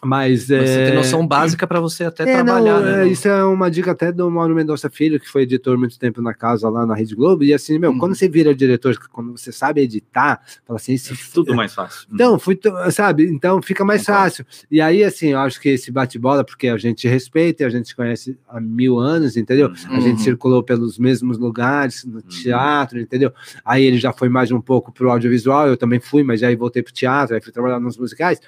Mas, 0.05 0.49
Mas 0.49 0.71
Você 0.71 0.79
é... 0.81 0.85
tem 0.87 0.95
noção 0.95 1.27
básica 1.27 1.67
para 1.67 1.81
você 1.81 2.05
até 2.05 2.23
É, 2.23 2.35
trabalhar, 2.35 2.75
não, 2.81 2.83
né? 2.83 3.05
é, 3.05 3.09
Isso 3.09 3.27
é 3.27 3.43
uma 3.45 3.71
dica 3.71 3.91
até 3.91 4.13
do 4.13 4.31
Mauro 4.31 4.55
Mendonça 4.55 4.89
Filho, 4.89 5.19
que 5.19 5.29
foi 5.29 5.43
editor 5.43 5.77
muito 5.79 5.99
tempo 5.99 6.23
na 6.23 6.33
casa 6.33 6.69
lá 6.69 6.87
na 6.87 6.95
Rede 6.95 7.15
Globo. 7.15 7.43
E 7.43 7.53
assim, 7.53 7.79
meu, 7.79 7.91
Uhum. 7.91 7.99
quando 7.99 8.15
você 8.15 8.29
vira 8.29 8.55
diretor, 8.55 8.97
quando 9.11 9.37
você 9.37 9.51
sabe 9.51 9.81
editar, 9.81 10.41
fala 10.67 10.79
assim, 10.79 10.95
esse 10.95 11.13
É 11.13 11.17
tudo 11.35 11.55
mais 11.55 11.75
fácil. 11.75 12.07
então, 12.13 12.39
fui, 12.39 12.59
sabe? 12.93 13.25
Então 13.29 13.61
fica 13.61 13.85
mais 13.85 14.05
fácil. 14.05 14.47
E 14.71 14.81
aí, 14.81 15.03
assim, 15.03 15.29
eu 15.33 15.39
acho 15.41 15.61
que 15.61 15.69
esse 15.71 15.91
bate-bola, 15.91 16.45
porque 16.45 16.69
a 16.69 16.77
gente 16.77 17.09
respeita, 17.09 17.67
a 17.67 17.71
gente 17.71 17.89
se 17.89 17.97
conhece 17.97 18.39
há 18.49 18.61
mil 18.61 18.99
anos, 18.99 19.37
entendeu? 19.37 19.73
A 19.89 19.95
Uhum. 19.95 20.01
gente 20.01 20.21
circulou 20.21 20.63
pelos 20.63 20.99
mesmos 20.99 21.39
lugares, 21.39 22.05
no 22.05 22.23
teatro, 22.23 23.01
entendeu? 23.01 23.33
Aí 23.65 23.85
ele 23.85 23.99
já 23.99 24.13
foi 24.13 24.29
mais 24.29 24.51
um 24.53 24.61
pouco 24.61 24.93
pro 24.93 25.11
audiovisual, 25.11 25.67
eu 25.67 25.77
também 25.77 25.99
fui, 25.99 26.23
mas 26.23 26.43
aí 26.43 26.55
voltei 26.55 26.83
pro 26.83 26.93
teatro, 26.93 27.35
aí 27.35 27.41
fui 27.43 27.53
trabalhar 27.53 27.81
nos 27.81 27.97
musicais. 27.99 28.41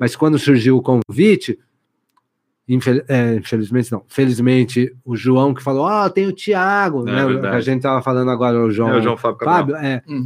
Mas 0.00 0.14
quando 0.16 0.38
surgiu 0.38 0.76
o 0.76 0.82
convite, 0.82 1.58
infel- 2.68 3.02
é, 3.08 3.36
infelizmente 3.36 3.90
não, 3.92 4.04
felizmente, 4.08 4.94
o 5.04 5.16
João 5.16 5.54
que 5.54 5.62
falou, 5.62 5.84
ó, 5.84 6.08
tem 6.08 6.26
o 6.26 6.32
Thiago, 6.32 7.08
É 7.08 7.12
né? 7.12 7.26
verdade. 7.26 7.56
A 7.56 7.60
gente 7.60 7.82
tava 7.82 8.02
falando 8.02 8.30
agora, 8.30 8.58
o 8.60 8.70
João, 8.70 8.90
É 8.90 8.98
o 8.98 9.02
João 9.02 9.16
Fábio. 9.16 9.44
Fábio, 9.44 9.76
é. 9.76 10.02
Uhum. 10.06 10.24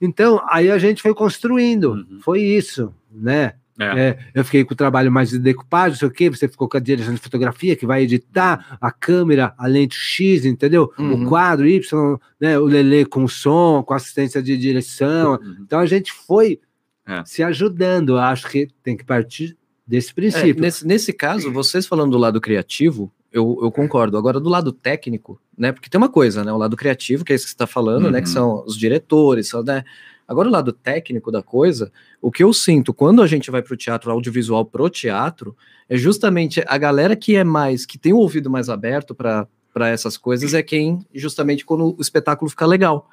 Então, 0.00 0.40
aí 0.48 0.70
a 0.70 0.78
gente 0.78 1.02
foi 1.02 1.14
construindo, 1.14 1.92
Uhum. 1.92 2.18
foi 2.22 2.40
isso, 2.42 2.94
né? 3.10 3.54
É. 3.78 4.08
É, 4.08 4.18
eu 4.34 4.44
fiquei 4.44 4.62
com 4.62 4.74
o 4.74 4.76
trabalho 4.76 5.10
mais 5.10 5.30
de 5.30 5.38
decupagem, 5.38 5.92
não 5.92 5.96
sei 5.98 6.08
o 6.08 6.10
quê, 6.10 6.28
você 6.28 6.46
ficou 6.46 6.68
com 6.68 6.76
a 6.76 6.80
direção 6.80 7.14
de 7.14 7.20
fotografia, 7.20 7.74
que 7.74 7.86
vai 7.86 8.02
editar 8.02 8.76
a 8.78 8.92
câmera, 8.92 9.54
a 9.56 9.66
lente 9.66 9.96
X, 9.96 10.44
entendeu? 10.44 10.92
Uhum. 10.98 11.24
O 11.24 11.28
quadro 11.30 11.66
Y, 11.66 12.18
né? 12.38 12.58
O 12.58 12.64
Lele 12.66 13.06
com 13.06 13.26
som, 13.26 13.82
com 13.82 13.94
assistência 13.94 14.42
de 14.42 14.54
direção. 14.58 15.32
Uhum. 15.42 15.56
Então 15.62 15.78
a 15.80 15.86
gente 15.86 16.12
foi 16.12 16.60
É. 17.06 17.22
se 17.24 17.42
ajudando. 17.42 18.10
Eu 18.10 18.18
acho 18.18 18.48
que 18.48 18.68
tem 18.82 18.96
que 18.96 19.04
partir 19.04 19.56
desse 19.86 20.10
É, 20.10 20.14
princípio. 20.14 20.60
nesse, 20.62 20.86
nesse 20.86 21.12
caso, 21.12 21.50
vocês 21.52 21.86
falando 21.86 22.12
do 22.12 22.18
lado 22.18 22.40
criativo, 22.40 23.10
eu, 23.32 23.58
eu 23.62 23.70
concordo. 23.70 24.16
Agora, 24.16 24.38
do 24.40 24.48
lado 24.48 24.72
técnico, 24.72 25.40
né? 25.56 25.72
Porque 25.72 25.88
tem 25.88 25.98
uma 25.98 26.08
coisa, 26.08 26.44
né? 26.44 26.52
O 26.52 26.56
lado 26.58 26.76
criativo, 26.76 27.24
que 27.24 27.32
é 27.32 27.36
isso 27.36 27.44
que 27.44 27.50
você 27.50 27.54
está 27.54 27.66
falando, 27.66 28.10
né? 28.10 28.18
Uhum. 28.18 28.24
Que 28.24 28.28
são 28.30 28.64
os 28.66 28.76
diretores, 28.76 29.48
são, 29.48 29.62
né? 29.62 29.84
Agora, 30.28 30.48
o 30.48 30.52
lado 30.52 30.72
técnico 30.72 31.32
da 31.32 31.42
coisa, 31.42 31.90
o 32.22 32.30
que 32.30 32.44
eu 32.44 32.52
sinto 32.52 32.94
quando 32.94 33.20
a 33.20 33.26
gente 33.26 33.50
vai 33.50 33.62
para 33.62 33.74
o 33.74 33.76
teatro 33.76 34.12
audiovisual 34.12 34.64
pro 34.64 34.88
teatro, 34.88 35.56
é 35.88 35.96
justamente 35.96 36.62
a 36.68 36.78
galera 36.78 37.16
que 37.16 37.34
é 37.34 37.42
mais, 37.42 37.84
que 37.84 37.98
tem 37.98 38.12
o 38.12 38.18
ouvido 38.18 38.48
mais 38.48 38.68
aberto 38.68 39.12
para 39.12 39.48
essas 39.88 40.16
coisas, 40.16 40.54
é 40.54 40.62
quem, 40.62 41.04
justamente, 41.12 41.64
quando 41.64 41.96
o 41.98 42.00
espetáculo 42.00 42.48
fica 42.48 42.64
legal. 42.64 43.08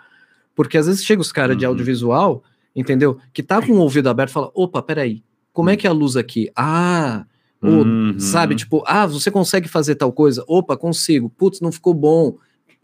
Porque 0.55 0.77
às 0.77 0.85
vezes 0.85 1.03
chega 1.03 1.19
os 1.21 1.31
caras 1.31 1.57
de 1.57 1.65
Uhum. 1.65 1.71
audiovisual, 1.71 2.43
entendeu? 2.77 3.17
Que 3.33 3.43
tá 3.43 3.61
com 3.61 3.73
o 3.73 3.79
ouvido 3.79 4.07
aberto 4.09 4.29
e 4.29 4.33
fala: 4.33 4.51
opa, 4.55 4.81
peraí, 4.81 5.23
como 5.51 5.69
é 5.69 5.75
que 5.75 5.85
é 5.85 5.89
a 5.89 5.93
luz 5.93 6.15
aqui? 6.15 6.49
Ah, 6.55 7.25
Uhum. 7.59 8.19
sabe? 8.19 8.55
Tipo, 8.55 8.83
ah, 8.85 9.07
você 9.07 9.31
consegue 9.31 9.67
fazer 9.67 9.95
tal 9.95 10.13
coisa? 10.13 10.43
Opa, 10.47 10.77
consigo. 10.77 11.27
Putz, 11.29 11.59
não 11.59 11.71
ficou 11.71 11.91
bom. 11.93 12.37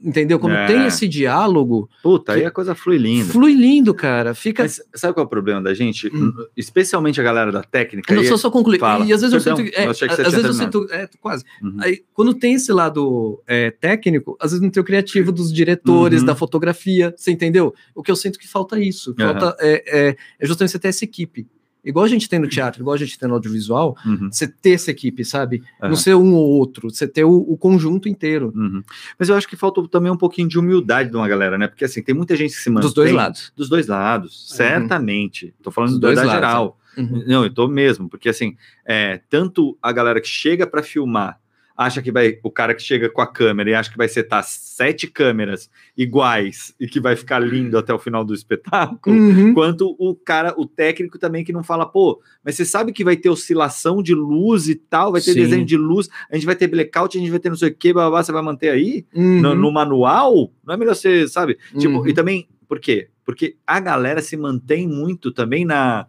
Entendeu? 0.03 0.37
Quando 0.37 0.53
É. 0.55 0.67
tem 0.67 0.85
esse 0.85 1.07
diálogo, 1.07 1.89
Puta, 2.03 2.33
aí 2.33 2.45
a 2.45 2.51
coisa 2.51 2.75
flui 2.75 2.97
lindo. 2.97 3.25
flui 3.31 3.53
lindo, 3.53 3.93
cara. 3.93 4.33
Fica. 4.35 4.63
Mas 4.63 4.81
sabe 4.93 5.13
qual 5.13 5.23
é 5.23 5.25
o 5.27 5.29
problema 5.29 5.61
da 5.61 5.73
gente? 5.73 6.07
Hum. 6.13 6.33
Especialmente 6.57 7.21
a 7.21 7.23
galera 7.23 7.51
da 7.51 7.63
técnica. 7.63 8.13
Não 8.13 8.23
sou 8.25 8.37
só 8.37 8.51
concluir. 8.51 8.79
Fala. 8.79 9.05
E 9.05 9.13
às 9.13 9.21
vezes 9.21 9.41
Perdão, 9.43 9.63
eu 9.63 9.65
sinto. 9.65 9.77
É, 9.77 9.85
eu 9.85 9.91
que 9.93 9.97
você 9.97 10.05
às 10.05 10.33
vezes 10.33 10.45
eu 10.45 10.53
sinto. 10.53 10.87
É, 10.91 11.07
quase. 11.21 11.45
Uhum. 11.61 11.77
Aí, 11.79 12.03
quando 12.13 12.33
tem 12.33 12.55
esse 12.55 12.71
lado 12.73 13.41
é, 13.47 13.71
técnico, 13.71 14.35
às 14.41 14.51
vezes 14.51 14.61
não 14.61 14.69
tem 14.69 14.81
o 14.81 14.85
criativo 14.85 15.31
dos 15.31 15.53
diretores, 15.53 16.19
Uhum. 16.19 16.25
da 16.25 16.35
fotografia, 16.35 17.13
você 17.15 17.31
entendeu? 17.31 17.73
O 17.95 18.03
que 18.03 18.11
eu 18.11 18.15
sinto 18.15 18.37
que 18.37 18.47
falta 18.47 18.79
isso. 18.79 19.15
Falta, 19.17 19.55
é, 19.59 19.83
é, 20.09 20.17
é 20.39 20.45
justamente 20.45 20.71
você 20.71 20.79
ter 20.79 20.89
essa 20.89 21.05
equipe. 21.05 21.47
Igual 21.83 22.05
a 22.05 22.07
gente 22.07 22.29
tem 22.29 22.39
no 22.39 22.47
teatro, 22.47 22.81
igual 22.81 22.93
a 22.93 22.97
gente 22.97 23.17
tem 23.19 23.27
no 23.27 23.35
audiovisual, 23.35 23.97
Uhum. 24.05 24.29
você 24.31 24.47
ter 24.47 24.71
essa 24.71 24.89
equipe, 24.91 25.25
sabe? 25.25 25.61
Aham. 25.81 25.89
Não 25.89 25.95
ser 25.97 26.15
um 26.15 26.33
ou 26.33 26.47
outro, 26.47 26.89
você 26.89 27.07
ter 27.07 27.23
o, 27.25 27.33
o 27.33 27.57
conjunto 27.57 28.07
inteiro. 28.07 28.53
Uhum. 28.55 28.81
Mas 29.19 29.27
eu 29.29 29.35
acho 29.35 29.47
que 29.47 29.55
faltou 29.55 29.87
também 29.87 30.11
um 30.11 30.17
pouquinho 30.17 30.47
de 30.47 30.57
humildade 30.57 31.09
de 31.09 31.15
uma 31.15 31.27
galera, 31.27 31.57
né? 31.57 31.67
Porque 31.67 31.83
assim, 31.85 32.01
tem 32.01 32.15
muita 32.15 32.35
gente 32.35 32.51
que 32.53 32.61
se 32.61 32.69
mantém. 32.69 32.87
Dos 32.87 32.93
dois 32.93 33.11
lados. 33.11 33.51
Dos 33.55 33.67
dois 33.69 33.87
lados, 33.87 34.47
certamente. 34.49 35.53
Tô 35.61 35.71
falando 35.71 35.91
Dos 35.91 35.99
do 35.99 36.01
dois 36.01 36.15
da 36.15 36.23
lados, 36.23 36.35
geral. 36.39 36.79
Uhum. 36.97 37.23
Não, 37.27 37.43
eu 37.43 37.53
tô 37.53 37.67
mesmo, 37.67 38.07
porque 38.07 38.29
assim, 38.29 38.55
é, 38.85 39.19
tanto 39.29 39.77
a 39.81 39.91
galera 39.91 40.21
que 40.21 40.27
chega 40.27 40.65
para 40.67 40.83
filmar 40.83 41.39
acha 41.75 42.01
que 42.01 42.11
vai, 42.11 42.37
o 42.43 42.51
cara 42.51 42.73
que 42.75 42.81
chega 42.83 43.09
com 43.09 43.21
a 43.21 43.27
câmera 43.27 43.69
e 43.69 43.73
acha 43.73 43.89
que 43.91 43.97
vai 43.97 44.07
setar 44.07 44.43
sete 44.43 45.07
câmeras 45.07 45.69
iguais 45.97 46.73
e 46.79 46.87
que 46.87 46.99
vai 46.99 47.15
ficar 47.15 47.39
lindo 47.39 47.77
até 47.77 47.93
o 47.93 47.97
final 47.99 48.23
do 48.23 48.33
espetáculo, 48.33 49.15
Uhum. 49.15 49.53
quanto 49.53 49.95
o 49.97 50.13
cara, 50.15 50.53
o 50.57 50.65
técnico 50.67 51.17
também 51.17 51.43
que 51.43 51.53
não 51.53 51.63
fala, 51.63 51.85
pô, 51.85 52.21
mas 52.43 52.55
você 52.55 52.65
sabe 52.65 52.91
que 52.91 53.03
vai 53.03 53.15
ter 53.15 53.29
oscilação 53.29 54.03
de 54.03 54.13
luz 54.13 54.67
e 54.67 54.75
tal, 54.75 55.11
vai 55.11 55.21
ter 55.21 55.33
Sim. 55.33 55.39
desenho 55.39 55.65
de 55.65 55.77
luz, 55.77 56.09
a 56.29 56.35
gente 56.35 56.45
vai 56.45 56.55
ter 56.55 56.67
blackout, 56.67 57.17
a 57.17 57.21
gente 57.21 57.29
vai 57.31 57.39
ter 57.39 57.49
não 57.49 57.55
sei 57.55 57.69
o 57.69 57.75
que, 57.75 57.93
blá, 57.93 58.03
blá, 58.03 58.11
blá, 58.11 58.23
você 58.23 58.31
vai 58.31 58.41
manter 58.43 58.69
aí? 58.69 59.05
No, 59.13 59.49
Uhum. 59.49 59.55
no 59.55 59.71
manual? 59.71 60.51
Não 60.65 60.73
é 60.73 60.77
melhor 60.77 60.95
você, 60.95 61.27
sabe? 61.27 61.57
Tipo, 61.77 61.99
Uhum. 61.99 62.07
e 62.07 62.13
também, 62.13 62.47
por 62.67 62.79
quê? 62.79 63.09
Porque 63.25 63.55
a 63.65 63.79
galera 63.79 64.21
se 64.21 64.35
mantém 64.35 64.87
muito 64.87 65.31
também 65.31 65.63
na, 65.65 66.05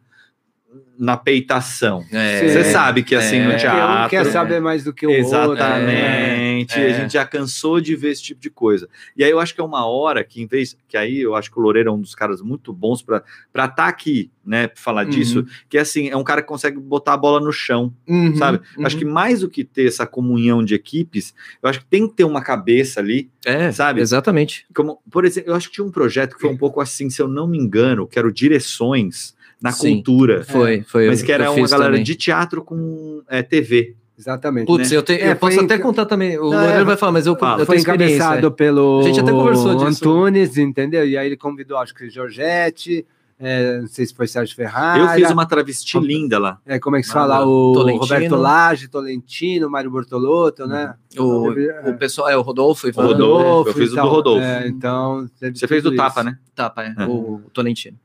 na 0.98 1.16
peitação. 1.16 2.04
É, 2.12 2.46
Você 2.48 2.64
sabe 2.64 3.02
que 3.02 3.14
assim 3.16 3.36
é, 3.36 3.44
no 3.44 3.50
Porque 3.50 3.66
um 3.66 3.70
teatro. 3.70 4.10
quer 4.10 4.24
saber 4.26 4.60
mais 4.60 4.84
do 4.84 4.92
que 4.92 5.06
o 5.06 5.10
outro. 5.10 5.26
Exatamente. 5.26 6.78
É. 6.78 6.86
A 6.96 7.00
gente 7.00 7.12
já 7.12 7.24
cansou 7.26 7.80
de 7.80 7.96
ver 7.96 8.10
esse 8.10 8.22
tipo 8.22 8.40
de 8.40 8.48
coisa. 8.50 8.88
E 9.16 9.24
aí 9.24 9.30
eu 9.30 9.40
acho 9.40 9.54
que 9.54 9.60
é 9.60 9.64
uma 9.64 9.86
hora 9.86 10.22
que, 10.24 10.40
em 10.42 10.46
vez. 10.46 10.76
Que 10.88 10.96
aí 10.96 11.20
eu 11.20 11.34
acho 11.34 11.50
que 11.50 11.58
o 11.58 11.62
Loureiro 11.62 11.88
é 11.90 11.92
um 11.92 12.00
dos 12.00 12.14
caras 12.14 12.40
muito 12.40 12.72
bons 12.72 13.02
para 13.02 13.24
estar 13.52 13.88
aqui, 13.88 14.30
né? 14.44 14.68
Pra 14.68 14.76
falar 14.80 15.04
Uhum. 15.04 15.10
disso. 15.10 15.44
Que 15.68 15.78
assim, 15.78 16.08
é 16.08 16.16
um 16.16 16.22
cara 16.24 16.40
que 16.42 16.48
consegue 16.48 16.78
botar 16.78 17.14
a 17.14 17.16
bola 17.16 17.40
no 17.40 17.52
chão, 17.52 17.92
Uhum, 18.06 18.36
sabe? 18.36 18.60
uhum. 18.78 18.86
Acho 18.86 18.96
que 18.96 19.04
mais 19.04 19.40
do 19.40 19.50
que 19.50 19.64
ter 19.64 19.86
essa 19.88 20.06
comunhão 20.06 20.64
de 20.64 20.74
equipes, 20.74 21.34
eu 21.62 21.68
acho 21.68 21.80
que 21.80 21.86
tem 21.86 22.06
que 22.08 22.14
ter 22.14 22.24
uma 22.24 22.40
cabeça 22.42 23.00
ali, 23.00 23.30
É, 23.44 23.72
sabe? 23.72 24.00
Exatamente. 24.00 24.64
Como, 24.74 25.00
por 25.10 25.24
exemplo, 25.24 25.50
eu 25.50 25.56
acho 25.56 25.68
que 25.68 25.74
tinha 25.74 25.84
um 25.84 25.90
projeto 25.90 26.34
que 26.36 26.40
foi 26.40 26.50
um 26.50 26.56
pouco 26.56 26.80
assim, 26.80 27.10
se 27.10 27.20
eu 27.20 27.26
não 27.28 27.46
me 27.48 27.58
engano, 27.58 28.06
que 28.06 28.18
era 28.18 28.28
o 28.28 28.32
Direções 28.32 29.34
na 29.64 29.72
Sim. 29.72 29.94
Cultura. 29.94 30.44
Foi, 30.44 30.82
foi. 30.82 31.08
Mas 31.08 31.22
que 31.22 31.32
era 31.32 31.50
uma 31.50 31.66
galera 31.66 31.90
também. 31.92 32.04
de 32.04 32.14
teatro 32.14 32.62
com 32.62 33.22
é, 33.28 33.42
TV. 33.42 33.96
Exatamente. 34.16 34.66
Putz, 34.66 34.90
né? 34.90 34.96
eu, 34.98 35.02
te- 35.02 35.14
É, 35.14 35.32
eu 35.32 35.36
posso 35.36 35.56
foi 35.56 35.64
até 35.64 35.78
contar 35.78 36.04
também. 36.06 36.36
O 36.38 36.42
Não, 36.42 36.50
Loureiro 36.50 36.80
é, 36.82 36.84
vai 36.84 36.96
falar, 36.96 37.12
mas 37.12 37.26
eu, 37.26 37.34
fala. 37.34 37.62
eu 37.62 37.66
Foi 37.66 37.78
encabeçado 37.78 38.46
é. 38.46 38.50
pelo 38.50 39.00
A 39.00 39.02
gente 39.04 39.18
até 39.20 39.32
conversou 39.32 39.74
disso. 39.74 39.86
Antunes, 40.08 40.56
entendeu? 40.58 41.04
E 41.08 41.16
aí 41.16 41.26
ele 41.26 41.36
convidou, 41.36 41.78
acho 41.78 41.92
que 41.94 42.08
Giorgetti, 42.08 43.04
é, 43.40 43.80
não 43.80 43.88
sei 43.88 44.06
se 44.06 44.14
foi 44.14 44.28
Sérgio 44.28 44.54
Ferrari. 44.54 45.00
eu 45.00 45.08
fiz 45.08 45.30
uma 45.32 45.44
travesti 45.46 45.98
linda 45.98 46.38
lá. 46.38 46.58
É, 46.64 46.78
como 46.78 46.94
é 46.94 47.00
que 47.00 47.06
se 47.06 47.10
Ah, 47.10 47.14
fala? 47.14 47.44
O 47.44 47.72
Tolentino. 47.72 48.02
Roberto 48.04 48.36
Lage, 48.36 48.86
Tolentino, 48.88 49.68
Mário 49.70 49.90
Bortolotto, 49.90 50.64
né? 50.68 50.94
O, 51.18 51.50
É. 51.58 51.90
o 51.90 51.94
pessoal, 51.98 52.28
é 52.28 52.36
o 52.36 52.40
Rodolfo, 52.42 52.86
Ivan, 52.86 53.06
Rodolfo. 53.06 53.70
eu 53.70 53.74
fiz 53.74 53.86
o 53.88 53.88
do 53.88 53.92
e 53.94 53.96
tal. 53.96 54.08
Rodolfo. 54.10 54.44
É, 54.44 54.68
então, 54.68 55.26
Você 55.52 55.66
fez 55.66 55.82
do 55.82 55.96
Tapa, 55.96 56.22
né? 56.22 56.38
Tapa, 56.54 56.84
é, 56.84 56.94
É. 56.96 57.04
o 57.06 57.40
Tolentino. 57.52 57.96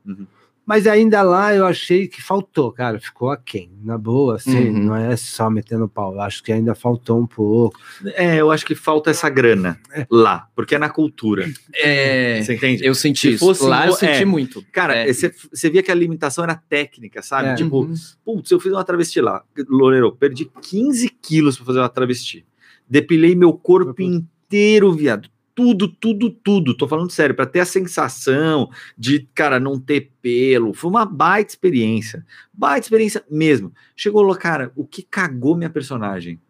Mas 0.70 0.86
ainda 0.86 1.20
lá 1.22 1.52
eu 1.52 1.66
achei 1.66 2.06
que 2.06 2.22
faltou, 2.22 2.70
cara. 2.70 3.00
Ficou 3.00 3.28
aquém. 3.28 3.72
Na 3.82 3.98
boa, 3.98 4.36
assim, 4.36 4.68
Uhum. 4.68 4.84
não 4.84 4.94
é 4.94 5.16
só 5.16 5.50
metendo 5.50 5.88
pau. 5.88 6.14
Eu 6.14 6.20
acho 6.20 6.44
que 6.44 6.52
ainda 6.52 6.76
faltou 6.76 7.18
um 7.18 7.26
pouco. 7.26 7.76
É, 8.14 8.36
eu 8.36 8.52
acho 8.52 8.64
que 8.64 8.76
falta 8.76 9.10
essa 9.10 9.28
grana 9.28 9.80
lá, 10.08 10.46
porque 10.54 10.76
é 10.76 10.78
na 10.78 10.88
cultura. 10.88 11.50
É, 11.74 12.40
Você 12.40 12.54
entende? 12.54 12.84
eu 12.86 12.94
senti 12.94 13.20
Se 13.20 13.28
isso. 13.34 13.44
fosse 13.44 13.64
Lá 13.64 13.86
eu 13.86 13.90
no- 13.90 13.96
senti 13.96 14.22
é. 14.22 14.24
muito. 14.24 14.64
Cara, 14.70 14.94
É. 14.94 15.12
você 15.12 15.34
você 15.52 15.68
via 15.68 15.82
que 15.82 15.90
a 15.90 15.94
limitação 15.94 16.44
era 16.44 16.54
técnica, 16.54 17.20
sabe? 17.20 17.48
É. 17.48 17.54
Tipo, 17.56 17.80
Uhum. 17.80 17.94
putz, 18.24 18.48
eu 18.52 18.60
fiz 18.60 18.70
uma 18.70 18.84
travesti 18.84 19.20
lá, 19.20 19.42
Loureiro, 19.68 20.12
perdi 20.14 20.48
15 20.62 21.08
quilos 21.08 21.56
pra 21.56 21.66
fazer 21.66 21.80
uma 21.80 21.88
travesti. 21.88 22.46
Depilei 22.88 23.34
meu 23.34 23.52
corpo 23.54 24.00
inteiro, 24.00 24.92
viado. 24.92 25.28
Tudo, 25.60 25.88
tudo, 25.88 26.30
tudo. 26.30 26.74
Tô 26.74 26.88
falando 26.88 27.10
sério, 27.10 27.34
pra 27.34 27.44
ter 27.44 27.60
a 27.60 27.66
sensação 27.66 28.70
de, 28.96 29.28
cara, 29.34 29.60
não 29.60 29.78
ter 29.78 30.10
pelo. 30.22 30.72
Foi 30.72 30.88
uma 30.88 31.04
baita 31.04 31.52
experiência. 31.52 32.24
Baita 32.50 32.86
experiência 32.86 33.22
mesmo. 33.30 33.70
Chegou 33.94 34.22
lá, 34.22 34.34
cara, 34.36 34.72
o 34.74 34.86
que 34.86 35.02
cagou 35.02 35.54
minha 35.54 35.68
personagem? 35.68 36.40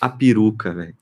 A 0.00 0.08
peruca, 0.08 0.74
velho. 0.74 0.96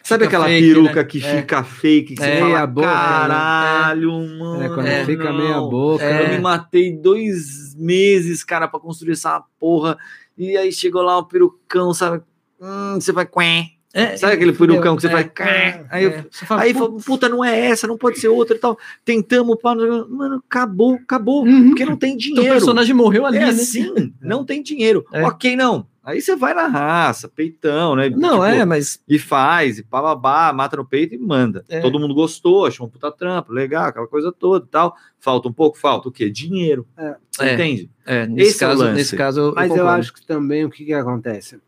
Sabe 0.00 0.24
Fica 0.26 0.36
aquela 0.36 0.44
fake, 0.46 0.66
peruca 0.68 0.94
né? 0.94 1.04
que 1.04 1.24
É. 1.24 1.36
fica 1.40 1.64
fake, 1.64 2.14
que 2.14 2.22
você 2.22 2.28
É, 2.30 2.38
fala, 2.40 2.60
a 2.60 2.66
boca, 2.68 2.86
né? 2.86 2.92
caralho, 2.94 4.12
mano. 4.38 4.62
É, 4.62 4.68
quando 4.68 4.86
É, 4.86 5.04
fica 5.04 5.24
não." 5.24 5.36
meia 5.36 5.60
boca. 5.60 6.04
É. 6.04 6.24
Eu 6.26 6.28
me 6.36 6.38
matei 6.38 6.96
dois 6.96 7.74
meses, 7.74 8.44
cara, 8.44 8.68
pra 8.68 8.78
construir 8.78 9.12
essa 9.14 9.42
porra. 9.58 9.98
E 10.38 10.56
aí 10.56 10.70
chegou 10.70 11.02
lá 11.02 11.18
o 11.18 11.24
perucão, 11.24 11.92
sabe? 11.92 12.22
Hum, 12.60 12.94
você 13.00 13.10
vai 13.10 13.26
quen. 13.26 13.75
É, 13.98 14.16
Sabe 14.16 14.34
aquele 14.34 14.52
perucão 14.52 14.94
que 14.94 15.00
você 15.02 15.08
é, 15.08 15.10
faz? 15.10 15.30
é? 15.40 15.84
Aí, 15.88 16.04
eu- 16.04 16.10
é. 16.10 16.24
Você 16.30 16.44
fala, 16.44 16.62
aí 16.62 16.72
"Pô, 16.74 16.80
falou, 16.80 17.00
puta, 17.00 17.28
não 17.30 17.42
é 17.44 17.58
essa, 17.58 17.86
não 17.86 17.96
pode 17.96 18.18
ser 18.18 18.28
outra 18.28 18.54
e 18.54 18.58
tal. 18.58 18.78
Tentamos, 19.04 19.56
pá, 19.60 19.74
mano, 19.74 20.42
acabou, 20.46 20.94
acabou. 20.96 21.44
Uhum. 21.46 21.68
Porque 21.68 21.84
não 21.86 21.96
tem 21.96 22.14
dinheiro. 22.16 22.52
personagem 22.52 22.94
morreu 22.94 23.24
ali, 23.24 23.38
é 23.38 23.40
né? 23.40 23.48
assim, 23.48 24.12
não 24.20 24.44
tem 24.44 24.62
dinheiro. 24.62 25.04
É. 25.12 25.24
Ok, 25.24 25.56
não. 25.56 25.86
Aí 26.04 26.20
você 26.20 26.36
vai 26.36 26.54
na 26.54 26.68
raça, 26.68 27.26
peitão, 27.28 27.96
né? 27.96 28.08
Não, 28.10 28.34
Tipo, 28.34 28.44
é, 28.44 28.64
mas 28.64 29.00
E 29.08 29.18
faz, 29.18 29.78
e 29.78 29.82
bababá, 29.82 30.52
mata 30.52 30.76
no 30.76 30.84
peito 30.84 31.14
e 31.16 31.18
manda. 31.18 31.64
É. 31.68 31.80
Todo 31.80 31.98
mundo 31.98 32.14
gostou, 32.14 32.64
achou 32.64 32.86
um 32.86 32.88
puta 32.90 33.10
trampo, 33.10 33.52
legal, 33.52 33.86
aquela 33.86 34.06
coisa 34.06 34.30
toda 34.30 34.64
e 34.64 34.68
tal. 34.68 34.94
Falta 35.18 35.48
um 35.48 35.52
pouco, 35.52 35.76
falta 35.76 36.08
o 36.08 36.12
quê? 36.12 36.30
Dinheiro. 36.30 36.86
Você 37.32 37.42
É. 37.44 37.54
entende? 37.54 37.90
é, 38.06 38.24
nesse, 38.24 38.50
Esse 38.50 38.62
é 38.62 38.66
o 38.66 38.70
caso, 38.70 38.82
lance. 38.84 38.94
nesse 38.94 39.16
caso 39.16 39.40
eu, 39.40 39.52
Mas 39.56 39.68
eu, 39.70 39.76
concordo. 39.78 39.98
acho 40.00 40.12
que 40.12 40.24
também 40.24 40.64
o 40.64 40.70
que, 40.70 40.84
que 40.84 40.92
acontece? 40.92 41.58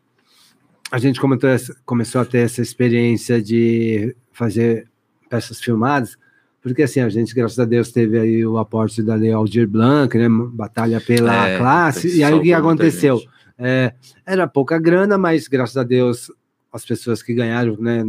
A 0.91 0.97
gente 0.97 1.19
começou 1.85 2.21
a 2.21 2.25
ter 2.25 2.39
essa 2.39 2.61
experiência 2.61 3.41
de 3.41 4.15
fazer 4.31 4.87
peças 5.29 5.59
filmadas, 5.61 6.17
porque 6.61 6.81
assim, 6.83 6.99
a 6.99 7.09
gente, 7.09 7.33
graças 7.35 7.59
a 7.59 7.65
Deus, 7.65 7.91
teve 7.91 8.17
aí 8.19 8.45
o 8.45 8.57
aporte 8.57 9.03
da 9.03 9.15
Lei 9.15 9.31
Aldir 9.31 9.67
Blanc, 9.67 10.17
né? 10.17 10.27
Batalha 10.29 10.99
pela 10.99 11.47
É, 11.47 11.57
classe, 11.57 12.17
e 12.17 12.23
aí 12.23 12.33
o 12.33 12.41
que 12.41 12.51
aconteceu? 12.53 13.21
É, 13.57 13.93
era 14.25 14.47
pouca 14.47 14.79
grana, 14.79 15.17
mas 15.17 15.47
graças 15.47 15.77
a 15.77 15.83
Deus 15.83 16.31
as 16.71 16.85
pessoas 16.85 17.23
que 17.23 17.33
ganharam, 17.33 17.75
né, 17.79 18.03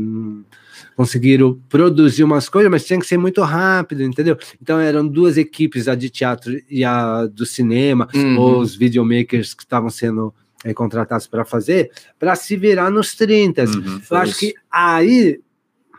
conseguiram 0.94 1.58
produzir 1.68 2.24
umas 2.24 2.46
coisas, 2.48 2.70
mas 2.70 2.84
tinha 2.84 2.98
que 2.98 3.06
ser 3.06 3.16
muito 3.16 3.40
rápido, 3.42 4.02
entendeu? 4.02 4.36
Então 4.60 4.78
eram 4.78 5.06
duas 5.06 5.38
equipes, 5.38 5.88
a 5.88 5.94
de 5.94 6.10
teatro 6.10 6.52
e 6.68 6.84
a 6.84 7.24
do 7.26 7.46
cinema, 7.46 8.06
Uhum. 8.14 8.58
os 8.58 8.74
videomakers 8.76 9.54
que 9.54 9.62
estavam 9.62 9.88
sendo 9.88 10.34
eh, 10.64 10.74
contratados 10.74 11.26
para 11.26 11.44
fazer, 11.44 11.90
para 12.18 12.34
se 12.34 12.56
virar 12.56 12.90
nos 12.90 13.14
30. 13.14 13.64
Uhum, 13.64 14.00
Eu 14.10 14.16
acho 14.16 14.30
isso. 14.32 14.40
que 14.40 14.54
aí, 14.70 15.40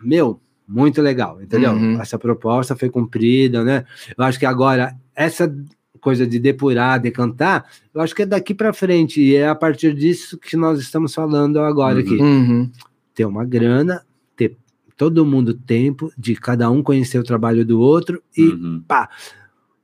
meu, 0.01 0.39
muito 0.67 1.01
legal, 1.01 1.41
entendeu? 1.41 1.71
Uhum. 1.73 1.99
Essa 2.01 2.17
proposta 2.17 2.75
foi 2.75 2.89
cumprida, 2.89 3.63
né? 3.63 3.85
Eu 4.17 4.23
acho 4.23 4.39
que 4.39 4.45
agora 4.45 4.95
essa 5.15 5.53
coisa 5.99 6.25
de 6.25 6.39
depurar, 6.39 6.99
decantar, 6.99 7.65
eu 7.93 8.01
acho 8.01 8.15
que 8.15 8.23
é 8.23 8.25
daqui 8.25 8.55
para 8.55 8.73
frente 8.73 9.21
e 9.21 9.35
é 9.35 9.47
a 9.47 9.53
partir 9.53 9.93
disso 9.93 10.37
que 10.37 10.57
nós 10.57 10.79
estamos 10.79 11.13
falando 11.13 11.59
agora 11.59 11.95
Uhum. 11.95 12.01
aqui. 12.01 12.15
Uhum. 12.15 12.71
Ter 13.13 13.25
uma 13.25 13.45
grana, 13.45 14.03
ter 14.35 14.57
todo 14.97 15.25
mundo 15.25 15.53
tempo 15.53 16.11
de 16.17 16.33
cada 16.35 16.71
um 16.71 16.81
conhecer 16.81 17.19
o 17.19 17.23
trabalho 17.23 17.63
do 17.65 17.79
outro 17.79 18.21
e 18.35 18.43
Uhum. 18.49 18.83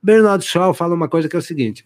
Bernardo 0.02 0.42
Shaw 0.44 0.72
fala 0.74 0.94
uma 0.94 1.08
coisa 1.08 1.28
que 1.28 1.36
é 1.36 1.38
o 1.38 1.42
seguinte: 1.42 1.84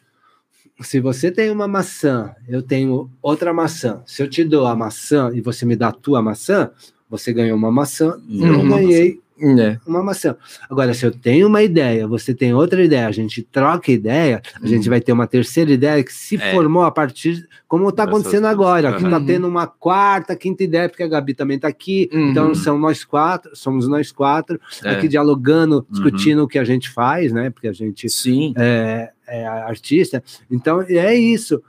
se 0.80 1.00
você 1.00 1.30
tem 1.30 1.50
uma 1.50 1.68
maçã, 1.68 2.34
eu 2.48 2.62
tenho 2.62 3.10
outra 3.20 3.52
maçã. 3.52 4.02
Se 4.06 4.22
eu 4.22 4.28
te 4.28 4.42
dou 4.44 4.66
a 4.66 4.74
maçã 4.74 5.30
e 5.34 5.40
você 5.40 5.64
me 5.64 5.76
dá 5.76 5.88
a 5.88 5.92
tua 5.92 6.22
maçã, 6.22 6.70
você 7.08 7.32
ganhou 7.32 7.56
uma 7.56 7.70
maçã, 7.70 8.18
Uhum. 8.28 8.46
eu 8.62 8.68
ganhei 8.68 9.20
É. 9.58 9.76
uma 9.86 10.02
maçã. 10.04 10.36
Agora, 10.70 10.94
se 10.94 11.04
eu 11.04 11.10
tenho 11.10 11.48
uma 11.48 11.62
ideia, 11.62 12.06
você 12.06 12.32
tem 12.32 12.54
outra 12.54 12.82
ideia, 12.84 13.08
a 13.08 13.12
gente 13.12 13.42
troca 13.42 13.90
ideia, 13.90 14.40
a 14.62 14.66
gente 14.66 14.88
vai 14.88 15.00
ter 15.00 15.10
uma 15.12 15.26
terceira 15.26 15.72
ideia 15.72 16.02
que 16.04 16.12
se 16.12 16.36
É. 16.36 16.52
formou 16.52 16.84
a 16.84 16.90
partir, 16.92 17.46
como 17.66 17.88
está 17.88 18.04
acontecendo 18.04 18.46
agora, 18.46 18.92
que 18.94 19.02
está 19.04 19.18
Uhum. 19.18 19.26
tendo 19.26 19.48
uma 19.48 19.66
quarta, 19.66 20.36
quinta 20.36 20.62
ideia, 20.62 20.88
porque 20.88 21.02
a 21.02 21.08
Gabi 21.08 21.34
também 21.34 21.56
está 21.56 21.66
aqui, 21.68 22.08
Uhum. 22.12 22.30
então 22.30 22.54
são 22.54 22.78
nós 22.78 23.04
quatro, 23.04 23.50
somos 23.56 23.88
nós 23.88 24.12
quatro, 24.12 24.60
É. 24.84 24.90
aqui 24.90 25.08
dialogando, 25.08 25.84
discutindo 25.90 26.44
o 26.44 26.48
que 26.48 26.58
a 26.58 26.64
gente 26.64 26.88
faz, 26.88 27.32
né? 27.32 27.50
Porque 27.50 27.66
a 27.68 27.72
gente 27.72 28.08
Sim. 28.08 28.54
é, 28.56 29.10
é 29.32 29.46
artista. 29.46 30.22
Então, 30.50 30.82
é 30.82 31.14
isso. 31.14 31.62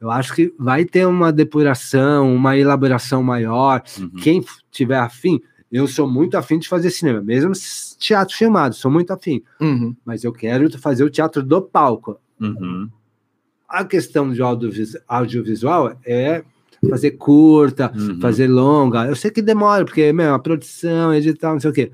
Eu 0.00 0.10
acho 0.10 0.34
que 0.34 0.52
vai 0.58 0.84
ter 0.84 1.06
uma 1.06 1.32
depuração, 1.32 2.34
uma 2.34 2.56
elaboração 2.56 3.22
maior. 3.22 3.82
Uhum. 4.00 4.10
Quem 4.22 4.44
tiver 4.70 4.98
afim, 4.98 5.40
eu 5.70 5.86
sou 5.86 6.08
muito 6.10 6.36
afim 6.36 6.58
de 6.58 6.68
fazer 6.68 6.90
cinema, 6.90 7.20
mesmo 7.22 7.52
teatro 7.98 8.34
filmado, 8.36 8.74
sou 8.74 8.90
muito 8.90 9.12
afim. 9.12 9.42
Uhum. 9.60 9.94
Mas 10.04 10.24
eu 10.24 10.32
quero 10.32 10.70
fazer 10.78 11.04
o 11.04 11.10
teatro 11.10 11.42
do 11.42 11.62
palco. 11.62 12.18
Uhum. 12.40 12.88
A 13.68 13.84
questão 13.84 14.32
de 14.32 14.42
audiovis- 14.42 14.96
audiovisual 15.06 15.96
é 16.04 16.42
fazer 16.90 17.12
curta, 17.12 17.92
Uhum. 17.94 18.20
fazer 18.20 18.48
longa. 18.48 19.06
Eu 19.06 19.14
sei 19.14 19.30
que 19.30 19.40
demora, 19.40 19.84
porque, 19.84 20.12
meu, 20.12 20.34
a 20.34 20.38
produção, 20.38 21.14
editar, 21.14 21.52
não 21.52 21.60
sei 21.60 21.70
o 21.70 21.72
quê. 21.72 21.92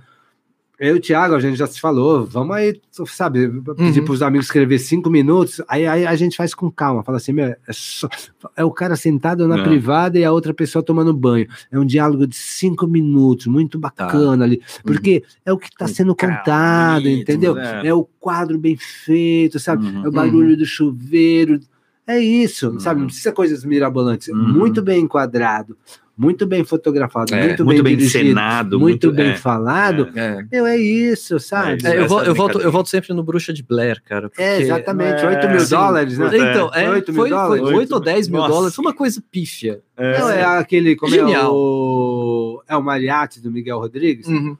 Eu 0.78 0.94
e 0.94 0.98
o 0.98 1.00
Thiago, 1.00 1.34
a 1.34 1.40
gente 1.40 1.56
já 1.56 1.66
se 1.66 1.80
falou, 1.80 2.24
vamos 2.24 2.54
aí, 2.54 2.80
sabe, 3.06 3.48
pedir 3.76 3.98
Uhum. 3.98 4.04
para 4.04 4.14
os 4.14 4.22
amigos 4.22 4.46
escrever 4.46 4.78
cinco 4.78 5.10
minutos, 5.10 5.60
aí, 5.66 5.84
aí 5.86 6.06
a 6.06 6.14
gente 6.14 6.36
faz 6.36 6.54
com 6.54 6.70
calma, 6.70 7.02
fala 7.02 7.16
assim, 7.18 7.32
meu, 7.32 7.46
é, 7.46 7.56
só- 7.70 8.08
é 8.56 8.64
o 8.64 8.70
cara 8.70 8.94
sentado 8.94 9.48
na 9.48 9.58
É. 9.58 9.62
privada 9.64 10.18
e 10.20 10.24
a 10.24 10.30
outra 10.30 10.54
pessoa 10.54 10.80
tomando 10.82 11.12
banho. 11.12 11.48
É 11.72 11.78
um 11.78 11.84
diálogo 11.84 12.28
de 12.28 12.36
cinco 12.36 12.86
minutos, 12.86 13.46
muito 13.46 13.76
bacana 13.76 14.44
ali, 14.44 14.62
porque 14.84 15.24
é 15.44 15.52
o 15.52 15.58
que 15.58 15.66
está 15.66 15.88
sendo 15.88 16.14
contado, 16.14 17.02
bonito, 17.02 17.22
entendeu? 17.22 17.58
é. 17.58 17.88
É 17.88 17.92
o 17.94 18.04
quadro 18.20 18.56
bem 18.56 18.76
feito, 18.76 19.58
sabe? 19.58 19.84
Uhum. 19.84 20.04
É 20.04 20.08
o 20.08 20.12
barulho 20.12 20.56
do 20.56 20.64
chuveiro. 20.64 21.58
É 22.06 22.18
isso, 22.20 22.70
Uhum. 22.70 22.80
sabe? 22.80 23.00
Não 23.00 23.06
precisa 23.08 23.32
coisas 23.32 23.64
mirabolantes. 23.64 24.28
Uhum. 24.28 24.36
Muito 24.52 24.80
bem 24.80 25.02
enquadrado, 25.02 25.76
muito 26.18 26.44
bem 26.46 26.64
fotografado, 26.64 27.32
É, 27.32 27.46
muito, 27.46 27.64
Muito 27.64 27.82
bem 27.84 27.96
dirigido, 27.96 28.24
encenado. 28.24 28.80
muito, 28.80 29.12
bem 29.12 29.28
é. 29.30 29.36
falado. 29.36 30.10
É. 30.16 30.44
Meu, 30.50 30.66
é 30.66 30.76
isso, 30.76 31.38
sabe? 31.38 31.78
É, 31.84 31.90
É, 31.90 31.98
eu, 32.00 32.04
Essa 32.06 32.14
eu 32.24 32.34
volto, 32.34 32.60
eu 32.60 32.72
volto 32.72 32.88
sempre 32.88 33.14
no 33.14 33.22
Bruxa 33.22 33.52
de 33.52 33.62
Blair, 33.62 34.02
cara. 34.04 34.28
porque- 34.28 34.42
É, 34.42 34.60
exatamente. 34.60 35.22
É, 35.24 35.28
8 35.28 35.48
mil 35.48 35.68
dólares, 35.68 36.18
né? 36.18 36.26
Então, 36.26 36.70
é, 36.74 36.84
Foi 36.86 36.94
8 36.96 37.12
mil 37.12 37.20
foi, 37.22 37.30
dólares? 37.30 37.62
foi 37.64 37.74
8 37.76 37.92
ou 37.94 38.00
10 38.00 38.28
mil 38.28 38.40
Nossa. 38.40 38.52
dólares, 38.52 38.74
foi 38.74 38.84
uma 38.84 38.92
coisa 38.94 39.22
pífia. 39.30 39.80
É. 39.96 40.18
Não, 40.18 40.28
é 40.30 40.44
aquele. 40.44 40.96
Como 40.96 41.12
Genial. 41.14 41.44
É 41.44 41.48
o, 41.48 42.62
é 42.68 42.76
o 42.76 42.82
Mariachi 42.82 43.40
do 43.40 43.50
Miguel 43.50 43.78
Rodrigues. 43.78 44.26
Uhum. 44.26 44.56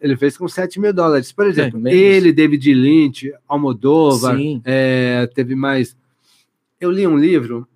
Ele 0.00 0.16
fez 0.16 0.36
com 0.36 0.46
7 0.46 0.78
mil 0.78 0.92
dólares. 0.92 1.32
Por 1.32 1.46
exemplo, 1.46 1.80
menos. 1.80 1.98
ele, 1.98 2.32
David 2.32 2.72
Lynch, 2.74 3.32
Almodóvar, 3.48 4.36
Sim. 4.36 4.60
É, 4.64 5.28
teve 5.34 5.54
mais. 5.56 5.96
Eu 6.80 6.90
li 6.92 7.06
um 7.06 7.16
livro, 7.18 7.66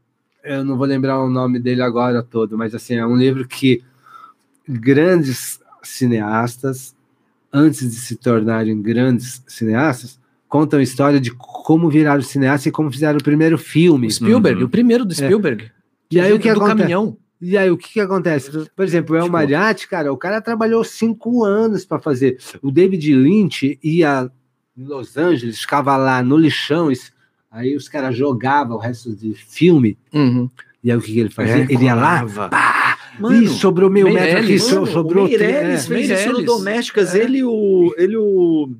eu 0.45 0.65
não 0.65 0.77
vou 0.77 0.87
lembrar 0.87 1.21
o 1.21 1.29
nome 1.31 1.59
dele 1.59 1.83
agora 1.83 2.23
todo, 2.23 2.57
mas 2.59 2.75
assim, 2.75 2.95
é 2.97 3.07
um 3.07 3.17
livro 3.17 3.47
que 3.47 3.83
grandes 4.69 5.61
cineastas, 5.83 6.95
antes 7.53 7.91
de 7.91 7.97
se 7.97 8.17
tornarem 8.17 8.81
grandes 8.81 9.43
cineastas, 9.47 10.19
contam 10.49 10.79
a 10.81 10.83
história 10.83 11.21
de 11.21 11.31
como 11.33 11.89
viraram 11.89 12.23
cineasta 12.23 12.69
e 12.69 12.73
como 12.73 12.91
fizeram 12.91 13.19
o 13.19 13.23
primeiro 13.23 13.57
filme. 13.59 14.07
O 14.07 14.11
Spielberg, 14.11 14.61
Uhum. 14.61 14.67
o 14.67 14.71
primeiro 14.71 15.05
do 15.05 15.15
Spielberg. 15.15 15.71
E 16.11 16.21
aí 16.21 16.33
o 16.33 16.39
que 16.39 16.49
do 16.53 16.57
acontece? 16.59 16.79
caminhão. 16.79 17.17
E 17.45 17.59
aí, 17.59 17.69
o 17.73 17.77
que, 17.77 17.95
que 17.95 18.01
acontece? 18.01 18.53
Por 18.77 18.85
exemplo, 18.85 19.15
o 19.17 19.19
El 19.19 19.25
Tipo- 19.25 19.33
Mariachi, 19.33 19.89
cara, 19.89 20.13
o 20.13 20.17
cara 20.17 20.41
trabalhou 20.41 20.85
cinco 20.85 21.43
anos 21.43 21.85
para 21.85 21.99
fazer. 21.99 22.39
O 22.63 22.71
David 22.71 23.13
Lynch 23.17 23.81
ia 23.83 24.31
em 24.77 24.85
Los 24.85 25.17
Angeles, 25.17 25.61
ficava 25.61 25.97
lá 25.97 26.23
no 26.23 26.37
lixão, 26.37 26.89
isso- 26.93 27.11
aí 27.53 27.77
os 27.77 27.89
caras 27.89 28.17
jogavam 28.17 28.77
o 28.77 28.81
resto 28.81 29.15
de 29.15 29.35
filme, 29.35 29.97
Uhum. 30.13 30.49
e 30.83 30.91
aí 30.91 30.97
o 30.97 31.01
que, 31.01 31.13
que 31.13 31.21
ele 31.21 31.31
fazia? 31.31 31.67
ele 31.69 31.85
ia 31.85 31.95
lá, 31.95 32.27
pá, 32.49 32.99
Mano, 33.19 33.43
Ih, 33.43 33.49
sobrou 33.49 33.91
meio 33.91 34.13
metro 34.13 34.39
aqui, 34.39 34.59
Mano, 34.59 34.87
sobrou... 34.87 35.27
o 35.27 35.29
Meirelles 35.29 35.85
é. 35.85 35.87
fez 35.87 36.11
isso 36.11 36.29
no 36.29 36.39
Meirelles. 36.39 36.47
Domésticas. 36.47 37.15
É. 37.15 37.19
Ele 37.23 37.45
o. 37.45 37.95
Ele 37.99 38.17
o. 38.17 38.71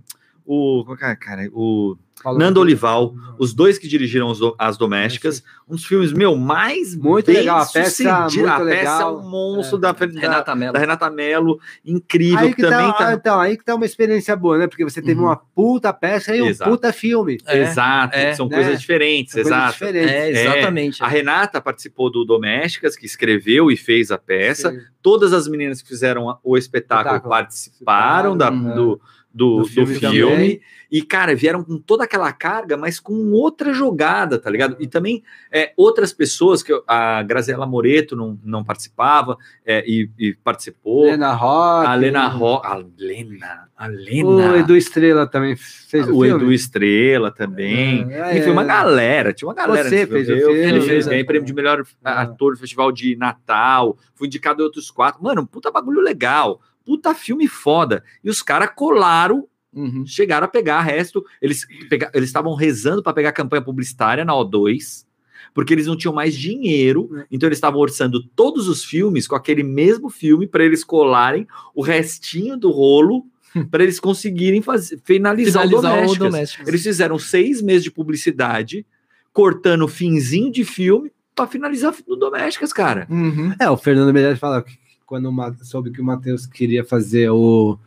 O. 0.47 0.85
qual 0.87 0.97
que 0.97 1.05
é, 1.05 1.15
Cara, 1.15 1.49
o. 1.53 1.97
Paulo 2.23 2.39
Nando. 2.39 2.61
Olival, 2.61 3.15
os 3.39 3.53
dois 3.53 3.79
que 3.79 3.89
dirigiram 3.89 4.29
os 4.29 4.39
As 4.59 4.77
Domésticas, 4.79 5.43
um 5.69 5.75
dos 5.75 5.85
filmes, 5.85 6.13
meu, 6.13 6.37
mais 6.37 6.95
Muito 6.95 7.27
bem 7.27 7.37
legal, 7.37 7.61
a 7.63 7.67
peça 7.67 8.03
muito 8.03 8.49
A 8.49 8.59
peça 8.61 8.63
é 8.63 8.65
legal. 8.65 9.19
um 9.19 9.29
monstro 9.29 9.79
da, 9.79 9.93
da, 9.93 10.07
Renata 10.07 10.55
Mello. 10.55 10.73
da 10.73 10.79
Renata 10.79 11.11
Mello, 11.11 11.59
incrível, 11.85 12.39
Aí 12.39 12.49
que 12.51 12.57
que, 12.57 12.63
também 12.63 12.87
tá, 12.93 12.99
tá... 12.99 13.13
então, 13.15 13.41
aí 13.41 13.57
que 13.57 13.65
tá 13.65 13.75
uma 13.75 13.85
experiência 13.87 14.37
boa, 14.37 14.59
né? 14.59 14.67
Porque 14.67 14.85
você 14.85 15.01
teve 15.03 15.19
Uhum. 15.21 15.27
uma 15.27 15.37
puta 15.37 15.93
peça 15.93 16.35
e 16.37 16.43
um 16.43 16.47
Exato. 16.47 16.71
puta 16.71 16.93
filme. 16.93 17.39
É, 17.47 17.59
exato, 17.63 18.17
é, 18.17 18.35
são 18.35 18.49
né? 18.49 18.57
coisas 18.57 18.81
diferentes, 18.81 19.33
São 19.33 19.43
coisas 19.43 19.59
exato. 19.59 19.73
diferentes. 19.73 20.11
É, 20.13 20.31
exatamente. 20.57 21.03
A 21.03 21.09
Renata 21.09 21.61
participou 21.61 22.11
do 22.11 22.25
Domésticas, 22.25 22.97
que 22.97 23.07
escreveu 23.07 23.71
e 23.71 23.77
fez 23.77 24.11
a 24.11 24.19
peça. 24.19 24.71
Sim. 24.71 24.79
Todas 25.03 25.33
as 25.33 25.49
meninas 25.49 25.83
que 25.83 25.89
fizeram 25.89 26.39
o 26.45 26.57
espetáculo, 26.57 27.17
Espetáculo. 27.17 27.31
participaram 27.31 28.37
da- 28.37 28.51
Uhum. 28.51 28.63
do, 28.69 28.75
do, 28.75 29.01
Do 29.35 29.61
do 29.61 29.65
filme 29.65 29.95
filme. 29.95 30.31
também. 30.31 30.61
E, 30.93 31.01
cara, 31.01 31.35
vieram 31.35 31.65
com 31.65 31.79
toda 31.79 32.05
aquela 32.05 32.31
carga, 32.33 32.77
mas 32.77 33.01
com 33.01 33.33
outra 33.33 33.73
jogada, 33.73 34.39
tá 34.39 34.51
ligado? 34.51 34.77
E 34.79 34.87
também 34.87 35.23
é, 35.51 35.73
outras 35.75 36.13
pessoas, 36.13 36.63
que 36.63 36.71
a 36.87 37.23
Graziela 37.23 37.65
Moreto 37.65 38.15
não, 38.15 38.39
não 38.45 38.63
participava 38.63 39.39
é, 39.65 39.83
e, 39.87 40.11
e 40.19 40.35
participou. 40.35 41.05
Lena 41.05 41.33
Rock. 41.33 41.87
a 41.87 41.95
Lena 41.95 42.29
Ro... 42.29 42.61
A 42.63 42.75
Lena. 42.99 43.71
A 43.75 43.87
Lena. 43.87 44.53
O 44.53 44.57
Edu 44.57 44.77
Estrela 44.77 45.27
também 45.27 45.57
fez 45.57 46.07
o, 46.07 46.19
o 46.19 46.25
filme. 46.25 46.45
Edu 46.45 46.53
Estrela 46.53 47.31
também. 47.31 48.13
É, 48.13 48.37
Enfim, 48.37 48.51
uma 48.51 48.63
é. 48.63 48.67
galera, 48.67 49.33
tinha 49.33 49.49
uma 49.49 49.55
galera. 49.55 49.89
Você 49.89 50.07
fez 50.07 50.29
o 50.29 50.37
filme, 50.37 50.59
Ele 50.59 50.81
fez, 50.83 51.07
é. 51.07 51.11
ganhei 51.11 51.25
prêmio 51.25 51.47
de 51.47 51.55
melhor 51.55 51.83
ator 52.05 52.53
do 52.53 52.61
Festival 52.61 52.93
de 52.93 53.17
Natal, 53.17 53.97
fui 54.15 54.27
indicado 54.27 54.61
em 54.61 54.65
outros 54.65 54.91
quatro. 54.91 55.23
Mano, 55.23 55.41
um 55.41 55.47
puta 55.47 55.71
bagulho 55.71 56.03
legal, 56.03 56.61
puta 56.85 57.15
filme 57.15 57.47
foda. 57.49 58.03
E 58.23 58.29
os 58.31 58.43
caras 58.43 58.71
colaram, 58.75 59.47
Uhum. 59.75 60.05
chegaram 60.07 60.45
a 60.45 60.49
pegar 60.49 60.83
resto. 60.83 61.25
Eles 61.41 61.67
pega- 61.89 62.11
eles 62.15 62.29
estavam 62.29 62.55
rezando 62.55 63.03
para 63.03 63.13
pegar 63.15 63.31
a 63.31 63.33
campanha 63.33 63.63
publicitária 63.63 64.25
na 64.25 64.35
O2, 64.35 65.07
porque 65.55 65.73
eles 65.73 65.87
não 65.87 65.97
tinham 65.97 66.15
mais 66.15 66.35
dinheiro, 66.35 67.09
É. 67.19 67.27
então 67.31 67.49
eles 67.49 67.57
estavam 67.57 67.81
orçando 67.81 68.23
todos 68.37 68.69
os 68.69 68.85
filmes 68.85 69.27
com 69.27 69.35
aquele 69.35 69.63
mesmo 69.63 70.11
filme 70.11 70.47
para 70.47 70.65
eles 70.65 70.85
colarem 70.85 71.47
o 71.75 71.83
restinho 71.83 72.57
do 72.57 72.71
rolo. 72.71 73.25
Para 73.71 73.83
eles 73.83 74.01
conseguirem 74.01 74.63
fazer, 74.63 74.99
finalizar, 75.05 75.67
o 75.67 75.69
Finalizar 75.69 75.93
o 75.93 75.97
Domésticas. 75.99 76.19
doméstico. 76.33 76.69
Eles 76.71 76.83
fizeram 76.83 77.19
seis 77.19 77.61
meses 77.61 77.83
de 77.85 77.91
publicidade, 77.91 78.87
cortando 79.31 79.87
finzinho 79.89 80.51
de 80.51 80.65
filme 80.65 81.13
para 81.35 81.47
finalizar 81.47 81.95
no 82.09 82.17
Domésticas, 82.17 82.73
cara. 82.73 83.07
Uhum. 83.11 83.55
É, 83.61 83.69
o 83.69 83.77
Fernando 83.77 84.13
Meirelles 84.13 84.39
fala 84.39 84.63
que 84.63 84.73
quando 85.13 85.31
soube 85.63 85.91
que 85.91 86.01
o 86.01 86.05
Matheus 86.05 86.47
queria 86.47 86.83
fazer 86.83 87.29
o. 87.29 87.79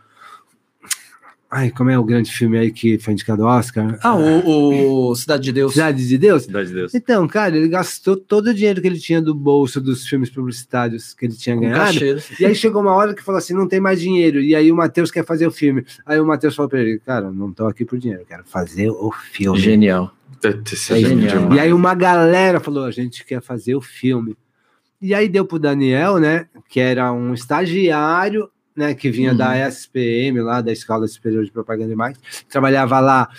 Ai, 1.49 1.71
como 1.71 1.89
é 1.89 1.97
o 1.97 2.03
grande 2.03 2.31
filme 2.31 2.55
aí 2.55 2.71
que 2.71 2.99
foi 2.99 3.13
indicado 3.13 3.47
ao 3.47 3.57
Oscar? 3.57 3.97
Ah, 4.03 4.15
o, 4.15 5.09
o 5.09 5.15
Cidade 5.15 5.43
de 5.45 5.51
Deus. 5.51 5.73
Cidade 5.73 6.07
de 6.07 6.17
Deus? 6.19 6.43
Cidade 6.43 6.67
de 6.67 6.75
Deus. 6.75 6.93
Então, 6.93 7.27
cara, 7.27 7.57
ele 7.57 7.67
gastou 7.67 8.15
todo 8.15 8.47
o 8.47 8.53
dinheiro 8.53 8.79
que 8.79 8.85
ele 8.87 8.99
tinha 8.99 9.19
do 9.19 9.33
bolso 9.33 9.81
dos 9.81 10.05
filmes 10.07 10.29
publicitários 10.29 11.15
que 11.15 11.25
ele 11.25 11.33
tinha 11.33 11.55
ganhado. 11.55 11.79
cachê. 11.79 12.17
E 12.39 12.45
aí 12.45 12.53
chegou 12.53 12.79
uma 12.83 12.93
hora 12.93 13.15
que 13.15 13.23
falou 13.23 13.39
assim: 13.39 13.55
não 13.55 13.67
tem 13.67 13.79
mais 13.79 13.99
dinheiro. 13.99 14.39
E 14.39 14.53
aí 14.53 14.71
o 14.71 14.75
Matheus 14.75 15.09
quer 15.09 15.25
fazer 15.25 15.47
o 15.47 15.51
filme. 15.51 15.83
Aí 16.05 16.19
o 16.19 16.27
Matheus 16.27 16.55
falou 16.55 16.69
pra 16.69 16.79
ele: 16.79 16.99
cara, 16.99 17.31
não 17.31 17.51
tô 17.51 17.65
aqui 17.65 17.85
por 17.85 17.97
dinheiro, 17.97 18.21
eu 18.21 18.27
quero 18.27 18.43
fazer 18.45 18.91
o 18.91 19.11
filme. 19.31 19.59
Genial. 19.59 20.13
É 20.43 20.99
genial. 20.99 21.53
E 21.55 21.59
aí 21.59 21.73
uma 21.73 21.95
galera 21.95 22.59
falou: 22.59 22.83
a 22.85 22.91
gente 22.91 23.25
quer 23.25 23.41
fazer 23.41 23.75
o 23.75 23.81
filme. 23.81 24.37
E 25.01 25.13
aí 25.13 25.27
deu 25.29 25.45
pro 25.45 25.59
Daniel, 25.59 26.17
né? 26.19 26.47
Que 26.69 26.79
era 26.79 27.11
um 27.11 27.33
estagiário, 27.33 28.49
né? 28.75 28.93
Que 28.93 29.09
vinha 29.11 29.31
Uhum. 29.31 29.37
da 29.37 29.57
SPM, 29.57 30.41
lá 30.41 30.61
da 30.61 30.71
Escola 30.71 31.07
Superior 31.07 31.43
de 31.45 31.51
Propaganda 31.51 31.91
e 31.91 31.95
Marketing, 31.95 32.25
trabalhava 32.49 32.99
lá 32.99 33.29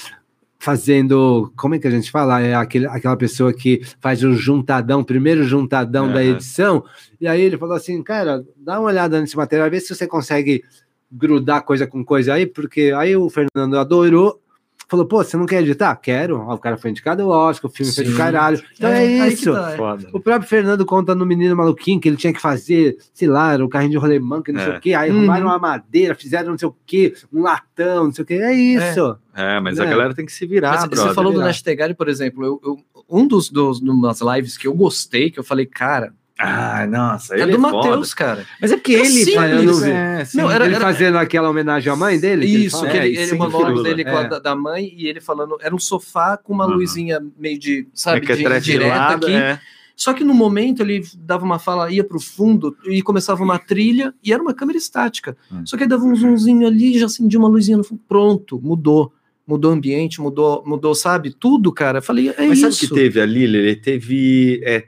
fazendo, 0.59 1.53
como 1.57 1.75
é 1.75 1.79
que 1.79 1.87
a 1.87 1.91
gente 1.91 2.11
fala? 2.11 2.41
É 2.41 2.55
aquele, 2.55 2.87
aquela 2.87 3.17
pessoa 3.17 3.53
que 3.53 3.83
faz 4.01 4.25
o 4.25 4.33
juntadão, 4.35 5.05
primeiro 5.05 5.45
juntadão 5.45 6.09
da 6.09 6.21
Aham. 6.21 6.31
edição. 6.31 6.85
E 7.21 7.29
aí 7.29 7.41
ele 7.41 7.59
falou 7.59 7.77
assim, 7.77 8.03
cara, 8.03 8.45
dá 8.57 8.81
uma 8.81 8.89
olhada 8.89 9.21
nesse 9.21 9.37
material, 9.37 9.71
vê 9.71 9.79
se 9.81 9.95
você 9.95 10.07
consegue 10.07 10.65
grudar 11.13 11.63
coisa 11.63 11.87
com 11.87 12.05
coisa 12.05 12.35
aí, 12.35 12.47
porque 12.47 12.93
aí 12.97 13.17
o 13.17 13.29
Fernando 13.31 13.79
adorou. 13.79 14.41
Falou, 14.89 15.05
pô, 15.05 15.17
você 15.25 15.37
não 15.37 15.47
quer 15.47 15.63
editar? 15.63 15.97
Quero. 15.97 16.39
Ó, 16.39 16.55
o 16.55 16.59
cara 16.59 16.77
foi 16.77 16.91
indicado 16.91 17.21
ao 17.25 17.29
Oscar, 17.49 17.69
o 17.69 17.75
filme 17.75 17.93
foi 17.93 18.05
do 18.05 18.11
Sim. 18.13 18.17
caralho. 18.17 18.63
Então 18.77 18.89
é, 18.89 19.27
que 19.29 19.35
isso. 19.35 19.53
tá, 19.53 19.73
é. 19.73 19.77
O 20.13 20.21
próprio 20.21 20.49
Fernando 20.49 20.87
conta 20.87 21.13
no 21.13 21.27
Menino 21.27 21.57
Maluquinho 21.57 21.99
que 21.99 22.09
ele 22.09 22.17
tinha 22.17 22.33
que 22.33 22.41
fazer, 22.41 22.97
sei 23.13 23.27
lá, 23.27 23.57
o 23.57 23.69
carrinho 23.69 23.91
de 23.91 23.97
rolemã, 23.97 24.41
que 24.41 24.53
não 24.53 24.61
sei 24.63 24.73
É. 24.75 24.77
o 24.77 24.81
quê. 24.81 24.95
Aí 24.95 25.11
Uhum. 25.11 25.17
arrumaram 25.19 25.47
uma 25.47 25.59
madeira, 25.59 26.15
fizeram 26.15 26.51
não 26.51 26.59
sei 26.59 26.69
o 26.69 26.77
quê, 26.87 27.13
um 27.33 27.43
latão, 27.43 28.05
não 28.05 28.13
sei 28.13 28.23
o 28.23 28.27
quê. 28.27 28.35
É 28.35 28.53
isso. 28.55 29.19
É, 29.35 29.59
mas 29.59 29.81
a 29.81 29.85
Né? 29.85 29.91
galera 29.91 30.15
tem 30.15 30.25
que 30.25 30.33
se 30.33 30.47
virar, 30.47 30.71
Mas 30.71 30.85
brother. 30.85 31.09
você 31.09 31.15
falou 31.15 31.33
do 31.33 31.39
virar. 31.39 31.49
Nash 31.49 31.63
Tegari, 31.63 31.93
por 31.95 32.09
exemplo, 32.09 32.45
eu, 32.45 32.61
eu- 32.65 32.79
um 33.11 33.27
dos, 33.27 33.51
dos 33.51 33.81
umas 33.81 34.21
lives 34.21 34.57
que 34.57 34.69
eu 34.69 34.75
gostei, 34.75 35.31
que 35.33 35.39
eu 35.41 35.45
falei, 35.45 35.67
cara, 35.67 36.13
Ah, 36.39 36.87
nossa, 36.87 37.35
é 37.35 37.41
ele 37.41 37.53
do 37.53 37.57
é. 37.57 37.61
Matheus, 37.61 38.13
cara. 38.13 38.45
Mas 38.61 38.71
é 38.71 38.77
porque 38.77 38.95
É 38.95 38.99
ele 39.01 39.09
simples, 39.09 39.35
faz- 39.35 39.53
eu 39.53 39.63
não 39.63 39.75
vi. 39.81 39.91
É, 39.91 40.25
sim. 40.27 40.37
Não, 40.39 40.51
era- 40.51 40.67
ele 40.67 40.75
fazendo 40.77 41.17
aquela 41.17 41.49
homenagem 41.49 41.91
à 41.91 41.97
mãe 41.97 42.21
dele? 42.21 42.47
que 42.47 42.55
ele 42.55 42.65
Isso, 42.67 42.77
fala? 42.79 42.91
que 42.91 42.99
É, 42.99 43.07
ele, 43.07 43.17
ele 43.17 43.27
sem 43.27 43.39
monólogo 43.39 43.83
dele 43.83 44.05
com 44.05 44.11
a 44.17 44.23
É. 44.23 44.29
da, 44.29 44.39
da 44.39 44.55
mãe 44.55 44.93
e 44.95 45.07
ele 45.09 45.21
falando, 45.21 45.57
era 45.63 45.75
um 45.75 45.79
sofá 45.79 46.37
com 46.37 46.53
uma 46.53 46.67
Uhum. 46.67 46.75
luzinha 46.75 47.21
meio 47.39 47.59
de, 47.59 47.81
É 47.81 47.85
sabe, 47.95 48.21
que 48.27 48.33
é 48.33 48.35
de, 48.37 48.43
direta 48.43 48.61
trefilado, 48.61 49.27
aqui. 49.27 49.35
é. 49.35 49.59
Só 49.97 50.13
que 50.13 50.23
no 50.23 50.35
momento 50.35 50.83
ele 50.83 51.03
dava 51.21 51.43
uma 51.43 51.59
fala, 51.59 51.91
ia 51.91 52.05
pro 52.05 52.21
fundo 52.21 52.77
e 52.85 53.01
começava 53.01 53.43
uma 53.43 53.59
trilha 53.59 54.13
e 54.23 54.31
era 54.31 54.43
uma 54.43 54.53
câmera 54.53 54.77
estática. 54.77 55.35
Hum. 55.51 55.63
Só 55.65 55.75
que 55.75 55.85
aí 55.85 55.89
dava 55.89 56.05
um 56.05 56.15
zoomzinho 56.15 56.67
ali, 56.67 56.99
já 56.99 57.07
acendia 57.07 57.39
uma 57.39 57.49
luzinha 57.49 57.79
no 57.79 57.85
fundo. 57.85 58.03
Pronto, 58.07 58.61
mudou. 58.63 59.11
Mudou 59.49 59.71
o 59.71 59.75
ambiente, 59.75 60.21
mudou, 60.21 60.63
mudou, 60.67 60.95
sabe? 60.95 61.31
Tudo, 61.33 61.73
cara. 61.73 61.99
Eu 61.99 62.03
falei, 62.03 62.29
é 62.37 62.47
Mas 62.47 62.59
isso. 62.59 62.73
sabe 62.73 62.75
o 62.75 62.89
que 62.89 62.95
teve 62.95 63.21
ali, 63.21 63.45
Ele 63.45 63.77
teve, 63.77 64.61
é, 64.65 64.85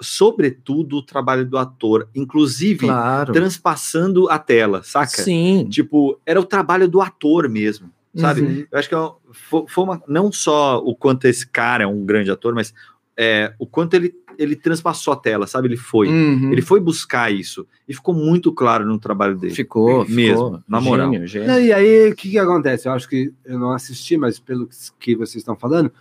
sobretudo, 0.00 0.96
o 0.96 1.02
trabalho 1.02 1.44
do 1.46 1.56
ator, 1.58 2.08
inclusive 2.14 2.86
Claro. 2.86 3.32
transpassando 3.32 4.28
a 4.30 4.38
tela, 4.38 4.82
saca? 4.82 5.22
Sim. 5.22 5.66
Tipo, 5.70 6.18
era 6.26 6.40
o 6.40 6.44
trabalho 6.44 6.88
do 6.88 7.00
ator 7.00 7.48
mesmo, 7.48 7.90
sabe? 8.14 8.40
Uhum. 8.42 8.66
Eu 8.70 8.78
acho 8.78 8.88
que 8.88 8.94
é 8.94 9.10
fo- 9.32 9.66
foi 9.68 9.84
uma, 9.84 10.02
não 10.08 10.30
só 10.32 10.78
o 10.78 10.94
quanto 10.94 11.26
esse 11.26 11.46
cara 11.46 11.84
é 11.84 11.86
um 11.86 12.04
grande 12.04 12.30
ator, 12.30 12.54
mas 12.54 12.72
é, 13.16 13.52
o 13.58 13.66
quanto 13.66 13.94
ele, 13.94 14.14
ele 14.38 14.56
transpassou 14.56 15.12
a 15.12 15.16
tela, 15.16 15.46
sabe? 15.46 15.68
Ele 15.68 15.76
foi. 15.76 16.08
Uhum. 16.08 16.50
Ele 16.52 16.62
foi 16.62 16.80
buscar 16.80 17.30
isso. 17.30 17.66
E 17.86 17.92
ficou 17.92 18.14
muito 18.14 18.50
claro 18.52 18.86
no 18.86 18.98
trabalho 18.98 19.36
dele. 19.36 19.54
ficou, 19.54 20.06
Mesmo, 20.08 20.34
ficou. 20.46 20.62
na 20.66 20.80
moral. 20.80 21.12
Gênio, 21.12 21.26
gênio. 21.26 21.48
Não, 21.48 21.60
E 21.60 21.72
aí, 21.72 22.10
o 22.10 22.14
que, 22.16 22.30
que 22.30 22.38
acontece? 22.38 22.88
Eu 22.88 22.92
acho 22.92 23.06
que 23.08 23.32
eu 23.44 23.58
não 23.58 23.72
assisti, 23.72 24.16
mas 24.16 24.38
pelo 24.38 24.68
que 24.98 25.14
vocês 25.14 25.36
estão 25.36 25.54
falando, 25.56 25.92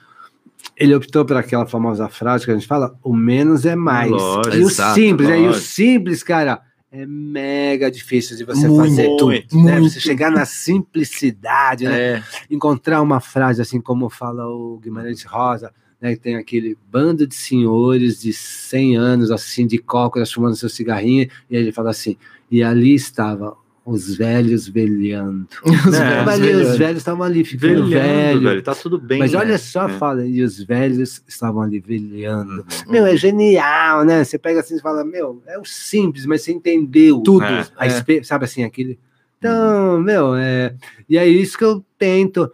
ele 0.79 0.95
optou 0.95 1.25
por 1.25 1.35
aquela 1.35 1.65
famosa 1.65 2.07
frase 2.07 2.45
que 2.45 2.51
a 2.51 2.53
gente 2.53 2.65
fala: 2.65 2.97
o 3.03 3.13
menos 3.13 3.65
é 3.65 3.75
mais. 3.75 4.09
Lógico, 4.09 4.55
e 4.55 4.63
o 4.63 4.67
exato, 4.67 4.95
simples, 4.95 5.29
né? 5.29 5.41
E 5.41 5.47
o 5.47 5.53
simples, 5.53 6.23
cara, 6.23 6.61
é 6.91 7.05
mega 7.05 7.91
difícil 7.91 8.37
de 8.37 8.45
você 8.45 8.67
Muito, 8.67 8.89
fazer. 8.89 9.07
muito, 9.07 9.27
né? 9.27 9.79
muito. 9.79 9.93
Você 9.93 9.99
chegar 9.99 10.31
na 10.31 10.45
simplicidade, 10.45 11.83
né? 11.83 12.01
É, 12.01 12.23
encontrar 12.49 13.01
uma 13.01 13.19
frase 13.19 13.61
assim 13.61 13.81
como 13.81 14.09
fala 14.09 14.47
o 14.47 14.79
Guimarães 14.81 15.23
Rosa, 15.23 15.71
né, 16.01 16.15
que 16.15 16.21
tem 16.21 16.35
aquele 16.35 16.77
bando 16.89 17.27
de 17.27 17.35
senhores 17.35 18.21
de 18.21 18.31
100 18.31 18.95
anos 18.95 19.31
assim 19.31 19.67
de 19.67 19.77
cócoras 19.77 20.31
fumando 20.31 20.55
seu 20.55 20.69
cigarrinho 20.69 21.29
e 21.49 21.57
aí 21.57 21.61
ele 21.61 21.73
fala 21.73 21.89
assim: 21.89 22.15
"E 22.49 22.63
ali 22.63 22.95
estavam 22.95 23.57
os 23.91 24.15
velhos 24.17 24.67
velhando". 24.67 25.47
Os 25.65 25.71
É, 25.93 25.99
velhos 26.09 26.25
Mas 26.25 26.29
ali, 26.39 26.41
velhando. 26.47 26.69
os 26.71 26.77
velhos 26.77 26.97
estavam 26.99 27.23
ali 27.23 27.43
ficando 27.45 27.87
Velhando, 27.89 28.41
velho. 28.43 28.61
tá 28.61 28.75
tudo 28.75 28.99
bem. 28.99 29.19
Mas 29.19 29.31
né? 29.33 29.39
olha 29.39 29.57
só, 29.57 29.87
É. 29.87 29.93
fala, 29.93 30.25
e 30.25 30.41
os 30.41 30.63
velhos 30.63 31.23
estavam 31.27 31.61
ali 31.61 31.79
velhando. 31.79 32.51
Uhum. 32.85 32.91
Meu, 32.91 33.05
é 33.05 33.15
genial, 33.17 34.03
né? 34.05 34.23
Você 34.23 34.37
pega 34.37 34.59
assim 34.59 34.75
e 34.77 34.81
fala, 34.81 35.03
meu, 35.03 35.41
é 35.47 35.57
o 35.57 35.65
simples, 35.65 36.25
mas 36.25 36.41
você 36.41 36.51
entendeu 36.51 37.19
Tudo. 37.21 37.43
É. 37.45 37.65
a 37.77 37.87
espe- 37.87 38.23
sabe 38.23 38.45
assim, 38.45 38.63
aquele. 38.63 38.99
Então, 39.37 40.01
meu, 40.01 40.35
é. 40.35 40.75
E 41.09 41.17
é 41.17 41.25
isso 41.25 41.57
que 41.57 41.63
eu 41.63 41.83
tento. 41.97 42.51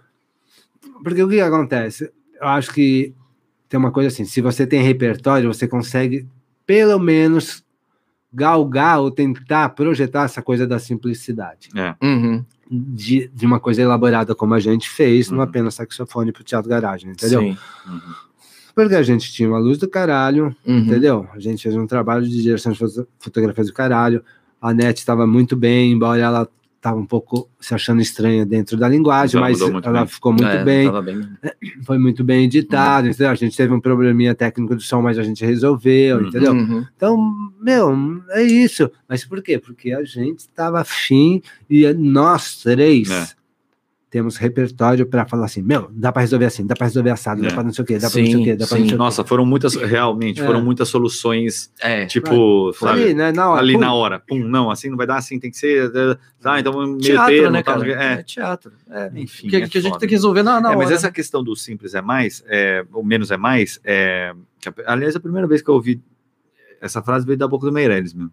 Porque 1.03 1.21
o 1.23 1.27
que 1.27 1.39
acontece? 1.41 2.09
Eu 2.39 2.47
acho 2.47 2.71
que 2.71 3.13
tem 3.67 3.79
uma 3.79 3.91
coisa 3.91 4.07
assim: 4.09 4.23
se 4.23 4.39
você 4.39 4.67
tem 4.67 4.83
repertório, 4.83 5.51
você 5.51 5.67
consegue, 5.67 6.27
pelo 6.65 6.99
menos, 6.99 7.63
galgar 8.35 8.99
ou 8.99 9.09
tentar 9.09 9.69
projetar 9.69 10.25
essa 10.25 10.41
coisa 10.41 10.67
da 10.67 10.77
simplicidade. 10.77 11.69
Uhum. 12.03 12.43
De, 12.69 13.29
de 13.33 13.45
uma 13.45 13.59
coisa 13.59 13.81
elaborada 13.81 14.35
como 14.35 14.53
a 14.53 14.59
gente 14.59 14.89
fez, 14.89 15.29
não 15.31 15.37
Uhum. 15.37 15.43
apenas 15.43 15.75
saxofone 15.75 16.31
pro 16.31 16.43
Teatro 16.43 16.69
Garagem, 16.69 17.11
entendeu? 17.11 17.39
Sim. 17.41 17.57
Uhum. 17.87 17.99
Porque 18.73 18.95
a 18.95 19.03
gente 19.03 19.31
tinha 19.31 19.47
uma 19.47 19.59
luz 19.59 19.77
do 19.77 19.87
caralho, 19.87 20.53
Uhum. 20.65 20.79
entendeu? 20.79 21.27
A 21.33 21.39
gente 21.39 21.63
fez 21.63 21.75
um 21.75 21.87
trabalho 21.87 22.27
de 22.27 22.41
direção 22.41 22.71
de 22.73 22.79
foto- 22.79 23.07
fotografia 23.19 23.63
do 23.63 23.71
caralho. 23.73 24.21
A 24.61 24.73
NET 24.73 24.97
estava 24.99 25.25
muito 25.25 25.55
bem, 25.55 25.91
embora 25.93 26.19
ela 26.21 26.49
estava 26.85 26.99
um 26.99 27.05
pouco 27.05 27.49
se 27.59 27.73
achando 27.73 27.99
estranha 27.99 28.45
dentro 28.45 28.77
da 28.77 28.87
linguagem, 28.87 29.37
Ela 29.39 29.49
mas 29.49 29.59
ela 29.59 29.99
bem. 30.01 30.07
ficou 30.07 30.31
muito 30.31 30.45
É, 30.45 30.63
bem, 30.63 30.91
bem. 31.03 31.21
foi 31.83 31.97
muito 31.97 32.23
bem 32.23 32.45
editado, 32.45 33.07
entendeu? 33.07 33.29
A 33.31 33.35
gente 33.35 33.57
teve 33.57 33.73
um 33.73 33.79
probleminha 33.79 34.35
técnico 34.35 34.75
do 34.75 34.81
som, 34.81 35.01
mas 35.01 35.17
a 35.17 35.23
gente 35.23 35.43
resolveu, 35.43 36.19
Uhum. 36.19 36.27
entendeu? 36.27 36.53
Uhum. 36.53 36.85
Então, 36.95 37.33
meu, 37.59 38.21
é 38.29 38.43
isso. 38.43 38.89
Mas 39.09 39.25
por 39.25 39.41
quê? 39.41 39.57
Porque 39.57 39.91
a 39.93 40.03
gente 40.03 40.39
estava 40.41 40.79
afim 40.81 41.41
e 41.67 41.91
nós 41.93 42.57
três 42.61 43.09
É. 43.09 43.27
temos 44.15 44.37
repertório 44.37 45.05
para 45.05 45.25
falar 45.25 45.43
assim, 45.43 45.61
meu, 45.61 45.89
dá 45.91 46.09
para 46.09 46.21
resolver 46.21 46.45
assim, 46.45 46.65
dá 46.65 46.73
para 46.73 46.87
resolver 46.87 47.09
assado, 47.09 47.43
É. 47.45 47.49
dá 47.49 47.53
para 47.53 47.63
não 47.65 47.73
sei 47.73 47.83
o 47.83 47.85
quê, 47.85 47.97
dá 47.99 48.09
para 48.09 48.21
não 48.21 48.25
sei 48.27 48.35
o 48.37 48.43
quê, 48.45 48.55
dá 48.55 48.65
para 48.65 48.77
não 48.77 48.85
sei 48.85 48.85
o 48.85 48.89
quê. 48.91 48.95
Nossa, 48.95 49.25
foram 49.25 49.45
muitas, 49.45 49.75
realmente, 49.75 50.39
É. 50.41 50.45
foram 50.45 50.63
muitas 50.63 50.87
soluções, 50.87 51.69
É. 51.81 52.05
tipo, 52.05 52.71
sabe? 52.71 53.03
ali, 53.03 53.13
né, 53.13 53.33
na 53.33 53.49
hora, 53.49 53.59
ali 53.59 53.73
pum, 53.73 53.79
na 53.81 53.93
hora. 53.93 54.19
Pum, 54.25 54.39
não, 54.39 54.71
assim 54.71 54.89
não 54.89 54.95
vai 54.95 55.05
dar, 55.05 55.17
assim 55.17 55.37
tem 55.37 55.51
que 55.51 55.57
ser. 55.57 55.91
Tá, 56.39 56.61
então 56.61 56.71
meio 56.79 56.97
Teatro, 56.99 57.35
termo, 57.35 57.49
né, 57.49 57.61
tal, 57.61 57.79
cara? 57.79 57.91
é. 57.91 58.13
É, 58.13 58.23
teatro. 58.23 58.71
É. 58.89 59.11
Enfim, 59.15 59.49
que, 59.49 59.55
é 59.57 59.67
que 59.67 59.77
a 59.77 59.81
gente 59.81 59.99
tem 59.99 60.07
que 60.07 60.15
resolver 60.15 60.43
na, 60.43 60.61
na 60.61 60.71
É, 60.71 60.75
mas 60.77 60.85
hora. 60.85 60.95
essa 60.95 61.11
questão 61.11 61.43
do 61.43 61.53
simples 61.53 61.93
é 61.93 62.01
mais, 62.01 62.41
é, 62.47 62.85
o 62.93 63.03
menos 63.03 63.31
é 63.31 63.37
mais, 63.37 63.81
é, 63.83 64.33
aliás, 64.85 65.13
a 65.17 65.19
primeira 65.19 65.45
vez 65.45 65.61
que 65.61 65.69
eu 65.69 65.73
ouvi 65.75 66.01
essa 66.79 67.01
frase 67.01 67.25
veio 67.25 67.37
da 67.37 67.47
boca 67.49 67.65
do 67.65 67.73
Meirelles, 67.73 68.13
meu. 68.13 68.29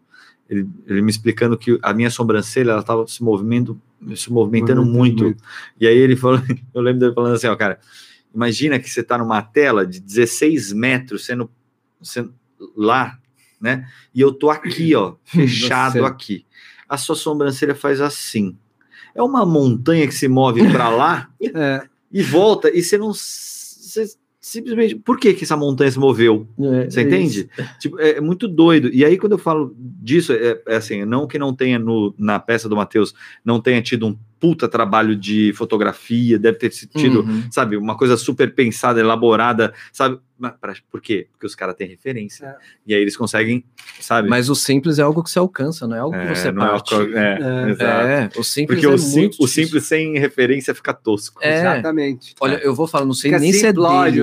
Ele, 0.52 0.68
ele 0.86 1.00
me 1.00 1.10
explicando 1.10 1.56
que 1.56 1.78
a 1.82 1.94
minha 1.94 2.10
sobrancelha 2.10 2.72
ela 2.72 2.80
estava 2.80 3.06
se 3.06 3.22
movimentando, 3.22 3.80
se 4.14 4.30
movimentando 4.30 4.84
Movimentando 4.84 4.84
muito. 4.84 5.42
E 5.80 5.86
aí 5.86 5.96
ele 5.96 6.14
falou, 6.14 6.42
eu 6.74 6.82
lembro 6.82 7.00
dele 7.00 7.14
falando 7.14 7.34
assim, 7.34 7.46
ó, 7.46 7.56
cara, 7.56 7.80
imagina 8.34 8.78
que 8.78 8.90
você 8.90 9.00
está 9.00 9.16
numa 9.16 9.40
tela 9.40 9.86
de 9.86 9.98
16 9.98 10.74
metros 10.74 11.24
sendo, 11.24 11.50
sendo 12.02 12.34
lá, 12.76 13.18
né? 13.58 13.88
E 14.14 14.20
eu 14.20 14.30
tô 14.30 14.50
aqui, 14.50 14.94
ó, 14.94 15.14
fechado 15.24 16.04
aqui. 16.04 16.44
A 16.86 16.98
sua 16.98 17.16
sobrancelha 17.16 17.74
faz 17.74 18.02
assim. 18.02 18.54
É 19.14 19.22
uma 19.22 19.46
montanha 19.46 20.06
que 20.06 20.14
se 20.14 20.28
move 20.28 20.70
para 20.70 20.90
lá 20.90 21.30
É, 21.54 21.86
e 22.10 22.22
volta 22.22 22.70
e 22.70 22.82
você 22.82 22.98
não 22.98 23.12
você 23.12 24.14
simplesmente 24.42 24.96
por 24.96 25.18
que 25.18 25.32
que 25.32 25.44
essa 25.44 25.56
montanha 25.56 25.90
se 25.90 25.98
moveu? 25.98 26.48
É, 26.58 26.90
você 26.90 27.00
é 27.00 27.02
entende? 27.04 27.48
tipo 27.78 27.98
é, 28.00 28.16
é 28.16 28.20
muito 28.20 28.48
doido. 28.48 28.90
E 28.92 29.04
aí 29.04 29.16
quando 29.16 29.32
eu 29.32 29.38
falo 29.38 29.74
disso 29.78 30.32
é, 30.32 30.60
é 30.66 30.76
assim 30.76 31.04
não 31.04 31.28
que 31.28 31.38
não 31.38 31.54
tenha 31.54 31.78
no, 31.78 32.12
na 32.18 32.40
peça 32.40 32.68
do 32.68 32.76
Matheus 32.76 33.14
não 33.44 33.60
tenha 33.60 33.80
tido 33.80 34.08
um 34.08 34.18
puta 34.42 34.66
trabalho 34.66 35.14
de 35.14 35.52
fotografia 35.54 36.36
deve 36.36 36.58
ter 36.58 36.68
tido 36.70 37.20
Uhum. 37.20 37.44
sabe 37.48 37.76
uma 37.76 37.96
coisa 37.96 38.16
super 38.16 38.52
pensada 38.52 38.98
elaborada 38.98 39.72
sabe 39.92 40.18
Mas 40.36 40.54
pra- 40.60 40.74
por 40.90 41.00
quê 41.00 41.28
porque 41.30 41.46
os 41.46 41.54
caras 41.54 41.76
têm 41.76 41.86
referência 41.86 42.46
É. 42.46 42.56
e 42.88 42.92
aí 42.94 43.00
eles 43.00 43.16
conseguem 43.16 43.64
sabe 44.00 44.28
Mas 44.28 44.50
o 44.50 44.56
simples 44.56 44.98
é 44.98 45.02
algo 45.02 45.22
que 45.22 45.30
você 45.30 45.38
alcança, 45.38 45.86
não 45.86 45.94
é 45.96 46.00
algo 46.00 46.16
que 46.18 46.24
É, 46.26 46.34
você 46.34 46.50
não 46.50 46.62
é 46.64 46.66
o 46.66 46.70
parte. 46.70 46.94
é, 46.94 47.38
É. 47.78 48.24
É, 48.24 48.28
o 48.36 48.42
simples 48.42 48.80
porque 48.80 48.84
é 48.84 48.88
o, 48.92 48.98
sim- 48.98 49.20
muito 49.20 49.36
o 49.40 49.46
simples 49.46 49.84
sem 49.86 50.18
referência 50.18 50.74
fica 50.74 50.92
tosco 50.92 51.38
É. 51.40 51.60
exatamente. 51.60 52.34
Olha, 52.40 52.56
eu 52.56 52.74
vou 52.74 52.88
falar, 52.88 53.04
não 53.06 53.14
sei 53.14 53.30
Fica 53.30 53.40
nem 53.40 53.52
se 53.52 53.58
é 53.64 53.72
dele. 53.72 53.76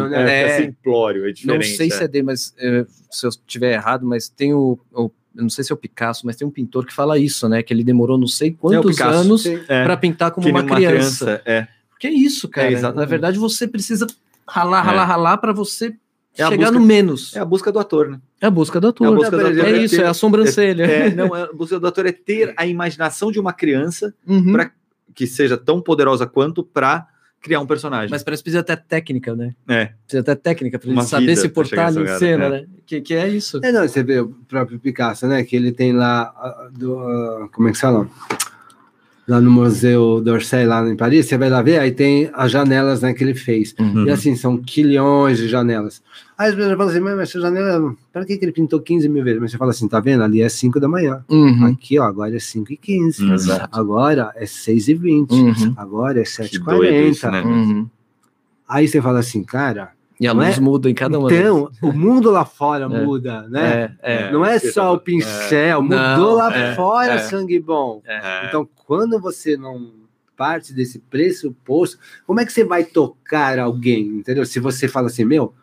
né? 0.09 0.29
é, 0.29 0.41
É, 0.41 0.49
fica 0.49 0.65
simplório 0.65 1.21
é 1.23 1.27
não 1.27 1.33
diferente 1.33 1.77
sei 1.77 1.89
se 1.89 2.03
é 2.03 2.07
dele, 2.09 2.25
mas 2.25 2.53
é, 2.59 2.85
se 3.09 3.25
eu 3.25 3.29
estiver 3.29 3.71
errado, 3.73 4.05
mas 4.05 4.27
tem 4.27 4.53
o, 4.53 4.77
o- 4.93 5.09
eu 5.39 5.43
não 5.43 5.49
sei 5.49 5.63
se 5.63 5.71
é 5.71 5.75
o 5.75 5.77
Picasso, 5.77 6.25
mas 6.25 6.35
tem 6.35 6.47
um 6.47 6.51
pintor 6.51 6.85
que 6.85 6.93
fala 6.93 7.17
isso, 7.17 7.47
né? 7.49 7.63
Que 7.63 7.73
ele 7.73 7.83
demorou 7.83 8.17
não 8.17 8.27
sei 8.27 8.51
quantos 8.51 8.95
Picasso. 8.95 9.17
anos. 9.19 9.45
É. 9.45 9.83
para 9.83 9.97
pintar 9.97 10.31
como 10.31 10.45
Que 10.45 10.51
nem 10.53 10.61
uma 10.61 10.75
criança. 10.75 11.41
é 11.45 11.67
Que 11.99 12.07
é 12.07 12.11
isso, 12.11 12.47
cara? 12.47 12.71
É. 12.71 12.81
Na 12.93 13.05
verdade, 13.05 13.37
você 13.39 13.67
precisa 13.67 14.05
ralar, 14.47 14.81
ralar, 14.81 15.03
É. 15.03 15.05
ralar 15.05 15.37
para 15.37 15.51
você 15.51 15.93
É 16.37 16.47
chegar 16.47 16.67
busca- 16.67 16.71
no 16.71 16.85
menos. 16.85 17.35
É 17.35 17.39
a 17.39 17.45
busca 17.45 17.71
do 17.71 17.79
ator, 17.79 18.09
né? 18.09 18.19
É 18.39 18.45
a 18.47 18.49
busca 18.51 18.79
do 18.79 18.87
É 18.87 18.87
a 18.87 18.91
ator. 18.91 19.15
busca 19.15 19.31
do 19.31 19.41
É, 19.47 19.51
ator, 19.51 19.65
é 19.65 19.77
isso, 19.79 19.95
ter- 19.97 20.03
é 20.03 20.07
a 20.07 20.13
sobrancelha. 20.13 20.83
É, 20.83 21.13
não, 21.13 21.25
é, 21.35 21.43
a 21.43 21.51
busca 21.53 21.79
do 21.79 21.85
ator 21.87 22.05
é 22.05 22.11
ter 22.11 22.53
a 22.55 22.65
imaginação 22.65 23.31
de 23.31 23.39
uma 23.39 23.51
criança 23.51 24.13
Uhum. 24.27 24.53
pra- 24.53 24.71
que 25.13 25.27
seja 25.27 25.57
tão 25.57 25.81
poderosa 25.81 26.25
quanto 26.25 26.63
para 26.63 27.05
criar 27.41 27.59
um 27.59 27.65
personagem. 27.65 28.09
Mas 28.09 28.23
parece 28.23 28.41
que 28.41 28.45
precisa 28.45 28.61
até 28.61 28.75
técnica, 28.75 29.35
né? 29.35 29.53
É. 29.67 29.91
Precisa 30.05 30.21
até 30.21 30.35
técnica 30.35 30.77
para 30.77 30.89
ele 30.89 31.03
saber 31.03 31.35
se 31.35 31.49
portar 31.49 31.87
ali 31.87 32.03
em 32.03 32.17
cena, 32.17 32.45
lugar, 32.45 32.61
né? 32.61 32.67
Que, 32.85 33.01
que 33.01 33.13
é 33.13 33.27
isso. 33.27 33.59
É, 33.63 33.71
não, 33.71 33.87
você 33.87 34.03
vê 34.03 34.19
o 34.19 34.29
próprio 34.47 34.79
Picasso, 34.79 35.27
né? 35.27 35.43
Que 35.43 35.55
ele 35.55 35.71
tem 35.71 35.93
lá, 35.93 36.33
do, 36.71 37.49
como 37.53 37.67
é 37.67 37.71
que 37.71 37.77
se 37.77 37.81
fala? 37.81 38.07
Lá 39.27 39.39
no 39.39 39.51
Museu 39.51 40.21
d'Orsay, 40.21 40.65
lá 40.65 40.87
em 40.89 40.95
Paris, 40.95 41.27
você 41.27 41.37
vai 41.37 41.49
lá 41.49 41.61
ver, 41.61 41.79
aí 41.79 41.91
tem 41.91 42.31
as 42.33 42.51
janelas 42.51 43.01
né, 43.01 43.13
que 43.13 43.23
ele 43.23 43.35
fez. 43.35 43.75
Uhum. 43.79 44.07
E 44.07 44.11
assim, 44.11 44.35
são 44.35 44.57
quilhões 44.57 45.37
de 45.37 45.47
janelas. 45.47 46.01
Aí 46.39 46.47
as 46.51 46.55
pessoas 46.55 46.77
falam 46.77 46.89
assim, 46.89 46.99
mas 47.01 47.19
essa 47.19 47.41
janela, 47.41 47.93
para 48.13 48.23
que, 48.23 48.37
que 48.37 48.45
ele 48.45 48.53
pintou 48.53 48.79
15 48.79 49.09
mil 49.09 49.21
vezes? 49.25 49.41
Mas 49.41 49.51
você 49.51 49.57
fala 49.57 49.71
assim, 49.71 49.89
tá 49.89 49.99
vendo? 49.99 50.23
Ali 50.23 50.41
é 50.41 50.47
5 50.47 50.79
da 50.79 50.87
manhã. 50.87 51.21
Uhum. 51.27 51.65
Aqui, 51.65 51.99
ó, 51.99 52.03
agora 52.05 52.33
é 52.33 52.39
5 52.39 52.71
e 52.71 52.77
15. 52.77 53.29
Exato. 53.33 53.67
Agora 53.77 54.31
é 54.37 54.45
6 54.45 54.87
e 54.87 54.93
20. 54.93 55.31
Uhum. 55.33 55.73
Agora 55.75 56.21
é 56.21 56.23
Que 56.23 56.57
doido 56.57 56.93
isso, 57.09 57.27
7h40. 57.27 57.31
né? 57.31 57.41
Uhum. 57.43 57.89
Aí 58.69 58.87
você 58.87 59.01
fala 59.01 59.19
assim, 59.19 59.43
cara, 59.43 59.91
E 60.17 60.27
a 60.27 60.31
luz 60.31 60.57
é? 60.57 60.61
muda 60.61 60.89
em 60.89 60.93
cada 60.93 61.19
uma 61.19 61.29
então, 61.29 61.69
o 61.81 61.91
mundo 61.91 62.31
lá 62.31 62.45
fora 62.45 62.85
É. 62.87 62.87
muda, 62.87 63.41
né? 63.49 63.97
É, 64.01 64.27
é. 64.27 64.31
Não 64.31 64.45
é 64.45 64.59
só 64.59 64.93
o 64.93 64.97
pincel, 64.97 65.81
mudou 65.81 65.97
Não, 65.97 66.33
lá 66.35 66.55
é, 66.55 66.73
fora, 66.73 67.13
é. 67.15 67.17
sangue 67.19 67.59
bom. 67.59 68.01
É. 68.05 68.45
Então, 68.47 68.65
quando 68.85 69.19
você 69.19 69.57
não 69.57 69.91
parte 70.37 70.73
desse 70.73 70.99
pressuposto, 70.99 71.99
como 72.25 72.39
é 72.39 72.45
que 72.45 72.53
você 72.53 72.63
vai 72.63 72.85
tocar 72.85 73.59
alguém, 73.59 74.07
entendeu? 74.07 74.45
Se 74.45 74.57
você 74.61 74.87
fala 74.87 75.07
assim, 75.07 75.25
meu, 75.25 75.53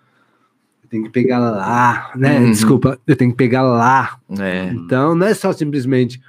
eu 0.87 0.91
tenho 0.91 1.05
que 1.05 1.11
pegar 1.11 1.39
lá, 1.39 2.13
né? 2.15 2.39
Uhum. 2.39 2.51
Desculpa, 2.51 2.99
eu 3.07 3.17
tenho 3.17 3.33
que 3.33 3.37
pegar 3.37 3.63
lá. 3.63 4.19
É. 4.39 4.69
Então, 4.69 5.15
não 5.15 5.27
é 5.27 5.35
só 5.35 5.53
simplesmente. 5.53 6.21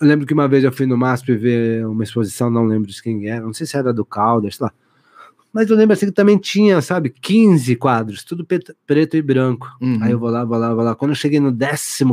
Eu 0.00 0.06
lembro 0.06 0.26
que 0.26 0.32
uma 0.32 0.48
vez 0.48 0.64
eu 0.64 0.72
fui 0.72 0.86
no 0.86 0.96
MASP 0.96 1.36
ver 1.36 1.86
uma 1.86 2.02
exposição, 2.02 2.50
não 2.50 2.64
lembro 2.64 2.88
de 2.88 3.02
quem 3.02 3.28
era, 3.28 3.44
não 3.44 3.52
sei 3.52 3.66
se 3.66 3.76
era 3.76 3.92
do 3.92 4.04
Calder, 4.04 4.54
sei 4.54 4.64
lá. 4.64 4.72
Mas 5.52 5.70
eu 5.70 5.76
lembro 5.76 5.94
assim 5.94 6.06
que 6.06 6.12
também 6.12 6.36
tinha, 6.36 6.80
sabe, 6.82 7.08
15 7.10 7.74
quadros, 7.76 8.22
tudo 8.22 8.44
preto, 8.44 8.74
preto 8.86 9.16
e 9.16 9.22
branco. 9.22 9.66
Uhum. 9.80 9.98
Aí 10.02 10.12
eu 10.12 10.18
vou 10.18 10.28
lá, 10.30 10.44
vou 10.44 10.58
lá, 10.58 10.74
vou 10.74 10.84
lá. 10.84 10.94
Quando 10.94 11.12
eu 11.12 11.14
cheguei 11.14 11.40
no 11.40 11.50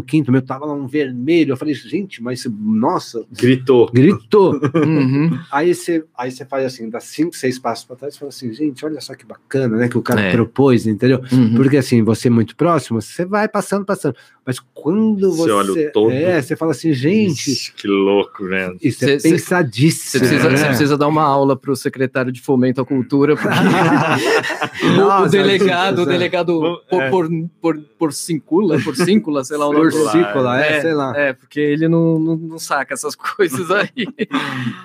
15, 0.05 0.31
meu, 0.31 0.41
tava 0.41 0.65
lá 0.65 0.73
um 0.73 0.87
vermelho. 0.87 1.51
Eu 1.51 1.57
falei, 1.57 1.73
gente, 1.73 2.23
mas 2.23 2.45
nossa, 2.49 3.25
Gritou. 3.31 3.89
gritou. 3.91 4.59
Uhum. 4.73 5.37
aí 5.51 5.75
você 5.75 6.05
aí 6.17 6.31
você 6.31 6.45
faz 6.45 6.65
assim, 6.65 6.89
dá 6.89 6.99
cinco, 6.99 7.35
seis 7.35 7.59
passos 7.59 7.85
para 7.85 7.95
trás 7.97 8.15
e 8.15 8.19
fala 8.19 8.29
assim, 8.29 8.53
gente, 8.53 8.85
olha 8.85 9.01
só 9.01 9.13
que 9.15 9.25
bacana, 9.25 9.77
né? 9.77 9.89
Que 9.89 9.97
o 9.97 10.01
cara 10.01 10.21
É. 10.21 10.31
propôs, 10.31 10.87
entendeu? 10.87 11.21
Uhum. 11.31 11.55
Porque 11.55 11.77
assim, 11.77 12.03
você 12.03 12.27
é 12.27 12.31
muito 12.31 12.55
próximo, 12.55 13.01
você 13.01 13.25
vai 13.25 13.47
passando, 13.47 13.85
passando. 13.85 14.15
Mas 14.45 14.59
quando 14.75 15.31
Você 15.31 15.37
você. 15.43 15.51
olha 15.51 15.71
o 15.71 15.91
todo. 15.91 16.11
É, 16.11 16.39
você 16.39 16.55
fala 16.55 16.69
assim, 16.71 16.93
gente, 16.93 17.51
Ixi, 17.51 17.73
que 17.73 17.87
louco, 17.87 18.43
né? 18.45 18.75
isso 18.79 18.99
Cê- 18.99 19.13
é 19.15 19.19
cê- 19.19 19.31
pensadíssimo. 19.31 20.11
Você 20.11 20.19
precisa, 20.19 20.49
né? 20.49 20.67
precisa 20.67 20.97
dar 20.97 21.07
uma 21.07 21.23
aula 21.23 21.55
para 21.57 21.71
o 21.71 21.75
secretário 21.75 22.31
de 22.31 22.39
fomento 22.41 22.79
à 22.79 22.85
cultura, 22.85 23.35
porque 23.35 23.47
o- 24.85 24.87
o, 24.93 24.95
Nossa, 24.97 25.29
delegado, 25.29 25.99
o 25.99 26.03
é. 26.03 26.05
delegado 26.05 26.59
Vamos- 26.61 26.79
por, 26.87 27.01
é. 27.01 27.09
por, 27.09 27.29
por, 27.59 27.79
por 27.97 28.13
cincula, 28.13 28.79
por 28.83 28.95
síncula, 28.95 29.43
sei 29.43 29.57
lá 29.57 29.67
o 29.67 29.73
nome. 29.73 29.89
Por 29.91 30.11
círculo, 30.11 30.47
é, 30.53 30.77
É, 30.77 30.81
sei 30.81 30.93
lá. 30.93 31.17
É, 31.17 31.33
porque 31.33 31.59
ele 31.59 31.87
não, 31.87 32.19
não, 32.19 32.35
não 32.35 32.59
saca 32.59 32.93
essas 32.93 33.15
coisas 33.17 33.71
aí. 33.71 33.89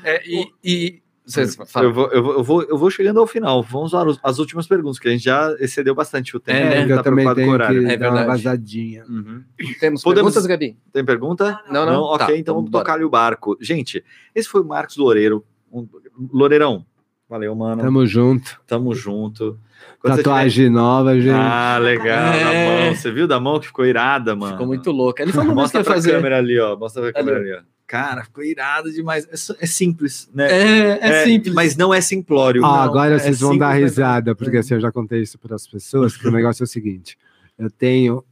É, 0.04 0.22
e, 0.26 0.46
e 0.64 1.02
vocês 1.32 1.56
Eu 1.76 1.92
vou, 1.92 2.08
eu, 2.10 2.22
vou, 2.22 2.32
eu, 2.34 2.44
vou, 2.44 2.62
eu 2.62 2.78
vou 2.78 2.90
chegando 2.90 3.20
ao 3.20 3.26
final. 3.26 3.62
Vamos 3.62 3.92
lá 3.92 4.04
as 4.22 4.38
últimas 4.38 4.66
perguntas, 4.66 4.98
que 4.98 5.08
a 5.08 5.10
gente 5.10 5.24
já 5.24 5.54
excedeu 5.58 5.94
bastante 5.94 6.36
o 6.36 6.40
tempo. 6.40 6.58
É, 6.58 6.86
né? 6.86 6.96
tá 6.96 7.02
também 7.02 7.24
preocupado 7.24 7.24
com 7.24 7.30
o 7.30 7.34
tenho 7.34 7.52
horário. 7.52 7.86
que 7.86 7.92
É 7.92 7.96
dar 7.96 8.08
uma 8.10 8.16
verdade. 8.18 8.42
vazadinha. 8.42 9.04
Uhum. 9.08 9.42
temos 9.78 10.02
Podemos- 10.02 10.32
perguntas, 10.32 10.46
Gabi? 10.46 10.76
Tem 10.92 11.04
pergunta? 11.04 11.60
Não, 11.70 11.86
não. 11.86 12.02
ok, 12.02 12.26
Tá, 12.26 12.36
então 12.36 12.54
vamos 12.54 12.70
tocar 12.70 12.94
ali 12.94 13.04
o 13.04 13.10
barco. 13.10 13.56
Gente, 13.60 14.04
esse 14.34 14.48
foi 14.48 14.60
o 14.60 14.64
Marcos 14.64 14.96
Loureiro. 14.96 15.44
Um, 15.72 15.86
Loureirão, 16.32 16.84
valeu, 17.28 17.54
mano. 17.54 17.76
Tamo, 17.82 17.98
Tamo 18.00 18.06
junto. 18.06 18.94
junto. 18.94 19.58
Quando 20.00 20.16
Tatuagem 20.16 20.68
nova, 20.68 21.14
gente. 21.14 21.24
tiver- 21.24 21.34
Ah, 21.38 21.78
legal, 21.78 22.32
É. 22.34 22.44
na 22.80 22.84
mão. 22.86 22.94
Você 22.94 23.10
viu 23.10 23.26
da 23.26 23.38
mão 23.40 23.58
que 23.60 23.66
ficou 23.66 23.84
irada, 23.86 24.34
mano? 24.36 24.52
Ficou 24.52 24.66
muito 24.66 24.90
louco. 24.90 25.20
Ele 25.22 25.32
falou 25.32 25.54
Mostra 25.54 25.82
pra 25.84 25.94
fazer. 25.94 26.12
câmera 26.12 26.38
ali, 26.38 26.58
ó. 26.58 26.76
Mostra 26.76 27.02
pra 27.02 27.12
câmera 27.12 27.38
Ali. 27.38 27.50
ali, 27.52 27.60
ó. 27.60 27.62
Cara, 27.90 28.22
ficou 28.22 28.44
irado 28.44 28.92
demais. 28.92 29.26
É, 29.26 29.64
é 29.64 29.66
simples, 29.66 30.30
né? 30.32 30.46
É, 30.48 30.98
é, 31.08 31.24
simples. 31.24 31.52
Mas 31.52 31.74
não 31.76 31.92
é 31.92 32.00
simplório. 32.00 32.64
Ah, 32.64 32.68
não. 32.68 32.82
agora 32.84 33.16
É 33.16 33.18
vocês 33.18 33.40
vão 33.40 33.58
dar 33.58 33.72
simples, 33.72 33.82
mas- 33.82 33.90
risada, 33.98 34.34
porque 34.36 34.58
assim, 34.58 34.74
eu 34.74 34.80
já 34.80 34.92
contei 34.92 35.20
isso 35.22 35.36
para 35.40 35.56
as 35.56 35.66
pessoas, 35.66 36.16
que 36.16 36.28
o 36.28 36.30
negócio 36.30 36.62
é 36.62 36.64
o 36.64 36.68
seguinte, 36.68 37.18
eu 37.58 37.68
tenho 37.68 38.24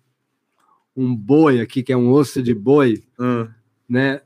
um 0.96 1.12
boi 1.14 1.60
aqui, 1.60 1.82
que 1.82 1.92
é 1.92 1.96
um 1.96 2.08
osso 2.08 2.40
de 2.40 2.54
boi, 2.54 3.02
Hum, 3.18 3.48
né? 3.88 4.20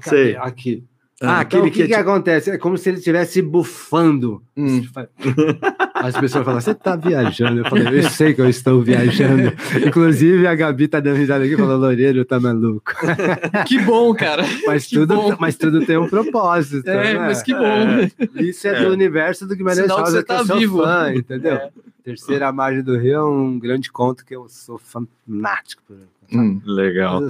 Sei. 0.00 0.34
Aqui. 0.36 0.82
Ah, 1.22 1.24
Então, 1.24 1.40
aquele 1.40 1.62
o 1.62 1.64
que, 1.66 1.70
que 1.82 1.86
que, 1.88 1.92
é 1.94 1.98
tipo- 1.98 2.10
acontece? 2.10 2.50
É 2.50 2.56
como 2.58 2.78
se 2.78 2.88
ele 2.88 2.96
estivesse 2.98 3.42
bufando. 3.42 4.42
Hum. 4.56 4.82
As 5.94 6.18
pessoas 6.18 6.44
falam, 6.44 6.60
você 6.60 6.74
tá 6.74 6.96
viajando? 6.96 7.60
Eu 7.60 7.64
falei, 7.68 7.98
eu 7.98 8.02
sei 8.08 8.32
que 8.32 8.40
eu 8.40 8.48
estou 8.48 8.80
viajando. 8.82 9.52
Inclusive, 9.86 10.46
a 10.46 10.54
Gabi 10.54 10.88
tá 10.88 10.98
dando 10.98 11.16
risada 11.16 11.44
aqui 11.44 11.52
e 11.52 11.56
falou, 11.58 11.76
Loureiro, 11.78 12.24
tá 12.24 12.40
maluco. 12.40 12.92
Que 13.68 13.78
bom, 13.82 14.14
cara. 14.14 14.44
Mas 14.66 14.86
Que 14.86 14.96
tudo, 14.96 15.14
bom. 15.14 15.36
mas 15.38 15.56
tudo 15.56 15.84
tem 15.84 15.98
um 15.98 16.08
propósito. 16.08 16.88
É, 16.88 17.12
né? 17.14 17.18
mas 17.20 17.42
que 17.42 17.52
bom. 17.54 18.08
Isso 18.36 18.66
é, 18.66 18.70
É. 18.80 18.84
do 18.86 18.92
universo 18.92 19.46
do 19.46 19.54
Guimarães 19.54 19.82
Sinal 19.82 19.98
que 19.98 20.02
Rosa, 20.04 20.22
que 20.24 20.32
eu 20.32 20.36
tá 20.36 20.44
sou 20.46 20.58
vivo. 20.58 20.82
fã, 20.82 21.12
entendeu? 21.14 21.52
É. 21.56 21.70
Terceira 22.02 22.50
Margem 22.50 22.82
do 22.82 22.96
Rio 22.98 23.12
é 23.14 23.22
um 23.24 23.58
grande 23.58 23.92
conto 23.92 24.24
que 24.24 24.34
eu 24.34 24.48
sou 24.48 24.78
fanático 24.78 25.82
por 25.86 25.96
ele. 25.96 26.06
Hum. 26.32 26.60
Legal. 26.64 27.20
Né? 27.20 27.28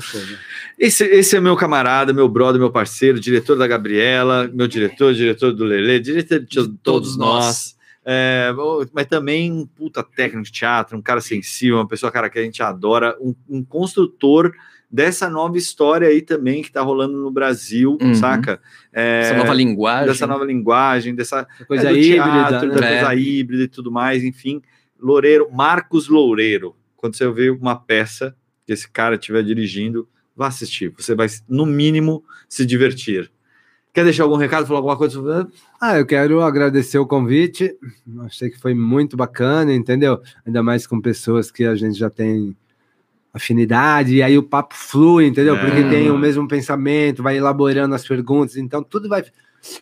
Esse, 0.79 1.05
esse 1.05 1.37
é 1.37 1.41
meu 1.41 1.57
camarada, 1.57 2.13
meu 2.13 2.29
brother, 2.29 2.61
meu 2.61 2.71
parceiro, 2.71 3.19
diretor 3.21 3.57
da 3.57 3.67
Gabriela, 3.67 4.51
meu 4.53 4.67
diretor, 4.69 5.15
diretor 5.15 5.53
do 5.53 5.65
Lele, 5.65 6.01
diretor 6.01 6.39
de 6.41 6.47
De 6.47 6.55
todos, 6.57 6.79
todos 6.83 7.17
nós. 7.17 7.45
nós. 7.45 7.81
É, 8.05 8.51
mas 8.93 9.07
também 9.07 9.53
um 9.53 9.67
puta 9.67 10.03
técnico 10.03 10.45
de 10.47 10.53
teatro, 10.53 10.97
um 10.97 11.03
cara 11.03 11.21
sensível, 11.21 11.77
uma 11.77 11.87
pessoa, 11.87 12.11
cara, 12.11 12.31
que 12.31 12.39
a 12.39 12.43
gente 12.43 12.63
adora, 12.63 13.15
um, 13.21 13.35
um 13.49 13.63
construtor 13.63 14.53
dessa 14.91 15.29
nova 15.31 15.57
história 15.59 16.09
aí 16.09 16.21
também 16.23 16.63
que 16.63 16.73
tá 16.73 16.81
rolando 16.81 17.17
no 17.17 17.31
Brasil, 17.31 17.97
Uhum. 18.03 18.15
saca? 18.15 18.61
É, 18.93 19.21
Essa 19.21 19.35
nova 19.37 19.55
linguagem. 19.55 20.07
dessa 20.09 20.27
nova 20.27 20.45
linguagem, 20.45 21.15
dessa 21.15 21.47
Coisa 21.69 21.91
é, 21.91 21.93
híbrida. 21.93 22.25
teatro, 22.25 22.69
né? 22.69 22.75
da 22.75 22.89
coisa 22.89 23.15
híbrida 23.15 23.63
e 23.65 23.69
tudo 23.69 23.93
mais, 23.93 24.25
enfim. 24.25 24.61
Loureiro, 24.99 25.49
Marcos 25.53 26.09
Loureiro. 26.09 26.75
Quando 26.97 27.15
você 27.17 27.31
vê 27.31 27.51
uma 27.51 27.77
peça 27.77 28.35
que 28.71 28.75
esse 28.75 28.89
cara 28.89 29.17
estiver 29.17 29.43
dirigindo, 29.43 30.09
vá 30.37 30.47
assistir. 30.47 30.95
Você 30.97 31.13
vai, 31.13 31.27
no 31.49 31.67
mínimo, 31.67 32.23
se 32.49 32.65
divertir. 32.65 33.29
Quer 33.93 34.05
deixar 34.05 34.23
algum 34.23 34.37
recado, 34.37 34.65
falar 34.65 34.79
alguma 34.79 34.97
coisa 34.97 35.15
sobre 35.15 35.53
Ah, 35.81 35.99
eu 35.99 36.07
quero 36.07 36.41
agradecer 36.41 36.97
o 36.97 37.05
convite. 37.05 37.77
Achei 38.21 38.49
que 38.49 38.61
foi 38.61 38.73
muito 38.73 39.17
bacana, 39.17 39.75
entendeu? 39.75 40.21
Ainda 40.47 40.63
mais 40.63 40.87
com 40.87 41.01
pessoas 41.01 41.51
que 41.51 41.65
a 41.65 41.75
gente 41.75 41.99
já 41.99 42.09
tem 42.09 42.57
afinidade, 43.35 44.15
e 44.15 44.23
aí 44.23 44.39
o 44.39 44.43
papo 44.45 44.77
flui, 44.77 45.27
entendeu? 45.27 45.57
É. 45.57 45.61
Porque 45.61 45.83
tem 45.91 46.09
o 46.13 46.19
mesmo 46.19 46.47
pensamento, 46.47 47.25
vai 47.25 47.37
elaborando 47.37 47.97
as 47.97 48.07
perguntas, 48.07 48.57
então 48.57 48.85
tudo 48.85 49.09
vai 49.09 49.25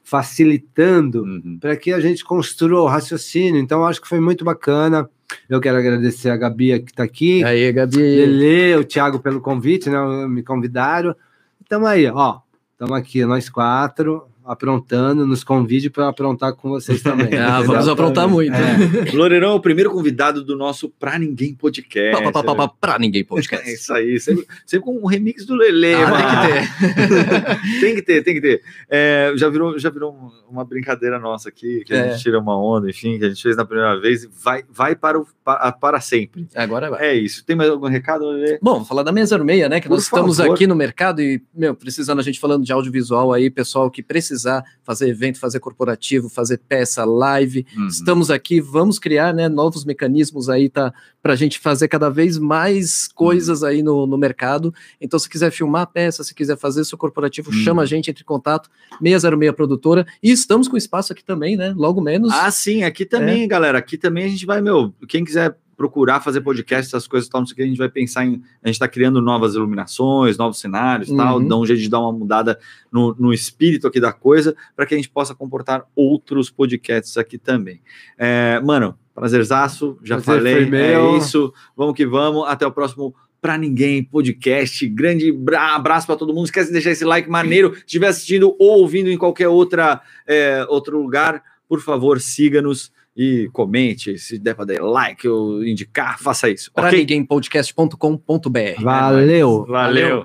facilitando 0.05 1.23
Uhum. 1.23 1.59
para 1.61 1.77
que 1.77 1.93
a 1.93 2.01
gente 2.01 2.25
construa 2.25 2.83
o 2.83 2.87
raciocínio. 2.87 3.61
Então, 3.61 3.85
acho 3.87 4.01
que 4.01 4.09
foi 4.09 4.21
muito 4.21 4.45
bacana. 4.45 5.09
Eu 5.49 5.61
quero 5.61 5.77
agradecer 5.79 6.31
a 6.31 6.37
Gabi 6.37 6.81
que 6.81 6.91
está 6.91 7.03
aqui, 7.03 7.45
Aí, 7.45 7.71
Gabi. 7.73 7.97
Lele, 7.97 8.77
o 8.77 8.85
Thiago 8.85 9.19
pelo 9.21 9.41
convite, 9.41 9.91
né? 9.91 9.99
Me 10.27 10.43
convidaram. 10.43 11.15
Estamos 11.61 11.89
aí, 11.89 12.07
ó. 12.07 12.39
Estamos 12.73 12.97
aqui, 12.97 13.25
nós 13.25 13.49
quatro, 13.49 14.28
aprontando, 14.53 15.27
nos 15.27 15.45
convide 15.45 15.91
para 15.91 16.09
aprontar 16.09 16.55
com 16.55 16.71
vocês 16.71 17.03
também. 17.03 17.29
Ah, 17.39 17.61
vamos 17.63 17.87
aprontar 17.89 18.29
muito. 18.29 18.53
É. 18.55 19.11
Loreirão 19.15 19.51
é 19.53 19.55
o 19.55 19.61
primeiro 19.61 19.91
convidado 19.91 20.43
do 20.45 20.57
nosso 20.57 20.89
Pra 20.89 21.19
Ninguém 21.19 21.55
podcast. 21.55 22.23
Pá, 22.33 22.43
pá, 22.43 22.55
pá, 22.55 22.69
pra 22.69 22.99
ninguém 22.99 23.21
É 23.23 23.25
podcast. 23.25 23.71
isso 23.71 23.93
aí, 23.93 24.19
sempre, 24.19 24.47
sempre 24.67 24.85
com 24.85 24.99
um 24.99 25.07
remix 25.07 25.45
do 25.47 25.55
Lele, 25.55 25.95
Ah, 25.95 26.43
tem 26.47 26.65
que 26.65 26.93
ter. 27.73 27.81
tem 27.81 27.95
que 27.95 28.03
ter, 28.03 28.23
tem 28.25 28.35
que 28.35 28.41
ter. 28.41 28.63
É, 28.91 29.33
já 29.37 29.49
virou, 29.49 29.79
já 29.79 29.91
virou 29.91 30.13
um- 30.13 30.31
uma 30.51 30.65
brincadeira 30.65 31.19
nossa 31.19 31.49
aqui, 31.49 31.83
que 31.85 31.93
a 31.95 31.97
É. 31.97 32.11
gente 32.13 32.23
tira 32.23 32.39
uma 32.39 32.59
onda, 32.59 32.89
enfim, 32.89 33.19
que 33.19 33.25
a 33.25 33.29
gente 33.29 33.43
fez 33.43 33.57
na 33.57 33.65
primeira 33.65 33.99
vez 34.01 34.25
e 34.25 34.29
vai, 34.43 34.65
vai 34.71 34.95
para, 34.97 35.19
o, 35.21 35.27
para, 35.45 35.73
para 35.73 36.01
sempre. 36.01 36.47
Agora 36.55 36.91
vai. 36.91 37.07
É 37.09 37.15
isso. 37.15 37.45
Tem 37.45 37.55
mais 37.57 37.71
algum 37.71 37.87
recado, 37.89 38.27
Lele? 38.31 38.59
Bom, 38.63 38.85
falar 38.85 39.03
da 39.03 39.13
606, 39.13 39.69
né? 39.69 39.81
Que 39.81 39.89
Por 39.89 39.95
nós 39.95 40.05
estamos 40.05 40.37
favor. 40.39 40.55
aqui 40.55 40.67
no 40.67 40.75
mercado 40.75 41.21
e, 41.21 41.43
meu, 41.55 41.75
precisando, 41.75 42.19
a 42.19 42.23
gente 42.23 42.41
falando 42.41 42.65
de 42.65 42.73
audiovisual 42.73 43.33
aí, 43.33 43.51
pessoal 43.51 43.91
que 43.91 44.03
precisar 44.39 44.65
fazer 44.85 45.09
evento, 45.09 45.39
fazer 45.39 45.59
corporativo, 45.61 46.29
fazer 46.29 46.59
peça, 46.69 47.05
live, 47.05 47.67
Uhum. 47.77 47.87
estamos 47.89 48.31
aqui, 48.31 48.61
vamos 48.61 48.99
criar, 48.99 49.35
né, 49.35 49.49
novos 49.49 49.85
mecanismos 49.85 50.49
aí, 50.49 50.69
tá, 50.69 50.93
pra 51.23 51.35
gente 51.37 51.59
fazer 51.59 51.89
cada 51.89 52.09
vez 52.09 52.39
mais 52.39 53.09
coisas 53.09 53.63
aí 53.65 53.83
no, 53.83 54.07
no 54.07 54.17
mercado. 54.17 54.73
Então, 55.01 55.19
se 55.19 55.29
quiser 55.29 55.51
filmar 55.51 55.83
a 55.83 55.87
peça, 55.87 56.23
se 56.25 56.35
quiser 56.35 56.57
fazer 56.57 56.85
seu 56.85 56.97
corporativo, 56.97 57.51
Hum. 57.51 57.55
chama 57.65 57.83
a 57.83 57.87
gente, 57.87 58.11
entre 58.11 58.23
em 58.23 58.27
contato, 58.27 58.71
606 59.03 59.53
Produtora. 59.55 60.07
E 60.23 60.31
estamos 60.31 60.69
com 60.69 60.77
espaço 60.77 61.13
aqui 61.13 61.25
também, 61.25 61.57
né? 61.57 61.75
Logo 61.77 62.01
menos. 62.01 62.33
Ah, 62.33 62.51
sim, 62.51 62.85
aqui 62.85 63.05
também, 63.05 63.43
É. 63.43 63.47
galera. 63.47 63.79
Aqui 63.79 63.99
também 63.99 64.25
a 64.25 64.29
gente 64.29 64.47
vai, 64.47 64.61
meu, 64.61 64.95
quem 65.09 65.25
quiser 65.25 65.57
procurar 65.79 66.21
fazer 66.21 66.41
podcast, 66.41 66.89
essas 66.89 67.07
coisas 67.07 67.29
e 67.29 67.31
tal, 67.31 67.41
não 67.41 67.47
sei 67.47 67.53
o 67.55 67.57
que, 67.57 67.63
a 67.63 67.67
gente 67.67 67.79
vai 67.79 67.89
pensar 67.89 68.27
em. 68.27 68.43
A 68.63 68.67
gente 68.67 68.81
tá 68.81 68.89
criando 68.89 69.23
novas 69.23 69.55
iluminações, 69.55 70.37
novos 70.37 70.59
cenários 70.59 71.09
e 71.09 71.17
tal, 71.17 71.39
Uhum. 71.39 71.47
dá 71.49 71.57
um 71.57 71.65
jeito 71.65 71.81
de 71.81 71.89
dar 71.89 72.01
uma 72.01 72.13
mudada 72.13 72.59
no, 72.93 73.15
no 73.19 73.33
espírito 73.33 73.87
aqui 73.87 74.01
da 74.01 74.13
coisa, 74.13 74.57
para 74.75 74.85
que 74.85 74.93
a 74.95 74.97
gente 74.97 75.09
possa 75.09 75.35
comportar 75.37 75.85
outros 75.95 76.51
podcasts 76.51 77.17
aqui 77.17 77.39
também. 77.39 77.81
É, 78.19 78.61
mano, 78.61 78.99
prazerzaço, 79.15 79.97
já 80.03 80.21
Prazer 80.21 80.67
falei, 80.67 80.81
é 80.83 81.17
isso. 81.17 81.55
Vamos 81.77 81.95
que 81.95 82.05
vamos, 82.05 82.47
até 82.49 82.67
o 82.67 82.73
próximo. 82.73 83.15
Pra 83.41 83.57
ninguém, 83.57 84.03
podcast. 84.03 84.85
Grande 84.89 85.31
bra- 85.31 85.77
abraço 85.77 86.09
para 86.09 86.17
todo 86.17 86.35
mundo. 86.35 86.47
Esquece 86.47 86.67
de 86.67 86.73
deixar 86.73 86.91
esse 86.91 87.05
like 87.05 87.31
maneiro. 87.31 87.73
Se 87.73 87.81
estiver 87.83 88.09
assistindo 88.09 88.53
ou 88.59 88.81
ouvindo 88.81 89.09
em 89.09 89.17
qualquer 89.17 89.47
outra, 89.47 90.01
é, 90.27 90.67
outro 90.69 91.01
lugar, 91.01 91.41
por 91.69 91.81
favor, 91.81 92.21
siga-nos 92.21 92.91
e 93.19 93.51
comente. 93.53 94.17
Se 94.17 94.39
der 94.39 94.55
para 94.55 94.67
dar 94.67 94.81
like 94.81 95.27
ou 95.27 95.65
indicar, 95.65 96.19
faça 96.21 96.49
isso. 96.49 96.71
Pra 96.73 96.87
ok? 96.87 97.01
ninguémpodcast.com.br. 97.01 98.81
Valeu. 98.81 99.67
Valeu. 99.67 100.25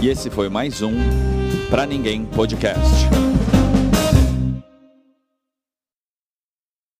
E 0.00 0.08
esse 0.08 0.30
foi 0.30 0.48
mais 0.48 0.80
um 0.80 0.94
Pra 1.68 1.84
Ninguém 1.84 2.24
Podcast. 2.24 3.29